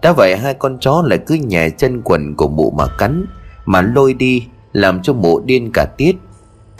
đã 0.02 0.12
vậy 0.12 0.38
hai 0.38 0.54
con 0.54 0.78
chó 0.80 1.04
lại 1.06 1.20
cứ 1.26 1.36
nhè 1.36 1.70
chân 1.70 2.02
quần 2.04 2.36
của 2.36 2.48
mụ 2.48 2.72
mà 2.72 2.88
cắn, 2.98 3.26
Mà 3.66 3.82
lôi 3.82 4.14
đi, 4.14 4.48
Làm 4.74 5.02
cho 5.02 5.14
mụ 5.14 5.40
điên 5.40 5.70
cả 5.74 5.86
tiết. 5.98 6.16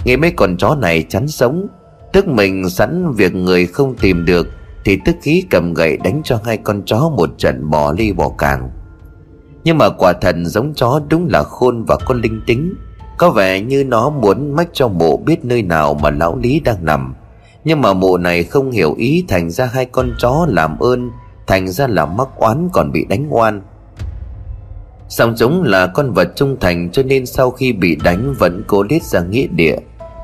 Nghe 0.06 0.16
mấy 0.16 0.32
con 0.32 0.58
chó 0.58 0.76
này 0.76 1.06
chắn 1.10 1.28
sống, 1.28 1.68
Tức 2.14 2.28
mình 2.28 2.70
sẵn 2.70 3.12
việc 3.12 3.36
người 3.36 3.66
không 3.66 3.96
tìm 3.96 4.26
được, 4.26 4.48
Thì 4.86 5.00
tức 5.06 5.16
khí 5.22 5.44
cầm 5.50 5.74
gậy 5.74 5.98
đánh 5.98 6.22
cho 6.24 6.40
hai 6.46 6.58
con 6.58 6.82
chó 6.86 7.12
một 7.18 7.30
trận 7.38 7.70
bỏ 7.70 7.94
ly 7.98 8.14
bỏ 8.14 8.32
càng. 8.38 8.70
Nhưng 9.64 9.78
mà 9.78 9.90
quả 9.90 10.14
thần 10.14 10.46
giống 10.46 10.74
chó 10.74 11.02
đúng 11.10 11.28
là 11.28 11.44
khôn 11.44 11.84
và 11.88 11.98
có 12.06 12.14
linh 12.14 12.42
tính, 12.46 12.74
Có 13.18 13.30
vẻ 13.30 13.62
như 13.62 13.84
nó 13.84 14.10
muốn 14.10 14.56
mách 14.56 14.70
cho 14.74 14.88
mộ 14.88 15.18
biết 15.18 15.46
nơi 15.46 15.64
nào 15.64 15.94
mà 15.94 16.10
lão 16.10 16.38
lý 16.38 16.60
đang 16.60 16.86
nằm. 16.86 17.16
Nhưng 17.64 17.82
mà 17.82 17.94
mộ 17.94 18.18
này 18.18 18.44
không 18.44 18.72
hiểu 18.72 18.94
ý 18.94 19.26
thành 19.28 19.50
ra 19.50 19.66
hai 19.66 19.86
con 19.86 20.12
chó 20.20 20.46
làm 20.50 20.80
ơn 20.80 21.12
Thành 21.48 21.68
ra 21.68 21.88
là 21.88 22.06
mắc 22.06 22.28
oán 22.36 22.70
còn 22.74 22.92
bị 22.92 23.06
đánh 23.10 23.28
oan. 23.30 23.62
Song 25.10 25.36
chúng 25.38 25.64
là 25.64 25.88
con 25.88 26.14
vật 26.14 26.32
trung 26.36 26.58
thành 26.60 26.90
cho 26.92 27.04
nên 27.04 27.26
sau 27.26 27.52
khi 27.52 27.74
bị 27.74 27.96
đánh 27.96 28.34
vẫn 28.40 28.64
cố 28.68 28.84
lết 28.84 29.04
ra 29.04 29.22
nghĩa 29.22 29.48
địa. 29.48 29.76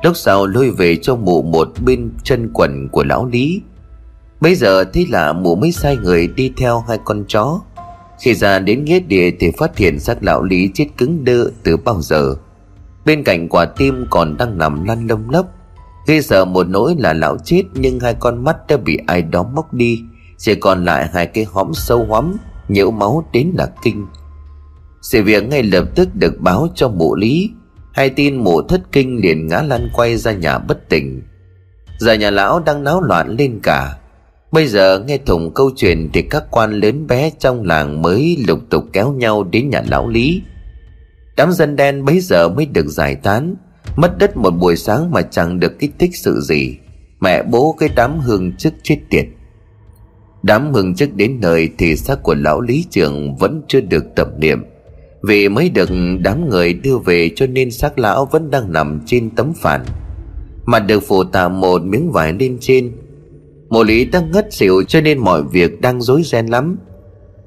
Lúc 0.02 0.16
sau 0.16 0.46
lôi 0.46 0.70
về 0.70 0.96
cho 0.96 1.16
mụ 1.16 1.42
một 1.42 1.68
bên 1.84 2.10
chân 2.24 2.50
quần 2.54 2.88
của 2.88 3.04
lão 3.04 3.26
lý. 3.26 3.62
Bây 4.40 4.54
giờ 4.54 4.84
thấy 4.84 5.06
là 5.10 5.32
mụ 5.32 5.54
mới 5.54 5.72
sai 5.72 5.96
người 5.96 6.28
đi 6.28 6.52
theo 6.56 6.84
hai 6.88 6.98
con 7.04 7.24
chó. 7.28 7.60
Khi 8.20 8.34
ra 8.34 8.58
đến 8.58 8.84
nghĩa 8.84 9.00
địa 9.00 9.30
thì 9.40 9.50
phát 9.58 9.76
hiện 9.76 10.00
xác 10.00 10.24
lão 10.24 10.42
lý 10.42 10.70
chết 10.74 10.86
cứng 10.96 11.24
đơ 11.24 11.50
từ 11.62 11.76
bao 11.76 12.00
giờ. 12.02 12.34
Bên 13.04 13.24
cạnh 13.24 13.48
quả 13.48 13.64
tim 13.64 14.06
còn 14.10 14.36
đang 14.36 14.58
nằm 14.58 14.84
lăn 14.84 15.06
lông 15.06 15.30
lấp. 15.30 15.46
Gây 16.06 16.22
sợ 16.22 16.44
một 16.44 16.68
nỗi 16.68 16.94
là 16.98 17.12
lão 17.12 17.36
chết 17.44 17.62
nhưng 17.74 18.00
hai 18.00 18.14
con 18.14 18.44
mắt 18.44 18.56
đã 18.68 18.76
bị 18.76 18.98
ai 19.06 19.22
đó 19.22 19.42
móc 19.42 19.74
đi. 19.74 20.00
Chỉ 20.38 20.54
còn 20.54 20.84
lại 20.84 21.08
hai 21.12 21.26
cái 21.26 21.46
hõm 21.52 21.74
sâu 21.74 22.04
hoắm 22.04 22.36
Nhiễu 22.68 22.90
máu 22.90 23.24
đến 23.32 23.52
là 23.58 23.68
kinh. 23.82 24.06
Sự 25.02 25.22
việc 25.22 25.44
ngay 25.48 25.62
lập 25.62 25.84
tức 25.94 26.08
được 26.14 26.40
báo 26.40 26.68
cho 26.74 26.88
mụ 26.88 27.14
lý. 27.14 27.50
Hay 27.92 28.10
tin 28.10 28.36
mụ 28.36 28.62
thất 28.62 28.80
kinh 28.92 29.20
liền 29.22 29.46
ngã 29.46 29.62
lăn 29.62 29.88
quay 29.92 30.16
ra 30.16 30.32
nhà 30.32 30.58
bất 30.58 30.88
tỉnh. 30.88 31.22
Giờ 31.98 32.12
nhà 32.12 32.30
lão 32.30 32.60
đang 32.60 32.84
náo 32.84 33.00
loạn 33.00 33.36
lên 33.38 33.60
cả. 33.62 33.94
Bây 34.52 34.66
giờ 34.66 35.04
nghe 35.06 35.18
thùng 35.18 35.54
câu 35.54 35.70
chuyện 35.76 36.10
Thì 36.12 36.22
các 36.22 36.44
quan 36.50 36.80
lớn 36.80 37.06
bé 37.06 37.30
trong 37.38 37.62
làng 37.62 38.02
mới 38.02 38.44
lục 38.48 38.60
tục 38.70 38.84
kéo 38.92 39.12
nhau 39.12 39.44
đến 39.44 39.70
nhà 39.70 39.82
lão 39.88 40.08
Lý. 40.08 40.42
Đám 41.36 41.52
dân 41.52 41.76
đen 41.76 42.04
bấy 42.04 42.20
giờ 42.20 42.48
mới 42.48 42.66
được 42.66 42.86
giải 42.86 43.14
tán. 43.14 43.54
Mất 43.96 44.18
đất 44.18 44.36
một 44.36 44.50
buổi 44.50 44.76
sáng 44.76 45.10
mà 45.10 45.22
chẳng 45.22 45.60
được 45.60 45.78
kích 45.78 45.94
thích 45.98 46.10
sự 46.14 46.40
gì. 46.40 46.76
Mẹ 47.20 47.42
bố 47.42 47.76
cái 47.78 47.88
đám 47.96 48.20
hương 48.20 48.56
chức 48.56 48.74
chết 48.82 48.98
tiệt. 49.10 49.24
Đám 50.42 50.72
mừng 50.72 50.94
chức 50.94 51.14
đến 51.14 51.38
nơi 51.40 51.68
thì 51.78 51.96
xác 51.96 52.22
của 52.22 52.34
lão 52.34 52.60
lý 52.60 52.84
trưởng 52.90 53.36
vẫn 53.36 53.62
chưa 53.68 53.80
được 53.80 54.04
tập 54.16 54.28
niệm. 54.38 54.64
Vì 55.22 55.48
mới 55.48 55.68
được 55.70 55.88
đám 56.20 56.48
người 56.48 56.72
đưa 56.74 56.98
về 56.98 57.30
cho 57.36 57.46
nên 57.46 57.70
xác 57.70 57.98
lão 57.98 58.24
vẫn 58.24 58.50
đang 58.50 58.72
nằm 58.72 59.00
trên 59.06 59.30
tấm 59.30 59.52
phản. 59.56 59.84
Mặt 60.64 60.78
được 60.78 61.00
phủ 61.00 61.24
tạm 61.24 61.60
một 61.60 61.82
miếng 61.82 62.12
vải 62.12 62.32
lên 62.32 62.58
trên. 62.60 62.92
Mộ 63.68 63.82
lý 63.82 64.04
đang 64.04 64.30
ngất 64.30 64.52
xỉu 64.52 64.82
cho 64.82 65.00
nên 65.00 65.18
mọi 65.18 65.42
việc 65.42 65.80
đang 65.80 66.02
rối 66.02 66.22
ren 66.22 66.46
lắm. 66.46 66.78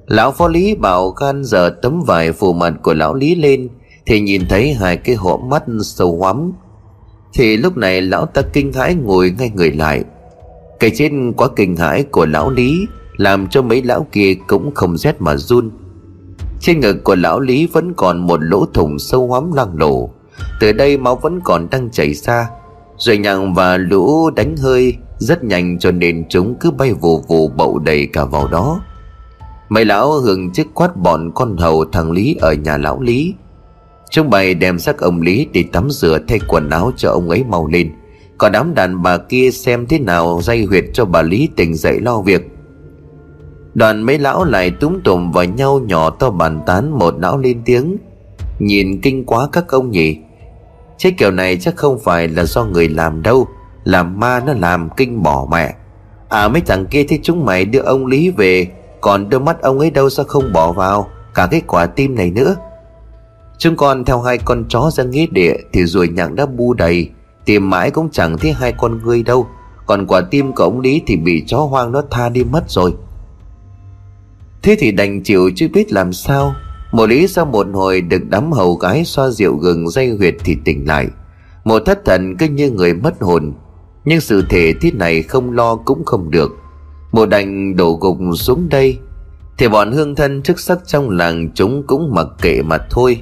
Lão 0.07 0.31
phó 0.31 0.47
lý 0.47 0.75
bảo 0.75 1.09
gan 1.09 1.43
giờ 1.43 1.75
tấm 1.81 2.01
vải 2.01 2.31
phủ 2.31 2.53
mặt 2.53 2.73
của 2.83 2.93
lão 2.93 3.13
lý 3.13 3.35
lên, 3.35 3.69
Thì 4.05 4.21
nhìn 4.21 4.41
thấy 4.49 4.73
hai 4.73 4.97
cái 4.97 5.15
hộp 5.15 5.41
mắt 5.41 5.63
sâu 5.83 6.17
hoắm. 6.17 6.53
Thì 7.33 7.57
lúc 7.57 7.77
này 7.77 8.01
lão 8.01 8.25
ta 8.25 8.41
kinh 8.53 8.73
hãi 8.73 8.95
ngồi 8.95 9.33
ngay 9.39 9.51
người 9.55 9.71
lại. 9.71 10.03
Cái 10.81 10.91
chết 10.95 11.11
quá 11.37 11.47
kinh 11.55 11.75
hãi 11.75 12.03
của 12.03 12.25
lão 12.25 12.49
lý, 12.49 12.87
Làm 13.17 13.47
cho 13.47 13.61
mấy 13.61 13.83
lão 13.83 14.07
kia 14.11 14.33
cũng 14.47 14.71
không 14.75 14.97
rét 14.97 15.21
mà 15.21 15.37
run. 15.37 15.71
Trên 16.59 16.79
ngực 16.79 17.03
của 17.03 17.15
lão 17.15 17.39
lý 17.39 17.67
vẫn 17.67 17.93
còn 17.93 18.27
một 18.27 18.39
lỗ 18.43 18.65
thủng 18.73 18.99
sâu 18.99 19.27
hoắm 19.27 19.51
loang 19.53 19.77
lổ. 19.77 20.09
Từ 20.59 20.71
đây 20.71 20.97
máu 20.97 21.15
vẫn 21.15 21.39
còn 21.43 21.67
đang 21.71 21.91
chảy 21.91 22.13
xa 22.13 22.47
Rồi 22.97 23.17
nhằng 23.17 23.53
và 23.53 23.77
lũ 23.77 24.29
đánh 24.29 24.57
hơi, 24.57 24.97
Rất 25.17 25.43
nhanh 25.43 25.79
cho 25.79 25.91
nên 25.91 26.25
chúng 26.29 26.55
cứ 26.55 26.71
bay 26.71 26.93
vù 26.93 27.21
vù 27.27 27.47
bậu 27.47 27.79
đầy 27.79 28.07
cả 28.13 28.25
vào 28.25 28.47
đó. 28.47 28.81
Mấy 29.69 29.85
lão 29.85 30.11
hưởng 30.11 30.51
chức 30.51 30.67
quát 30.73 30.95
bọn 30.95 31.31
con 31.35 31.57
hầu 31.57 31.85
thằng 31.85 32.11
Lý 32.11 32.35
ở 32.41 32.53
nhà 32.53 32.77
lão 32.77 33.01
Lý. 33.01 33.33
Chúng 34.09 34.29
bày 34.29 34.53
đem 34.53 34.79
xác 34.79 34.97
ông 34.97 35.21
Lý 35.21 35.47
đi 35.51 35.63
tắm 35.63 35.89
rửa 35.89 36.19
thay 36.27 36.39
quần 36.47 36.69
áo 36.69 36.91
cho 36.97 37.11
ông 37.11 37.29
ấy 37.29 37.43
mau 37.43 37.67
lên. 37.67 37.91
Còn 38.41 38.51
đám 38.51 38.75
đàn 38.75 39.01
bà 39.01 39.17
kia 39.17 39.51
xem 39.51 39.85
thế 39.87 39.99
nào 39.99 40.39
dây 40.43 40.65
huyệt 40.65 40.83
cho 40.93 41.05
bà 41.05 41.21
Lý 41.21 41.49
tỉnh 41.55 41.75
dậy 41.75 41.99
lo 41.99 42.21
việc. 42.21 42.49
Đoàn 43.73 44.03
mấy 44.03 44.19
lão 44.19 44.43
lại 44.43 44.71
túm 44.71 44.99
tùm 45.03 45.31
vào 45.31 45.43
nhau 45.43 45.79
nhỏ 45.79 46.09
to 46.09 46.29
bàn 46.29 46.61
tán 46.65 46.99
một 46.99 47.15
lão 47.19 47.37
lên 47.37 47.61
tiếng. 47.65 47.97
Nhìn 48.59 49.01
kinh 49.01 49.25
quá 49.25 49.47
các 49.51 49.67
ông 49.67 49.91
nhỉ. 49.91 50.17
Chết 50.97 51.11
kiểu 51.17 51.31
này 51.31 51.57
chắc 51.57 51.75
không 51.75 51.99
phải 51.99 52.27
là 52.27 52.43
do 52.43 52.65
người 52.65 52.89
làm 52.89 53.23
đâu. 53.23 53.47
Làm 53.83 54.19
ma 54.19 54.39
nó 54.45 54.53
làm 54.53 54.89
kinh 54.97 55.23
bỏ 55.23 55.47
mẹ. 55.51 55.75
À 56.29 56.47
mấy 56.47 56.61
thằng 56.61 56.85
kia 56.85 57.03
thấy 57.03 57.19
chúng 57.23 57.45
mày 57.45 57.65
đưa 57.65 57.81
ông 57.81 58.05
Lý 58.05 58.29
về, 58.29 58.67
Còn 59.01 59.29
đôi 59.29 59.39
mắt 59.39 59.61
ông 59.61 59.79
ấy 59.79 59.91
đâu 59.91 60.09
sao 60.09 60.25
không 60.25 60.53
bỏ 60.53 60.71
vào, 60.71 61.07
Cả 61.33 61.47
cái 61.51 61.61
quả 61.67 61.85
tim 61.85 62.15
này 62.15 62.31
nữa. 62.31 62.55
Chúng 63.57 63.75
con 63.75 64.05
theo 64.05 64.21
hai 64.21 64.37
con 64.37 64.65
chó 64.69 64.89
ra 64.93 65.03
nghĩa 65.03 65.25
địa 65.31 65.53
Thì 65.73 65.85
rồi 65.85 66.07
nhặng 66.07 66.35
đã 66.35 66.45
bu 66.45 66.73
đầy. 66.73 67.09
Tìm 67.51 67.69
mãi 67.69 67.91
cũng 67.91 68.09
chẳng 68.11 68.37
thấy 68.37 68.53
hai 68.53 68.71
con 68.71 68.99
ngươi 69.03 69.23
đâu. 69.23 69.47
Còn 69.85 70.07
quả 70.07 70.21
tim 70.21 70.53
của 70.53 70.63
ông 70.63 70.79
Lý 70.79 71.01
thì 71.07 71.15
bị 71.15 71.43
chó 71.47 71.57
hoang 71.57 71.91
nó 71.91 72.03
tha 72.11 72.29
đi 72.29 72.43
mất 72.43 72.69
rồi. 72.69 72.93
Thế 74.61 74.75
thì 74.79 74.91
đành 74.91 75.23
chịu 75.23 75.51
chứ 75.55 75.67
biết 75.73 75.91
làm 75.91 76.13
sao. 76.13 76.55
Một 76.91 77.09
lý 77.09 77.27
sau 77.27 77.45
một 77.45 77.67
hồi 77.73 78.01
được 78.01 78.21
đám 78.29 78.51
hầu 78.51 78.75
gái 78.75 79.05
xoa 79.05 79.29
rượu 79.29 79.55
gừng 79.55 79.89
dây 79.89 80.09
huyệt 80.09 80.35
thì 80.43 80.57
tỉnh 80.65 80.87
lại. 80.87 81.07
Một 81.63 81.81
thất 81.85 82.05
thần 82.05 82.37
cứ 82.37 82.47
như 82.47 82.71
người 82.71 82.93
mất 82.93 83.21
hồn. 83.21 83.53
Nhưng 84.05 84.21
sự 84.21 84.45
thể 84.49 84.73
thế 84.81 84.91
này 84.91 85.21
không 85.21 85.51
lo 85.51 85.75
cũng 85.75 86.05
không 86.05 86.31
được. 86.31 86.51
Một 87.11 87.29
đành 87.29 87.75
đổ 87.75 87.97
gục 88.01 88.17
xuống 88.35 88.69
đây. 88.69 88.97
Thì 89.57 89.67
bọn 89.67 89.91
hương 89.91 90.15
thân 90.15 90.41
chức 90.41 90.59
sắc 90.59 90.79
trong 90.85 91.09
làng 91.09 91.49
chúng 91.53 91.83
cũng 91.87 92.15
mặc 92.15 92.27
kệ 92.41 92.61
mà 92.61 92.77
thôi. 92.89 93.21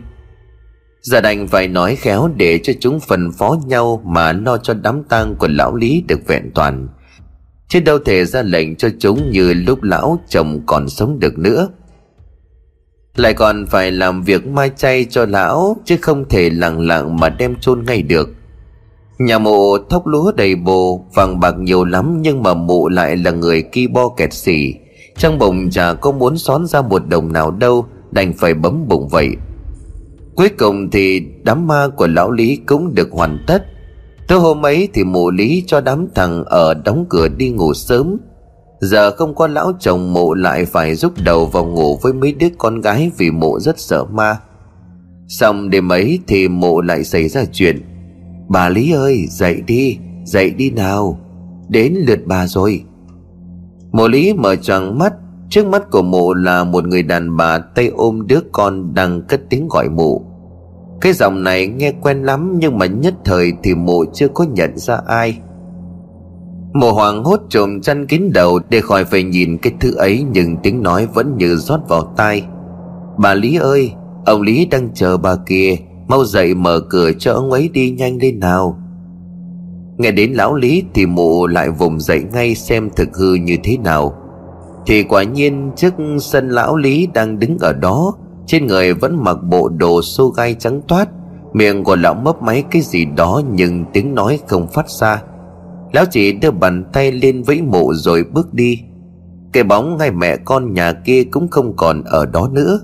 Giờ 1.02 1.22
đành 1.22 1.48
phải 1.48 1.68
nói 1.68 1.96
khéo 1.96 2.30
để 2.36 2.60
cho 2.64 2.74
chúng 2.80 3.00
phần 3.00 3.32
phó 3.32 3.56
nhau 3.68 4.02
Mà 4.06 4.34
lo 4.34 4.58
cho 4.58 4.74
đám 4.74 5.04
tang 5.04 5.36
của 5.36 5.48
lão 5.48 5.76
Lý 5.76 6.04
được 6.08 6.28
vẹn 6.28 6.52
toàn. 6.56 6.88
Chứ 7.68 7.80
đâu 7.80 8.00
thể 8.00 8.26
ra 8.26 8.42
lệnh 8.42 8.76
cho 8.76 8.90
chúng 9.00 9.32
như 9.32 9.54
lúc 9.54 9.84
lão 9.84 10.20
chồng 10.30 10.62
còn 10.66 10.90
sống 10.90 11.20
được 11.20 11.38
nữa. 11.38 11.68
Lại 13.16 13.34
còn 13.34 13.66
phải 13.66 13.92
làm 13.92 14.24
việc 14.24 14.48
mai 14.48 14.72
chay 14.78 15.06
cho 15.10 15.26
lão, 15.26 15.78
Chứ 15.86 15.98
không 16.02 16.30
thể 16.30 16.50
lặng 16.50 16.88
lặng 16.88 17.18
mà 17.20 17.30
đem 17.30 17.56
chôn 17.56 17.84
ngay 17.86 18.02
được. 18.02 18.30
Nhà 19.20 19.38
mộ 19.40 19.78
thóc 19.90 20.08
lúa 20.08 20.32
đầy 20.32 20.56
bồ, 20.56 21.06
Vàng 21.14 21.40
bạc 21.40 21.56
nhiều 21.60 21.84
lắm 21.86 22.22
Nhưng 22.22 22.44
mà 22.44 22.54
mụ 22.54 22.90
lại 22.90 23.18
là 23.18 23.32
người 23.32 23.62
ki 23.62 23.88
bo 23.88 24.10
kẹt 24.18 24.34
xỉ. 24.34 24.74
Trong 25.18 25.40
bụng 25.40 25.70
chả 25.70 25.94
có 25.94 26.12
muốn 26.12 26.38
xón 26.38 26.68
ra 26.68 26.82
một 26.82 27.08
đồng 27.08 27.34
nào 27.34 27.52
đâu, 27.52 27.86
Đành 28.12 28.34
phải 28.34 28.54
bấm 28.54 28.88
bụng 28.88 29.08
vậy. 29.08 29.36
Cuối 30.36 30.50
cùng 30.50 30.90
thì 30.90 31.22
đám 31.44 31.68
ma 31.68 31.88
của 31.88 32.08
lão 32.08 32.32
Lý 32.32 32.56
cũng 32.56 32.96
được 32.96 33.10
hoàn 33.12 33.44
tất. 33.48 33.66
Tối 34.28 34.40
hôm 34.40 34.66
ấy 34.66 34.90
thì 34.94 35.04
mụ 35.04 35.32
Lý 35.32 35.64
cho 35.68 35.82
đám 35.82 36.08
thằng 36.16 36.44
ở 36.46 36.74
đóng 36.74 37.06
cửa 37.10 37.28
đi 37.28 37.50
ngủ 37.50 37.74
sớm. 37.74 38.18
Giờ 38.80 39.12
không 39.12 39.36
có 39.36 39.48
lão 39.48 39.72
chồng, 39.80 40.14
mụ 40.14 40.34
lại 40.34 40.66
phải 40.66 40.96
rút 40.96 41.14
đầu 41.24 41.46
vào 41.46 41.66
ngủ 41.66 42.00
với 42.02 42.14
mấy 42.14 42.34
đứa 42.34 42.48
con 42.58 42.82
gái 42.82 43.12
vì 43.18 43.32
mụ 43.32 43.60
rất 43.60 43.80
sợ 43.80 44.06
ma. 44.06 44.38
Xong 45.28 45.70
đêm 45.70 45.92
ấy 45.92 46.20
thì 46.28 46.48
mụ 46.48 46.82
lại 46.82 47.04
xảy 47.04 47.28
ra 47.28 47.46
chuyện. 47.52 47.82
Bà 48.50 48.70
Lý 48.70 48.92
ơi, 48.92 49.26
dậy 49.30 49.62
đi 49.68 49.98
Dậy 50.30 50.50
đi 50.50 50.70
nào. 50.70 51.20
Đến 51.70 51.94
lượt 51.94 52.20
bà 52.26 52.48
rồi. 52.48 52.84
Mụ 53.92 54.08
Lý 54.08 54.34
mở 54.34 54.56
tròn 54.56 54.98
mắt 54.98 55.14
Trước 55.50 55.66
mắt 55.66 55.92
của 55.92 56.02
mụ 56.02 56.34
là 56.34 56.64
một 56.64 56.88
người 56.88 57.04
đàn 57.04 57.38
bà 57.38 57.58
tay 57.60 57.88
ôm 57.88 58.28
đứa 58.28 58.40
con 58.52 58.94
đang 58.94 59.22
cất 59.22 59.42
tiếng 59.50 59.68
gọi 59.68 59.90
mụ. 59.90 60.26
Cái 61.02 61.14
giọng 61.14 61.44
này 61.44 61.68
nghe 61.68 61.92
quen 62.02 62.24
lắm 62.24 62.56
Nhưng 62.60 62.78
mà 62.78 62.86
nhất 62.86 63.14
thời 63.26 63.54
thì 63.64 63.76
mụ 63.76 64.06
chưa 64.14 64.28
có 64.28 64.44
nhận 64.44 64.78
ra 64.78 65.00
ai. 65.08 65.40
Mụ 66.74 66.92
hoàng 66.92 67.24
hốt 67.24 67.40
trồm 67.50 67.82
chăn 67.82 68.08
kín 68.08 68.32
đầu 68.34 68.60
Để 68.70 68.82
khỏi 68.82 69.06
phải 69.06 69.24
nhìn 69.24 69.58
cái 69.58 69.74
thứ 69.80 69.96
ấy 69.96 70.26
Nhưng 70.32 70.58
tiếng 70.58 70.84
nói 70.84 71.08
vẫn 71.14 71.38
như 71.38 71.56
rót 71.56 71.80
vào 71.88 72.14
tai. 72.18 72.44
Bà 73.18 73.34
Lý 73.34 73.58
ơi, 73.58 73.92
Ông 74.26 74.42
Lý 74.42 74.66
đang 74.66 74.90
chờ 74.94 75.18
bà 75.18 75.36
kia 75.36 75.76
Mau 76.08 76.26
dậy 76.26 76.56
mở 76.56 76.80
cửa 76.90 77.12
cho 77.20 77.34
ông 77.34 77.52
ấy 77.52 77.70
đi 77.74 77.92
nhanh 77.92 78.18
lên 78.18 78.40
nào. 78.40 78.80
Nghe 79.98 80.12
đến 80.12 80.34
lão 80.34 80.56
Lý 80.56 80.84
thì 80.94 81.06
mụ 81.06 81.48
lại 81.48 81.70
vùng 81.70 82.00
dậy 82.00 82.24
ngay 82.34 82.56
xem 82.56 82.90
thực 82.96 83.18
hư 83.18 83.34
như 83.34 83.58
thế 83.64 83.78
nào. 83.78 84.19
Thì 84.86 85.04
quả 85.04 85.24
nhiên 85.24 85.72
trước 85.76 85.94
sân 86.22 86.50
lão 86.50 86.76
Lý 86.78 87.08
đang 87.14 87.40
đứng 87.40 87.58
ở 87.60 87.74
đó, 87.74 88.14
trên 88.46 88.68
người 88.68 88.94
vẫn 88.94 89.24
mặc 89.24 89.38
bộ 89.44 89.70
đồ 89.70 90.02
xô 90.02 90.30
gai 90.30 90.56
trắng 90.60 90.82
toát. 90.88 91.10
Miệng 91.54 91.84
của 91.84 91.96
lão 91.96 92.14
mấp 92.14 92.42
máy 92.42 92.64
cái 92.72 92.82
gì 92.82 93.06
đó 93.06 93.42
Nhưng 93.52 93.86
tiếng 93.94 94.16
nói 94.16 94.40
không 94.48 94.68
phát 94.68 94.90
ra. 94.90 95.24
Lão 95.92 96.06
chỉ 96.12 96.32
đưa 96.32 96.52
bàn 96.52 96.84
tay 96.94 97.12
lên 97.12 97.44
vẫy 97.44 97.62
mộ 97.62 97.94
rồi 97.94 98.24
bước 98.24 98.54
đi. 98.54 98.82
Cái 99.54 99.64
bóng 99.64 99.98
ngay 99.98 100.12
mẹ 100.12 100.38
con 100.38 100.74
nhà 100.74 100.94
kia 100.94 101.24
cũng 101.24 101.48
không 101.48 101.76
còn 101.76 102.04
ở 102.04 102.26
đó 102.26 102.50
nữa. 102.52 102.80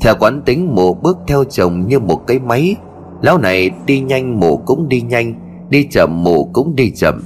Theo 0.00 0.14
quán 0.20 0.42
tính, 0.44 0.74
mộ 0.74 0.94
bước 0.94 1.18
theo 1.26 1.44
chồng 1.44 1.86
như 1.86 1.98
một 1.98 2.26
cái 2.26 2.38
máy. 2.38 2.76
Lão 3.22 3.38
này 3.38 3.70
đi 3.86 4.00
nhanh, 4.00 4.40
mộ 4.40 4.56
cũng 4.56 4.88
đi 4.88 5.00
nhanh. 5.00 5.34
Đi 5.70 5.88
chậm, 5.90 6.24
mộ 6.24 6.44
cũng 6.52 6.76
đi 6.76 6.90
chậm. 6.90 7.22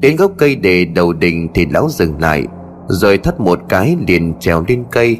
Đến 0.00 0.16
gốc 0.16 0.32
cây 0.38 0.56
đề 0.56 0.84
đầu 0.84 1.12
đình 1.12 1.48
thì 1.54 1.66
lão 1.66 1.88
dừng 1.88 2.20
lại. 2.20 2.46
Rồi 2.88 3.18
thắt 3.18 3.40
một 3.40 3.60
cái 3.68 3.96
liền 4.08 4.34
trèo 4.40 4.64
lên 4.68 4.84
cây. 4.90 5.18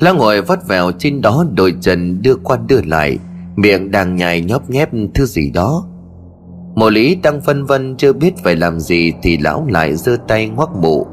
Lá 0.00 0.12
ngồi 0.12 0.42
vắt 0.42 0.68
vẻo 0.68 0.92
trên 0.98 1.20
đó 1.20 1.44
đôi 1.52 1.74
chân 1.80 2.22
đưa 2.22 2.34
qua 2.34 2.58
đưa 2.66 2.82
lại, 2.82 3.18
Miệng 3.56 3.90
đang 3.90 4.16
nhai 4.16 4.40
nhóp 4.40 4.70
nhép 4.70 4.90
thứ 5.14 5.26
gì 5.26 5.50
đó. 5.50 5.84
Mộ 6.74 6.90
lý 6.90 7.14
đang 7.14 7.40
phân 7.40 7.64
vân 7.64 7.96
chưa 7.96 8.12
biết 8.12 8.34
phải 8.44 8.56
làm 8.56 8.80
gì 8.80 9.12
Thì 9.22 9.38
lão 9.38 9.66
lại 9.68 9.96
giơ 9.96 10.16
tay 10.28 10.48
ngoắc 10.48 10.70
mụ 10.82 11.06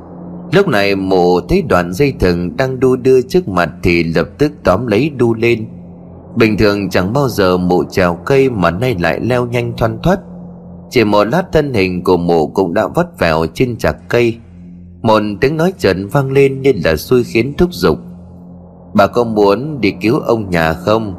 Lúc 0.51 0.67
này 0.67 0.95
mụ 0.95 1.39
thấy 1.49 1.61
đoạn 1.61 1.93
dây 1.93 2.13
thừng 2.19 2.57
đang 2.57 2.79
đu 2.79 2.95
đưa 2.95 3.21
trước 3.21 3.47
mặt 3.47 3.69
Thì 3.83 4.03
lập 4.03 4.27
tức 4.37 4.51
tóm 4.63 4.87
lấy 4.87 5.09
đu 5.09 5.33
lên. 5.33 5.67
Bình 6.35 6.57
thường 6.57 6.89
chẳng 6.89 7.13
bao 7.13 7.29
giờ 7.29 7.57
mụ 7.57 7.83
trèo 7.83 8.15
cây 8.25 8.49
Mà 8.49 8.71
nay 8.71 8.95
lại 8.99 9.19
leo 9.19 9.45
nhanh 9.45 9.73
thoăn 9.77 9.99
thoắt. 10.03 10.19
Chỉ 10.89 11.03
một 11.03 11.23
lát 11.23 11.43
thân 11.51 11.73
hình 11.73 12.03
của 12.03 12.17
mụ 12.17 12.47
cũng 12.47 12.73
đã 12.73 12.87
vắt 12.87 13.19
vẻo 13.19 13.45
trên 13.53 13.77
chặt 13.77 13.95
cây. 14.09 14.37
Một 15.01 15.21
tiếng 15.41 15.57
nói 15.57 15.73
trần 15.77 16.07
vang 16.07 16.31
lên 16.31 16.61
như 16.61 16.73
là 16.85 16.95
xui 16.95 17.23
khiến 17.23 17.53
thúc 17.57 17.73
giục. 17.73 17.99
Bà 18.93 19.07
có 19.07 19.23
muốn 19.23 19.81
đi 19.81 19.93
cứu 20.01 20.19
ông 20.19 20.49
nhà 20.49 20.73
không? 20.73 21.15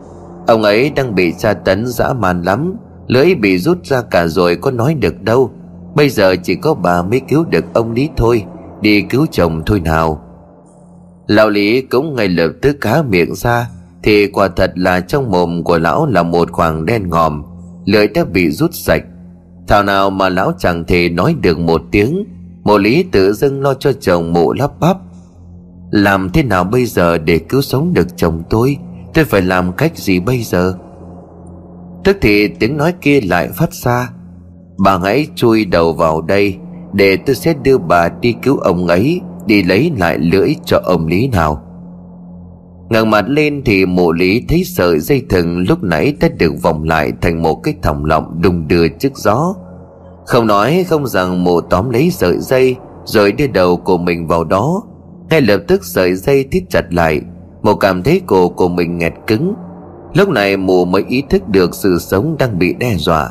Ông 0.47 0.62
ấy 0.62 0.91
đang 0.91 1.14
bị 1.14 1.33
tra 1.39 1.53
tấn 1.53 1.87
dã 1.87 2.12
man 2.12 2.43
lắm, 2.43 2.76
Lưỡi 3.07 3.35
bị 3.35 3.59
rút 3.59 3.85
ra 3.85 4.03
cả 4.03 4.26
rồi 4.26 4.57
có 4.57 4.70
nói 4.70 4.95
được 4.95 5.22
đâu. 5.22 5.51
Bây 5.95 6.09
giờ 6.09 6.37
chỉ 6.43 6.55
có 6.55 6.74
bà 6.74 7.03
mới 7.03 7.20
cứu 7.28 7.45
được 7.45 7.64
ông 7.74 7.93
Lý 7.93 8.09
thôi, 8.16 8.45
Đi 8.81 9.03
cứu 9.03 9.26
chồng 9.31 9.62
thôi 9.66 9.81
nào. 9.81 10.22
Lão 11.26 11.49
Lý 11.49 11.81
cũng 11.81 12.14
ngay 12.14 12.28
lập 12.28 12.53
tức 12.62 12.76
cá 12.81 13.03
miệng 13.03 13.35
ra, 13.35 13.68
Thì 14.03 14.26
quả 14.26 14.49
thật 14.49 14.72
là 14.74 15.01
trong 15.01 15.31
mồm 15.31 15.64
của 15.64 15.78
lão 15.78 16.07
là 16.07 16.22
một 16.22 16.53
khoảng 16.53 16.87
đen 16.87 17.09
ngòm, 17.09 17.43
Lưỡi 17.85 18.09
đã 18.09 18.24
bị 18.24 18.51
rút 18.51 18.70
sạch. 18.74 19.03
Thảo 19.68 19.83
nào 19.83 20.11
mà 20.11 20.28
lão 20.28 20.53
chẳng 20.59 20.85
thể 20.85 21.09
nói 21.09 21.35
được 21.43 21.59
một 21.59 21.83
tiếng 21.91 22.24
Mộ 22.65 22.79
Lý 22.79 23.03
tự 23.03 23.33
dưng 23.33 23.63
lo 23.63 23.75
cho 23.75 23.93
chồng 23.93 24.33
mụ 24.33 24.53
lắp 24.53 24.71
bắp. 24.81 24.97
Làm 25.91 26.31
thế 26.31 26.43
nào 26.43 26.65
bây 26.65 26.87
giờ 26.87 27.19
để 27.19 27.39
cứu 27.39 27.63
sống 27.63 27.95
được 27.95 28.17
chồng 28.17 28.43
tôi? 28.51 28.77
Tôi 29.15 29.25
phải 29.25 29.43
làm 29.43 29.73
cách 29.73 29.99
gì 29.99 30.21
bây 30.21 30.43
giờ? 30.43 30.75
Tức 32.05 32.17
thì 32.21 32.49
tiếng 32.49 32.77
nói 32.77 32.95
kia 33.01 33.21
lại 33.21 33.49
phát 33.55 33.73
ra. 33.73 34.11
Bà 34.79 34.99
hãy 34.99 35.27
chui 35.35 35.65
đầu 35.65 35.93
vào 35.93 36.23
đây, 36.23 36.57
Để 36.93 37.17
tôi 37.17 37.35
sẽ 37.35 37.55
đưa 37.63 37.79
bà 37.79 38.09
đi 38.09 38.35
cứu 38.43 38.57
ông 38.57 38.87
ấy, 38.87 39.21
Đi 39.47 39.63
lấy 39.63 39.93
lại 39.99 40.19
lưỡi 40.19 40.55
cho 40.65 40.81
ông 40.85 41.07
Lý 41.07 41.29
nào. 41.29 41.63
Ngẩng 42.91 43.11
mặt 43.11 43.25
lên 43.29 43.63
thì 43.65 43.87
Mộ 43.87 44.13
lý 44.13 44.45
thấy 44.49 44.65
sợi 44.65 45.01
dây 45.01 45.23
thừng 45.29 45.65
lúc 45.69 45.83
nãy 45.83 46.15
đã 46.21 46.29
được 46.39 46.53
vòng 46.63 46.85
lại 46.85 47.13
thành 47.21 47.43
một 47.43 47.55
cái 47.55 47.75
thòng 47.83 48.05
lọng 48.05 48.41
đùng 48.43 48.69
đưa 48.69 48.89
trước 48.89 49.17
gió. 49.17 49.55
Không 50.31 50.47
nói, 50.47 50.85
không 50.89 51.07
rằng 51.07 51.45
mụ 51.45 51.61
tóm 51.61 51.91
lấy 51.91 52.11
sợi 52.11 52.39
dây, 52.39 52.76
Rồi 53.05 53.33
đưa 53.33 53.47
đầu 53.47 53.76
của 53.76 53.99
mình 53.99 54.26
vào 54.26 54.45
đó. 54.45 54.83
Ngay 55.31 55.41
lập 55.41 55.61
tức 55.68 55.85
sợi 55.85 56.14
dây 56.14 56.45
thít 56.53 56.62
chặt 56.70 56.93
lại 56.93 57.20
Mụ 57.62 57.74
cảm 57.74 58.03
thấy 58.03 58.20
cổ 58.26 58.49
của 58.49 58.68
mình 58.68 58.99
nghẹt 58.99 59.12
cứng. 59.26 59.55
Lúc 60.14 60.28
này 60.28 60.57
mụ 60.57 60.85
mới 60.85 61.05
ý 61.09 61.22
thức 61.31 61.49
được 61.49 61.74
sự 61.74 61.99
sống 61.99 62.37
đang 62.39 62.59
bị 62.59 62.74
đe 62.74 62.95
dọa. 62.97 63.31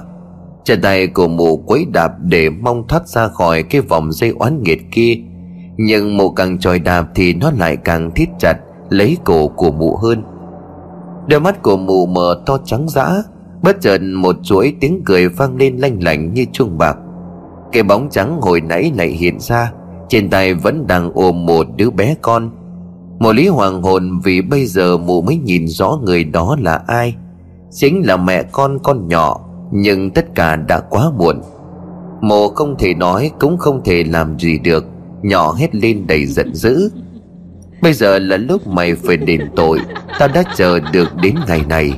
Chân 0.64 0.82
tay 0.82 1.08
của 1.08 1.28
mụ 1.28 1.58
quấy 1.58 1.86
đạp 1.94 2.12
để 2.20 2.50
mong 2.50 2.88
thoát 2.88 3.08
ra 3.08 3.28
khỏi 3.28 3.64
cái 3.64 3.82
vòng 3.82 4.12
dây 4.12 4.34
oán 4.40 4.64
nghiệt 4.64 4.80
kia. 4.92 5.16
Nhưng 5.78 6.18
mụ 6.18 6.32
càng 6.32 6.60
tròi 6.60 6.80
đạp 6.80 7.08
thì 7.16 7.34
nó 7.34 7.52
lại 7.58 7.78
càng 7.78 8.12
thít 8.16 8.30
chặt, 8.40 8.56
lấy 8.90 9.18
cổ 9.24 9.48
của 9.48 9.72
mụ 9.72 9.96
hơn. 9.96 10.24
Đôi 11.28 11.40
mắt 11.40 11.62
của 11.62 11.78
mụ 11.78 12.06
mở 12.06 12.42
to 12.46 12.58
trắng 12.66 12.90
dã 12.90 13.24
Bất 13.64 13.82
chợt 13.82 14.02
một 14.02 14.36
chuỗi 14.44 14.74
tiếng 14.80 15.02
cười 15.06 15.30
vang 15.30 15.58
lên 15.58 15.78
lanh 15.78 16.04
lảnh 16.04 16.34
như 16.34 16.46
chuông 16.52 16.78
bạc. 16.78 16.98
Cái 17.72 17.84
bóng 17.84 18.10
trắng 18.10 18.42
hồi 18.42 18.62
nãy 18.62 18.92
lại 18.98 19.08
hiện 19.08 19.40
ra, 19.40 19.72
trên 20.10 20.30
tay 20.30 20.54
vẫn 20.54 20.88
đang 20.88 21.12
ôm 21.14 21.46
một 21.46 21.68
đứa 21.76 21.90
bé 21.90 22.16
con. 22.22 22.52
Một 23.20 23.36
lý 23.36 23.48
hoàng 23.48 23.82
hồn 23.82 24.20
vì 24.24 24.42
bây 24.42 24.66
giờ 24.66 24.98
mụ 24.98 25.22
mới 25.22 25.38
nhìn 25.38 25.68
rõ 25.68 26.00
người 26.04 26.24
đó 26.24 26.58
là 26.62 26.82
ai. 26.88 27.16
Chính 27.72 28.02
là 28.06 28.18
mẹ 28.18 28.44
con 28.44 28.78
con 28.84 29.08
nhỏ, 29.08 29.40
Nhưng 29.72 30.12
tất 30.12 30.36
cả 30.36 30.56
đã 30.56 30.80
quá 30.80 31.12
muộn. 31.18 31.42
Mộ 32.22 32.48
không 32.48 32.76
thể 32.80 32.94
nói 32.94 33.32
cũng 33.40 33.58
không 33.58 33.82
thể 33.84 34.04
làm 34.04 34.40
gì 34.40 34.60
được, 34.60 34.86
Nhỏ 35.22 35.54
hết 35.54 35.76
lên 35.76 36.08
đầy 36.08 36.26
giận 36.26 36.56
dữ. 36.56 36.92
Bây 37.82 37.94
giờ 37.94 38.20
là 38.20 38.38
lúc 38.38 38.68
mày 38.68 38.96
phải 38.96 39.18
đền 39.18 39.42
tội, 39.56 39.80
Tao 40.20 40.28
đã 40.28 40.44
chờ 40.56 40.80
được 40.94 41.08
đến 41.22 41.36
ngày 41.48 41.62
này. 41.70 41.94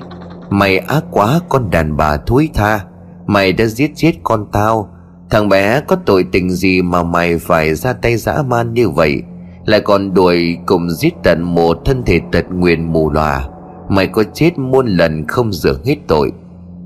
Mày 0.53 0.77
ác 0.77 1.03
quá 1.11 1.39
con 1.49 1.69
đàn 1.69 1.97
bà 1.97 2.17
thúi 2.17 2.49
tha. 2.53 2.85
Mày 3.25 3.53
đã 3.53 3.65
giết 3.65 3.91
chết 3.95 4.13
con 4.23 4.45
tao. 4.51 4.89
Thằng 5.29 5.49
bé 5.49 5.81
có 5.87 5.95
tội 6.05 6.25
tình 6.31 6.49
gì 6.49 6.81
mà 6.81 7.03
mày 7.03 7.37
phải 7.37 7.75
ra 7.75 7.93
tay 7.93 8.17
dã 8.17 8.43
man 8.47 8.73
như 8.73 8.89
vậy? 8.89 9.21
Lại 9.65 9.81
còn 9.81 10.13
đuổi 10.13 10.57
cùng 10.65 10.89
giết 10.89 11.13
tận 11.23 11.41
một 11.41 11.77
thân 11.85 12.03
thể 12.05 12.19
tật 12.31 12.45
nguyền 12.51 12.93
mù 12.93 13.11
lòa. 13.11 13.47
Mày 13.89 14.07
có 14.07 14.23
chết 14.33 14.57
muôn 14.57 14.87
lần 14.87 15.27
không 15.27 15.53
rửa 15.53 15.79
hết 15.85 15.95
tội. 16.07 16.31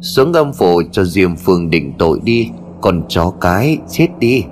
Xuống 0.02 0.34
âm 0.34 0.54
phủ 0.54 0.82
cho 0.92 1.04
Diêm 1.04 1.36
Phương 1.36 1.70
định 1.70 1.94
tội 1.98 2.20
đi. 2.24 2.50
Còn 2.82 3.04
chó 3.08 3.34
cái, 3.42 3.78
chết 3.90 4.08
đi. 4.20 4.44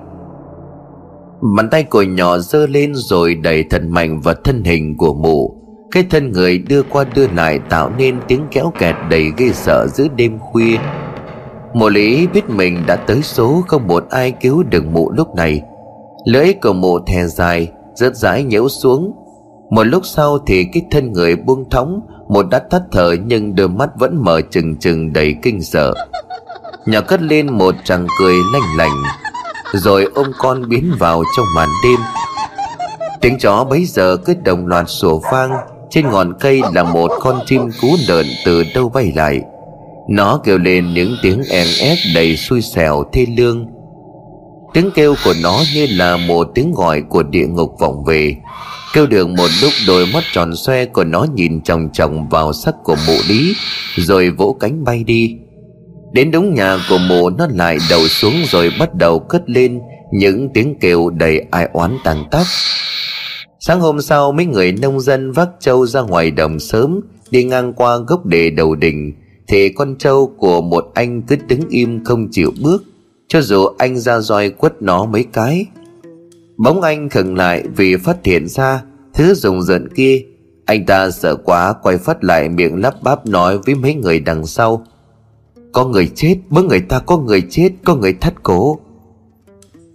Bàn 1.58 1.70
tay 1.70 1.84
của 1.84 2.02
nhỏ 2.02 2.38
giơ 2.38 2.68
lên 2.68 2.92
rồi 2.96 3.36
đẩy 3.36 3.64
thật 3.70 3.82
mạnh 3.88 4.22
vào 4.22 4.36
thân 4.44 4.64
hình 4.64 4.98
của 4.98 5.14
mụ. 5.14 5.63
Cái 5.94 6.04
thân 6.10 6.32
người 6.32 6.58
đưa 6.58 6.84
qua 6.84 7.04
đưa 7.16 7.28
lại 7.28 7.60
tạo 7.70 7.92
nên 7.98 8.20
tiếng 8.28 8.48
kéo 8.52 8.74
kẹt 8.80 8.96
đầy 9.10 9.32
ghê 9.38 9.50
sợ 9.54 9.88
giữa 9.88 10.08
đêm 10.16 10.40
khuya. 10.40 10.78
Mộ 11.74 11.90
lý 11.90 12.28
biết 12.28 12.50
mình 12.50 12.84
đã 12.88 12.96
tới 12.96 13.22
số 13.22 13.64
không 13.68 13.88
một 13.88 14.10
ai 14.10 14.32
cứu 14.32 14.64
được 14.64 14.86
mụ 14.86 15.12
lúc 15.12 15.36
này. 15.36 15.62
Lưỡi 16.26 16.54
của 16.54 16.74
mụ 16.74 17.00
thè 17.00 17.26
dài, 17.26 17.72
Rớt 17.96 18.16
rãi 18.16 18.44
nhễu 18.44 18.70
xuống. 18.70 19.14
Một 19.70 19.84
lúc 19.84 20.06
sau 20.06 20.40
thì 20.48 20.66
cái 20.74 20.84
thân 20.92 21.14
người 21.14 21.36
buông 21.36 21.70
thõng, 21.70 22.00
Một 22.30 22.50
đã 22.50 22.62
thắt 22.72 22.82
thở 22.92 23.16
nhưng 23.26 23.56
đôi 23.56 23.70
mắt 23.70 23.90
vẫn 24.00 24.24
mở 24.24 24.42
trừng 24.42 24.76
trừng 24.76 25.14
đầy 25.14 25.36
kinh 25.42 25.62
sợ. 25.62 25.94
Nhỏ 26.86 27.02
cất 27.02 27.22
lên 27.22 27.54
một 27.54 27.76
tràng 27.84 28.08
cười 28.20 28.36
lanh 28.54 28.78
lành 28.78 29.04
Rồi 29.74 30.08
ôm 30.16 30.28
con 30.38 30.70
biến 30.70 30.92
vào 31.00 31.24
trong 31.38 31.46
màn 31.56 31.70
đêm. 31.84 32.00
Tiếng 33.22 33.38
chó 33.40 33.64
bấy 33.64 33.86
giờ 33.86 34.18
cứ 34.26 34.34
đồng 34.44 34.68
loạt 34.68 34.86
sủa 34.88 35.20
vang 35.32 35.52
trên 35.94 36.10
ngọn 36.10 36.34
cây 36.40 36.62
là 36.74 36.84
một 36.84 37.12
con 37.20 37.40
chim 37.46 37.62
cú 37.82 37.96
lợn 38.08 38.26
từ 38.46 38.64
đâu 38.76 38.90
bay 38.90 39.12
lại. 39.16 39.42
Nó 40.10 40.42
kêu 40.44 40.58
lên 40.58 40.94
những 40.94 41.16
tiếng 41.22 41.44
èn 41.50 41.68
ép 41.80 41.98
đầy 42.16 42.38
xui 42.38 42.62
xẻo 42.62 43.04
thê 43.14 43.26
lương. 43.38 43.68
Tiếng 44.74 44.92
kêu 44.96 45.16
của 45.26 45.34
nó 45.44 45.60
như 45.74 45.88
là 45.90 46.18
một 46.18 46.48
tiếng 46.56 46.72
gọi 46.72 47.02
của 47.10 47.24
địa 47.24 47.48
ngục 47.48 47.76
vọng 47.80 48.04
về. 48.04 48.36
Kêu 48.94 49.08
được 49.08 49.30
một 49.30 49.48
lúc 49.62 49.72
đôi 49.88 50.06
mắt 50.14 50.24
tròn 50.34 50.56
xoe 50.56 50.86
của 50.86 51.04
nó 51.04 51.26
nhìn 51.36 51.62
chòng 51.62 51.90
chòng 51.94 52.30
vào 52.30 52.54
sắc 52.54 52.76
của 52.84 52.96
mụ 53.08 53.16
lý, 53.28 53.54
Rồi 53.96 54.30
vỗ 54.30 54.56
cánh 54.60 54.84
bay 54.84 55.04
đi. 55.04 55.38
Đến 56.12 56.32
đúng 56.32 56.54
nhà 56.54 56.78
của 56.90 56.98
mụ, 56.98 57.30
nó 57.30 57.48
lại 57.54 57.78
đầu 57.90 58.08
xuống 58.08 58.36
rồi 58.46 58.72
bắt 58.80 58.96
đầu 58.96 59.20
cất 59.20 59.50
lên 59.50 59.80
Những 60.12 60.50
tiếng 60.54 60.76
kêu 60.80 61.10
đầy 61.10 61.46
ai 61.52 61.70
oán 61.74 61.98
tàn 62.04 62.24
tóc 62.32 62.46
Sáng 63.66 63.82
hôm 63.82 64.02
sau, 64.02 64.32
mấy 64.32 64.46
người 64.46 64.72
nông 64.72 65.00
dân 65.00 65.32
vác 65.32 65.50
trâu 65.60 65.86
ra 65.86 66.02
ngoài 66.02 66.32
đồng 66.32 66.60
sớm, 66.60 67.00
Đi 67.32 67.44
ngang 67.44 67.74
qua 67.74 67.98
gốc 67.98 68.26
đề 68.26 68.50
đầu 68.50 68.76
đình 68.76 69.14
Thì 69.48 69.70
con 69.70 69.96
trâu 70.00 70.34
của 70.38 70.62
một 70.62 70.92
anh 70.94 71.22
cứ 71.22 71.36
đứng 71.48 71.70
im 71.70 72.04
không 72.04 72.28
chịu 72.32 72.52
bước. 72.64 72.84
Cho 73.28 73.42
dù 73.42 73.66
anh 73.78 74.00
ra 74.00 74.20
roi 74.20 74.50
quất 74.50 74.82
nó 74.82 75.06
mấy 75.06 75.24
cái. 75.34 75.66
Bóng 76.58 76.82
anh 76.82 77.10
khừng 77.10 77.36
lại 77.36 77.64
vì 77.76 77.96
phát 77.96 78.26
hiện 78.26 78.48
ra 78.48 78.84
Thứ 79.14 79.34
dùng 79.34 79.62
giận 79.62 79.88
kia. 79.96 80.24
Anh 80.66 80.86
ta 80.86 81.12
sợ 81.12 81.36
quá, 81.36 81.74
quay 81.84 81.98
phát 81.98 82.24
lại 82.24 82.50
miệng 82.50 82.82
lắp 82.82 83.04
bắp 83.04 83.26
nói 83.26 83.58
với 83.58 83.76
mấy 83.76 83.96
người 83.96 84.20
đằng 84.20 84.46
sau. 84.46 84.86
Có 85.72 85.86
người 85.86 86.08
chết 86.16 86.36
mấy 86.50 86.64
người 86.64 86.82
ta 86.82 87.00
có 87.00 87.18
người 87.18 87.44
chết, 87.50 87.70
Có 87.84 87.96
người 87.96 88.14
thắt 88.14 88.44
cổ. 88.44 88.80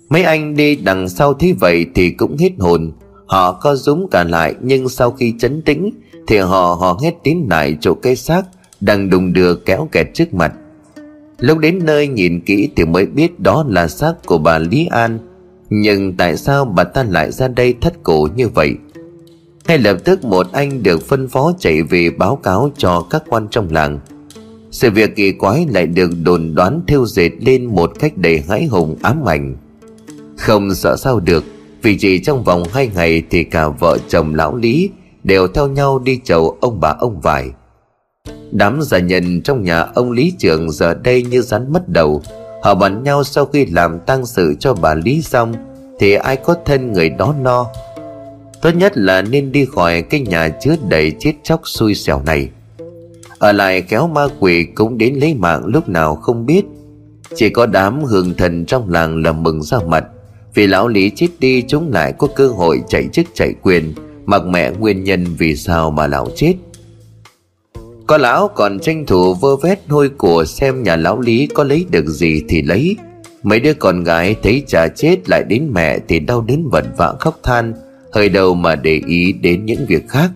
Mấy 0.09 0.23
anh 0.23 0.57
đi 0.57 0.77
đằng 0.77 1.09
sau 1.09 1.35
thế 1.35 1.55
vậy 1.61 1.87
Thì 1.95 2.11
cũng 2.11 2.37
hết 2.37 2.51
hồn. 2.59 2.93
Họ 3.29 3.53
có 3.53 3.77
rúm 3.77 4.07
cả 4.11 4.25
lại, 4.25 4.55
Nhưng 4.61 4.89
sau 4.89 5.11
khi 5.11 5.35
chấn 5.39 5.63
tĩnh, 5.63 5.91
Thì 6.27 6.39
họ 6.39 6.77
họ 6.81 6.99
hét 7.03 7.15
tín 7.25 7.47
lại 7.51 7.77
chỗ 7.81 7.95
cây 7.95 8.17
xác 8.17 8.43
Đang 8.81 9.11
đùng 9.11 9.33
đưa 9.33 9.55
kéo 9.55 9.89
kẹt 9.93 10.07
trước 10.15 10.35
mặt. 10.35 10.53
Lúc 11.39 11.59
đến 11.59 11.79
nơi 11.85 12.09
nhìn 12.09 12.41
kỹ 12.41 12.69
Thì 12.77 12.85
mới 12.85 13.07
biết 13.07 13.41
đó 13.41 13.65
là 13.69 13.89
xác 13.89 14.15
của 14.27 14.39
bà 14.39 14.59
Lý 14.59 14.87
An. 14.91 15.19
Nhưng 15.71 16.17
tại 16.17 16.37
sao 16.37 16.65
bà 16.65 16.85
ta 16.85 17.03
lại 17.03 17.33
ra 17.33 17.49
đây 17.49 17.75
thất 17.81 17.95
cổ 18.03 18.29
như 18.37 18.49
vậy? 18.49 18.75
Ngay 19.67 19.79
lập 19.79 19.97
tức 20.05 20.25
một 20.25 20.53
anh 20.53 20.83
được 20.83 21.03
phân 21.03 21.29
phó 21.29 21.53
chạy 21.59 21.83
về 21.83 22.11
báo 22.11 22.37
cáo 22.37 22.71
cho 22.77 23.07
các 23.11 23.23
quan 23.29 23.47
trong 23.51 23.69
làng. 23.73 23.99
Sự 24.71 24.91
việc 24.91 25.17
kỳ 25.17 25.33
quái 25.33 25.67
lại 25.73 25.87
được 25.87 26.11
đồn 26.23 26.55
đoán 26.55 26.81
thêu 26.87 27.07
dệt 27.07 27.31
lên 27.41 27.65
một 27.65 27.93
cách 27.99 28.13
đầy 28.17 28.41
hãi 28.49 28.67
hùng 28.67 28.97
ám 29.03 29.29
ảnh. 29.29 29.57
Không 30.37 30.75
sợ 30.75 30.97
sao 30.97 31.21
được. 31.21 31.45
Vì 31.83 31.99
chỉ 31.99 32.19
trong 32.19 32.45
vòng 32.45 32.63
hai 32.73 32.91
ngày 32.95 33.23
thì 33.31 33.45
cả 33.45 33.69
vợ 33.69 33.99
chồng 34.09 34.35
lão 34.35 34.57
Lý 34.57 34.91
Đều 35.25 35.49
theo 35.49 35.69
nhau 35.69 35.99
đi 35.99 36.21
chầu 36.25 36.57
ông 36.61 36.81
bà 36.81 36.89
ông 36.99 37.21
vải. 37.21 37.51
Đám 38.51 38.83
gia 38.83 38.99
nhân 38.99 39.43
trong 39.43 39.63
nhà 39.63 39.81
ông 39.81 40.13
Lý 40.13 40.33
Trường 40.39 40.71
giờ 40.71 40.95
đây 40.95 41.23
như 41.23 41.43
rắn 41.43 41.73
mất 41.73 41.89
đầu. 41.89 42.23
Họ 42.63 42.75
bắn 42.75 43.03
nhau 43.03 43.25
sau 43.25 43.47
khi 43.47 43.67
làm 43.67 43.99
tang 44.01 44.27
sự 44.27 44.55
cho 44.61 44.75
bà 44.75 44.95
Lý 44.95 45.23
xong 45.23 45.55
Thì 45.99 46.15
ai 46.15 46.37
có 46.37 46.55
thân 46.65 46.93
người 46.93 47.09
đó 47.09 47.35
no. 47.43 47.67
Tốt 48.63 48.71
nhất 48.71 48.93
là 48.99 49.23
nên 49.23 49.53
đi 49.53 49.65
khỏi 49.75 50.03
cái 50.03 50.21
nhà 50.21 50.49
chứa 50.49 50.77
đầy 50.89 51.13
chết 51.19 51.33
chóc 51.43 51.61
xui 51.65 51.95
xẻo 51.95 52.23
này. 52.27 52.49
Ở 53.39 53.53
lại 53.53 53.83
kéo 53.83 54.09
ma 54.09 54.27
quỷ 54.41 54.65
cũng 54.75 54.99
đến 54.99 55.15
lấy 55.15 55.35
mạng 55.35 55.63
lúc 55.67 55.89
nào 55.89 56.15
không 56.15 56.47
biết. 56.47 56.65
Chỉ 57.35 57.49
có 57.49 57.67
đám 57.67 58.05
hương 58.05 58.35
thần 58.35 58.67
trong 58.67 58.91
làng 58.91 59.23
là 59.23 59.33
mừng 59.33 59.63
ra 59.63 59.79
mặt. 59.87 60.05
Vì 60.55 60.67
lão 60.67 60.89
lý 60.89 61.11
chết 61.17 61.29
đi, 61.39 61.63
chúng 61.69 61.93
lại 61.93 62.13
có 62.19 62.29
cơ 62.37 62.49
hội 62.49 62.83
chạy 62.89 63.09
chức 63.13 63.27
chạy 63.35 63.55
quyền, 63.63 63.95
Mặc 64.27 64.43
mẹ 64.47 64.71
nguyên 64.71 65.05
nhân 65.05 65.25
vì 65.39 65.57
sao 65.57 65.91
mà 65.91 66.07
lão 66.07 66.29
chết. 66.37 66.55
Có 68.07 68.19
lão 68.19 68.49
còn 68.49 68.79
tranh 68.81 69.07
thủ 69.07 69.35
vơ 69.35 69.57
vét 69.57 69.79
hôi 69.89 70.09
của 70.09 70.45
xem 70.45 70.83
nhà 70.83 70.97
lão 70.97 71.21
lý 71.21 71.47
có 71.55 71.65
lấy 71.65 71.87
được 71.91 72.07
gì 72.07 72.43
thì 72.49 72.63
lấy. 72.63 72.97
Mấy 73.43 73.61
đứa 73.61 73.75
con 73.75 74.05
gái 74.05 74.37
thấy 74.43 74.63
cha 74.67 74.89
chết 74.89 75.29
lại 75.29 75.45
đến 75.49 75.71
mẹ 75.73 75.99
thì 76.09 76.19
đau 76.19 76.41
đến 76.41 76.69
vật 76.73 76.85
vã 76.97 77.15
khóc 77.21 77.41
than, 77.43 77.73
Hơi 78.13 78.29
đầu 78.29 78.55
mà 78.55 78.77
để 78.77 79.01
ý 79.07 79.33
đến 79.33 79.65
những 79.65 79.87
việc 79.87 80.09
khác. 80.09 80.31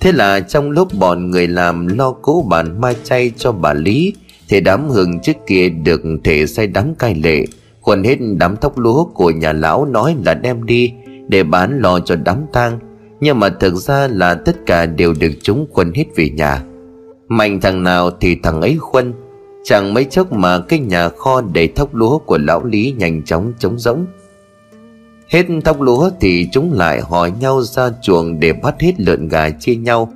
Thế 0.00 0.12
là 0.12 0.40
trong 0.40 0.70
lúc 0.70 0.88
bọn 0.98 1.30
người 1.30 1.48
làm 1.48 1.86
lo 1.86 2.14
cố 2.22 2.46
bàn 2.50 2.80
mai 2.80 2.96
chay 3.04 3.32
cho 3.36 3.52
bà 3.52 3.74
Lý, 3.74 4.12
Thì 4.48 4.60
đám 4.60 4.88
hương 4.88 5.20
trước 5.20 5.36
kia 5.46 5.68
được 5.68 6.02
thể 6.24 6.46
say 6.46 6.66
đám 6.66 6.94
cai 6.94 7.14
lệ. 7.14 7.44
Quần 7.82 8.04
hết 8.04 8.16
đám 8.38 8.56
thóc 8.56 8.78
lúa 8.78 9.04
của 9.04 9.30
nhà 9.30 9.52
lão 9.52 9.84
nói 9.84 10.16
là 10.24 10.34
đem 10.34 10.66
đi 10.66 10.92
Để 11.28 11.42
bán 11.42 11.78
lo 11.80 12.00
cho 12.00 12.16
đám 12.16 12.46
tang. 12.52 12.78
Nhưng 13.20 13.40
mà 13.40 13.48
thực 13.60 13.74
ra 13.74 14.08
là 14.10 14.34
tất 14.34 14.56
cả 14.66 14.86
đều 14.86 15.14
được 15.20 15.32
chúng 15.42 15.66
khuân 15.70 15.92
hết 15.94 16.04
về 16.16 16.30
nhà. 16.30 16.62
Mạnh 17.28 17.60
thằng 17.60 17.82
nào 17.82 18.10
thì 18.20 18.36
thằng 18.42 18.60
ấy 18.60 18.76
khuân. 18.80 19.14
Chẳng 19.64 19.94
mấy 19.94 20.04
chốc 20.04 20.32
mà 20.32 20.58
cái 20.58 20.78
nhà 20.78 21.08
kho 21.08 21.40
đầy 21.40 21.68
thóc 21.68 21.94
lúa 21.94 22.18
của 22.18 22.38
lão 22.38 22.64
Lý 22.64 22.94
nhanh 22.98 23.22
chóng 23.22 23.52
trống 23.58 23.78
rỗng. 23.78 24.06
Hết 25.28 25.46
thóc 25.64 25.80
lúa 25.80 26.10
thì 26.20 26.48
chúng 26.52 26.72
lại 26.72 27.00
hỏi 27.00 27.32
nhau 27.40 27.62
ra 27.62 27.90
chuồng 28.02 28.40
để 28.40 28.52
bắt 28.52 28.74
hết 28.80 29.00
lợn 29.00 29.28
gà 29.28 29.50
chia 29.50 29.74
nhau. 29.74 30.12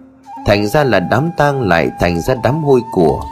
Thành 0.47 0.67
ra 0.67 0.85
là 0.85 1.01
đám 1.01 1.31
tang 1.37 1.61
lại 1.61 1.91
thành 2.01 2.21
ra 2.21 2.35
đám 2.45 2.65
hôi 2.65 2.81
của. 2.93 3.23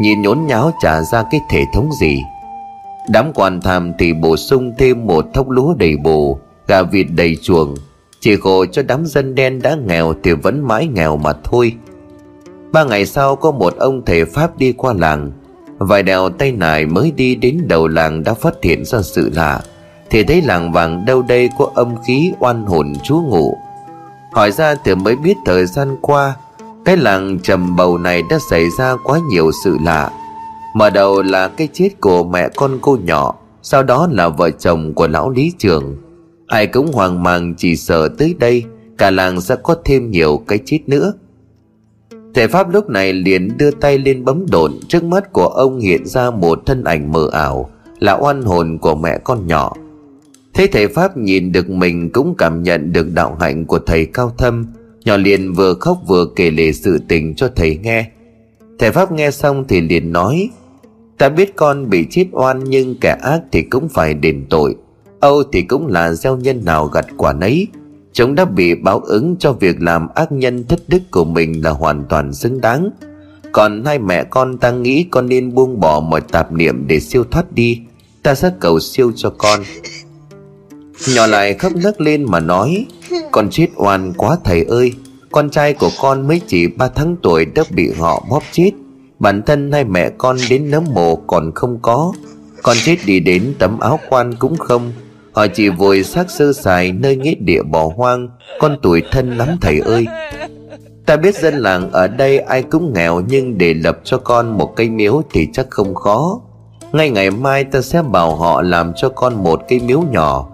Nhìn 0.00 0.22
nhốn 0.22 0.46
nháo 0.46 0.72
trả 0.82 1.02
ra 1.02 1.24
cái 1.30 1.40
thể 1.50 1.64
thống 1.74 1.90
gì. 2.00 2.22
Đám 3.08 3.32
quan 3.34 3.60
tham 3.60 3.92
thì 3.98 4.12
bổ 4.12 4.36
sung 4.36 4.72
thêm 4.78 5.06
một 5.06 5.24
thóc 5.34 5.50
lúa 5.50 5.74
đầy 5.74 5.96
bồ, 5.96 6.38
Gà 6.66 6.82
vịt 6.82 7.06
đầy 7.10 7.36
chuồng. 7.42 7.74
Chỉ 8.20 8.36
khổ 8.36 8.66
cho 8.66 8.82
đám 8.82 9.06
dân 9.06 9.34
đen 9.34 9.62
đã 9.62 9.76
nghèo 9.86 10.14
thì 10.22 10.32
vẫn 10.32 10.60
mãi 10.60 10.86
nghèo 10.86 11.16
mà 11.16 11.32
thôi. 11.44 11.74
Ba 12.72 12.84
ngày 12.84 13.06
sau 13.06 13.36
có 13.36 13.50
một 13.50 13.76
ông 13.76 14.02
thầy 14.04 14.24
Pháp 14.24 14.58
đi 14.58 14.72
qua 14.72 14.92
làng. 14.98 15.32
Vài 15.78 16.02
đèo 16.02 16.28
tay 16.28 16.52
nải 16.52 16.86
mới 16.86 17.10
đi 17.10 17.34
đến 17.34 17.58
đầu 17.68 17.88
làng 17.88 18.24
đã 18.24 18.34
phát 18.34 18.54
hiện 18.62 18.84
ra 18.84 19.02
sự 19.02 19.30
lạ. 19.34 19.60
Thì 20.10 20.24
thấy 20.24 20.42
làng 20.42 20.72
vàng 20.72 21.04
đâu 21.04 21.22
đây 21.22 21.50
có 21.58 21.70
âm 21.74 21.94
khí 22.06 22.32
oan 22.38 22.66
hồn 22.66 22.92
chúa 23.04 23.20
ngủ 23.20 23.54
Hỏi 24.32 24.52
ra 24.52 24.74
thì 24.84 24.94
mới 24.94 25.16
biết 25.16 25.36
thời 25.44 25.66
gian 25.66 25.96
qua, 26.02 26.34
Cái 26.84 26.96
làng 26.96 27.38
trầm 27.42 27.76
bầu 27.76 27.98
này 27.98 28.22
đã 28.30 28.38
xảy 28.50 28.70
ra 28.78 28.94
quá 29.04 29.18
nhiều 29.30 29.50
sự 29.64 29.76
lạ. 29.84 30.10
Mở 30.74 30.90
đầu 30.90 31.22
là 31.22 31.48
cái 31.48 31.68
chết 31.72 32.00
của 32.00 32.24
mẹ 32.24 32.48
con 32.56 32.78
cô 32.82 32.98
nhỏ, 33.04 33.34
Sau 33.62 33.82
đó 33.82 34.08
là 34.10 34.28
vợ 34.28 34.50
chồng 34.50 34.94
của 34.94 35.08
lão 35.08 35.30
lý 35.30 35.52
trường. 35.58 35.96
Ai 36.46 36.66
cũng 36.66 36.92
hoang 36.92 37.22
mang 37.22 37.54
chỉ 37.56 37.76
sợ 37.76 38.08
tới 38.18 38.34
đây, 38.38 38.64
Cả 38.98 39.10
làng 39.10 39.40
sẽ 39.40 39.56
có 39.62 39.76
thêm 39.84 40.10
nhiều 40.10 40.42
cái 40.48 40.58
chết 40.64 40.78
nữa. 40.86 41.12
Thầy 42.34 42.48
Pháp 42.48 42.70
lúc 42.70 42.88
này 42.88 43.12
liền 43.12 43.58
đưa 43.58 43.70
tay 43.70 43.98
lên 43.98 44.24
bấm 44.24 44.46
đồn 44.50 44.72
Trước 44.88 45.04
mắt 45.04 45.32
của 45.32 45.46
ông 45.46 45.80
hiện 45.80 46.06
ra 46.06 46.30
một 46.30 46.66
thân 46.66 46.84
ảnh 46.84 47.12
mờ 47.12 47.28
ảo, 47.32 47.70
Là 47.98 48.18
oan 48.20 48.42
hồn 48.42 48.78
của 48.78 48.94
mẹ 48.94 49.18
con 49.24 49.46
nhỏ. 49.46 49.72
Thế 50.54 50.66
thầy 50.72 50.88
Pháp 50.88 51.16
nhìn 51.16 51.52
được 51.52 51.70
mình 51.70 52.10
cũng 52.10 52.34
cảm 52.38 52.62
nhận 52.62 52.92
được 52.92 53.06
đạo 53.14 53.36
hạnh 53.40 53.64
của 53.64 53.78
thầy 53.78 54.06
cao 54.06 54.32
thâm, 54.38 54.66
Nhỏ 55.04 55.16
liền 55.16 55.52
vừa 55.52 55.74
khóc 55.74 55.98
vừa 56.08 56.26
kể 56.36 56.50
lể 56.50 56.72
sự 56.72 56.98
tình 57.08 57.34
cho 57.34 57.48
thầy 57.56 57.76
nghe. 57.76 58.10
Thầy 58.78 58.90
Pháp 58.90 59.12
nghe 59.12 59.30
xong 59.30 59.64
thì 59.68 59.80
liền 59.80 60.12
nói 60.12 60.50
Ta 61.18 61.28
biết 61.28 61.56
con 61.56 61.90
bị 61.90 62.06
chết 62.10 62.26
oan 62.32 62.64
nhưng 62.64 62.94
kẻ 63.00 63.16
ác 63.22 63.40
thì 63.52 63.62
cũng 63.62 63.88
phải 63.88 64.14
đền 64.14 64.46
tội. 64.50 64.76
Âu 65.20 65.42
thì 65.52 65.62
cũng 65.62 65.86
là 65.86 66.12
gieo 66.12 66.36
nhân 66.36 66.64
nào 66.64 66.86
gặt 66.86 67.06
quả 67.16 67.32
nấy. 67.32 67.66
Chúng 68.12 68.34
đã 68.34 68.44
bị 68.44 68.74
báo 68.74 69.00
ứng 69.00 69.36
cho 69.38 69.52
việc 69.52 69.82
làm 69.82 70.08
ác 70.14 70.32
nhân 70.32 70.64
thất 70.68 70.80
đức 70.88 71.02
của 71.10 71.24
mình 71.24 71.64
là 71.64 71.70
hoàn 71.70 72.04
toàn 72.08 72.32
xứng 72.32 72.60
đáng. 72.60 72.90
Còn 73.52 73.84
hai 73.84 73.98
mẹ 73.98 74.24
con 74.24 74.58
ta 74.58 74.70
nghĩ 74.70 75.06
con 75.10 75.28
nên 75.28 75.54
buông 75.54 75.80
bỏ 75.80 76.00
mọi 76.00 76.20
tạp 76.20 76.52
niệm 76.52 76.84
để 76.86 77.00
siêu 77.00 77.24
thoát 77.30 77.52
đi. 77.52 77.80
Ta 78.22 78.34
sẽ 78.34 78.50
cầu 78.60 78.80
siêu 78.80 79.12
cho 79.16 79.30
con. 79.38 79.60
Nhỏ 81.14 81.26
lại 81.26 81.54
khóc 81.54 81.72
nấc 81.76 82.00
lên 82.00 82.24
mà 82.24 82.40
nói, 82.40 82.86
Con 83.32 83.48
chết 83.50 83.68
oan 83.76 84.12
quá 84.16 84.36
thầy 84.44 84.64
ơi. 84.64 84.92
Con 85.32 85.50
trai 85.50 85.74
của 85.74 85.90
con 86.00 86.28
mới 86.28 86.40
chỉ 86.46 86.66
3 86.66 86.88
tháng 86.88 87.16
tuổi 87.22 87.44
đã 87.44 87.62
bị 87.70 87.92
họ 87.98 88.26
bóp 88.30 88.42
chết. 88.52 88.70
Bản 89.22 89.42
thân 89.42 89.72
hai 89.72 89.84
mẹ 89.84 90.10
con 90.18 90.36
đến 90.50 90.70
nấm 90.70 90.84
mồ 90.94 91.16
còn 91.16 91.52
không 91.54 91.78
có. 91.82 92.12
Con 92.62 92.76
chết 92.84 92.96
đi 93.06 93.20
đến 93.20 93.54
tấm 93.58 93.80
áo 93.80 93.98
quan 94.08 94.34
cũng 94.34 94.56
không. 94.56 94.92
Họ 95.32 95.46
chỉ 95.46 95.68
vội 95.68 96.02
xác 96.02 96.30
sơ 96.30 96.52
sài 96.52 96.92
nơi 96.92 97.16
nghĩa 97.16 97.34
địa 97.34 97.62
bỏ 97.62 97.90
hoang. 97.96 98.28
Con 98.60 98.76
tuổi 98.82 99.02
thân 99.10 99.38
lắm, 99.38 99.48
thầy 99.60 99.78
ơi. 99.78 100.06
Ta 101.06 101.16
biết 101.16 101.34
dân 101.34 101.54
làng 101.54 101.90
ở 101.92 102.08
đây 102.08 102.38
ai 102.38 102.62
cũng 102.62 102.92
nghèo, 102.94 103.20
Nhưng 103.20 103.58
để 103.58 103.74
lập 103.74 103.98
cho 104.04 104.18
con 104.18 104.58
một 104.58 104.76
cây 104.76 104.90
miếu 104.90 105.22
thì 105.32 105.48
chắc 105.52 105.66
không 105.70 105.94
khó. 105.94 106.40
Ngay 106.92 107.10
ngày 107.10 107.30
mai 107.30 107.64
ta 107.64 107.80
sẽ 107.80 108.02
bảo 108.02 108.36
họ 108.36 108.62
làm 108.62 108.92
cho 108.96 109.08
con 109.08 109.42
một 109.42 109.60
cây 109.68 109.80
miếu 109.80 110.00
nhỏ. 110.00 110.48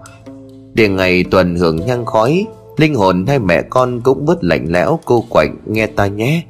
Để 0.73 0.87
ngày 0.87 1.25
tuần 1.31 1.55
hưởng 1.55 1.85
nhang 1.85 2.05
khói, 2.05 2.45
Linh 2.77 2.95
hồn 2.95 3.25
hai 3.27 3.39
mẹ 3.39 3.61
con 3.61 4.01
cũng 4.01 4.25
bớt 4.25 4.43
lạnh 4.43 4.65
lẽo, 4.69 4.99
cô 5.05 5.23
quạnh, 5.29 5.55
nghe 5.65 5.87
ta 5.87 6.07
nhé. 6.07 6.43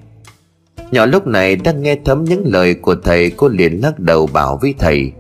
Nhỏ 0.92 1.06
lúc 1.06 1.28
này 1.28 1.56
đang 1.56 1.82
nghe 1.82 1.98
thấm 2.06 2.24
những 2.24 2.44
lời 2.46 2.74
của 2.74 2.96
thầy, 3.04 3.30
Cô 3.30 3.48
liền 3.48 3.82
lắc 3.82 4.00
đầu 4.00 4.30
bảo 4.34 4.60
với 4.62 4.74
thầy. 4.80 5.12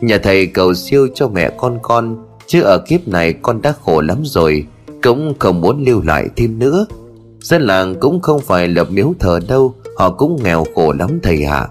Nhà 0.00 0.18
thầy 0.18 0.46
cầu 0.46 0.74
siêu 0.74 1.08
cho 1.14 1.28
mẹ 1.28 1.50
con 1.56 1.78
con, 1.82 2.16
Chứ 2.46 2.62
ở 2.62 2.78
kiếp 2.78 3.08
này 3.08 3.32
con 3.32 3.62
đã 3.62 3.74
khổ 3.84 4.00
lắm 4.00 4.18
rồi, 4.24 4.66
Cũng 5.02 5.34
không 5.38 5.60
muốn 5.60 5.84
lưu 5.84 6.02
lại 6.02 6.28
thêm 6.36 6.58
nữa. 6.58 6.86
Dân 7.40 7.62
làng 7.62 7.94
cũng 8.00 8.20
không 8.20 8.40
phải 8.40 8.68
lập 8.68 8.88
miếu 8.90 9.14
thờ 9.18 9.40
đâu, 9.48 9.74
Họ 9.96 10.10
cũng 10.10 10.42
nghèo 10.42 10.64
khổ 10.74 10.92
lắm 10.92 11.18
thầy 11.22 11.42
ạ. 11.42 11.56
À. 11.56 11.68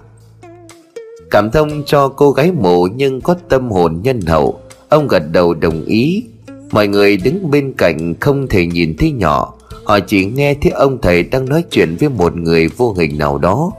Cảm 1.30 1.50
thông 1.50 1.82
cho 1.86 2.08
cô 2.08 2.30
gái 2.32 2.52
mộ 2.52 2.88
nhưng 2.96 3.20
có 3.20 3.34
tâm 3.48 3.70
hồn 3.70 4.00
nhân 4.02 4.20
hậu, 4.20 4.60
Ông 4.88 5.08
gật 5.08 5.22
đầu 5.32 5.54
đồng 5.54 5.84
ý. 5.84 6.24
Mọi 6.70 6.88
người 6.88 7.16
đứng 7.16 7.50
bên 7.50 7.72
cạnh 7.72 8.14
không 8.20 8.46
thể 8.48 8.66
nhìn 8.66 8.96
thấy 8.96 9.12
nhỏ. 9.12 9.54
Họ 9.84 10.00
chỉ 10.00 10.24
nghe 10.24 10.54
thấy 10.54 10.72
ông 10.72 10.98
thầy 11.02 11.22
đang 11.22 11.48
nói 11.48 11.64
chuyện 11.70 11.96
với 12.00 12.08
một 12.08 12.36
người 12.36 12.68
vô 12.68 12.94
hình 12.98 13.18
nào 13.18 13.38
đó. 13.38 13.72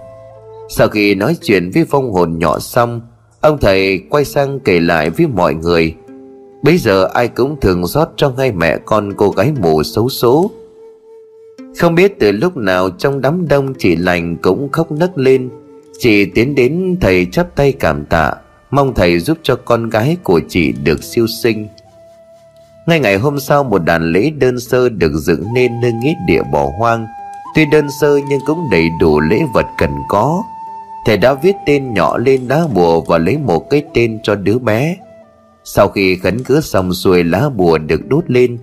Sau 0.70 0.88
khi 0.88 1.16
nói 1.16 1.38
chuyện 1.42 1.72
với 1.74 1.86
phong 1.90 2.12
hồn 2.12 2.40
nhỏ 2.40 2.60
xong, 2.60 3.02
Ông 3.44 3.58
thầy 3.58 4.02
quay 4.10 4.26
sang 4.26 4.60
kể 4.60 4.80
lại 4.80 5.10
với 5.10 5.28
mọi 5.28 5.54
người. 5.54 5.96
Bây 6.62 6.78
giờ 6.78 7.10
ai 7.14 7.28
cũng 7.28 7.60
thường 7.62 7.86
rót 7.86 8.10
cho 8.16 8.30
ngay 8.30 8.52
mẹ 8.52 8.78
con 8.86 9.14
cô 9.18 9.30
gái 9.30 9.52
mù 9.62 9.84
xấu 9.84 10.10
số 10.10 10.52
Không 11.80 11.96
biết 11.96 12.20
từ 12.20 12.32
lúc 12.32 12.58
nào 12.58 12.90
trong 12.90 13.22
đám 13.22 13.48
đông 13.48 13.74
chị 13.78 13.96
lành 13.96 14.38
cũng 14.38 14.70
khóc 14.72 14.92
nấc 14.92 15.18
lên. 15.18 15.50
Chị 16.00 16.26
tiến 16.26 16.56
đến, 16.56 16.98
thầy 17.02 17.28
chắp 17.32 17.56
tay 17.56 17.72
cảm 17.72 18.06
tạ, 18.06 18.34
Mong 18.72 18.94
thầy 18.94 19.20
giúp 19.20 19.38
cho 19.44 19.56
con 19.56 19.90
gái 19.90 20.18
của 20.24 20.42
chị 20.50 20.72
được 20.84 21.04
siêu 21.04 21.28
sinh 21.28 21.68
ngay 22.88 23.00
ngày 23.00 23.18
hôm 23.18 23.40
sau, 23.40 23.64
một 23.64 23.84
đàn 23.84 24.12
lễ 24.12 24.30
đơn 24.30 24.60
sơ 24.60 24.90
được 24.90 25.12
dựng 25.14 25.54
nên 25.54 25.82
nơi 25.82 25.92
nghĩa 25.92 26.14
địa 26.28 26.44
bỏ 26.52 26.70
hoang. 26.78 27.08
Tuy 27.56 27.66
đơn 27.66 27.88
sơ 28.02 28.20
nhưng 28.30 28.40
cũng 28.46 28.70
đầy 28.72 28.90
đủ 29.00 29.20
lễ 29.20 29.40
vật 29.54 29.66
cần 29.78 29.92
có. 30.10 30.44
Thầy 31.06 31.18
đã 31.18 31.34
viết 31.34 31.56
tên 31.66 31.94
nhỏ 31.94 32.18
lên 32.18 32.48
lá 32.50 32.64
bùa 32.74 33.02
và 33.02 33.18
lấy 33.18 33.38
một 33.38 33.70
cái 33.70 33.84
tên 33.94 34.20
cho 34.24 34.36
đứa 34.36 34.58
bé. 34.58 34.98
Sau 35.64 35.88
khi 35.88 36.16
khấn 36.16 36.44
cứ 36.44 36.62
xong 36.62 36.94
xuôi, 36.94 37.24
lá 37.24 37.50
bùa 37.50 37.78
được 37.78 38.08
đốt 38.08 38.24
lên. 38.28 38.58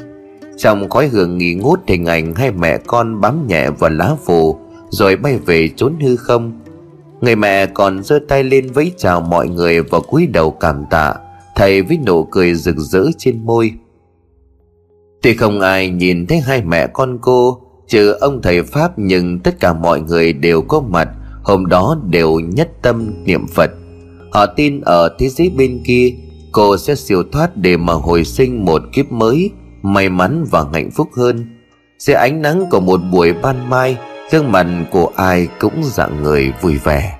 Trong 0.56 0.88
khói 0.88 1.08
hương 1.08 1.38
nghỉ 1.38 1.54
ngút 1.54 1.80
hình 1.86 2.06
ảnh 2.06 2.34
hai 2.34 2.50
mẹ 2.50 2.78
con 2.86 3.20
bám 3.20 3.46
nhẹ 3.46 3.70
vào 3.70 3.90
lá 3.90 4.14
phù, 4.24 4.58
Rồi 4.90 5.16
bay 5.16 5.38
về 5.46 5.68
trốn 5.76 6.00
hư 6.00 6.16
không. 6.16 6.52
Người 7.20 7.36
mẹ 7.36 7.66
còn 7.66 8.02
giơ 8.02 8.18
tay 8.28 8.44
lên 8.44 8.72
vẫy 8.72 8.92
chào 8.96 9.20
mọi 9.20 9.48
người 9.48 9.82
và 9.82 10.00
cúi 10.00 10.26
đầu 10.26 10.50
cảm 10.50 10.84
tạ. 10.90 11.14
Thầy 11.56 11.82
với 11.82 11.98
nụ 12.06 12.24
cười 12.24 12.54
rực 12.54 12.76
rỡ 12.76 13.04
trên 13.18 13.46
môi. 13.46 13.72
Tuy 15.22 15.34
không 15.34 15.60
ai 15.60 15.88
nhìn 15.88 16.26
thấy 16.26 16.40
hai 16.40 16.62
mẹ 16.62 16.86
con 16.86 17.18
cô, 17.20 17.60
Trừ 17.88 18.10
ông 18.10 18.42
thầy 18.42 18.62
Pháp 18.62 18.98
nhưng 18.98 19.38
tất 19.38 19.60
cả 19.60 19.72
mọi 19.72 20.00
người 20.00 20.32
đều 20.32 20.62
có 20.62 20.80
mặt, 20.80 21.08
Hôm 21.42 21.66
đó 21.66 21.98
đều 22.10 22.40
nhất 22.40 22.70
tâm 22.82 23.24
niệm 23.24 23.46
Phật. 23.46 23.70
Họ 24.32 24.46
tin 24.46 24.80
ở 24.80 25.16
thế 25.18 25.28
giới 25.28 25.50
bên 25.50 25.82
kia, 25.84 26.12
Cô 26.52 26.76
sẽ 26.76 26.94
siêu 26.94 27.22
thoát 27.32 27.56
để 27.56 27.76
mà 27.76 27.92
hồi 27.92 28.24
sinh 28.24 28.64
một 28.64 28.82
kiếp 28.92 29.12
mới, 29.12 29.50
May 29.82 30.08
mắn 30.08 30.44
và 30.50 30.64
hạnh 30.72 30.90
phúc 30.90 31.08
hơn. 31.16 31.46
Sẽ 31.98 32.14
ánh 32.14 32.42
nắng 32.42 32.66
của 32.70 32.80
một 32.80 33.00
buổi 33.12 33.32
ban 33.32 33.70
mai, 33.70 33.96
Gương 34.32 34.52
mặt 34.52 34.66
của 34.90 35.10
ai 35.16 35.48
cũng 35.60 35.80
dạng 35.84 36.22
người 36.22 36.52
vui 36.60 36.76
vẻ. 36.84 37.19